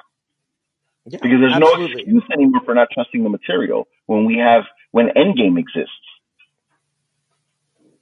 Yeah, 1.08 1.20
Because 1.22 1.40
there's 1.40 1.60
no 1.60 1.74
excuse 1.86 2.24
anymore 2.34 2.62
for 2.66 2.74
not 2.74 2.88
trusting 2.94 3.24
the 3.24 3.30
material 3.30 3.88
when 4.08 4.26
we 4.26 4.38
have 4.38 4.64
when 4.92 5.08
Endgame 5.10 5.60
exists. 5.60 5.92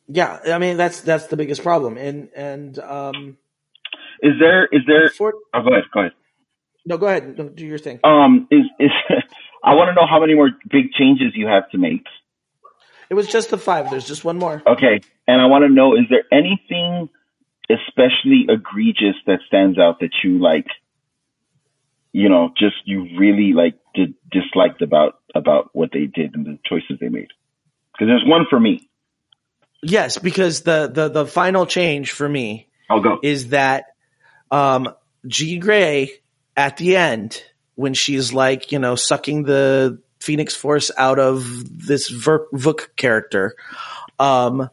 Yeah, 0.07 0.39
I 0.47 0.57
mean 0.57 0.77
that's 0.77 1.01
that's 1.01 1.27
the 1.27 1.37
biggest 1.37 1.63
problem. 1.63 1.97
And 1.97 2.29
and 2.35 2.77
um, 2.79 3.37
Is 4.21 4.33
there 4.39 4.65
is 4.65 4.81
there 4.87 5.09
for, 5.09 5.33
oh 5.53 5.61
go 5.61 5.69
ahead, 5.71 5.83
go 5.93 5.99
ahead. 6.01 6.11
no, 6.85 6.97
go 6.97 7.07
ahead, 7.07 7.37
no, 7.37 7.49
do 7.49 7.65
your 7.65 7.77
thing. 7.77 7.99
Um 8.03 8.47
is 8.51 8.65
is 8.79 8.91
I 9.63 9.75
want 9.75 9.89
to 9.89 9.93
know 9.95 10.07
how 10.09 10.19
many 10.19 10.35
more 10.35 10.49
big 10.69 10.91
changes 10.91 11.31
you 11.35 11.47
have 11.47 11.69
to 11.71 11.77
make. 11.77 12.05
It 13.09 13.13
was 13.15 13.27
just 13.27 13.49
the 13.49 13.57
five. 13.57 13.89
There's 13.89 14.07
just 14.07 14.25
one 14.25 14.37
more. 14.37 14.61
Okay. 14.67 14.99
And 15.27 15.41
I 15.41 15.45
want 15.45 15.63
to 15.63 15.69
know 15.69 15.95
is 15.95 16.05
there 16.09 16.23
anything 16.31 17.09
especially 17.69 18.45
egregious 18.49 19.15
that 19.25 19.39
stands 19.47 19.79
out 19.79 19.99
that 20.01 20.11
you 20.23 20.39
like 20.39 20.67
you 22.13 22.29
know, 22.29 22.53
just 22.57 22.75
you 22.85 23.07
really 23.17 23.53
like 23.53 23.75
did 23.93 24.13
disliked 24.31 24.81
about 24.81 25.19
about 25.35 25.71
what 25.73 25.89
they 25.91 26.05
did 26.05 26.35
and 26.35 26.45
the 26.45 26.59
choices 26.63 26.97
they 27.01 27.09
made. 27.09 27.27
Because 27.91 28.07
there's 28.07 28.23
one 28.25 28.45
for 28.49 28.59
me. 28.59 28.87
Yes, 29.81 30.19
because 30.19 30.61
the 30.61 30.89
the 30.93 31.09
the 31.09 31.25
final 31.25 31.65
change 31.65 32.11
for 32.11 32.29
me 32.29 32.69
I'll 32.89 33.01
go. 33.01 33.19
is 33.21 33.49
that 33.49 33.85
um 34.51 34.93
Jean 35.27 35.59
Grey 35.59 36.11
at 36.55 36.77
the 36.77 36.95
end 36.95 37.43
when 37.75 37.95
she's 37.95 38.31
like, 38.31 38.71
you 38.71 38.77
know, 38.77 38.95
sucking 38.95 39.43
the 39.43 39.99
Phoenix 40.21 40.55
Force 40.55 40.91
out 40.95 41.17
of 41.17 41.87
this 41.87 42.09
Ver- 42.09 42.47
Vuk 42.53 42.95
character. 42.95 43.55
Um 44.19 44.69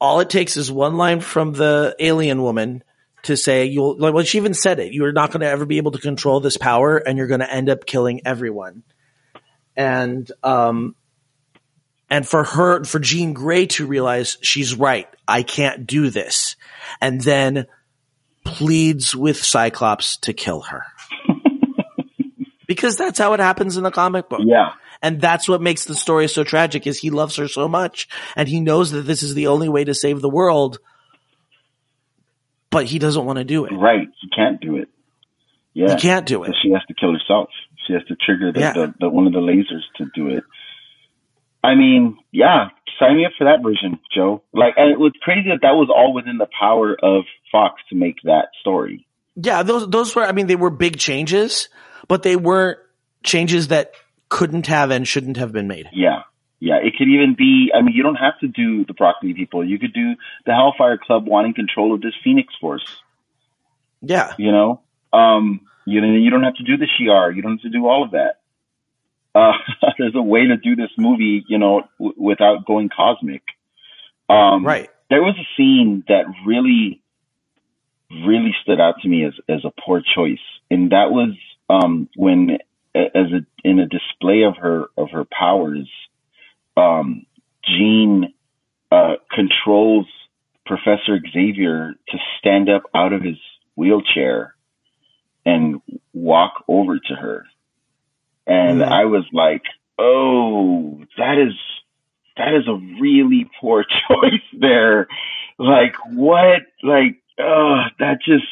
all 0.00 0.20
it 0.20 0.30
takes 0.30 0.56
is 0.56 0.70
one 0.70 0.96
line 0.96 1.20
from 1.20 1.52
the 1.52 1.94
alien 2.00 2.42
woman 2.42 2.82
to 3.28 3.36
say 3.36 3.64
you'll 3.66 3.96
like 3.96 4.12
well 4.12 4.24
she 4.24 4.36
even 4.38 4.52
said 4.52 4.80
it 4.80 4.92
you're 4.92 5.12
not 5.12 5.30
going 5.30 5.40
to 5.40 5.48
ever 5.48 5.64
be 5.64 5.78
able 5.78 5.92
to 5.92 5.98
control 5.98 6.40
this 6.40 6.56
power 6.58 6.96
and 6.98 7.16
you're 7.16 7.26
going 7.28 7.40
to 7.40 7.50
end 7.50 7.70
up 7.70 7.86
killing 7.86 8.20
everyone. 8.26 8.82
And 9.76 10.30
um 10.42 10.96
and 12.10 12.26
for 12.26 12.42
her 12.44 12.84
for 12.84 12.98
Jean 12.98 13.32
Grey 13.32 13.66
to 13.66 13.86
realize 13.86 14.36
she's 14.42 14.74
right 14.74 15.06
I 15.26 15.42
can't 15.44 15.86
do 15.86 16.10
this 16.10 16.56
and 17.00 17.20
then 17.20 17.66
pleads 18.44 19.14
with 19.14 19.42
Cyclops 19.42 20.16
to 20.18 20.32
kill 20.32 20.62
her. 20.62 20.84
Because 22.66 22.96
that's 22.96 23.18
how 23.18 23.32
it 23.32 23.40
happens 23.40 23.78
in 23.78 23.82
the 23.82 23.90
comic 23.90 24.28
book. 24.28 24.42
Yeah. 24.44 24.72
and 25.00 25.22
that's 25.22 25.48
what 25.48 25.62
makes 25.62 25.86
the 25.86 25.94
story 25.94 26.28
so 26.28 26.44
tragic 26.44 26.86
is 26.86 26.98
he 26.98 27.08
loves 27.08 27.36
her 27.36 27.48
so 27.48 27.66
much 27.66 28.08
and 28.36 28.46
he 28.46 28.60
knows 28.60 28.90
that 28.90 29.02
this 29.02 29.22
is 29.22 29.32
the 29.34 29.46
only 29.46 29.70
way 29.70 29.84
to 29.84 29.94
save 29.94 30.20
the 30.20 30.28
world 30.28 30.78
but 32.70 32.86
he 32.86 32.98
doesn't 32.98 33.24
want 33.24 33.38
to 33.38 33.44
do 33.44 33.64
it 33.64 33.72
Right. 33.72 34.08
He 34.20 34.28
can't 34.28 34.60
do 34.60 34.76
it. 34.76 34.88
Yeah. 35.74 35.94
he 35.94 36.00
can't 36.00 36.26
do 36.26 36.44
it 36.44 36.48
So 36.48 36.52
she 36.62 36.70
has 36.72 36.82
to 36.88 36.94
kill 36.94 37.12
herself. 37.12 37.48
She 37.86 37.92
has 37.94 38.04
to 38.06 38.16
trigger 38.16 38.52
the, 38.52 38.60
Yeah. 38.60 38.72
the, 38.72 38.94
the 39.00 39.08
one 39.08 39.26
of 39.26 39.32
the 39.32 39.40
lasers 39.40 39.82
to 39.96 40.06
do 40.14 40.28
it. 40.28 40.44
I 41.64 41.74
mean, 41.74 42.18
yeah, 42.30 42.68
sign 43.00 43.16
me 43.16 43.24
up 43.26 43.32
for 43.36 43.44
that 43.44 43.62
version, 43.62 43.98
Joe. 44.14 44.42
Like, 44.52 44.74
and 44.76 44.90
it 44.92 44.98
was 44.98 45.12
crazy 45.22 45.48
that 45.48 45.60
that 45.62 45.72
was 45.74 45.88
all 45.94 46.12
within 46.14 46.38
the 46.38 46.46
power 46.58 46.96
of 47.02 47.24
Fox 47.50 47.82
to 47.90 47.96
make 47.96 48.16
that 48.24 48.48
story. 48.60 49.06
Yeah, 49.34 49.62
those 49.62 49.88
those 49.88 50.14
were 50.16 50.24
I 50.24 50.32
mean 50.32 50.46
they 50.48 50.56
were 50.56 50.70
big 50.70 50.98
changes, 50.98 51.68
but 52.08 52.22
they 52.22 52.36
weren't 52.36 52.78
changes 53.22 53.68
that 53.68 53.92
couldn't 54.28 54.66
have 54.66 54.90
and 54.90 55.06
shouldn't 55.06 55.36
have 55.36 55.52
been 55.52 55.68
made. 55.68 55.88
Yeah, 55.92 56.22
yeah. 56.60 56.76
It 56.76 56.94
could 56.96 57.08
even 57.08 57.34
be. 57.36 57.70
I 57.74 57.82
mean, 57.82 57.94
you 57.94 58.02
don't 58.02 58.16
have 58.16 58.38
to 58.40 58.48
do 58.48 58.84
the 58.84 58.94
broccoli 58.94 59.34
people. 59.34 59.64
You 59.64 59.78
could 59.78 59.92
do 59.92 60.14
the 60.46 60.52
Hellfire 60.52 60.98
Club 60.98 61.26
wanting 61.26 61.54
control 61.54 61.94
of 61.94 62.00
this 62.00 62.14
Phoenix 62.22 62.54
Force. 62.60 62.84
Yeah. 64.00 64.32
You 64.38 64.52
know, 64.52 64.80
um, 65.12 65.60
you 65.86 66.00
know, 66.00 66.08
you 66.08 66.30
don't 66.30 66.42
have 66.42 66.54
to 66.56 66.64
do 66.64 66.76
the 66.76 66.86
Shi'ar. 66.86 67.34
You 67.34 67.42
don't 67.42 67.52
have 67.52 67.62
to 67.62 67.70
do 67.70 67.86
all 67.86 68.04
of 68.04 68.12
that. 68.12 68.40
Uh, 69.34 69.52
there's 69.98 70.14
a 70.14 70.22
way 70.22 70.46
to 70.46 70.56
do 70.56 70.76
this 70.76 70.90
movie, 70.96 71.44
you 71.48 71.58
know, 71.58 71.82
w- 71.98 72.14
without 72.16 72.66
going 72.66 72.88
cosmic. 72.94 73.42
Um, 74.28 74.64
Right. 74.64 74.90
There 75.10 75.22
was 75.22 75.34
a 75.38 75.48
scene 75.56 76.04
that 76.08 76.26
really, 76.46 77.00
really 78.10 78.54
stood 78.62 78.78
out 78.78 78.96
to 79.02 79.08
me 79.08 79.24
as 79.24 79.32
as 79.48 79.64
a 79.64 79.72
poor 79.80 80.02
choice, 80.02 80.44
and 80.70 80.92
that 80.92 81.10
was 81.10 81.30
um, 81.70 82.10
when, 82.14 82.58
as 82.94 83.32
a 83.32 83.46
in 83.64 83.78
a 83.78 83.86
display 83.86 84.42
of 84.42 84.58
her 84.58 84.88
of 84.98 85.08
her 85.12 85.24
powers, 85.24 85.88
um, 86.78 87.26
Jean 87.64 88.32
uh, 88.92 89.14
controls 89.34 90.06
Professor 90.66 91.18
Xavier 91.32 91.94
to 92.08 92.18
stand 92.38 92.68
up 92.68 92.82
out 92.94 93.12
of 93.12 93.22
his 93.22 93.36
wheelchair 93.76 94.54
and 95.44 95.80
walk 96.12 96.64
over 96.68 96.98
to 96.98 97.14
her. 97.14 97.46
And 98.46 98.80
Mhm. 98.80 98.88
I 98.88 99.04
was 99.06 99.24
like, 99.32 99.62
oh, 99.98 101.02
that 101.16 101.38
is, 101.38 101.54
that 102.36 102.54
is 102.54 102.66
a 102.68 102.74
really 103.00 103.50
poor 103.60 103.84
choice 104.08 104.42
there. 104.58 105.08
Like, 105.58 105.96
what? 106.10 106.62
Like, 106.82 107.20
oh, 107.38 107.82
that 107.98 108.18
just, 108.24 108.44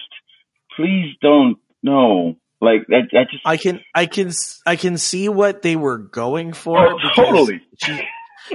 please 0.77 1.15
don't, 1.21 1.59
no. 1.83 2.37
Like, 2.61 2.87
that, 2.89 3.09
that 3.13 3.31
just, 3.31 3.43
I 3.47 3.59
can 3.59 3.81
I 3.95 4.07
can 4.07 4.33
I 4.67 4.77
can 4.77 4.97
see 4.97 5.29
what 5.29 5.61
they 5.61 5.77
were 5.77 5.99
going 5.99 6.55
for. 6.55 6.95
Oh, 6.95 6.99
totally. 7.15 7.61
She, 7.77 8.01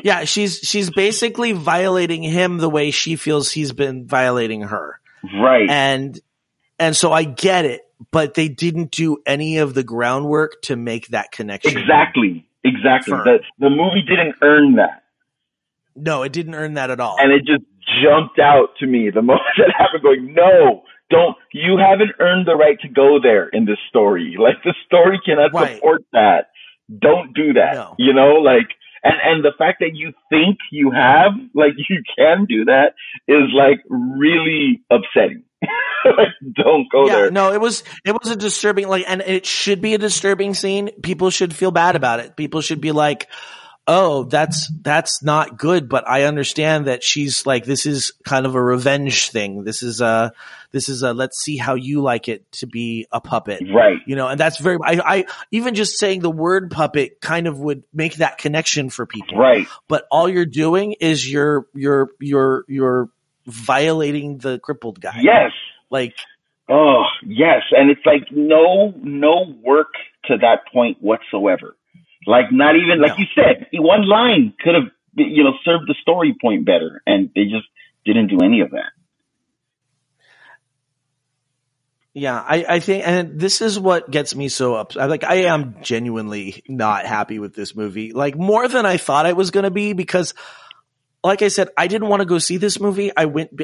yeah, 0.03 0.23
she's 0.26 0.57
she's 0.59 0.89
basically 0.89 1.51
violating 1.51 2.23
him 2.23 2.57
the 2.57 2.69
way 2.69 2.91
she 2.91 3.15
feels 3.15 3.51
he's 3.51 3.72
been 3.73 4.07
violating 4.07 4.61
her. 4.61 4.99
right. 5.41 5.69
And 5.69 6.19
and 6.80 6.95
so 6.95 7.11
I 7.11 7.23
get 7.23 7.65
it, 7.65 7.81
but 8.11 8.34
they 8.34 8.47
didn't 8.49 8.91
do 8.91 9.18
any 9.26 9.57
of 9.57 9.73
the 9.73 9.84
groundwork 9.84 10.61
to 10.63 10.76
make 10.76 11.07
that 11.09 11.31
connection. 11.31 11.77
exactly. 11.77 12.47
Exactly. 12.63 13.13
The, 13.18 13.39
the 13.59 13.69
movie 13.69 14.03
didn't 14.07 14.35
earn 14.41 14.76
that. 14.76 15.03
No, 15.95 16.22
it 16.23 16.31
didn't 16.31 16.53
earn 16.55 16.76
that 16.76 16.89
at 16.91 16.99
all. 16.99 17.18
and 17.19 17.31
it 17.31 17.39
just 17.45 17.63
jumped 18.03 18.39
out 18.39 18.69
to 18.80 18.85
me 18.88 19.09
the 19.09 19.22
moment 19.31 19.41
that 19.57 19.73
happened 19.77 20.03
going 20.03 20.34
no 20.34 20.84
don't 21.09 21.35
you 21.51 21.77
haven't 21.77 22.11
earned 22.19 22.45
the 22.47 22.55
right 22.55 22.80
to 22.80 22.88
go 22.88 23.19
there 23.22 23.49
in 23.49 23.65
this 23.65 23.80
story 23.89 24.35
like 24.39 24.55
the 24.63 24.73
story 24.85 25.19
cannot 25.26 25.51
Right. 25.51 25.76
support 25.76 26.03
that 26.13 26.51
don't 26.97 27.34
do 27.34 27.53
that 27.53 27.73
No. 27.73 27.95
you 27.97 28.13
know 28.13 28.35
like 28.35 28.69
and 29.03 29.15
and 29.23 29.44
the 29.44 29.52
fact 29.57 29.80
that 29.80 29.91
you 29.94 30.14
think 30.30 30.57
you 30.72 30.91
have 30.91 31.32
like 31.53 31.73
you 31.90 32.03
can 32.18 32.45
do 32.45 32.65
that 32.65 32.94
is 33.28 33.49
like 33.53 33.82
really 33.90 34.82
upsetting 34.91 35.44
like 36.06 36.30
don't 36.53 36.91
go 36.91 37.06
yeah, 37.06 37.14
there 37.14 37.32
no, 37.32 37.53
it 37.53 37.61
was 37.61 37.84
it 38.03 38.14
was 38.14 38.32
a 38.32 38.36
disturbing 38.36 38.88
like, 38.88 39.06
and 39.07 39.22
it 39.22 39.45
should 39.45 39.82
be 39.82 39.94
a 39.94 39.98
disturbing 39.98 40.53
scene. 40.53 40.90
People 41.03 41.30
should 41.30 41.56
feel 41.56 41.72
bad 41.72 41.95
about 41.95 42.19
it. 42.19 42.36
People 42.36 42.61
should 42.61 42.82
be 42.82 42.91
like, 42.91 43.28
"Oh, 43.87 44.23
that's 44.23 44.71
that's 44.81 45.23
not 45.23 45.57
good." 45.57 45.89
But 45.89 46.07
I 46.07 46.23
understand 46.23 46.87
that 46.87 47.03
she's 47.03 47.45
like, 47.45 47.65
this 47.65 47.85
is 47.85 48.13
kind 48.23 48.45
of 48.45 48.55
a 48.55 48.61
revenge 48.61 49.29
thing. 49.29 49.63
This 49.63 49.83
is 49.83 50.01
a 50.01 50.33
this 50.71 50.89
is 50.89 51.03
a 51.03 51.13
let's 51.13 51.39
see 51.41 51.57
how 51.57 51.75
you 51.75 52.01
like 52.01 52.27
it 52.27 52.49
to 52.53 52.67
be 52.67 53.07
a 53.11 53.21
puppet, 53.21 53.63
right 53.73 53.99
you 54.05 54.15
know. 54.15 54.27
And 54.27 54.39
that's 54.39 54.59
very. 54.59 54.77
I, 54.83 55.01
I 55.17 55.25
even 55.51 55.75
just 55.75 55.97
saying 55.97 56.21
the 56.21 56.31
word 56.31 56.71
puppet 56.71 57.21
kind 57.21 57.47
of 57.47 57.59
would 57.59 57.83
make 57.93 58.15
that 58.15 58.37
connection 58.37 58.89
for 58.89 59.05
people, 59.05 59.37
right 59.37 59.67
But 59.87 60.05
all 60.11 60.29
you're 60.29 60.45
doing 60.45 60.95
is 60.99 61.29
you're 61.29 61.65
you're 61.73 62.09
you're 62.19 62.65
you're 62.67 63.09
violating 63.47 64.37
the 64.37 64.59
crippled 64.59 65.01
guy. 65.01 65.19
yes 65.21 65.51
like 65.89 66.13
Oh, 66.71 67.03
yes. 67.25 67.63
And 67.71 67.91
it's 67.91 68.05
like 68.05 68.31
no, 68.31 68.93
no 69.03 69.53
work 69.61 69.93
to 70.25 70.37
that 70.37 70.59
point 70.71 70.97
whatsoever. 71.01 71.75
Like 72.27 72.52
not 72.52 72.76
even, 72.76 73.02
like 73.02 73.18
No. 73.18 73.18
you 73.18 73.26
said, 73.34 73.68
one 73.73 74.07
line 74.07 74.53
could 74.60 74.76
have, 74.76 74.91
you 75.15 75.43
know, 75.43 75.53
served 75.64 75.85
the 75.88 75.95
story 76.02 76.35
point 76.39 76.65
better. 76.65 77.02
And 77.06 77.30
they 77.35 77.43
just 77.43 77.68
didn't 78.06 78.27
do 78.27 78.39
any 78.43 78.61
of 78.61 78.72
that. 78.72 78.91
Yeah, 82.14 82.43
I, 82.45 82.65
I 82.68 82.80
think, 82.81 83.07
and 83.07 83.39
this 83.39 83.61
is 83.61 83.80
what 83.80 84.11
gets 84.11 84.35
me 84.35 84.49
so 84.49 84.76
upset. 84.76 85.10
Like, 85.10 85.23
I 85.23 85.43
am 85.43 85.77
genuinely 85.81 86.61
not 86.68 87.06
happy 87.06 87.39
with 87.39 87.56
this 87.56 87.73
movie, 87.73 88.11
like 88.11 88.35
more 88.38 88.68
than 88.68 88.85
I 88.85 88.98
thought 88.98 89.26
I 89.26 89.31
was 89.31 89.49
going 89.49 89.64
to 89.64 89.72
be, 89.72 89.93
because, 89.93 90.34
like 91.23 91.41
I 91.41 91.48
said, 91.48 91.69
I 91.77 91.88
didn't 91.88 92.10
want 92.10 92.19
to 92.19 92.26
go 92.26 92.38
see 92.38 92.57
this 92.57 92.81
movie. 92.81 93.11
I 93.15 93.26
went, 93.26 93.61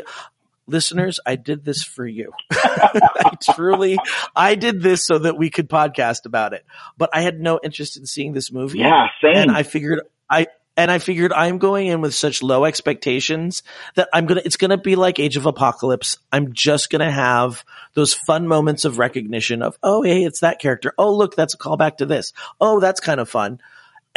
listeners, 0.68 1.20
I 1.26 1.36
did 1.36 1.66
this 1.66 1.84
for 1.84 2.06
you. 2.06 2.32
I 2.52 3.32
truly, 3.54 3.98
I 4.36 4.56
did 4.56 4.82
this 4.82 5.06
so 5.06 5.20
that 5.20 5.38
we 5.38 5.50
could 5.50 5.70
podcast 5.70 6.26
about 6.26 6.54
it, 6.54 6.66
but 6.98 7.10
I 7.14 7.22
had 7.22 7.40
no 7.40 7.60
interest 7.64 7.98
in 7.98 8.06
seeing 8.06 8.34
this 8.34 8.52
movie. 8.52 8.80
Yeah, 8.80 9.08
same. 9.22 9.36
and 9.36 9.52
I 9.52 9.64
figured 9.64 10.02
I 10.30 10.48
and 10.76 10.92
I 10.92 11.00
figured 11.00 11.34
I'm 11.34 11.58
going 11.58 11.88
in 11.88 12.02
with 12.02 12.14
such 12.14 12.44
low 12.44 12.64
expectations 12.64 13.64
that 13.96 14.08
I'm 14.14 14.28
gonna 14.28 14.42
it's 14.46 14.58
gonna 14.58 14.78
be 14.78 14.96
like 14.96 15.20
Age 15.20 15.38
of 15.38 15.46
Apocalypse. 15.46 16.18
I'm 16.32 16.54
just 16.54 16.90
gonna 16.90 17.12
have 17.12 17.66
those 17.96 18.14
fun 18.14 18.48
moments 18.48 18.86
of 18.86 19.00
recognition 19.00 19.62
of 19.62 19.78
oh 19.82 20.04
hey 20.04 20.24
it's 20.24 20.42
that 20.42 20.60
character 20.60 20.94
oh 20.98 21.14
look 21.16 21.36
that's 21.36 21.56
a 21.56 21.58
callback 21.58 21.98
to 21.98 22.06
this 22.06 22.32
oh 22.62 22.80
that's 22.80 23.00
kind 23.00 23.20
of 23.20 23.30
fun, 23.30 23.60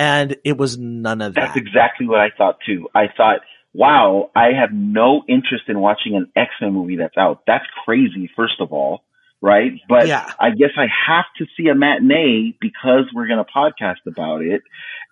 and 0.00 0.36
it 0.44 0.56
was 0.56 0.78
none 0.78 1.20
of 1.20 1.34
that. 1.34 1.54
That's 1.54 1.56
exactly 1.56 2.06
what 2.06 2.20
I 2.20 2.30
thought 2.36 2.58
too. 2.64 2.88
I 2.94 3.08
thought, 3.16 3.40
wow, 3.72 4.30
I 4.34 4.52
have 4.58 4.72
no 4.72 5.22
interest 5.28 5.64
in 5.68 5.78
watching 5.80 6.16
an 6.16 6.30
X-Men 6.34 6.72
movie 6.72 6.96
that's 6.96 7.16
out. 7.16 7.42
That's 7.46 7.64
crazy, 7.84 8.30
first 8.34 8.60
of 8.60 8.72
all. 8.72 9.02
Right. 9.42 9.80
But 9.88 10.06
Yeah. 10.06 10.30
I 10.38 10.50
guess 10.50 10.72
I 10.76 10.86
have 11.06 11.24
to 11.38 11.46
see 11.56 11.68
a 11.68 11.74
matinee 11.74 12.58
because 12.60 13.04
we're 13.14 13.26
going 13.26 13.42
to 13.42 13.50
podcast 13.50 14.06
about 14.06 14.42
it. 14.42 14.62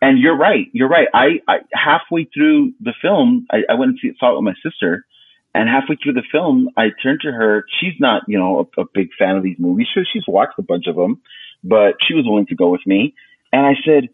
And 0.03 0.19
you're 0.19 0.37
right. 0.37 0.67
You're 0.73 0.89
right. 0.89 1.09
I, 1.15 1.41
I 1.49 1.61
halfway 1.73 2.25
through 2.25 2.73
the 2.79 2.93
film, 3.01 3.47
I, 3.51 3.61
I 3.71 3.75
went 3.75 3.93
and 3.93 3.99
see, 4.03 4.13
saw 4.21 4.33
it 4.33 4.35
with 4.35 4.45
my 4.45 4.55
sister. 4.63 5.07
And 5.55 5.67
halfway 5.67 5.97
through 5.97 6.13
the 6.13 6.25
film, 6.31 6.69
I 6.77 6.89
turned 7.03 7.21
to 7.23 7.33
her. 7.33 7.65
She's 7.81 7.95
not, 7.99 8.25
you 8.29 8.39
know, 8.39 8.71
a, 8.77 8.83
a 8.83 8.85
big 8.93 9.09
fan 9.19 9.37
of 9.37 9.43
these 9.43 9.57
movies. 9.59 9.87
So 9.95 10.03
she's 10.13 10.25
watched 10.29 10.59
a 10.59 10.63
bunch 10.63 10.87
of 10.89 10.95
them, 10.95 11.23
but 11.65 11.95
she 12.07 12.13
was 12.13 12.27
willing 12.27 12.47
to 12.49 12.55
go 12.55 12.69
with 12.69 12.87
me. 12.87 13.15
And 13.51 13.65
I 13.65 13.77
said, 13.83 14.11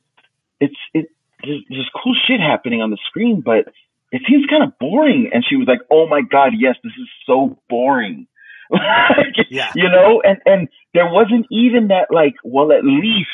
it's, 0.60 0.76
it, 0.94 1.08
there's, 1.42 1.64
there's 1.68 1.90
cool 2.02 2.14
shit 2.26 2.38
happening 2.38 2.82
on 2.82 2.90
the 2.90 2.98
screen, 3.08 3.40
but 3.40 3.66
it 4.14 4.22
seems 4.28 4.46
kind 4.48 4.62
of 4.62 4.78
boring. 4.78 5.30
And 5.34 5.44
she 5.48 5.56
was 5.56 5.66
like, 5.66 5.80
Oh 5.90 6.06
my 6.06 6.22
God, 6.22 6.52
yes, 6.56 6.76
this 6.84 6.92
is 6.92 7.08
so 7.26 7.58
boring. 7.68 8.28
like, 8.70 9.46
Yeah. 9.50 9.72
You 9.74 9.88
know, 9.90 10.22
and, 10.24 10.38
and 10.46 10.68
there 10.94 11.10
wasn't 11.10 11.46
even 11.50 11.88
that 11.88 12.06
like, 12.10 12.34
well, 12.44 12.70
at 12.70 12.84
least, 12.84 13.28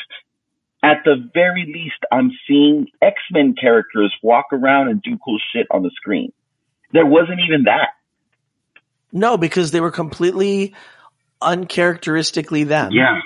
at 0.83 1.03
the 1.05 1.29
very 1.35 1.71
least, 1.71 2.03
I'm 2.11 2.31
seeing 2.47 2.87
X-Men 2.99 3.53
characters 3.61 4.11
walk 4.23 4.47
around 4.51 4.87
and 4.87 5.03
do 5.03 5.19
cool 5.23 5.37
shit 5.53 5.67
on 5.69 5.83
the 5.83 5.91
screen. 5.95 6.33
There 6.91 7.05
wasn't 7.05 7.41
even 7.47 7.65
that. 7.65 7.89
No, 9.11 9.37
because 9.37 9.69
they 9.69 9.81
were 9.81 9.91
completely 9.91 10.73
uncharacteristically 11.41 12.63
them. 12.63 12.91
Yeah. 12.91 13.19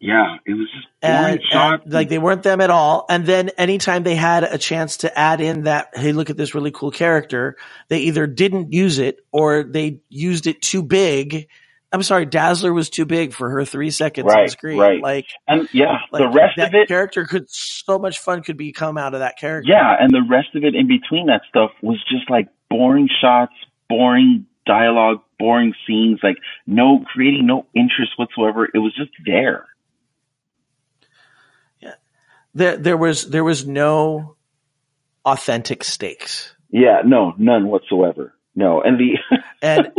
Yeah. 0.00 0.36
It 0.44 0.52
was 0.52 0.68
just 0.74 0.86
boring 1.00 1.40
and, 1.84 1.92
like 1.92 2.08
they 2.08 2.18
weren't 2.18 2.42
them 2.42 2.60
at 2.60 2.70
all. 2.70 3.06
And 3.08 3.24
then 3.24 3.50
anytime 3.56 4.02
they 4.02 4.14
had 4.14 4.44
a 4.44 4.58
chance 4.58 4.98
to 4.98 5.18
add 5.18 5.40
in 5.40 5.64
that, 5.64 5.88
hey, 5.94 6.12
look 6.12 6.30
at 6.30 6.36
this 6.36 6.54
really 6.54 6.70
cool 6.70 6.90
character, 6.90 7.56
they 7.88 7.98
either 8.00 8.26
didn't 8.26 8.72
use 8.72 8.98
it 8.98 9.18
or 9.32 9.62
they 9.64 10.00
used 10.08 10.46
it 10.46 10.60
too 10.62 10.82
big. 10.82 11.48
I'm 11.92 12.02
sorry, 12.02 12.26
Dazzler 12.26 12.72
was 12.72 12.90
too 12.90 13.06
big 13.06 13.32
for 13.32 13.48
her 13.48 13.64
three 13.64 13.90
seconds 13.90 14.30
on 14.30 14.38
Right, 14.38 14.50
screen. 14.50 14.78
right. 14.78 15.00
Like, 15.00 15.26
and 15.48 15.68
yeah, 15.72 15.98
like 16.12 16.20
the 16.20 16.28
rest 16.28 16.58
of 16.58 16.74
it, 16.74 16.88
character 16.88 17.24
could 17.24 17.48
so 17.48 17.98
much 17.98 18.18
fun 18.18 18.42
could 18.42 18.56
be 18.56 18.72
come 18.72 18.98
out 18.98 19.14
of 19.14 19.20
that 19.20 19.38
character. 19.38 19.70
Yeah, 19.70 19.94
and 19.98 20.10
the 20.10 20.22
rest 20.28 20.48
of 20.54 20.64
it 20.64 20.74
in 20.74 20.88
between 20.88 21.26
that 21.26 21.42
stuff 21.48 21.70
was 21.82 22.02
just 22.10 22.28
like 22.28 22.48
boring 22.68 23.08
shots, 23.20 23.54
boring 23.88 24.46
dialogue, 24.66 25.22
boring 25.38 25.74
scenes, 25.86 26.18
like 26.22 26.36
no 26.66 27.04
creating 27.12 27.46
no 27.46 27.66
interest 27.74 28.12
whatsoever. 28.18 28.64
It 28.64 28.78
was 28.78 28.94
just 28.94 29.12
there. 29.24 29.66
There, 32.56 32.78
there 32.78 32.96
was 32.96 33.28
there 33.28 33.44
was 33.44 33.66
no 33.66 34.36
authentic 35.26 35.84
stakes. 35.84 36.54
Yeah, 36.70 37.02
no, 37.04 37.34
none 37.36 37.68
whatsoever. 37.68 38.32
No, 38.54 38.80
and 38.80 38.98
the 38.98 39.18
And 39.62 39.92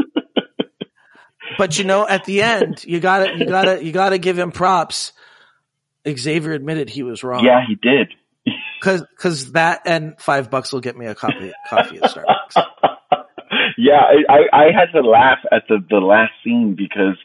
but 1.60 1.78
you 1.78 1.84
know, 1.84 2.08
at 2.08 2.26
the 2.26 2.42
end, 2.42 2.84
you 2.84 3.00
gotta 3.00 3.38
you 3.38 3.46
gotta 3.46 3.86
you 3.86 3.92
gotta 3.92 4.18
give 4.18 4.40
him 4.40 4.52
props. 4.52 5.14
Xavier 6.10 6.54
admitted 6.54 6.90
he 6.90 7.04
was 7.04 7.24
wrong. 7.24 7.46
yeah, 7.46 7.62
he 7.68 7.76
did. 7.76 8.12
Cause, 8.82 9.04
cause 9.18 9.52
that 9.52 9.82
and 9.86 10.20
five 10.20 10.50
bucks 10.50 10.72
will 10.72 10.80
get 10.80 10.98
me 10.98 11.06
a 11.06 11.14
coffee, 11.14 11.52
coffee 11.70 11.98
at 11.98 12.12
Starbucks. 12.12 12.64
yeah, 13.78 14.00
I, 14.00 14.34
I 14.34 14.40
I 14.54 14.64
had 14.72 14.92
to 14.94 15.02
laugh 15.02 15.40
at 15.52 15.64
the 15.68 15.78
the 15.90 15.98
last 15.98 16.32
scene 16.44 16.76
because 16.76 17.18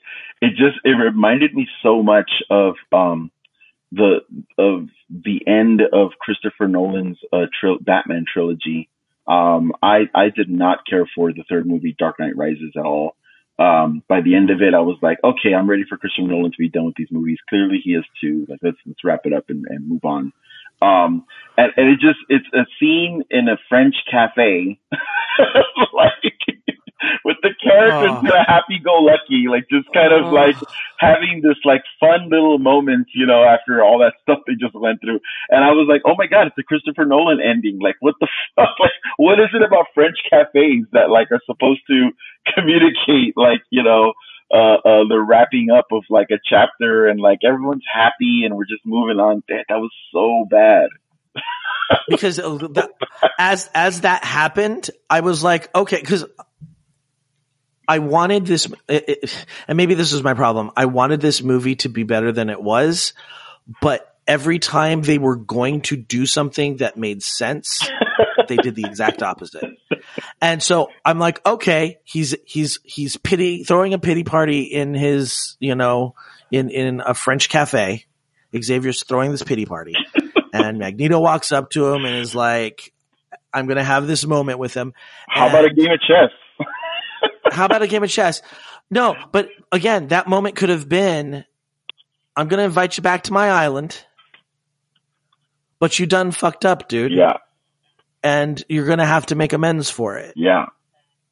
it 0.43 0.51
just 0.51 0.79
it 0.85 0.91
reminded 0.91 1.55
me 1.55 1.69
so 1.83 2.03
much 2.03 2.31
of 2.51 2.75
um 2.93 3.31
the 3.93 4.20
of 4.59 4.89
the 5.10 5.47
end 5.47 5.82
of 5.93 6.12
Christopher 6.19 6.66
Nolan's 6.66 7.19
uh 7.32 7.47
tril- 7.62 7.85
Batman 7.85 8.24
trilogy. 8.32 8.89
Um, 9.27 9.73
I 9.82 10.09
I 10.14 10.31
did 10.35 10.48
not 10.48 10.86
care 10.89 11.09
for 11.14 11.32
the 11.32 11.44
third 11.48 11.66
movie, 11.66 11.94
Dark 11.97 12.19
Knight 12.19 12.36
Rises, 12.36 12.73
at 12.77 12.85
all. 12.85 13.14
Um, 13.59 14.02
by 14.09 14.23
the 14.23 14.35
end 14.35 14.51
of 14.51 14.62
it, 14.62 14.74
I 14.74 14.81
was 14.81 14.98
like, 15.02 15.19
okay, 15.23 15.55
I'm 15.55 15.69
ready 15.69 15.85
for 15.89 15.98
Christopher 15.98 16.27
Nolan 16.27 16.51
to 16.52 16.59
be 16.59 16.70
done 16.70 16.86
with 16.86 16.97
these 16.97 17.12
movies. 17.12 17.39
Clearly, 17.48 17.81
he 17.85 17.93
is 17.93 18.05
too. 18.20 18.47
Like, 18.48 18.60
let's 18.62 18.78
let's 18.86 19.05
wrap 19.05 19.20
it 19.24 19.32
up 19.32 19.51
and, 19.51 19.66
and 19.69 19.89
move 19.89 20.05
on. 20.05 20.32
Um, 20.81 21.27
and, 21.56 21.73
and 21.77 21.89
it 21.90 22.01
just 22.01 22.19
it's 22.28 22.47
a 22.55 22.66
scene 22.81 23.23
in 23.31 23.48
a 23.48 23.56
French 23.69 23.94
cafe, 24.10 24.81
like 25.93 26.52
with 27.24 27.37
the 27.43 27.51
characters 27.62 28.11
Oh. 28.12 28.20
kind 28.23 28.35
of 28.41 28.47
happy 28.47 28.79
go 28.79 28.95
lucky, 29.03 29.47
like 29.49 29.69
just 29.70 29.89
kind 29.93 30.12
of 30.12 30.27
Oh. 30.27 30.31
like 30.31 30.57
having 30.99 31.41
this 31.43 31.57
like 31.65 31.83
fun 31.99 32.29
little 32.31 32.59
moment, 32.59 33.09
you 33.15 33.27
know, 33.27 33.43
after 33.45 33.83
all 33.83 33.99
that 34.01 34.15
stuff 34.23 34.39
they 34.47 34.55
just 34.55 34.74
went 34.74 35.01
through. 35.01 35.20
And 35.51 35.65
I 35.65 35.70
was 35.73 35.87
like, 35.89 36.03
oh 36.05 36.15
my 36.16 36.27
god, 36.27 36.47
it's 36.49 36.59
a 36.59 36.62
Christopher 36.62 37.05
Nolan 37.05 37.41
ending. 37.41 37.79
Like, 37.81 37.97
what 38.01 38.15
the 38.20 38.29
fuck? 38.57 38.74
Like, 38.81 38.93
what 39.16 39.41
is 39.41 39.49
it 39.55 39.62
about 39.62 39.87
French 39.95 40.16
cafes 40.29 40.87
that 40.93 41.11
like 41.11 41.31
are 41.33 41.41
supposed 41.47 41.83
to 41.89 42.11
communicate 42.55 43.35
like 43.37 43.62
you 43.70 43.83
know? 43.83 44.12
Uh, 44.55 44.74
uh, 44.85 45.09
the 45.09 45.19
wrapping 45.19 45.70
up 45.70 45.87
of 45.93 46.03
like 46.11 46.27
a 46.31 46.37
chapter 46.45 47.07
and 47.07 47.19
like 47.19 47.39
everyone's 47.43 47.85
happy 47.91 48.43
and 48.45 48.55
we're 48.55 48.66
just 48.66 48.85
moving 48.85 49.19
on. 49.19 49.43
That, 49.49 49.65
that 49.70 49.77
was 49.79 49.91
so 50.12 50.45
bad. 50.51 50.91
Because 52.07 52.39
uh, 52.39 52.59
that, 52.73 52.91
as, 53.39 53.70
as 53.74 54.03
that 54.03 54.24
happened, 54.24 54.91
I 55.09 55.20
was 55.20 55.43
like, 55.43 55.74
okay, 55.74 56.03
cause 56.03 56.27
I 57.89 57.99
wanted 57.99 58.47
this, 58.47 58.67
it, 58.89 59.05
it- 59.09 59.47
and 59.69 59.77
maybe 59.77 59.95
this 59.95 60.13
is 60.13 60.23
my 60.23 60.35
problem. 60.35 60.71
I 60.77 60.87
wanted 60.87 61.21
this 61.21 61.43
movie 61.43 61.77
to 61.77 61.89
be 61.89 62.03
better 62.05 62.33
than 62.33 62.51
it 62.51 62.61
was, 62.63 63.13
but 63.81 64.09
every 64.27 64.59
time 64.59 65.03
they 65.03 65.19
were 65.19 65.37
going 65.37 65.81
to 65.83 65.97
do 65.97 66.27
something 66.27 66.77
that 66.77 66.97
made 66.97 67.23
sense, 67.23 67.89
they 68.49 68.57
did 68.57 68.75
the 68.75 68.85
exact 68.87 69.23
opposite. 69.23 69.65
And 70.41 70.63
so 70.63 70.89
I'm 71.05 71.19
like, 71.19 71.45
okay, 71.47 71.99
he's 72.05 72.35
he's 72.45 72.79
he's 72.85 73.17
pity 73.17 73.65
throwing 73.65 73.95
a 73.95 73.99
pity 73.99 74.25
party 74.25 74.63
in 74.63 74.95
his, 74.95 75.57
you 75.61 75.75
know, 75.75 76.15
in 76.51 76.71
in 76.71 77.01
a 77.05 77.15
French 77.15 77.49
cafe. 77.49 78.05
Xavier's 78.57 79.03
throwing 79.05 79.31
this 79.31 79.43
pity 79.43 79.65
party, 79.65 79.95
and 80.53 80.79
Magneto 80.79 81.19
walks 81.21 81.53
up 81.53 81.71
to 81.71 81.87
him 81.87 82.05
and 82.05 82.17
is 82.17 82.35
like, 82.35 82.93
"I'm 83.55 83.67
gonna 83.67 83.85
have 83.85 84.07
this 84.07 84.27
moment 84.27 84.59
with 84.59 84.75
him." 84.75 84.93
How 85.29 85.49
about 85.49 85.65
a 85.65 85.71
game 85.73 85.91
of 85.91 86.01
chess? 86.01 86.31
How 87.51 87.66
about 87.66 87.82
a 87.82 87.86
game 87.86 88.03
of 88.03 88.11
chess? 88.11 88.43
No, 88.90 89.16
but 89.32 89.49
again, 89.70 90.09
that 90.09 90.28
moment 90.28 90.57
could 90.57 90.69
have 90.69 90.89
been, 90.89 91.44
I'm 92.36 92.49
going 92.49 92.59
to 92.59 92.65
invite 92.65 92.97
you 92.97 93.03
back 93.03 93.24
to 93.24 93.32
my 93.32 93.51
island, 93.51 94.05
but 95.78 95.99
you 95.99 96.07
done 96.07 96.31
fucked 96.31 96.65
up, 96.65 96.89
dude. 96.89 97.12
Yeah, 97.12 97.39
And 98.23 98.62
you're 98.69 98.86
going 98.86 98.99
to 98.99 99.07
have 99.07 99.27
to 99.27 99.35
make 99.35 99.53
amends 99.53 99.90
for 99.90 100.16
it. 100.19 100.35
yeah, 100.36 100.66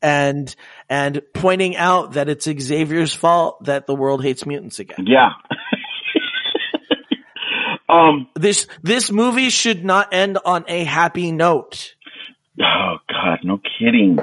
And, 0.02 0.54
and 0.88 1.22
pointing 1.34 1.76
out 1.76 2.12
that 2.14 2.28
it's 2.28 2.44
Xavier's 2.46 3.14
fault 3.14 3.64
that 3.64 3.86
the 3.86 3.94
world 3.94 4.22
hates 4.22 4.46
mutants 4.46 4.78
again. 4.78 5.04
yeah. 5.06 5.30
um. 7.88 8.28
This, 8.34 8.66
this 8.82 9.10
movie 9.10 9.50
should 9.50 9.84
not 9.84 10.12
end 10.12 10.38
on 10.44 10.64
a 10.68 10.84
happy 10.84 11.32
note. 11.32 11.94
Oh 12.60 12.96
God, 13.08 13.38
no 13.42 13.58
kidding. 13.78 14.18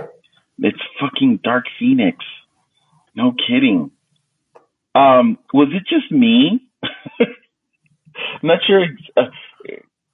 It's 0.59 0.81
fucking 0.99 1.41
Dark 1.43 1.65
Phoenix. 1.79 2.17
No 3.15 3.33
kidding. 3.33 3.91
Um. 4.95 5.37
Was 5.53 5.69
it 5.71 5.83
just 5.87 6.11
me? 6.11 6.67
I'm 6.83 7.29
not 8.43 8.59
sure. 8.65 8.85
Uh, 9.15 9.23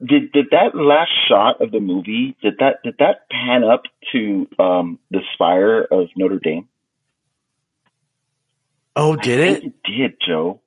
did 0.05 0.31
did 0.31 0.47
that 0.51 0.75
last 0.75 1.11
shot 1.29 1.61
of 1.61 1.71
the 1.71 1.79
movie? 1.79 2.35
Did 2.41 2.55
that 2.59 2.83
did 2.83 2.95
that 2.99 3.29
pan 3.29 3.63
up 3.63 3.83
to 4.11 4.47
um 4.59 4.99
the 5.11 5.21
spire 5.33 5.83
of 5.83 6.07
Notre 6.17 6.39
Dame? 6.39 6.67
Oh, 8.95 9.15
did 9.15 9.39
I 9.39 9.43
it? 9.43 9.61
think 9.61 9.73
it 9.85 9.97
did, 9.97 10.13
Joe. 10.25 10.61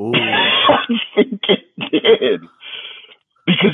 Ooh. 0.00 0.12
I 0.14 0.86
think 1.14 1.40
it 1.48 1.90
did. 1.90 2.40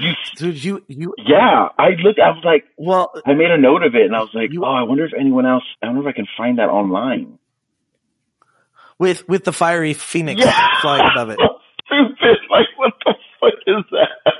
You, 0.02 0.12
Dude, 0.36 0.64
you, 0.64 0.82
you, 0.88 1.14
yeah, 1.18 1.68
I 1.78 1.90
looked. 2.02 2.18
I 2.18 2.30
was 2.30 2.42
like, 2.44 2.64
well, 2.76 3.12
I 3.26 3.34
made 3.34 3.50
a 3.50 3.58
note 3.58 3.82
of 3.82 3.94
it, 3.94 4.02
and 4.06 4.16
I 4.16 4.20
was 4.20 4.30
like, 4.34 4.50
You- 4.52 4.64
oh, 4.64 4.68
I 4.70 4.82
wonder 4.82 5.04
if 5.04 5.12
anyone 5.18 5.46
else. 5.46 5.64
I 5.82 5.86
wonder 5.86 6.00
if 6.02 6.06
I 6.06 6.16
can 6.16 6.26
find 6.36 6.58
that 6.58 6.68
online. 6.70 7.38
with, 8.98 9.28
with 9.28 9.44
the 9.44 9.52
fiery 9.52 9.94
phoenix 9.94 10.40
Yeah. 10.44 10.68
flying 10.80 11.08
above 11.10 11.30
it. 11.30 11.38
Stupid. 11.86 12.38
Like, 12.50 12.66
what 12.76 12.92
the 13.04 13.14
fuck 13.40 13.54
is 13.66 13.84
that? 13.90 14.32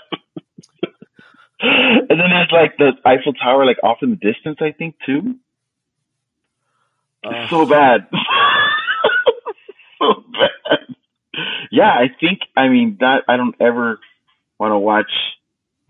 and 1.60 2.08
then 2.20 2.30
there's 2.30 2.50
like 2.52 2.76
the 2.78 2.92
Eiffel 3.04 3.32
Tower, 3.34 3.64
like 3.66 3.78
off 3.82 3.98
in 4.02 4.10
the 4.10 4.16
distance. 4.16 4.58
I 4.60 4.72
think 4.72 4.96
too. 5.06 5.36
It's 7.24 7.50
so 7.50 7.66
bad. 7.66 8.08
so 10.00 10.24
bad. 10.32 10.96
Yeah, 11.70 11.88
I 11.90 12.06
think. 12.20 12.40
I 12.56 12.68
mean 12.68 12.96
that. 13.00 13.22
I 13.28 13.36
don't 13.36 13.54
ever 13.60 14.00
want 14.58 14.72
to 14.72 14.78
watch 14.78 15.10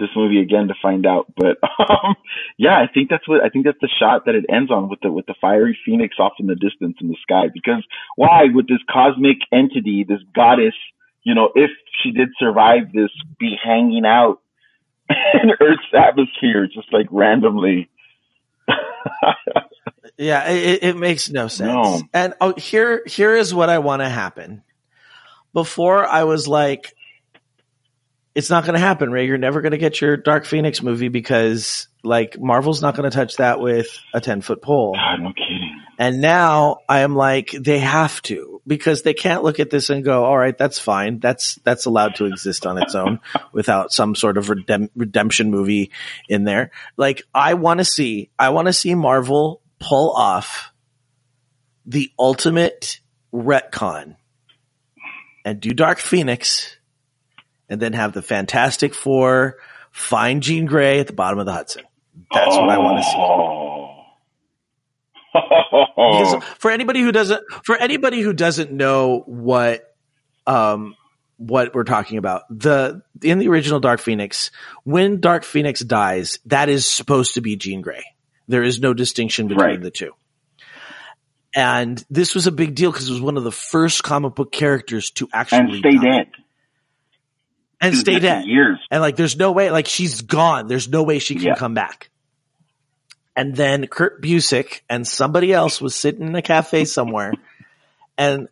this 0.03 0.17
movie 0.17 0.41
again 0.41 0.69
to 0.69 0.75
find 0.83 1.07
out. 1.07 1.33
But 1.37 1.59
um, 1.79 2.17
yeah, 2.59 2.77
I 2.77 2.93
think 2.93 3.09
that's 3.09 3.27
what 3.29 3.43
I 3.43 3.49
think 3.49 3.65
that's 3.65 3.81
the 3.81 3.89
shot 3.99 4.27
that 4.27 4.35
it 4.35 4.45
ends 4.49 4.71
on 4.71 4.89
with 4.89 5.01
the 5.01 5.11
with 5.11 5.27
the 5.27 5.35
fiery 5.41 5.79
phoenix 5.85 6.17
off 6.19 6.33
in 6.39 6.47
the 6.47 6.55
distance 6.55 6.97
in 7.01 7.09
the 7.09 7.17
sky. 7.23 7.45
Because 7.53 7.85
why 8.17 8.45
would 8.53 8.67
this 8.67 8.83
cosmic 8.91 9.39
entity, 9.53 10.05
this 10.07 10.21
goddess, 10.35 10.75
you 11.23 11.35
know, 11.35 11.51
if 11.55 11.71
she 12.03 12.11
did 12.11 12.29
survive 12.39 12.93
this, 12.93 13.11
be 13.39 13.55
hanging 13.63 14.05
out 14.05 14.41
in 15.09 15.51
Earth's 15.61 15.93
atmosphere 15.95 16.67
just 16.67 16.93
like 16.93 17.07
randomly? 17.11 17.89
Yeah, 20.19 20.49
it, 20.51 20.83
it 20.83 20.97
makes 20.97 21.31
no 21.31 21.49
sense. 21.49 21.73
No. 21.73 22.03
And 22.13 22.35
oh, 22.41 22.55
here, 22.57 23.03
here 23.07 23.35
is 23.35 23.55
what 23.55 23.71
I 23.71 23.79
want 23.79 24.03
to 24.03 24.09
happen. 24.09 24.63
Before 25.53 26.07
I 26.07 26.25
was 26.25 26.47
like, 26.47 26.95
it's 28.35 28.51
not 28.51 28.65
going 28.65 28.75
to 28.75 28.81
happen, 28.81 29.11
Ray. 29.11 29.27
You're 29.27 29.39
never 29.39 29.61
going 29.61 29.73
to 29.73 29.79
get 29.79 30.01
your 30.01 30.17
Dark 30.17 30.45
Phoenix 30.47 30.83
movie 30.83 31.09
because 31.09 31.89
like 32.03 32.41
Marvel's 32.41 32.81
not 32.83 32.97
going 32.97 33.09
to 33.09 33.15
touch 33.15 33.37
that 33.37 33.61
with 33.61 33.87
a 34.15 34.21
10 34.21 34.41
foot 34.41 34.63
pole. 34.63 34.95
God, 34.95 35.23
no 35.23 35.33
kidding. 35.33 35.81
And 35.99 36.21
now 36.21 36.79
I 36.89 37.01
am 37.01 37.15
like, 37.15 37.51
they 37.51 37.79
have 37.79 38.23
to 38.23 38.61
because 38.67 39.03
they 39.03 39.15
can't 39.15 39.43
look 39.43 39.61
at 39.61 39.71
this 39.71 39.91
and 39.91 40.03
go, 40.03 40.25
all 40.25 40.37
right, 40.37 40.57
that's 40.57 40.79
fine. 40.79 41.19
That's, 41.19 41.57
that's 41.57 41.85
allowed 41.85 42.17
to 42.17 42.25
exist 42.25 42.67
on 42.67 42.79
its 42.79 42.95
own 42.95 43.21
without 43.53 43.93
some 43.93 44.15
sort 44.15 44.39
of 44.39 44.47
redem- 44.47 44.91
redemption 44.97 45.51
movie 45.51 45.91
in 46.29 46.45
there. 46.45 46.71
Like 46.97 47.23
I 47.35 47.55
want 47.55 47.79
to 47.79 47.85
see, 47.85 48.31
I 48.39 48.49
want 48.49 48.67
to 48.67 48.73
see 48.73 48.95
Marvel 48.95 49.61
pull 49.79 50.11
off 50.13 50.73
the 51.85 52.11
ultimate 52.19 53.01
retcon 53.33 54.17
and 55.45 55.61
do 55.61 55.71
Dark 55.75 55.99
Phoenix 55.99 56.77
and 57.73 57.81
then 57.81 57.95
have 57.95 58.13
the 58.13 58.23
Fantastic 58.23 58.93
Four 58.95 59.57
find 59.91 60.43
Jean 60.43 60.67
Grey 60.67 61.01
at 61.01 61.07
the 61.07 61.13
bottom 61.15 61.39
of 61.39 61.47
the 61.47 61.53
Hudson. 61.53 61.85
That's 62.33 62.55
what 62.57 62.69
I 62.69 62.79
want 62.79 62.99
to 62.99 63.05
see. 63.05 63.17
Oh. 65.35 65.35
For 66.59 66.71
anybody 66.71 67.01
who 67.01 67.11
doesn't 67.13 67.43
for 67.65 67.77
anybody 67.77 68.21
who 68.21 68.33
doesn't 68.35 68.71
know 68.71 69.21
what 69.27 69.95
um 70.47 70.95
what 71.39 71.75
we're 71.75 71.85
talking 71.85 72.19
about 72.19 72.43
the 72.51 73.01
in 73.23 73.39
the 73.39 73.49
original 73.49 73.81
dark 73.81 74.01
phoenix 74.01 74.51
when 74.85 75.21
dark 75.21 75.45
phoenix 75.45 75.81
dies 75.81 76.39
that 76.47 76.69
is 76.69 76.87
supposed 76.87 77.35
to 77.35 77.41
be 77.41 77.57
jean 77.57 77.81
grey 77.81 78.03
there 78.49 78.63
is 78.63 78.81
no 78.81 78.93
distinction 78.93 79.49
between 79.49 79.67
Right. 79.67 79.81
the 79.81 79.91
two 79.91 80.13
and 81.55 82.05
this 82.11 82.35
was 82.35 82.47
a 82.47 82.53
big 82.53 82.75
deal 82.75 82.93
because 82.93 83.09
it 83.09 83.13
was 83.13 83.21
one 83.21 83.37
of 83.39 83.45
the 83.45 83.53
first 83.53 84.03
comic 84.03 84.35
book 84.35 84.53
characters 84.53 85.11
to 85.13 85.29
actually 85.33 85.59
and 85.61 85.79
stay 85.79 85.97
die. 85.97 86.03
dead. 86.19 86.27
And 87.83 87.97
stay 87.97 88.19
dead 88.19 88.47
Years. 88.47 88.79
and 88.91 89.01
like, 89.03 89.17
there's 89.17 89.37
no 89.37 89.53
way, 89.53 89.71
like, 89.71 89.87
she's 89.87 90.23
gone. 90.23 90.69
There's 90.69 90.89
no 90.89 91.03
way 91.03 91.19
she 91.19 91.35
can 91.35 91.45
Yeah. 91.45 91.55
come 91.57 91.75
back. 91.75 92.09
And 93.37 93.57
then 93.57 93.87
Kurt 93.87 94.23
Busiek 94.23 94.81
and 94.91 95.07
somebody 95.07 95.53
else 95.53 95.81
was 95.81 95.95
sitting 95.95 96.27
in 96.27 96.35
a 96.35 96.43
cafe 96.43 96.85
somewhere, 96.85 97.33
and 98.19 98.49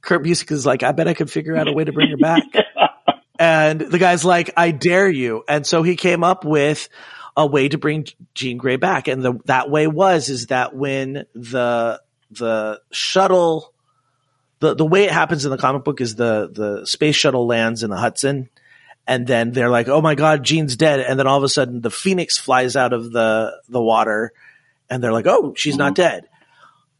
Kurt 0.00 0.22
Busiek 0.24 0.50
is 0.52 0.64
like, 0.64 0.82
"I 0.82 0.92
bet 0.92 1.08
I 1.08 1.14
could 1.14 1.30
figure 1.30 1.56
out 1.56 1.68
a 1.68 1.72
way 1.72 1.84
to 1.84 1.92
bring 1.92 2.10
her 2.10 2.16
back." 2.16 2.42
and 3.38 3.80
the 3.80 3.98
guy's 3.98 4.24
like, 4.24 4.52
"I 4.56 4.70
dare 4.70 5.08
you!" 5.10 5.42
And 5.48 5.66
so 5.66 5.82
he 5.82 5.96
came 5.96 6.22
up 6.22 6.44
with 6.44 6.88
a 7.36 7.46
way 7.46 7.68
to 7.68 7.78
bring 7.78 8.06
Jean 8.34 8.58
Grey 8.58 8.76
back, 8.76 9.08
and 9.08 9.24
the 9.24 9.40
that 9.46 9.68
way 9.70 9.88
was 9.88 10.28
is 10.28 10.46
that 10.46 10.74
when 10.74 11.24
the 11.34 12.00
the 12.30 12.80
shuttle 12.92 13.72
the 14.60 14.74
the 14.74 14.86
way 14.86 15.04
it 15.04 15.10
happens 15.10 15.44
in 15.44 15.50
the 15.50 15.58
comic 15.58 15.82
book 15.82 16.00
is 16.00 16.14
the 16.14 16.48
the 16.52 16.86
space 16.86 17.16
shuttle 17.16 17.46
lands 17.48 17.82
in 17.82 17.90
the 17.90 17.96
Hudson 17.96 18.48
and 19.06 19.26
then 19.26 19.52
they're 19.52 19.70
like, 19.70 19.88
"Oh 19.88 20.00
my 20.00 20.14
god, 20.14 20.44
Jean's 20.44 20.76
dead." 20.76 21.00
And 21.00 21.18
then 21.18 21.26
all 21.26 21.38
of 21.38 21.44
a 21.44 21.48
sudden 21.48 21.80
the 21.80 21.90
Phoenix 21.90 22.38
flies 22.38 22.76
out 22.76 22.92
of 22.92 23.12
the 23.12 23.60
the 23.68 23.82
water 23.82 24.32
and 24.88 25.02
they're 25.02 25.12
like, 25.12 25.26
"Oh, 25.26 25.54
she's 25.56 25.76
not 25.76 25.94
mm-hmm. 25.94 26.02
dead." 26.02 26.28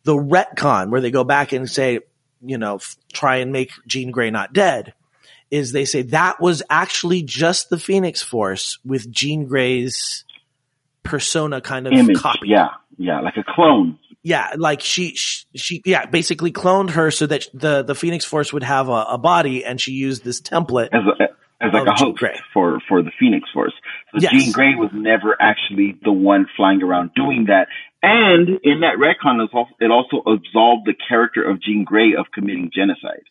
The 0.04 0.14
retcon 0.14 0.90
where 0.90 1.00
they 1.00 1.12
go 1.12 1.22
back 1.22 1.52
and 1.52 1.70
say, 1.70 2.00
you 2.44 2.58
know, 2.58 2.76
f- 2.76 2.96
try 3.12 3.36
and 3.36 3.52
make 3.52 3.70
Jean 3.86 4.10
Grey 4.10 4.30
not 4.30 4.52
dead 4.52 4.94
is 5.50 5.70
they 5.72 5.84
say 5.84 6.02
that 6.02 6.40
was 6.40 6.62
actually 6.70 7.22
just 7.22 7.70
the 7.70 7.78
Phoenix 7.78 8.22
Force 8.22 8.78
with 8.84 9.10
Jean 9.10 9.46
Grey's 9.46 10.24
persona 11.02 11.60
kind 11.60 11.86
of 11.86 11.92
Image. 11.92 12.18
copy 12.18 12.48
Yeah. 12.48 12.70
Yeah. 12.96 13.20
Like 13.20 13.36
a 13.36 13.44
clone. 13.44 13.98
yeah, 14.22 14.52
like 14.56 14.80
she, 14.80 15.14
she, 15.14 15.44
she, 15.54 15.82
yeah, 15.84 16.06
basically 16.06 16.52
cloned 16.52 16.90
her 16.90 17.10
so 17.10 17.26
that 17.26 17.46
the 17.52 17.82
the 17.82 17.94
Phoenix 17.94 18.24
Force 18.24 18.52
would 18.52 18.62
have 18.62 18.88
a, 18.88 19.04
a 19.10 19.18
body, 19.18 19.64
and 19.64 19.80
she 19.80 19.92
used 19.92 20.24
this 20.24 20.40
template. 20.40 20.88
as 20.92 21.02
a 21.06 21.31
as 21.74 21.86
like 21.86 21.88
Oh, 21.88 21.92
a 21.92 21.96
Jean 21.96 22.06
host 22.08 22.18
Grey. 22.18 22.40
for 22.52 22.80
for 22.88 23.02
the 23.02 23.10
Phoenix 23.18 23.48
Force. 23.52 23.72
So 24.12 24.18
Yes. 24.20 24.32
Jean 24.32 24.52
Grey 24.52 24.74
was 24.74 24.90
never 24.92 25.36
actually 25.40 25.96
the 26.02 26.12
one 26.12 26.46
flying 26.56 26.82
around 26.82 27.10
doing 27.14 27.46
that. 27.48 27.68
And 28.02 28.48
in 28.64 28.80
that 28.80 28.96
retcon, 28.98 29.42
it 29.44 29.50
also, 29.54 29.70
it 29.80 29.90
also 29.90 30.18
absolved 30.28 30.86
the 30.86 30.94
character 31.08 31.42
of 31.48 31.62
Jean 31.62 31.84
Grey 31.84 32.14
of 32.18 32.26
committing 32.34 32.70
genocide. 32.74 33.22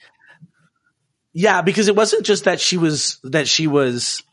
Yeah, 1.33 1.61
because 1.61 1.87
it 1.87 1.95
wasn't 1.95 2.25
just 2.25 2.43
that 2.45 2.59
she 2.59 2.77
was 2.77 3.19
that 3.23 3.47
she 3.47 3.67
was 3.67 4.23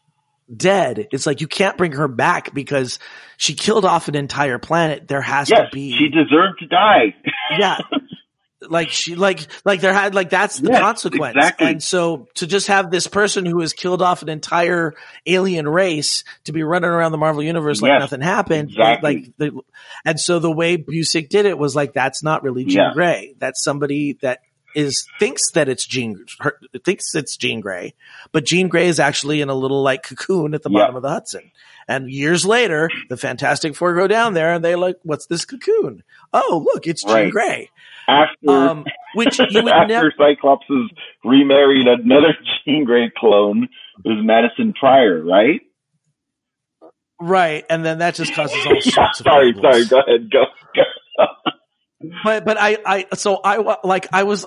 dead. 0.54 1.08
It's 1.12 1.26
like 1.26 1.40
you 1.40 1.46
can't 1.46 1.76
bring 1.76 1.92
her 1.92 2.08
back 2.08 2.52
because 2.54 2.98
she 3.36 3.54
killed 3.54 3.84
off 3.84 4.08
an 4.08 4.16
entire 4.16 4.58
planet. 4.58 5.06
There 5.06 5.20
has 5.20 5.48
Yes, 5.50 5.70
to 5.70 5.74
be, 5.74 5.96
she 5.96 6.08
deserved 6.08 6.58
to 6.60 6.66
die. 6.66 7.14
yeah. 7.58 7.78
Like 8.60 8.88
she, 8.90 9.14
like, 9.14 9.46
like 9.64 9.80
there 9.80 9.92
had, 9.92 10.14
like 10.16 10.30
that's 10.30 10.58
the 10.58 10.70
Yes, 10.70 10.80
consequence. 10.80 11.36
exactly. 11.36 11.66
And 11.68 11.82
so 11.82 12.26
to 12.34 12.46
just 12.46 12.66
have 12.66 12.90
this 12.90 13.06
person 13.06 13.46
who 13.46 13.60
has 13.60 13.72
killed 13.72 14.02
off 14.02 14.22
an 14.22 14.28
entire 14.28 14.94
alien 15.26 15.68
race 15.68 16.24
to 16.44 16.52
be 16.52 16.64
running 16.64 16.90
around 16.90 17.12
the 17.12 17.18
Marvel 17.18 17.42
universe 17.42 17.80
like 17.80 17.90
Yes, 17.90 18.00
nothing 18.00 18.20
happened, 18.20 18.70
exactly. 18.70 19.14
like, 19.14 19.32
the, 19.36 19.60
and 20.04 20.18
so 20.18 20.40
the 20.40 20.50
way 20.50 20.76
Busiek 20.76 21.28
did 21.28 21.46
it 21.46 21.56
was 21.56 21.76
like, 21.76 21.92
that's 21.92 22.22
not 22.24 22.42
really 22.42 22.64
Jean 22.64 22.78
Yeah. 22.78 22.94
Grey. 22.94 23.34
That's 23.38 23.62
somebody 23.62 24.18
that 24.22 24.40
is, 24.74 25.06
thinks 25.20 25.52
that 25.52 25.68
it's 25.68 25.86
Jean, 25.86 26.26
her, 26.40 26.58
thinks 26.84 27.14
it's 27.14 27.36
Jean 27.36 27.60
Grey, 27.60 27.94
but 28.32 28.44
Jean 28.44 28.66
Grey 28.68 28.88
is 28.88 28.98
actually 28.98 29.40
in 29.40 29.48
a 29.50 29.54
little 29.54 29.82
like 29.82 30.02
cocoon 30.02 30.52
at 30.54 30.62
the 30.64 30.70
Yeah. 30.70 30.80
bottom 30.80 30.96
of 30.96 31.02
the 31.02 31.08
Hudson. 31.10 31.52
And 31.86 32.10
years 32.10 32.44
later, 32.44 32.90
the 33.08 33.16
Fantastic 33.16 33.74
Four 33.74 33.94
go 33.94 34.06
down 34.08 34.34
there 34.34 34.52
and 34.52 34.62
they're 34.64 34.76
like, 34.76 34.96
what's 35.04 35.26
this 35.26 35.46
cocoon? 35.46 36.02
Oh, 36.34 36.62
look, 36.74 36.86
it's 36.86 37.02
Jean 37.02 37.30
Right. 37.32 37.68
After 38.08 38.50
Um, 38.50 38.84
which 39.14 39.38
you 39.50 39.62
would 39.62 39.72
after 39.72 39.86
never, 39.94 40.12
Cyclops 40.18 40.66
has 40.68 40.90
remarried 41.24 41.86
another 41.86 42.36
Jean 42.64 42.84
Grey 42.84 43.12
clone, 43.16 43.68
who's 44.04 44.24
Madison 44.24 44.72
Pryor, 44.72 45.22
right? 45.22 45.60
right? 47.20 47.64
And 47.68 47.84
then 47.84 47.98
that 47.98 48.14
just 48.14 48.34
causes 48.34 48.56
all 48.66 48.80
sorts 48.80 49.20
of 49.20 49.26
sorry, 49.26 49.52
problems. 49.52 49.60
sorry. 49.62 49.84
Go 49.86 50.00
ahead. 50.00 50.30
Go. 50.30 50.44
go. 50.74 50.82
But 52.24 52.44
but 52.44 52.56
I 52.60 52.78
I 52.86 53.06
so 53.14 53.40
I 53.44 53.76
like 53.84 54.06
I 54.12 54.22
was 54.22 54.46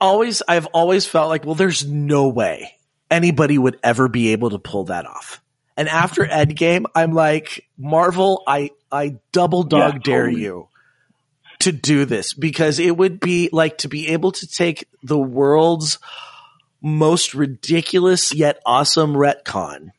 always 0.00 0.42
I've 0.48 0.66
always 0.66 1.06
felt 1.06 1.28
like 1.28 1.44
well, 1.44 1.54
there's 1.54 1.86
no 1.86 2.28
way 2.28 2.72
anybody 3.10 3.56
would 3.56 3.78
ever 3.84 4.08
be 4.08 4.32
able 4.32 4.50
to 4.50 4.58
pull 4.58 4.84
that 4.84 5.06
off. 5.06 5.40
And 5.76 5.88
after 5.88 6.24
Endgame, 6.26 6.84
I'm 6.94 7.12
like 7.12 7.66
Marvel, 7.78 8.42
I 8.46 8.70
I 8.90 9.16
double 9.32 9.62
dog 9.62 9.94
Yeah, 9.94 9.98
dare 10.02 10.26
totally. 10.26 10.42
you 10.42 10.68
to 11.62 11.72
do 11.72 12.04
this 12.04 12.34
because 12.34 12.78
it 12.78 12.96
would 12.96 13.18
be 13.20 13.48
like 13.52 13.78
to 13.78 13.88
be 13.88 14.08
able 14.08 14.32
to 14.32 14.46
take 14.46 14.88
the 15.02 15.18
world's 15.18 15.98
most 16.80 17.34
ridiculous 17.34 18.34
yet 18.34 18.60
awesome 18.66 19.14
retcon 19.14 19.90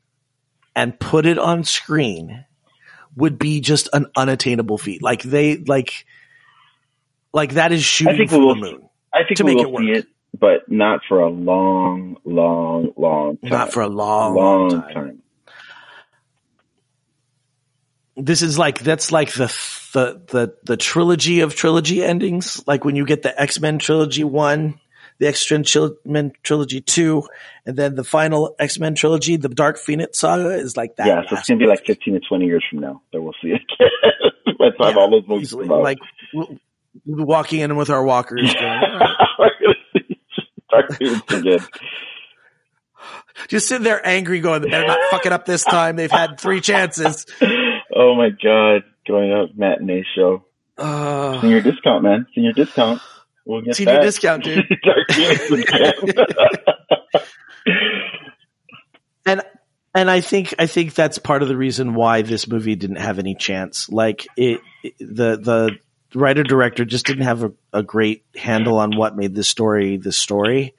and 0.76 1.00
put 1.00 1.26
it 1.26 1.38
on 1.38 1.64
screen 1.64 2.46
would 3.16 3.38
be 3.40 3.62
just 3.62 3.88
an 3.94 4.08
unattainable 4.16 4.78
feat. 4.78 5.02
Like 5.04 5.22
they 5.24 5.58
like 5.58 6.06
like 7.34 7.54
that 7.54 7.72
is 7.72 7.84
shooting 7.84 8.14
I 8.16 8.18
think 8.18 8.30
for 8.32 8.40
we 8.40 8.46
will- 8.46 8.56
the 8.56 8.62
moon. 8.62 8.90
I 9.14 9.24
think 9.28 9.38
To 9.38 9.44
we 9.46 9.56
make 9.56 9.66
will 9.68 9.76
it 9.76 9.80
see 9.80 9.88
work. 9.90 9.98
it, 10.00 10.08
but 10.40 10.72
not 10.72 11.02
for 11.08 11.20
a 11.20 11.30
long, 11.30 12.18
long, 12.26 12.92
long 12.98 13.38
time. 13.38 13.50
Not 13.52 13.72
for 13.72 13.82
a 13.84 13.88
long, 13.88 14.34
long, 14.36 14.70
long 14.70 14.82
time. 14.82 14.94
time. 14.94 15.23
This 18.16 18.42
is 18.44 18.60
like 18.60 18.80
that's 18.80 19.12
like 19.12 19.34
the 19.34 19.48
the 19.94 20.22
the 20.28 20.56
the 20.64 20.78
trilogy 20.78 21.40
of 21.42 21.56
trilogy 21.56 22.04
endings. 22.04 22.62
Like 22.68 22.86
when 22.86 22.96
you 22.96 23.06
get 23.06 23.24
the 23.24 23.40
X 23.40 23.60
Men 23.60 23.80
trilogy 23.80 24.24
one, 24.24 24.80
the 25.20 25.28
X 25.28 25.52
Men 26.06 26.32
trilogy 26.44 26.82
two, 26.82 27.24
and 27.66 27.76
then 27.76 27.96
the 27.96 28.04
final 28.04 28.56
X 28.60 28.78
Men 28.78 28.94
trilogy, 28.94 29.38
the 29.38 29.50
Dark 29.50 29.78
Phoenix 29.78 30.20
saga, 30.20 30.50
is 30.50 30.78
like 30.78 30.96
that. 30.98 31.08
Yeah, 31.08 31.22
so 31.28 31.38
it's 31.38 31.48
gonna 31.48 31.60
be 31.60 31.66
like 31.66 31.86
fifteen 31.86 32.14
to 32.14 32.20
twenty 32.20 32.46
years 32.46 32.64
from 32.70 32.80
now 32.82 33.02
that 33.12 33.22
we'll 33.22 33.34
see 33.42 33.50
it. 33.50 33.62
By 34.60 34.70
the 34.70 34.78
time 34.78 34.96
Yeah, 34.96 35.02
all 35.02 35.10
those 35.10 35.28
movies 35.28 35.48
easily. 35.48 35.68
Like 35.68 35.98
we'll, 36.34 36.58
we'll 37.06 37.26
walking 37.26 37.62
in 37.62 37.76
with 37.76 37.90
our 37.90 38.04
walkers, 38.04 38.54
going, 38.60 38.64
"All 38.66 39.00
right." 39.00 39.52
We're 39.60 39.74
gonna 39.74 39.76
see 39.94 40.20
Dark 40.70 40.94
Phoenix 40.98 41.34
again. 41.34 41.68
just 43.48 43.68
sitting 43.68 43.84
there 43.84 44.06
angry, 44.06 44.40
going, 44.40 44.62
"They're 44.62 44.86
not 44.86 45.00
fucking 45.10 45.32
up 45.32 45.46
this 45.46 45.64
time. 45.64 45.96
They've 45.96 46.12
had 46.12 46.40
three 46.40 46.62
chances." 46.62 47.26
Oh 47.96 48.16
my 48.16 48.30
god, 48.30 48.84
going 49.08 49.32
up 49.32 49.50
matinee 49.56 50.04
show. 50.16 50.46
Uh, 50.78 51.40
Senior 51.42 51.62
discount, 51.62 52.04
man. 52.04 52.26
Senior 52.34 52.54
discount. 52.54 53.02
We'll 53.46 53.62
get 53.62 53.76
senior 53.76 53.94
that. 53.96 54.02
discount, 54.02 54.44
dude. 54.44 54.66
Dark 54.84 55.12
Phoenix 55.12 55.52
again. 55.52 55.94
and 59.26 59.42
and 59.96 60.10
I 60.10 60.22
think 60.22 60.54
I 60.58 60.66
think 60.68 60.94
that's 60.96 61.18
part 61.20 61.42
of 61.44 61.48
the 61.50 61.58
reason 61.58 61.94
why 61.94 62.22
this 62.24 62.48
movie 62.48 62.76
didn't 62.76 62.98
have 62.98 63.20
any 63.20 63.36
chance. 63.36 63.90
Like 63.90 64.26
it, 64.38 64.62
it- 64.84 64.96
the 65.00 65.38
the 65.38 65.78
writer 66.16 66.44
director 66.44 66.86
just 66.86 67.06
didn't 67.06 67.24
have 67.24 67.44
a, 67.44 67.52
a 67.72 67.84
great 67.84 68.24
handle 68.36 68.78
on 68.78 68.96
what 68.96 69.16
made 69.16 69.36
this 69.36 69.48
story 69.48 69.98
this 69.98 70.18
story, 70.18 70.74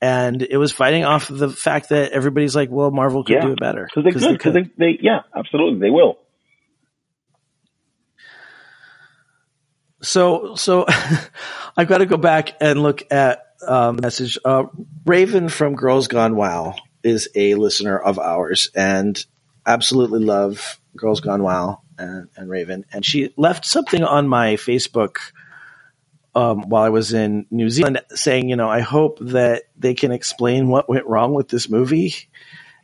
and 0.00 0.42
it 0.42 0.56
was 0.56 0.72
fighting 0.72 1.04
off 1.04 1.28
the 1.28 1.48
fact 1.48 1.88
that 1.90 2.12
everybody's 2.12 2.54
like, 2.56 2.70
"Well, 2.70 2.90
Marvel 2.90 3.24
could 3.24 3.36
Yeah. 3.36 3.42
do 3.46 3.52
it 3.52 3.60
better 3.60 3.88
Because 3.94 4.22
they 4.22 4.36
could. 4.36 4.52
They, 4.54 4.70
they, 4.76 4.98
yeah, 5.00 5.20
absolutely, 5.34 5.80
they 5.80 5.90
will. 5.90 6.18
So, 10.02 10.54
so 10.54 10.86
I've 11.76 11.88
got 11.88 11.98
to 11.98 12.06
go 12.06 12.16
back 12.16 12.56
and 12.60 12.82
look 12.82 13.10
at 13.10 13.42
um, 13.66 13.96
the 13.96 14.02
message. 14.02 14.38
Uh, 14.44 14.64
Raven 15.04 15.48
from 15.48 15.74
Girls 15.74 16.08
Gone 16.08 16.36
Wow 16.36 16.76
is 17.02 17.28
a 17.34 17.54
listener 17.54 17.98
of 17.98 18.18
ours 18.18 18.70
and 18.74 19.22
absolutely 19.66 20.20
love 20.20 20.80
Girls 20.96 21.20
Gone 21.20 21.42
Wow 21.42 21.82
and, 21.98 22.28
and 22.36 22.50
Raven. 22.50 22.84
And 22.92 23.04
she 23.04 23.32
left 23.36 23.64
something 23.64 24.02
on 24.02 24.28
my 24.28 24.54
Facebook 24.54 25.18
um, 26.34 26.68
while 26.68 26.84
I 26.84 26.90
was 26.90 27.12
in 27.12 27.46
New 27.50 27.68
Zealand 27.68 28.00
saying, 28.10 28.48
you 28.48 28.56
know, 28.56 28.68
I 28.68 28.80
hope 28.80 29.18
that 29.20 29.64
they 29.76 29.94
can 29.94 30.12
explain 30.12 30.68
what 30.68 30.88
went 30.88 31.06
wrong 31.06 31.34
with 31.34 31.48
this 31.48 31.68
movie. 31.68 32.14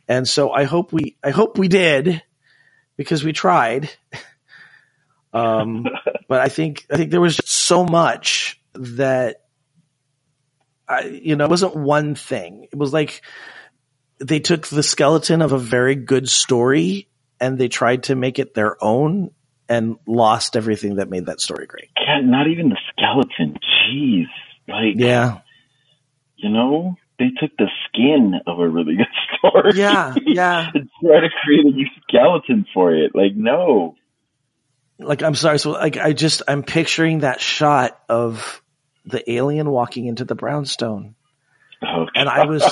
And 0.07 0.27
so 0.27 0.51
I 0.51 0.65
hope 0.65 0.91
we, 0.91 1.17
I 1.23 1.31
hope 1.31 1.57
we 1.57 1.67
did 1.67 2.21
because 2.97 3.23
we 3.23 3.33
tried. 3.33 3.89
Um, 5.33 5.85
but 6.27 6.41
I 6.41 6.49
think 6.49 6.85
I 6.91 6.97
think 6.97 7.11
there 7.11 7.21
was 7.21 7.35
just 7.37 7.49
so 7.49 7.85
much 7.85 8.59
that 8.73 9.43
I, 10.87 11.01
you 11.03 11.35
know, 11.35 11.45
it 11.45 11.49
wasn't 11.49 11.75
one 11.75 12.15
thing. 12.15 12.67
It 12.71 12.77
was 12.77 12.93
like 12.93 13.21
they 14.19 14.39
took 14.39 14.67
the 14.67 14.83
skeleton 14.83 15.41
of 15.41 15.51
a 15.51 15.57
very 15.57 15.95
good 15.95 16.29
story 16.29 17.07
and 17.39 17.57
they 17.57 17.67
tried 17.67 18.03
to 18.03 18.15
make 18.15 18.39
it 18.39 18.53
their 18.53 18.81
own 18.83 19.31
and 19.69 19.97
lost 20.07 20.55
everything 20.55 20.95
that 20.95 21.09
made 21.09 21.25
that 21.25 21.41
story 21.41 21.65
great. 21.67 21.89
Yeah, 21.99 22.21
not 22.23 22.47
even 22.47 22.69
the 22.69 22.77
skeleton. 22.91 23.57
Jeez. 23.91 24.25
Like, 24.67 24.95
Yeah. 24.95 25.39
you 26.37 26.49
know, 26.49 26.95
they 27.19 27.29
took 27.39 27.51
the 27.57 27.67
skin 27.87 28.35
of 28.47 28.59
a 28.59 28.67
really 28.67 28.95
good 28.95 29.07
story. 29.37 29.71
Yeah. 29.75 30.15
Yeah. 30.25 30.69
and 30.73 30.89
try 31.03 31.19
to 31.19 31.29
create 31.43 31.65
a 31.65 31.69
new 31.71 31.87
skeleton 32.07 32.65
for 32.73 32.93
it. 32.95 33.11
Like, 33.13 33.35
no. 33.35 33.95
Like 34.99 35.21
I'm 35.23 35.35
sorry, 35.35 35.59
so 35.59 35.71
like 35.71 35.97
I 35.97 36.13
just 36.13 36.41
I'm 36.47 36.63
picturing 36.63 37.19
that 37.19 37.41
shot 37.41 37.99
of 38.09 38.61
the 39.05 39.29
alien 39.31 39.69
walking 39.69 40.05
into 40.05 40.25
the 40.25 40.35
brownstone. 40.35 41.15
Oh, 41.83 42.07
And 42.15 42.27
I 42.27 42.45
was 42.45 42.63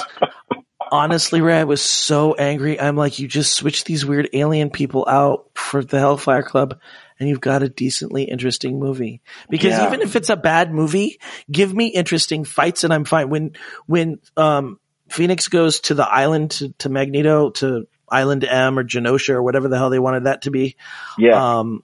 honestly, 0.92 1.42
Ray, 1.42 1.60
I 1.60 1.64
was 1.64 1.82
so 1.82 2.34
angry. 2.34 2.80
I'm 2.80 2.96
like, 2.96 3.20
you 3.20 3.28
just 3.28 3.54
switch 3.54 3.84
these 3.84 4.06
weird 4.06 4.30
alien 4.34 4.70
people 4.70 5.06
out 5.08 5.50
for 5.54 5.84
the 5.84 6.00
Hellfire 6.00 6.44
Club 6.44 6.80
and 7.20 7.30
you've 7.30 7.42
got 7.42 7.64
a 7.64 7.70
decently 7.70 8.24
interesting 8.24 8.80
movie. 8.80 9.22
Because 9.50 9.72
Yeah. 9.78 9.88
even 9.88 10.02
if 10.02 10.16
it's 10.16 10.30
a 10.30 10.36
bad 10.36 10.72
movie, 10.74 11.20
give 11.52 11.74
me 11.74 11.88
interesting 11.88 12.44
fights 12.44 12.84
and 12.84 12.94
I'm 12.94 13.06
fine. 13.06 13.30
When 13.30 13.52
when 13.86 14.20
um 14.38 14.80
Phoenix 15.10 15.48
goes 15.48 15.82
to 15.82 15.94
the 15.94 16.08
island 16.08 16.52
to, 16.52 16.70
to 16.80 16.90
Magneto 16.90 17.52
to 17.52 17.88
Island 18.10 18.44
M 18.44 18.78
or 18.80 18.84
Genosha 18.84 19.30
or 19.36 19.44
whatever 19.44 19.68
the 19.68 19.78
hell 19.78 19.90
they 19.90 20.00
wanted 20.00 20.26
that 20.26 20.44
to 20.44 20.52
be. 20.52 20.76
yeah. 21.18 21.60
Um, 21.60 21.84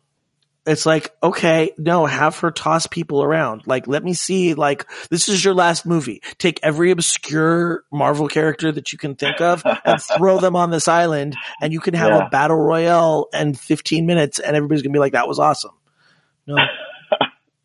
it's 0.66 0.86
like, 0.86 1.12
okay, 1.24 1.72
no, 1.78 2.06
have 2.06 2.38
her 2.40 2.52
toss 2.52 2.86
people 2.86 3.24
around. 3.24 3.64
Like, 3.66 3.88
let 3.88 4.04
me 4.04 4.14
see, 4.14 4.54
like, 4.54 4.86
this 5.10 5.28
is 5.28 5.44
your 5.44 5.56
last 5.56 5.86
movie. 5.88 6.22
Take 6.38 6.60
every 6.62 6.92
obscure 6.92 7.84
Marvel 7.92 8.28
character 8.28 8.72
that 8.72 8.92
you 8.92 9.00
can 9.00 9.16
think 9.16 9.42
of 9.42 9.64
and 9.66 10.02
throw 10.18 10.40
them 10.40 10.56
on 10.56 10.70
this 10.70 10.88
island 10.88 11.36
and 11.62 11.74
you 11.74 11.80
can 11.80 11.96
have 11.96 12.10
Yeah. 12.10 12.28
a 12.28 12.30
battle 12.30 12.58
royale 12.58 13.28
in 13.34 13.56
15 13.56 14.06
minutes 14.06 14.38
and 14.40 14.56
everybody's 14.56 14.84
gonna 14.84 14.94
be 14.94 15.00
like, 15.00 15.14
that 15.14 15.28
was 15.28 15.40
awesome. 15.40 15.72
No. 16.48 16.56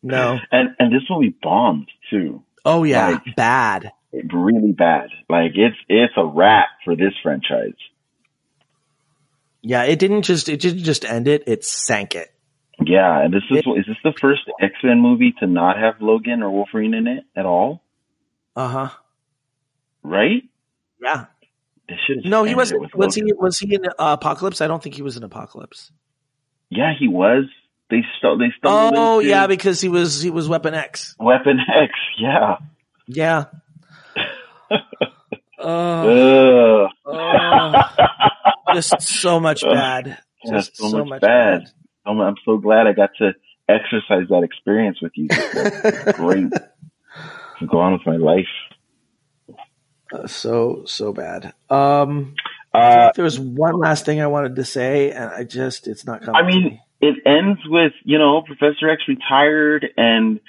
No. 0.03 0.37
and 0.51 0.69
and 0.79 0.93
this 0.93 1.01
movie 1.09 1.35
bombed 1.41 1.89
too. 2.09 2.43
Oh 2.63 2.83
yeah. 2.83 3.09
Like- 3.25 3.35
Bad. 3.35 3.91
Really 4.13 4.71
bad. 4.71 5.09
Like 5.27 5.51
it's 5.55 5.75
it's 5.89 6.13
a 6.15 6.25
wrap 6.25 6.67
for 6.85 6.95
this 6.95 7.13
franchise. 7.21 7.73
Yeah. 9.61 9.83
It 9.83 9.99
didn't 9.99 10.21
just, 10.21 10.47
it 10.49 10.61
didn't 10.61 10.83
just 10.83 11.03
end 11.03 11.27
it. 11.27 11.43
It 11.47 11.65
sank 11.65 12.15
it. 12.15 12.31
Yeah, 12.79 13.23
and 13.23 13.33
this 13.33 13.43
is 13.49 13.57
is 13.57 13.85
this 13.87 13.97
the 14.03 14.13
first 14.19 14.41
X 14.61 14.73
Men 14.83 14.99
movie 14.99 15.33
to 15.39 15.47
not 15.47 15.77
have 15.77 15.95
Logan 15.99 16.43
or 16.43 16.51
Wolverine 16.51 16.93
in 16.93 17.07
it 17.07 17.23
at 17.35 17.45
all? 17.45 17.81
Uh 18.55 18.67
huh. 18.67 18.89
Right? 20.03 20.43
Yeah. 21.01 21.25
No, 22.23 22.43
he 22.43 22.53
wasn't. 22.53 22.95
Was 22.95 23.15
he, 23.15 23.23
was 23.33 23.59
he 23.59 23.73
in 23.73 23.85
uh, 23.85 24.17
Apocalypse? 24.19 24.61
I 24.61 24.67
don't 24.67 24.83
think 24.83 24.95
he 24.95 25.01
was 25.01 25.15
in 25.15 25.23
Apocalypse. 25.23 25.91
Yeah, 26.69 26.93
he 26.97 27.07
was. 27.07 27.45
They 27.89 28.03
st- 28.17 28.39
they 28.39 28.51
stumbled 28.57 28.93
Oh 28.97 29.19
yeah, 29.19 29.47
because 29.47 29.79
he 29.79 29.87
was 29.87 30.21
he 30.21 30.29
was 30.29 30.49
Weapon 30.49 30.73
X. 30.73 31.15
Weapon 31.19 31.59
X. 31.59 31.93
Yeah. 32.19 32.57
Yeah. 33.07 33.45
oh, 35.59 36.85
Ugh. 36.85 36.91
oh, 37.05 38.73
just 38.73 39.01
so 39.01 39.39
much 39.39 39.63
bad. 39.63 40.17
Just 40.47 40.77
so, 40.77 41.03
much, 41.03 41.19
bad. 41.19 41.63
I'm, 42.07 42.19
I'm 42.19 42.35
so 42.45 42.57
glad 42.57 42.87
I 42.87 42.93
got 42.93 43.11
to 43.19 43.33
exercise 43.69 44.27
that 44.29 44.43
experience 44.43 45.01
with 45.01 45.11
you. 45.15 45.27
Great. 46.13 46.51
Go 47.69 47.79
on 47.79 47.93
with 47.93 48.05
my 48.05 48.15
life. 48.17 48.45
Uh, 50.13 50.27
so 50.27 50.83
so 50.85 51.11
bad. 51.11 51.53
Um, 51.69 52.35
Uh, 52.73 53.11
there 53.15 53.23
was 53.23 53.39
one 53.39 53.77
last 53.79 54.05
thing 54.05 54.21
I 54.21 54.27
wanted 54.27 54.55
to 54.55 54.63
say, 54.63 55.11
and 55.11 55.31
I 55.31 55.43
just 55.43 55.87
it's 55.87 56.05
not 56.05 56.21
coming. 56.21 56.35
I 56.41 56.45
mean, 56.45 56.63
me. 56.65 56.81
it 57.01 57.15
ends 57.25 57.59
with, 57.65 57.93
you 58.03 58.19
know, 58.19 58.41
Professor 58.43 58.89
X 58.89 59.01
retired 59.07 59.87
and 59.97 60.39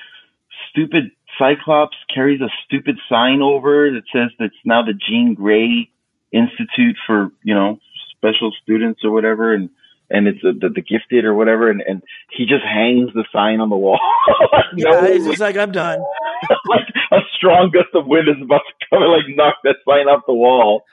stupid 0.71 1.11
Cyclops 1.39 1.97
carries 2.13 2.41
a 2.41 2.49
stupid 2.67 2.99
sign 3.09 3.41
over 3.41 3.91
that 3.93 4.03
says 4.13 4.31
that 4.39 4.47
it's 4.47 4.57
now 4.65 4.83
the 4.83 4.93
Jean 4.93 5.35
Grey 5.35 5.91
Institute 6.33 6.97
for, 7.07 7.31
you 7.43 7.55
know, 7.55 7.79
special 8.17 8.53
students 8.63 9.01
or 9.05 9.11
whatever. 9.11 9.55
And, 9.55 9.71
and 10.11 10.27
it's 10.27 10.41
the, 10.43 10.53
the, 10.53 10.69
the 10.71 10.83
gifted 10.83 11.25
or 11.25 11.35
whatever. 11.35 11.71
And, 11.71 11.81
and 11.87 12.03
he 12.31 12.45
just 12.45 12.65
hangs 12.65 13.11
the 13.15 13.25
sign 13.33 13.61
on 13.61 13.69
the 13.71 13.77
wall. 13.77 14.01
yeah, 14.77 14.91
No, 14.91 15.05
it's 15.05 15.27
just 15.27 15.41
like 15.41 15.57
I'm 15.57 15.73
done. 15.73 16.01
like 16.69 16.87
a 17.13 17.19
strong 17.37 17.71
gust 17.73 17.95
of 17.95 18.07
wind 18.07 18.29
is 18.29 18.43
about 18.43 18.63
to 18.67 18.87
come 18.91 19.03
and 19.03 19.13
like 19.13 19.37
knock 19.37 19.57
that 19.65 19.77
sign 19.87 20.07
off 20.09 20.23
the 20.27 20.35
wall. 20.35 20.85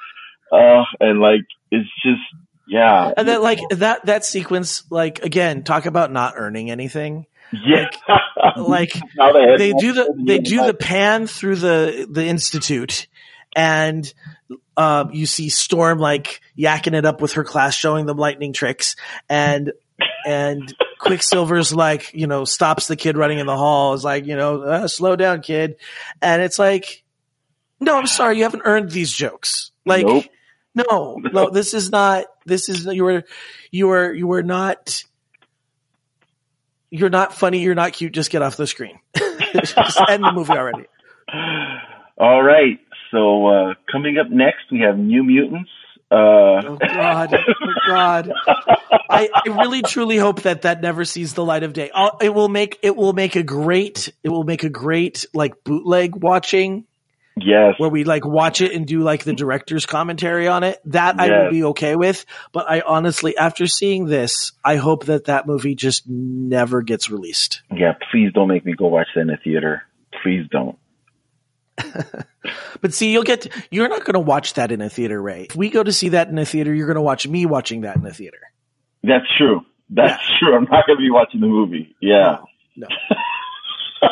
Uh, 0.52 0.84
and 1.00 1.20
like, 1.20 1.42
it's 1.72 1.90
just, 2.04 2.22
yeah. 2.68 3.12
And 3.16 3.28
then 3.28 3.42
like 3.42 3.60
that 3.72 4.06
that 4.08 4.26
sequence, 4.26 4.84
like 4.90 5.24
again, 5.24 5.64
talk 5.64 5.86
about 5.86 6.12
not 6.12 6.34
earning 6.36 6.72
anything. 6.72 7.26
yeah. 7.52 7.90
Like 8.58 8.94
had- 8.94 9.04
they 9.60 9.74
do 9.74 9.94
the 9.94 10.14
they 10.26 10.40
do 10.40 10.66
the 10.66 10.74
pan 10.74 11.28
through 11.28 11.58
the 11.58 12.08
the 12.10 12.26
institute 12.26 13.08
and 13.56 14.14
um 14.77 15.11
you 15.11 15.26
see 15.26 15.49
storm 15.49 15.98
like 15.98 16.41
yakking 16.57 16.94
it 16.94 17.06
up 17.06 17.22
with 17.22 17.34
her 17.34 17.44
class 17.44 17.73
showing 17.73 18.06
them 18.06 18.18
lightning 18.18 18.53
tricks 18.53 18.95
and 19.30 19.72
and 20.26 20.76
quicksilver's 20.99 21.73
like 21.73 22.14
you 22.14 22.27
know 22.27 22.44
stops 22.44 22.88
the 22.88 22.95
kid 22.95 23.18
running 23.18 23.40
in 23.40 23.45
the 23.45 23.56
hall 23.56 23.94
is 23.94 24.03
like 24.03 24.26
you 24.26 24.36
know 24.36 24.61
uh, 24.61 24.88
slow 24.88 25.15
down 25.15 25.41
kid 25.41 25.77
and 26.22 26.41
it's 26.41 26.60
like 26.60 27.03
no 27.80 27.98
i'm 27.98 28.07
sorry 28.07 28.38
you 28.38 28.44
haven't 28.44 28.64
earned 28.65 28.91
these 28.91 29.11
jokes 29.11 29.72
like 29.86 30.06
Nope. 30.06 30.26
no 30.73 31.15
no 31.18 31.49
this 31.53 31.73
is 31.73 31.90
not 31.90 32.26
this 32.45 32.68
is 32.68 32.86
you 32.86 33.03
were 33.03 33.23
you 33.72 33.88
were 33.88 34.11
you 34.14 34.27
were 34.27 34.44
not 34.44 35.03
you're 36.90 37.10
not 37.10 37.34
funny 37.34 37.61
you're 37.61 37.76
not 37.76 37.94
cute 37.94 38.14
just 38.14 38.32
get 38.32 38.41
off 38.41 38.57
the 38.57 38.68
screen 38.68 38.99
just 39.64 40.02
end 40.10 40.23
the 40.23 40.32
movie 40.34 40.53
already 40.53 40.86
All 42.18 42.41
right. 42.41 42.80
So 43.16 43.48
uh, 43.48 43.74
coming 43.90 44.18
up 44.18 44.30
next, 44.30 44.72
we 44.72 44.82
have 44.82 44.98
New 44.98 45.24
Mutants. 45.24 45.70
Uh, 46.12 46.62
oh 46.64 46.78
god 46.80 47.34
oh 47.34 47.74
god 47.88 48.32
I, 49.10 49.28
I 49.34 49.50
really 49.60 49.82
truly 49.82 50.18
hope 50.18 50.44
that 50.44 50.62
that 50.62 50.80
never 50.80 51.04
sees 51.04 51.34
the 51.34 51.44
light 51.44 51.64
of 51.64 51.74
day 51.74 51.90
I'll, 51.96 52.18
it 52.22 52.32
will 52.32 52.48
make 52.48 52.78
it 52.84 52.96
will 52.96 53.12
make 53.12 53.36
a 53.36 53.42
great 53.42 54.14
it 54.24 54.30
will 54.30 54.44
make 54.44 54.64
a 54.64 54.70
great 54.70 55.26
like 55.34 55.64
bootleg 55.64 56.16
watching 56.16 56.86
yes. 57.36 57.74
where 57.80 57.90
we 57.90 58.04
like 58.04 58.24
watch 58.24 58.62
it 58.62 58.72
and 58.72 58.86
do 58.86 59.00
like 59.00 59.24
the 59.24 59.34
director's 59.34 59.88
commentary 59.88 60.48
on 60.48 60.64
it 60.64 60.80
that 60.86 61.20
i 61.20 61.28
will 61.28 61.50
be 61.50 61.64
okay 61.64 61.96
with 61.96 62.24
but 62.54 62.70
i 62.70 62.82
honestly 62.82 63.36
after 63.36 63.66
seeing 63.66 64.06
this 64.06 64.52
i 64.64 64.76
hope 64.76 65.06
that 65.06 65.26
that 65.26 65.48
movie 65.48 65.74
just 65.74 66.08
never 66.08 66.84
gets 66.84 67.10
released 67.10 67.64
Yeah. 67.72 67.94
Please 68.12 68.32
don't 68.34 68.48
make 68.48 68.66
me 68.66 68.74
go 68.78 68.88
watch 68.88 69.08
that 69.16 69.22
in 69.22 69.28
the 69.28 69.38
theater. 69.44 69.84
Please 70.24 70.46
don't. 70.50 70.78
But 72.81 72.93
see, 72.93 73.11
you'll 73.11 73.23
get 73.23 73.41
to, 73.41 73.49
you're 73.72 73.88
not 73.89 74.06
going 74.06 74.14
to 74.14 74.19
watch 74.19 74.53
that 74.53 74.72
in 74.72 74.80
a 74.80 74.89
theater, 74.89 75.19
Ray. 75.19 75.47
If 75.49 75.56
we 75.56 75.72
go 75.72 75.81
to 75.81 75.91
see 75.91 76.10
that 76.10 76.27
in 76.27 76.38
a 76.38 76.45
theater, 76.45 76.72
you're 76.73 76.85
going 76.85 76.95
to 76.95 77.02
watch 77.02 77.27
me 77.27 77.47
watching 77.47 77.81
that 77.81 77.95
in 77.95 78.06
a 78.06 78.14
theater. 78.14 78.38
That's 79.03 79.26
true. 79.38 79.61
That's 79.89 80.22
true. 80.39 80.56
I'm 80.56 80.65
not 80.65 80.85
going 80.85 80.97
to 80.97 81.02
be 81.02 81.10
watching 81.10 81.41
the 81.41 81.47
movie. 81.47 81.95
Yeah. 82.02 82.38
No. 82.76 82.88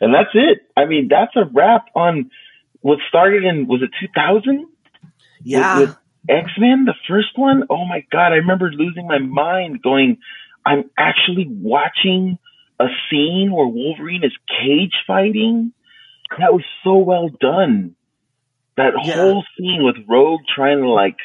and 0.00 0.14
that's 0.14 0.30
it. 0.32 0.60
I 0.76 0.86
mean, 0.86 1.08
that's 1.10 1.36
a 1.36 1.44
wrap 1.52 1.86
on 1.94 2.30
what 2.80 2.98
started 3.08 3.44
in, 3.44 3.66
was 3.66 3.82
it 3.82 3.90
2000? 4.00 4.66
Yeah. 5.42 5.80
With, 5.80 5.88
with 5.88 5.98
X 6.28 6.50
Men, 6.58 6.84
the 6.86 6.94
first 7.08 7.36
one. 7.36 7.64
Oh 7.68 7.84
my 7.84 8.06
God. 8.10 8.32
I 8.32 8.36
remember 8.36 8.70
losing 8.70 9.06
my 9.06 9.18
mind 9.18 9.82
going, 9.82 10.18
I'm 10.64 10.90
actually 10.96 11.46
watching 11.50 12.38
a 12.80 12.86
scene 13.10 13.52
where 13.52 13.66
Wolverine 13.66 14.24
is 14.24 14.32
cage 14.48 14.94
fighting. 15.06 15.72
That 16.38 16.52
was 16.52 16.64
so 16.82 16.96
well 16.96 17.28
done. 17.28 17.94
That 18.76 18.94
Yeah. 19.04 19.14
whole 19.14 19.44
scene 19.56 19.84
with 19.84 19.96
Rogue 20.08 20.40
trying 20.52 20.80
to 20.80 20.88
like, 20.88 21.16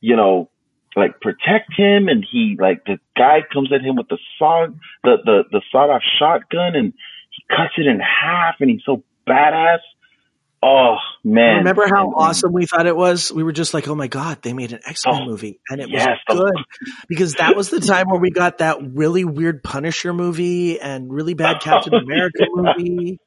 you 0.00 0.16
know, 0.16 0.50
like 0.96 1.20
protect 1.20 1.72
him 1.74 2.08
and 2.08 2.26
he 2.30 2.56
like 2.58 2.84
the 2.84 2.98
guy 3.16 3.42
comes 3.52 3.72
at 3.72 3.80
him 3.80 3.96
with 3.96 4.08
the 4.08 4.18
saw 4.38 4.66
the 5.04 5.16
the, 5.24 5.44
the 5.52 5.62
sawed 5.70 5.88
off 5.88 6.02
shotgun 6.18 6.74
and 6.74 6.92
he 7.30 7.44
cuts 7.56 7.74
it 7.78 7.86
in 7.86 8.00
half 8.00 8.56
and 8.60 8.70
he's 8.70 8.82
so 8.84 9.02
badass. 9.26 9.78
Oh 10.62 10.96
man. 11.24 11.58
Remember 11.58 11.86
how 11.88 12.08
awesome 12.14 12.52
we 12.52 12.66
thought 12.66 12.86
it 12.86 12.94
was? 12.94 13.32
We 13.32 13.42
were 13.42 13.52
just 13.52 13.72
like, 13.72 13.88
oh 13.88 13.94
my 13.94 14.08
God, 14.08 14.42
they 14.42 14.52
made 14.52 14.72
an 14.72 14.80
X 14.86 15.06
Men 15.06 15.22
Oh, 15.22 15.24
movie. 15.24 15.58
And 15.70 15.80
it 15.80 15.88
yes. 15.88 16.18
was 16.28 16.36
good 16.38 16.64
because 17.08 17.34
that 17.36 17.56
was 17.56 17.70
the 17.70 17.80
time 17.80 18.10
where 18.10 18.20
we 18.20 18.30
got 18.30 18.58
that 18.58 18.76
really 18.82 19.24
weird 19.24 19.62
Punisher 19.62 20.12
movie 20.12 20.78
and 20.78 21.10
really 21.10 21.32
bad 21.32 21.60
Captain 21.62 21.94
America 21.94 22.44
movie. 22.52 23.18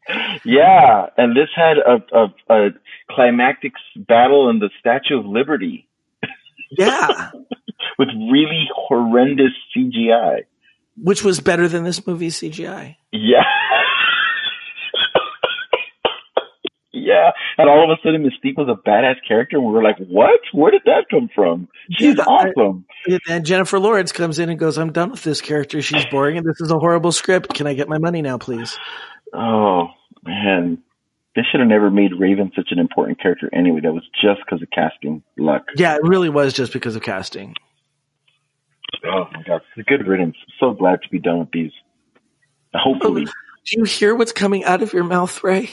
Yeah, 0.45 1.07
and 1.17 1.35
this 1.35 1.49
had 1.55 1.77
a, 1.77 2.03
a, 2.15 2.55
a 2.55 2.69
climactic 3.09 3.73
battle 3.95 4.49
in 4.51 4.59
the 4.59 4.69
Statue 4.79 5.19
of 5.19 5.25
Liberty 5.25 5.87
Yeah. 6.77 7.31
with 7.97 8.09
really 8.09 8.67
horrendous 8.75 9.53
CGI. 9.75 10.41
Which 10.95 11.23
was 11.23 11.39
better 11.39 11.67
than 11.67 11.83
this 11.83 12.05
movie's 12.05 12.39
CGI. 12.39 12.97
Yeah. 13.11 13.41
and 17.57 17.69
all 17.69 17.83
of 17.91 17.97
a 17.97 18.01
sudden 18.03 18.23
Mystique 18.23 18.57
was 18.57 18.67
a 18.69 18.75
badass 18.89 19.15
character, 19.27 19.57
and 19.57 19.65
we 19.65 19.71
were 19.73 19.83
like, 19.83 19.97
"What? 19.97 20.39
Where 20.53 20.71
did 20.71 20.81
that 20.85 21.05
come 21.09 21.29
from? 21.33 21.67
She's 21.91 22.15
Yeah, 22.17 22.23
I- 22.27 22.49
awesome." 22.57 22.85
And 23.29 23.45
Jennifer 23.45 23.79
Lawrence 23.79 24.11
comes 24.11 24.39
in 24.39 24.49
and 24.49 24.57
goes, 24.59 24.77
"I'm 24.77 24.91
done 24.91 25.11
with 25.11 25.23
this 25.23 25.41
character. 25.41 25.81
She's 25.81 26.05
boring, 26.07 26.37
and 26.37 26.45
this 26.45 26.59
is 26.61 26.71
a 26.71 26.77
horrible 26.79 27.11
script. 27.11 27.53
Can 27.53 27.67
I 27.67 27.73
get 27.73 27.87
my 27.89 27.97
money 27.97 28.21
now, 28.21 28.37
please?" 28.37 28.77
Oh 29.33 29.87
man, 30.23 30.77
they 31.35 31.41
should 31.49 31.59
have 31.59 31.69
never 31.69 31.89
made 31.91 32.11
Raven 32.19 32.51
such 32.55 32.67
an 32.71 32.79
important 32.79 33.19
character 33.21 33.49
anyway. 33.53 33.81
That 33.81 33.93
was 33.93 34.03
just 34.21 34.41
because 34.45 34.61
of 34.61 34.69
casting 34.71 35.23
luck. 35.37 35.63
Yeah, 35.75 35.95
it 35.95 36.01
really 36.03 36.29
was 36.29 36.53
just 36.53 36.71
because 36.73 36.95
of 36.95 37.01
casting. 37.01 37.55
Oh 39.05 39.25
my 39.33 39.43
god, 39.43 39.61
it's 39.75 39.79
a 39.79 39.83
good 39.83 40.07
riddance. 40.07 40.35
so 40.59 40.71
glad 40.73 41.01
to 41.01 41.09
be 41.09 41.19
done 41.19 41.39
with 41.39 41.51
these. 41.51 41.71
Hopefully, 42.75 43.25
oh, 43.27 43.31
Do 43.65 43.79
you 43.79 43.83
hear 43.85 44.15
what's 44.15 44.31
coming 44.31 44.63
out 44.63 44.81
of 44.81 44.93
your 44.93 45.03
mouth, 45.03 45.43
Ray? 45.43 45.69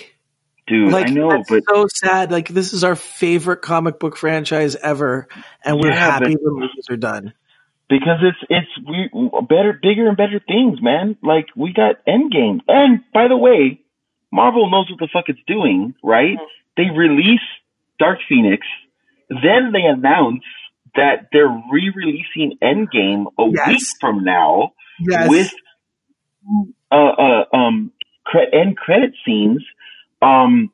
Dude. 0.70 0.92
Like 0.92 1.08
I 1.08 1.10
know, 1.10 1.30
that's 1.30 1.48
but 1.50 1.62
so 1.68 1.86
sad. 1.92 2.30
Like 2.30 2.48
this 2.48 2.72
is 2.72 2.82
our 2.84 2.96
favorite 2.96 3.60
comic 3.60 3.98
book 3.98 4.16
franchise 4.16 4.74
ever, 4.76 5.28
and 5.64 5.78
we're 5.78 5.90
Yeah, 5.90 5.98
happy 5.98 6.34
but- 6.36 6.42
the 6.44 6.50
movies 6.50 6.86
are 6.88 6.96
done. 6.96 7.34
because 7.90 8.20
it's 8.22 8.38
it's 8.48 8.88
we 8.88 9.10
better, 9.48 9.72
bigger 9.82 10.08
and 10.08 10.16
better 10.16 10.40
things, 10.46 10.80
man. 10.80 11.16
Like 11.22 11.48
we 11.56 11.72
got 11.74 11.96
Endgame, 12.06 12.60
and 12.68 13.00
by 13.12 13.28
the 13.28 13.36
way, 13.36 13.80
Marvel 14.32 14.70
knows 14.70 14.88
what 14.90 14.98
the 15.00 15.08
fuck 15.12 15.24
it's 15.28 15.40
doing, 15.46 15.94
right? 16.02 16.38
They 16.76 16.84
release 16.96 17.40
Dark 17.98 18.20
Phoenix, 18.28 18.66
then 19.28 19.72
they 19.72 19.82
announce 19.82 20.44
that 20.96 21.28
they're 21.32 21.48
re-releasing 21.70 22.58
Endgame 22.62 23.26
a 23.38 23.44
Yes. 23.54 23.68
week 23.68 23.82
from 24.00 24.24
now 24.24 24.72
Yes. 24.98 25.28
with 25.28 25.52
uh, 26.90 26.96
uh 26.96 27.44
um 27.56 27.92
cre- 28.24 28.50
end 28.52 28.76
credit 28.76 29.12
scenes. 29.24 29.62
Um, 30.22 30.70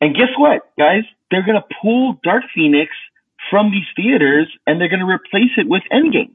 and 0.00 0.14
guess 0.14 0.28
what, 0.36 0.70
guys? 0.78 1.02
They're 1.30 1.44
gonna 1.46 1.64
pull 1.82 2.18
Dark 2.22 2.44
Phoenix 2.54 2.90
from 3.50 3.70
these 3.70 3.86
theaters 3.96 4.48
and 4.66 4.80
they're 4.80 4.88
gonna 4.88 5.06
replace 5.06 5.50
it 5.56 5.68
with 5.68 5.82
Endgame. 5.92 6.32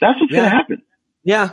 That's 0.00 0.20
what's 0.20 0.32
Yeah. 0.32 0.38
gonna 0.44 0.50
happen. 0.50 0.82
Yeah. 1.24 1.50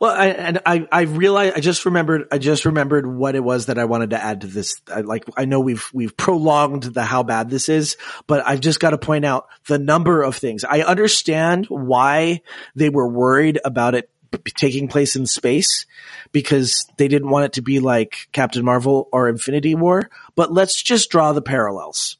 Well, 0.00 0.14
I, 0.14 0.28
and 0.28 0.60
I, 0.64 0.86
I 0.90 1.02
realized, 1.02 1.54
I 1.56 1.60
just 1.60 1.84
remembered, 1.84 2.28
I 2.32 2.38
just 2.38 2.64
remembered 2.64 3.06
what 3.06 3.34
it 3.34 3.44
was 3.44 3.66
that 3.66 3.78
I 3.78 3.84
wanted 3.84 4.10
to 4.10 4.22
add 4.22 4.40
to 4.40 4.46
this. 4.46 4.80
I, 4.90 5.02
like, 5.02 5.24
I 5.36 5.44
know 5.44 5.60
we've, 5.60 5.86
we've 5.92 6.16
prolonged 6.16 6.84
the 6.84 7.02
how 7.02 7.22
bad 7.22 7.50
this 7.50 7.68
is, 7.68 7.98
but 8.26 8.46
I've 8.46 8.60
just 8.60 8.80
got 8.80 8.90
to 8.90 8.98
point 8.98 9.26
out 9.26 9.48
the 9.66 9.78
number 9.78 10.22
of 10.22 10.34
things. 10.36 10.64
I 10.64 10.80
understand 10.80 11.66
why 11.66 12.40
they 12.74 12.88
were 12.88 13.06
worried 13.06 13.58
about 13.66 13.94
it 13.94 14.08
taking 14.56 14.88
place 14.88 15.16
in 15.16 15.26
space 15.26 15.86
because 16.32 16.86
they 16.96 17.08
didn't 17.08 17.30
want 17.30 17.46
it 17.46 17.52
to 17.54 17.62
be 17.62 17.80
like 17.80 18.28
Captain 18.32 18.64
Marvel 18.64 19.08
or 19.12 19.28
Infinity 19.28 19.74
War, 19.74 20.08
but 20.34 20.52
let's 20.52 20.82
just 20.82 21.10
draw 21.10 21.32
the 21.32 21.42
parallels. 21.42 22.16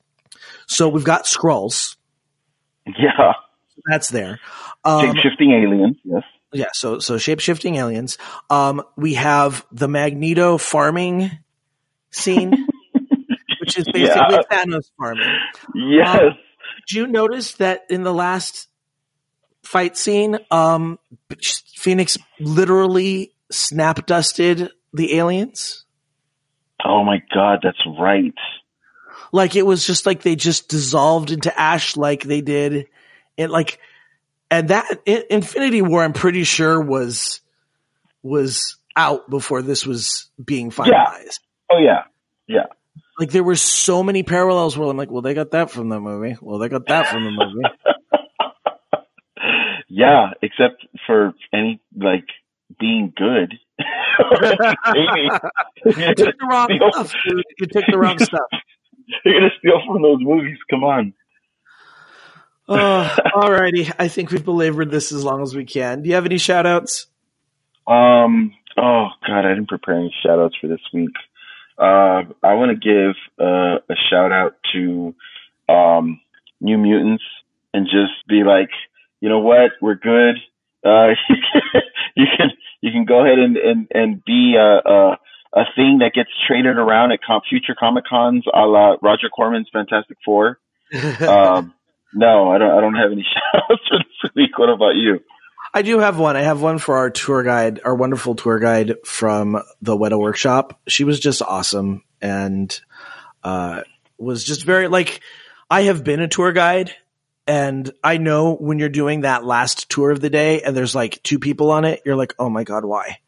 So 0.66 0.88
we've 0.88 1.04
got 1.04 1.24
Skrulls. 1.24 1.96
Yeah. 2.86 3.32
That's 3.90 4.08
there. 4.08 4.40
Um, 4.84 5.06
Shape 5.14 5.22
shifting 5.22 5.52
aliens, 5.52 5.96
yes. 6.04 6.22
yeah, 6.52 6.66
so 6.72 6.98
so 6.98 7.18
shape 7.18 7.40
shifting 7.40 7.76
aliens. 7.76 8.18
Um, 8.50 8.82
we 8.96 9.14
have 9.14 9.64
the 9.72 9.86
Magneto 9.88 10.58
farming 10.58 11.30
scene, 12.10 12.50
which 13.60 13.78
is 13.78 13.84
basically 13.92 14.02
Yeah. 14.04 14.40
Thanos 14.50 14.90
farming. 14.98 15.28
Yes. 15.74 16.20
Um, 16.20 16.30
Did 16.88 16.96
you 16.96 17.06
notice 17.06 17.54
that 17.54 17.82
in 17.90 18.02
the 18.02 18.14
last 18.14 18.68
fight 19.66 19.96
scene, 19.96 20.38
um, 20.50 20.98
Phoenix 21.76 22.16
literally 22.40 23.32
snap 23.50 24.06
dusted 24.06 24.70
the 24.92 25.16
aliens? 25.18 25.84
oh 26.84 27.02
my 27.02 27.22
god, 27.34 27.60
that's 27.62 27.82
right. 27.98 28.34
Like 29.32 29.56
it 29.56 29.66
was 29.66 29.84
just 29.86 30.06
like 30.06 30.22
they 30.22 30.36
just 30.36 30.68
dissolved 30.68 31.30
into 31.30 31.58
ash, 31.58 31.96
like 31.96 32.22
they 32.22 32.40
did, 32.42 32.86
it 33.36 33.50
like, 33.50 33.80
and 34.50 34.68
that 34.68 35.00
I- 35.06 35.24
Infinity 35.30 35.82
War, 35.82 36.04
I'm 36.04 36.12
pretty 36.12 36.44
sure 36.44 36.80
was 36.80 37.40
was 38.22 38.76
out 38.94 39.28
before 39.28 39.62
this 39.62 39.84
was 39.86 40.30
being 40.42 40.70
finalized. 40.70 41.40
Oh 41.70 41.78
yeah. 41.78 42.04
Yeah. 42.46 42.66
Like 43.18 43.30
there 43.30 43.42
were 43.44 43.56
so 43.56 44.02
many 44.02 44.22
parallels 44.22 44.76
where 44.76 44.88
I'm 44.88 44.96
like, 44.96 45.10
well, 45.10 45.22
they 45.22 45.34
got 45.34 45.50
that 45.52 45.70
from 45.70 45.88
the 45.88 45.98
movie. 45.98 46.36
Well, 46.40 46.58
they 46.58 46.68
got 46.68 46.86
that 46.86 47.08
from 47.08 47.24
the 47.24 47.30
movie. 47.30 47.68
Yeah, 49.96 50.32
except 50.42 50.84
for 51.06 51.32
any 51.54 51.80
like 51.96 52.26
being 52.78 53.14
good. 53.16 53.54
You 55.86 56.14
took 56.14 56.36
the 56.38 56.46
wrong 56.50 56.68
stuff. 56.92 57.14
dude. 57.26 57.44
You 57.58 57.66
took 57.66 57.84
the 57.90 57.96
wrong 57.96 58.18
stuff. 58.18 58.50
You're 59.24 59.40
gonna 59.40 59.52
steal 59.58 59.80
from 59.86 60.02
those 60.02 60.18
movies. 60.20 60.58
Come 60.68 60.84
on. 60.84 61.14
Uh, 62.68 63.08
alrighty. 63.34 63.90
I 63.98 64.08
think 64.08 64.30
we've 64.30 64.44
belabored 64.44 64.90
this 64.90 65.12
as 65.12 65.24
long 65.24 65.42
as 65.42 65.54
we 65.54 65.64
can. 65.64 66.02
Do 66.02 66.10
you 66.10 66.16
have 66.16 66.26
any 66.26 66.36
shout 66.36 66.66
outs? 66.66 67.06
Um. 67.86 68.52
Oh 68.76 69.08
God, 69.26 69.46
I 69.46 69.54
didn't 69.54 69.68
prepare 69.68 69.94
any 69.94 70.14
shout 70.22 70.38
outs 70.38 70.56
for 70.60 70.66
this 70.68 70.80
week. 70.92 71.14
Uh, 71.78 72.24
I 72.42 72.52
want 72.52 72.70
to 72.70 72.76
give 72.76 73.16
uh, 73.40 73.78
a 73.88 73.94
shout 74.10 74.30
out 74.30 74.56
to 74.74 75.14
um, 75.70 76.20
New 76.60 76.76
Mutants 76.76 77.24
and 77.72 77.86
just 77.86 78.26
be 78.28 78.42
like, 78.44 78.70
you 79.20 79.28
know 79.28 79.40
what, 79.40 79.72
we're 79.80 79.94
good. 79.94 80.36
Uh, 80.84 81.08
you 82.16 82.26
can 82.36 82.50
you 82.80 82.92
can 82.92 83.04
go 83.04 83.24
ahead 83.24 83.38
and 83.38 83.56
and 83.56 83.88
and 83.92 84.24
be 84.24 84.56
a, 84.58 84.90
a 84.90 85.18
a 85.54 85.64
thing 85.74 85.98
that 86.00 86.12
gets 86.14 86.30
traded 86.46 86.76
around 86.76 87.12
at 87.12 87.20
com- 87.26 87.40
future 87.48 87.74
Comic 87.78 88.04
Cons, 88.06 88.44
a 88.52 88.66
la 88.66 88.96
Roger 89.02 89.28
Corman's 89.28 89.68
Fantastic 89.72 90.18
Four. 90.24 90.58
Um, 91.26 91.74
no, 92.14 92.50
I 92.50 92.58
don't. 92.58 92.70
I 92.70 92.80
don't 92.80 92.94
have 92.94 93.12
any 93.12 93.22
shout 93.34 93.62
outs 93.70 93.82
for 93.88 93.98
this 93.98 94.32
week. 94.34 94.56
What 94.58 94.70
about 94.70 94.94
you? 94.94 95.20
I 95.74 95.82
do 95.82 95.98
have 95.98 96.18
one. 96.18 96.36
I 96.36 96.42
have 96.42 96.62
one 96.62 96.78
for 96.78 96.96
our 96.96 97.10
tour 97.10 97.42
guide, 97.42 97.80
our 97.84 97.94
wonderful 97.94 98.34
tour 98.34 98.58
guide 98.58 98.94
from 99.04 99.60
the 99.82 99.96
Weta 99.96 100.18
Workshop. 100.18 100.80
She 100.88 101.04
was 101.04 101.20
just 101.20 101.42
awesome 101.42 102.04
and 102.22 102.78
uh, 103.44 103.82
was 104.18 104.44
just 104.44 104.64
very 104.64 104.88
like. 104.88 105.20
I 105.68 105.82
have 105.82 106.04
been 106.04 106.20
a 106.20 106.28
tour 106.28 106.52
guide, 106.52 106.94
and 107.46 107.90
I 108.02 108.18
know 108.18 108.54
when 108.54 108.78
you're 108.78 108.88
doing 108.88 109.22
that 109.22 109.44
last 109.44 109.88
tour 109.88 110.10
of 110.10 110.20
the 110.20 110.30
day, 110.30 110.62
and 110.62 110.76
there's 110.76 110.94
like 110.94 111.22
two 111.22 111.38
people 111.38 111.70
on 111.70 111.84
it, 111.84 112.02
you're 112.04 112.16
like, 112.16 112.34
oh 112.38 112.48
my 112.48 112.64
god, 112.64 112.84
why? 112.84 113.18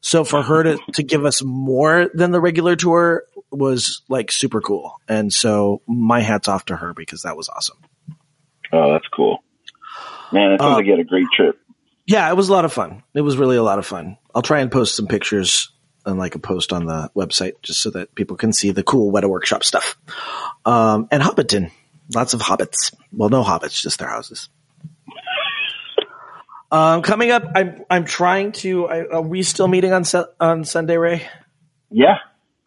So 0.00 0.24
for 0.24 0.42
her 0.42 0.62
to 0.62 0.78
to 0.94 1.02
give 1.02 1.24
us 1.24 1.42
more 1.42 2.10
than 2.12 2.30
the 2.30 2.40
regular 2.40 2.76
tour 2.76 3.24
was 3.50 4.02
like 4.08 4.30
super 4.32 4.60
cool, 4.60 5.00
and 5.08 5.32
so 5.32 5.80
my 5.86 6.20
hats 6.20 6.48
off 6.48 6.66
to 6.66 6.76
her 6.76 6.92
because 6.94 7.22
that 7.22 7.36
was 7.36 7.48
awesome. 7.48 7.78
Oh, 8.72 8.92
that's 8.92 9.08
cool. 9.08 9.42
Man, 10.32 10.52
it 10.52 10.60
sounds 10.60 10.72
Uh, 10.72 10.76
like 10.76 10.86
you 10.86 10.90
had 10.92 11.00
a 11.00 11.04
great 11.04 11.28
trip. 11.34 11.58
Yeah, 12.06 12.28
it 12.28 12.36
was 12.36 12.48
a 12.48 12.52
lot 12.52 12.64
of 12.64 12.72
fun. 12.72 13.02
It 13.14 13.20
was 13.22 13.36
really 13.36 13.56
a 13.56 13.62
lot 13.62 13.78
of 13.78 13.86
fun. 13.86 14.18
I'll 14.34 14.42
try 14.42 14.60
and 14.60 14.70
post 14.70 14.96
some 14.96 15.06
pictures 15.06 15.70
and 16.04 16.18
like 16.18 16.34
a 16.34 16.38
post 16.38 16.72
on 16.72 16.84
the 16.84 17.10
website 17.16 17.52
just 17.62 17.80
so 17.80 17.90
that 17.90 18.14
people 18.14 18.36
can 18.36 18.52
see 18.52 18.72
the 18.72 18.82
cool 18.82 19.10
Weta 19.12 19.28
Workshop 19.28 19.64
stuff. 19.64 19.96
Um, 20.66 21.08
and 21.10 21.22
Hobbiton. 21.22 21.70
Lots 22.12 22.34
of 22.34 22.40
hobbits. 22.40 22.94
Well, 23.12 23.28
no 23.28 23.42
hobbits, 23.44 23.80
just 23.80 23.98
their 24.00 24.08
houses. 24.08 24.48
Um, 26.70 27.02
coming 27.02 27.30
up, 27.30 27.44
I'm, 27.54 27.84
I'm 27.88 28.04
trying 28.04 28.52
to, 28.52 28.88
I, 28.88 29.04
are 29.06 29.22
we 29.22 29.42
still 29.44 29.68
meeting 29.68 29.92
on, 29.92 30.02
on 30.40 30.64
Sunday, 30.64 30.96
Ray? 30.96 31.22
Yeah. 31.90 32.16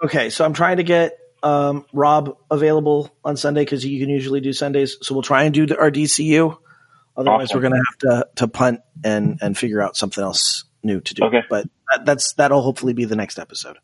Okay. 0.01 0.29
So 0.29 0.45
I'm 0.45 0.53
trying 0.53 0.77
to 0.77 0.83
get, 0.83 1.17
um, 1.43 1.85
Rob 1.93 2.37
available 2.49 3.15
on 3.23 3.35
Sunday 3.37 3.61
because 3.61 3.85
you 3.85 3.99
can 3.99 4.09
usually 4.09 4.39
do 4.39 4.53
Sundays. 4.53 4.97
So 5.01 5.13
we'll 5.13 5.23
try 5.23 5.43
and 5.43 5.53
do 5.53 5.65
the, 5.65 5.77
our 5.77 5.91
DCU. 5.91 6.57
Otherwise, 7.15 7.49
Awesome. 7.49 7.57
we're 7.57 7.69
going 7.69 7.73
to 7.73 7.83
have 7.87 7.97
to 7.97 8.27
to 8.35 8.47
punt 8.47 8.81
and 9.03 9.39
and 9.41 9.57
figure 9.57 9.81
out 9.81 9.97
something 9.97 10.23
else 10.23 10.65
new 10.83 11.01
to 11.01 11.13
do. 11.15 11.23
Okay. 11.25 11.41
But 11.49 11.65
that, 11.91 12.05
that's 12.05 12.33
that'll 12.33 12.61
hopefully 12.61 12.93
be 12.93 13.05
the 13.05 13.15
next 13.15 13.39
episode. 13.39 13.77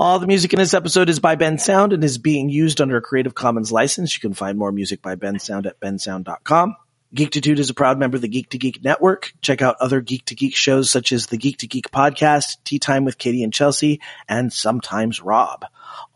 All 0.00 0.18
the 0.18 0.26
music 0.26 0.54
in 0.54 0.58
this 0.58 0.72
episode 0.72 1.10
is 1.10 1.18
by 1.18 1.36
Bensound 1.36 1.92
and 1.92 2.02
is 2.02 2.16
being 2.16 2.48
used 2.48 2.80
under 2.80 2.96
a 2.96 3.02
Creative 3.02 3.34
Commons 3.34 3.70
license. 3.70 4.16
You 4.16 4.22
can 4.22 4.32
find 4.32 4.56
more 4.56 4.72
music 4.72 5.02
by 5.02 5.14
Bensound 5.14 5.66
at 5.66 5.78
bensound.com. 5.78 6.74
Geektitude 7.14 7.58
is 7.58 7.68
a 7.68 7.74
proud 7.74 7.98
member 7.98 8.16
of 8.16 8.22
the 8.22 8.28
Geek 8.28 8.48
to 8.48 8.56
Geek 8.56 8.82
Network. 8.82 9.34
Check 9.42 9.60
out 9.60 9.76
other 9.78 10.00
Geek 10.00 10.24
to 10.24 10.34
Geek 10.34 10.56
shows 10.56 10.90
such 10.90 11.12
as 11.12 11.26
the 11.26 11.36
Geek 11.36 11.58
to 11.58 11.66
Geek 11.66 11.90
podcast, 11.90 12.56
Tea 12.64 12.78
Time 12.78 13.04
with 13.04 13.18
Katie 13.18 13.42
and 13.42 13.52
Chelsea, 13.52 14.00
and 14.26 14.50
sometimes 14.50 15.20
Rob. 15.20 15.66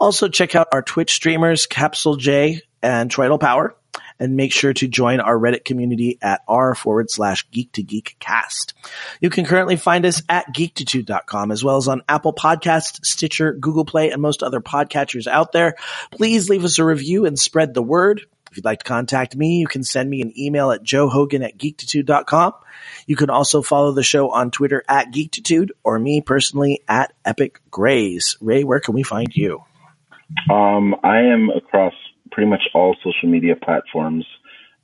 Also 0.00 0.28
check 0.28 0.54
out 0.54 0.68
our 0.72 0.80
Twitch 0.80 1.12
streamers, 1.12 1.66
Capsule 1.66 2.16
Jay 2.16 2.62
and 2.82 3.10
Troytle 3.10 3.38
Power 3.38 3.76
and 4.18 4.36
make 4.36 4.52
sure 4.52 4.72
to 4.72 4.88
join 4.88 5.20
our 5.20 5.36
Reddit 5.36 5.64
community 5.64 6.18
at 6.22 6.42
r 6.46 6.74
forward 6.74 7.10
slash 7.10 7.48
geek 7.50 7.72
to 7.72 7.82
geek 7.82 8.16
cast. 8.18 8.74
You 9.20 9.30
can 9.30 9.44
currently 9.44 9.76
find 9.76 10.06
us 10.06 10.22
at 10.28 10.54
geektitude.com 10.54 11.50
as 11.50 11.64
well 11.64 11.76
as 11.76 11.88
on 11.88 12.02
Apple 12.08 12.32
Podcasts, 12.32 13.04
Stitcher, 13.04 13.52
Google 13.52 13.84
Play, 13.84 14.10
and 14.10 14.22
most 14.22 14.42
other 14.42 14.60
podcatchers 14.60 15.26
out 15.26 15.52
there. 15.52 15.74
Please 16.10 16.48
leave 16.48 16.64
us 16.64 16.78
a 16.78 16.84
review 16.84 17.26
and 17.26 17.38
spread 17.38 17.74
the 17.74 17.82
word. 17.82 18.26
If 18.50 18.58
you'd 18.58 18.64
like 18.64 18.78
to 18.78 18.84
contact 18.84 19.34
me, 19.34 19.58
you 19.58 19.66
can 19.66 19.82
send 19.82 20.08
me 20.08 20.22
an 20.22 20.32
email 20.38 20.70
at 20.70 20.84
joehogan 20.84 21.44
at 21.44 21.58
geektitude.com. 21.58 22.52
You 23.04 23.16
can 23.16 23.28
also 23.28 23.62
follow 23.62 23.90
the 23.90 24.04
show 24.04 24.30
on 24.30 24.52
Twitter 24.52 24.84
at 24.88 25.12
geektitude 25.12 25.70
or 25.82 25.98
me 25.98 26.20
personally 26.20 26.80
at 26.86 27.12
Epic 27.24 27.60
Grays. 27.72 28.36
Ray, 28.40 28.62
where 28.62 28.78
can 28.78 28.94
we 28.94 29.02
find 29.02 29.34
you? 29.34 29.64
Um, 30.48 30.94
I 31.02 31.18
am 31.18 31.50
across 31.50 31.94
pretty 32.34 32.50
much 32.50 32.62
all 32.74 32.96
social 33.02 33.28
media 33.28 33.54
platforms 33.56 34.26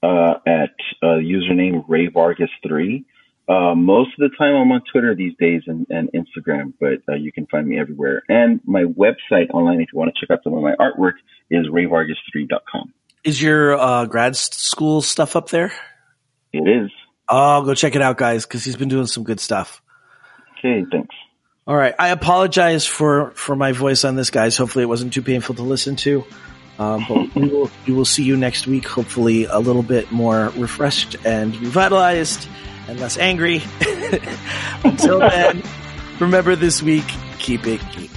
uh, 0.03 0.35
at 0.47 0.75
uh, 1.03 1.19
username 1.19 1.85
Ray 1.89 2.07
Vargas 2.07 2.51
three. 2.67 3.05
Uh, 3.49 3.75
most 3.75 4.11
of 4.17 4.31
the 4.31 4.37
time, 4.39 4.55
I'm 4.55 4.71
on 4.71 4.81
Twitter 4.93 5.15
these 5.17 5.33
days 5.41 5.63
and, 5.67 5.85
and 5.91 6.09
Instagram, 6.13 6.73
but 6.79 7.03
uh, 7.13 7.17
you 7.17 7.33
can 7.33 7.47
find 7.47 7.67
me 7.67 7.81
everywhere. 7.81 8.23
And 8.29 8.61
my 8.65 8.85
website 8.85 9.51
online, 9.53 9.81
if 9.81 9.89
you 9.93 9.99
want 9.99 10.15
to 10.15 10.21
check 10.21 10.31
out 10.31 10.45
some 10.45 10.55
of 10.55 10.63
my 10.63 10.77
artwork, 10.79 11.15
is 11.51 11.67
rayvargas3.com. 11.67 12.95
Is 13.25 13.43
your 13.43 13.77
uh, 13.77 14.07
grad 14.07 14.37
school 14.37 15.03
stuff 15.03 15.35
up 15.35 15.49
there? 15.49 15.73
It 16.53 16.59
is. 16.59 16.91
Oh, 17.29 17.65
go 17.65 17.75
check 17.75 17.97
it 17.97 18.03
out, 18.03 18.17
guys, 18.17 18.47
because 18.47 18.65
he's 18.65 18.77
been 18.77 18.89
doing 18.89 19.07
some 19.07 19.25
good 19.25 19.41
stuff. 19.41 19.83
Okay, 20.59 20.85
thanks. 20.91 21.15
All 21.67 21.77
right, 21.77 21.95
I 21.99 22.09
apologize 22.09 22.87
for 22.87 23.33
for 23.33 23.55
my 23.57 23.73
voice 23.73 24.05
on 24.05 24.15
this, 24.15 24.31
guys. 24.31 24.57
Hopefully, 24.57 24.85
it 24.85 24.89
wasn't 24.89 25.13
too 25.13 25.23
painful 25.23 25.57
to 25.57 25.63
listen 25.63 25.97
to. 25.97 26.25
Um, 26.81 27.05
but 27.07 27.35
we 27.35 27.49
will 27.49 27.71
we 27.87 27.93
will 27.93 28.07
see 28.07 28.23
you 28.25 28.39
next 28.39 28.67
week. 28.67 28.89
Hopefully, 28.89 29.45
a 29.45 29.59
little 29.59 29.83
bit 29.83 30.11
more 30.11 30.49
refreshed 30.57 31.15
and 31.27 31.55
revitalized 31.59 32.49
and 32.89 32.99
less 32.99 33.19
angry. 33.19 33.61
Until 34.85 35.19
then, 35.31 35.63
remember 36.19 36.57
this 36.57 36.83
week: 36.83 37.05
keep 37.39 37.67
it 37.67 37.83
geek. 37.93 38.11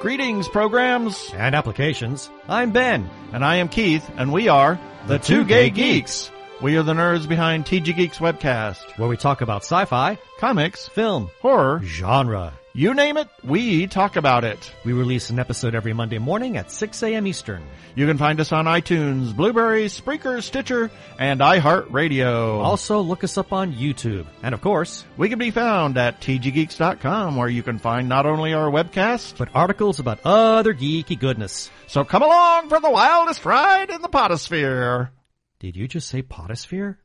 Greetings, 0.00 0.48
programs 0.48 1.32
and 1.34 1.56
applications. 1.56 2.30
I'm 2.48 2.70
Ben. 2.70 3.10
And 3.32 3.44
I 3.44 3.56
am 3.56 3.68
Keith, 3.68 4.08
and 4.16 4.32
we 4.32 4.48
are 4.48 4.80
the, 5.06 5.14
the 5.14 5.18
Two 5.18 5.44
Gay, 5.44 5.70
Gay 5.70 5.98
Geeks. 5.98 6.30
We 6.60 6.76
are 6.76 6.82
the 6.84 6.94
nerds 6.94 7.28
behind 7.28 7.64
TG 7.66 7.96
Geeks 7.96 8.18
webcast, 8.18 8.98
where 8.98 9.08
we 9.08 9.16
talk 9.16 9.40
about 9.40 9.62
sci-fi, 9.62 10.16
comics, 10.38 10.86
film, 10.88 11.28
horror, 11.40 11.80
genre. 11.84 12.52
You 12.74 12.94
name 12.94 13.18
it, 13.18 13.28
we 13.44 13.86
talk 13.86 14.16
about 14.16 14.44
it. 14.44 14.72
We 14.82 14.94
release 14.94 15.28
an 15.28 15.38
episode 15.38 15.74
every 15.74 15.92
Monday 15.92 16.16
morning 16.16 16.56
at 16.56 16.70
6 16.70 17.02
a.m. 17.02 17.26
Eastern. 17.26 17.62
You 17.94 18.06
can 18.06 18.16
find 18.16 18.40
us 18.40 18.50
on 18.50 18.64
iTunes, 18.64 19.36
Blubrry, 19.36 19.84
Spreaker, 19.88 20.42
Stitcher, 20.42 20.90
and 21.18 21.40
iHeartRadio. 21.40 22.62
Also, 22.62 23.00
look 23.00 23.24
us 23.24 23.36
up 23.36 23.52
on 23.52 23.74
YouTube. 23.74 24.24
And 24.42 24.54
of 24.54 24.62
course, 24.62 25.04
we 25.18 25.28
can 25.28 25.38
be 25.38 25.50
found 25.50 25.98
at 25.98 26.22
tggeeks.com 26.22 27.36
where 27.36 27.48
you 27.48 27.62
can 27.62 27.78
find 27.78 28.08
not 28.08 28.24
only 28.24 28.54
our 28.54 28.70
webcast, 28.70 29.36
but 29.36 29.50
articles 29.54 30.00
about 30.00 30.20
other 30.24 30.72
geeky 30.72 31.18
goodness. 31.18 31.70
So 31.88 32.04
come 32.04 32.22
along 32.22 32.70
for 32.70 32.80
the 32.80 32.90
wildest 32.90 33.44
ride 33.44 33.90
in 33.90 34.00
the 34.00 34.08
potosphere. 34.08 35.12
Did 35.60 35.76
you 35.76 35.86
just 35.86 36.08
say 36.08 36.22
potosphere? 36.22 37.01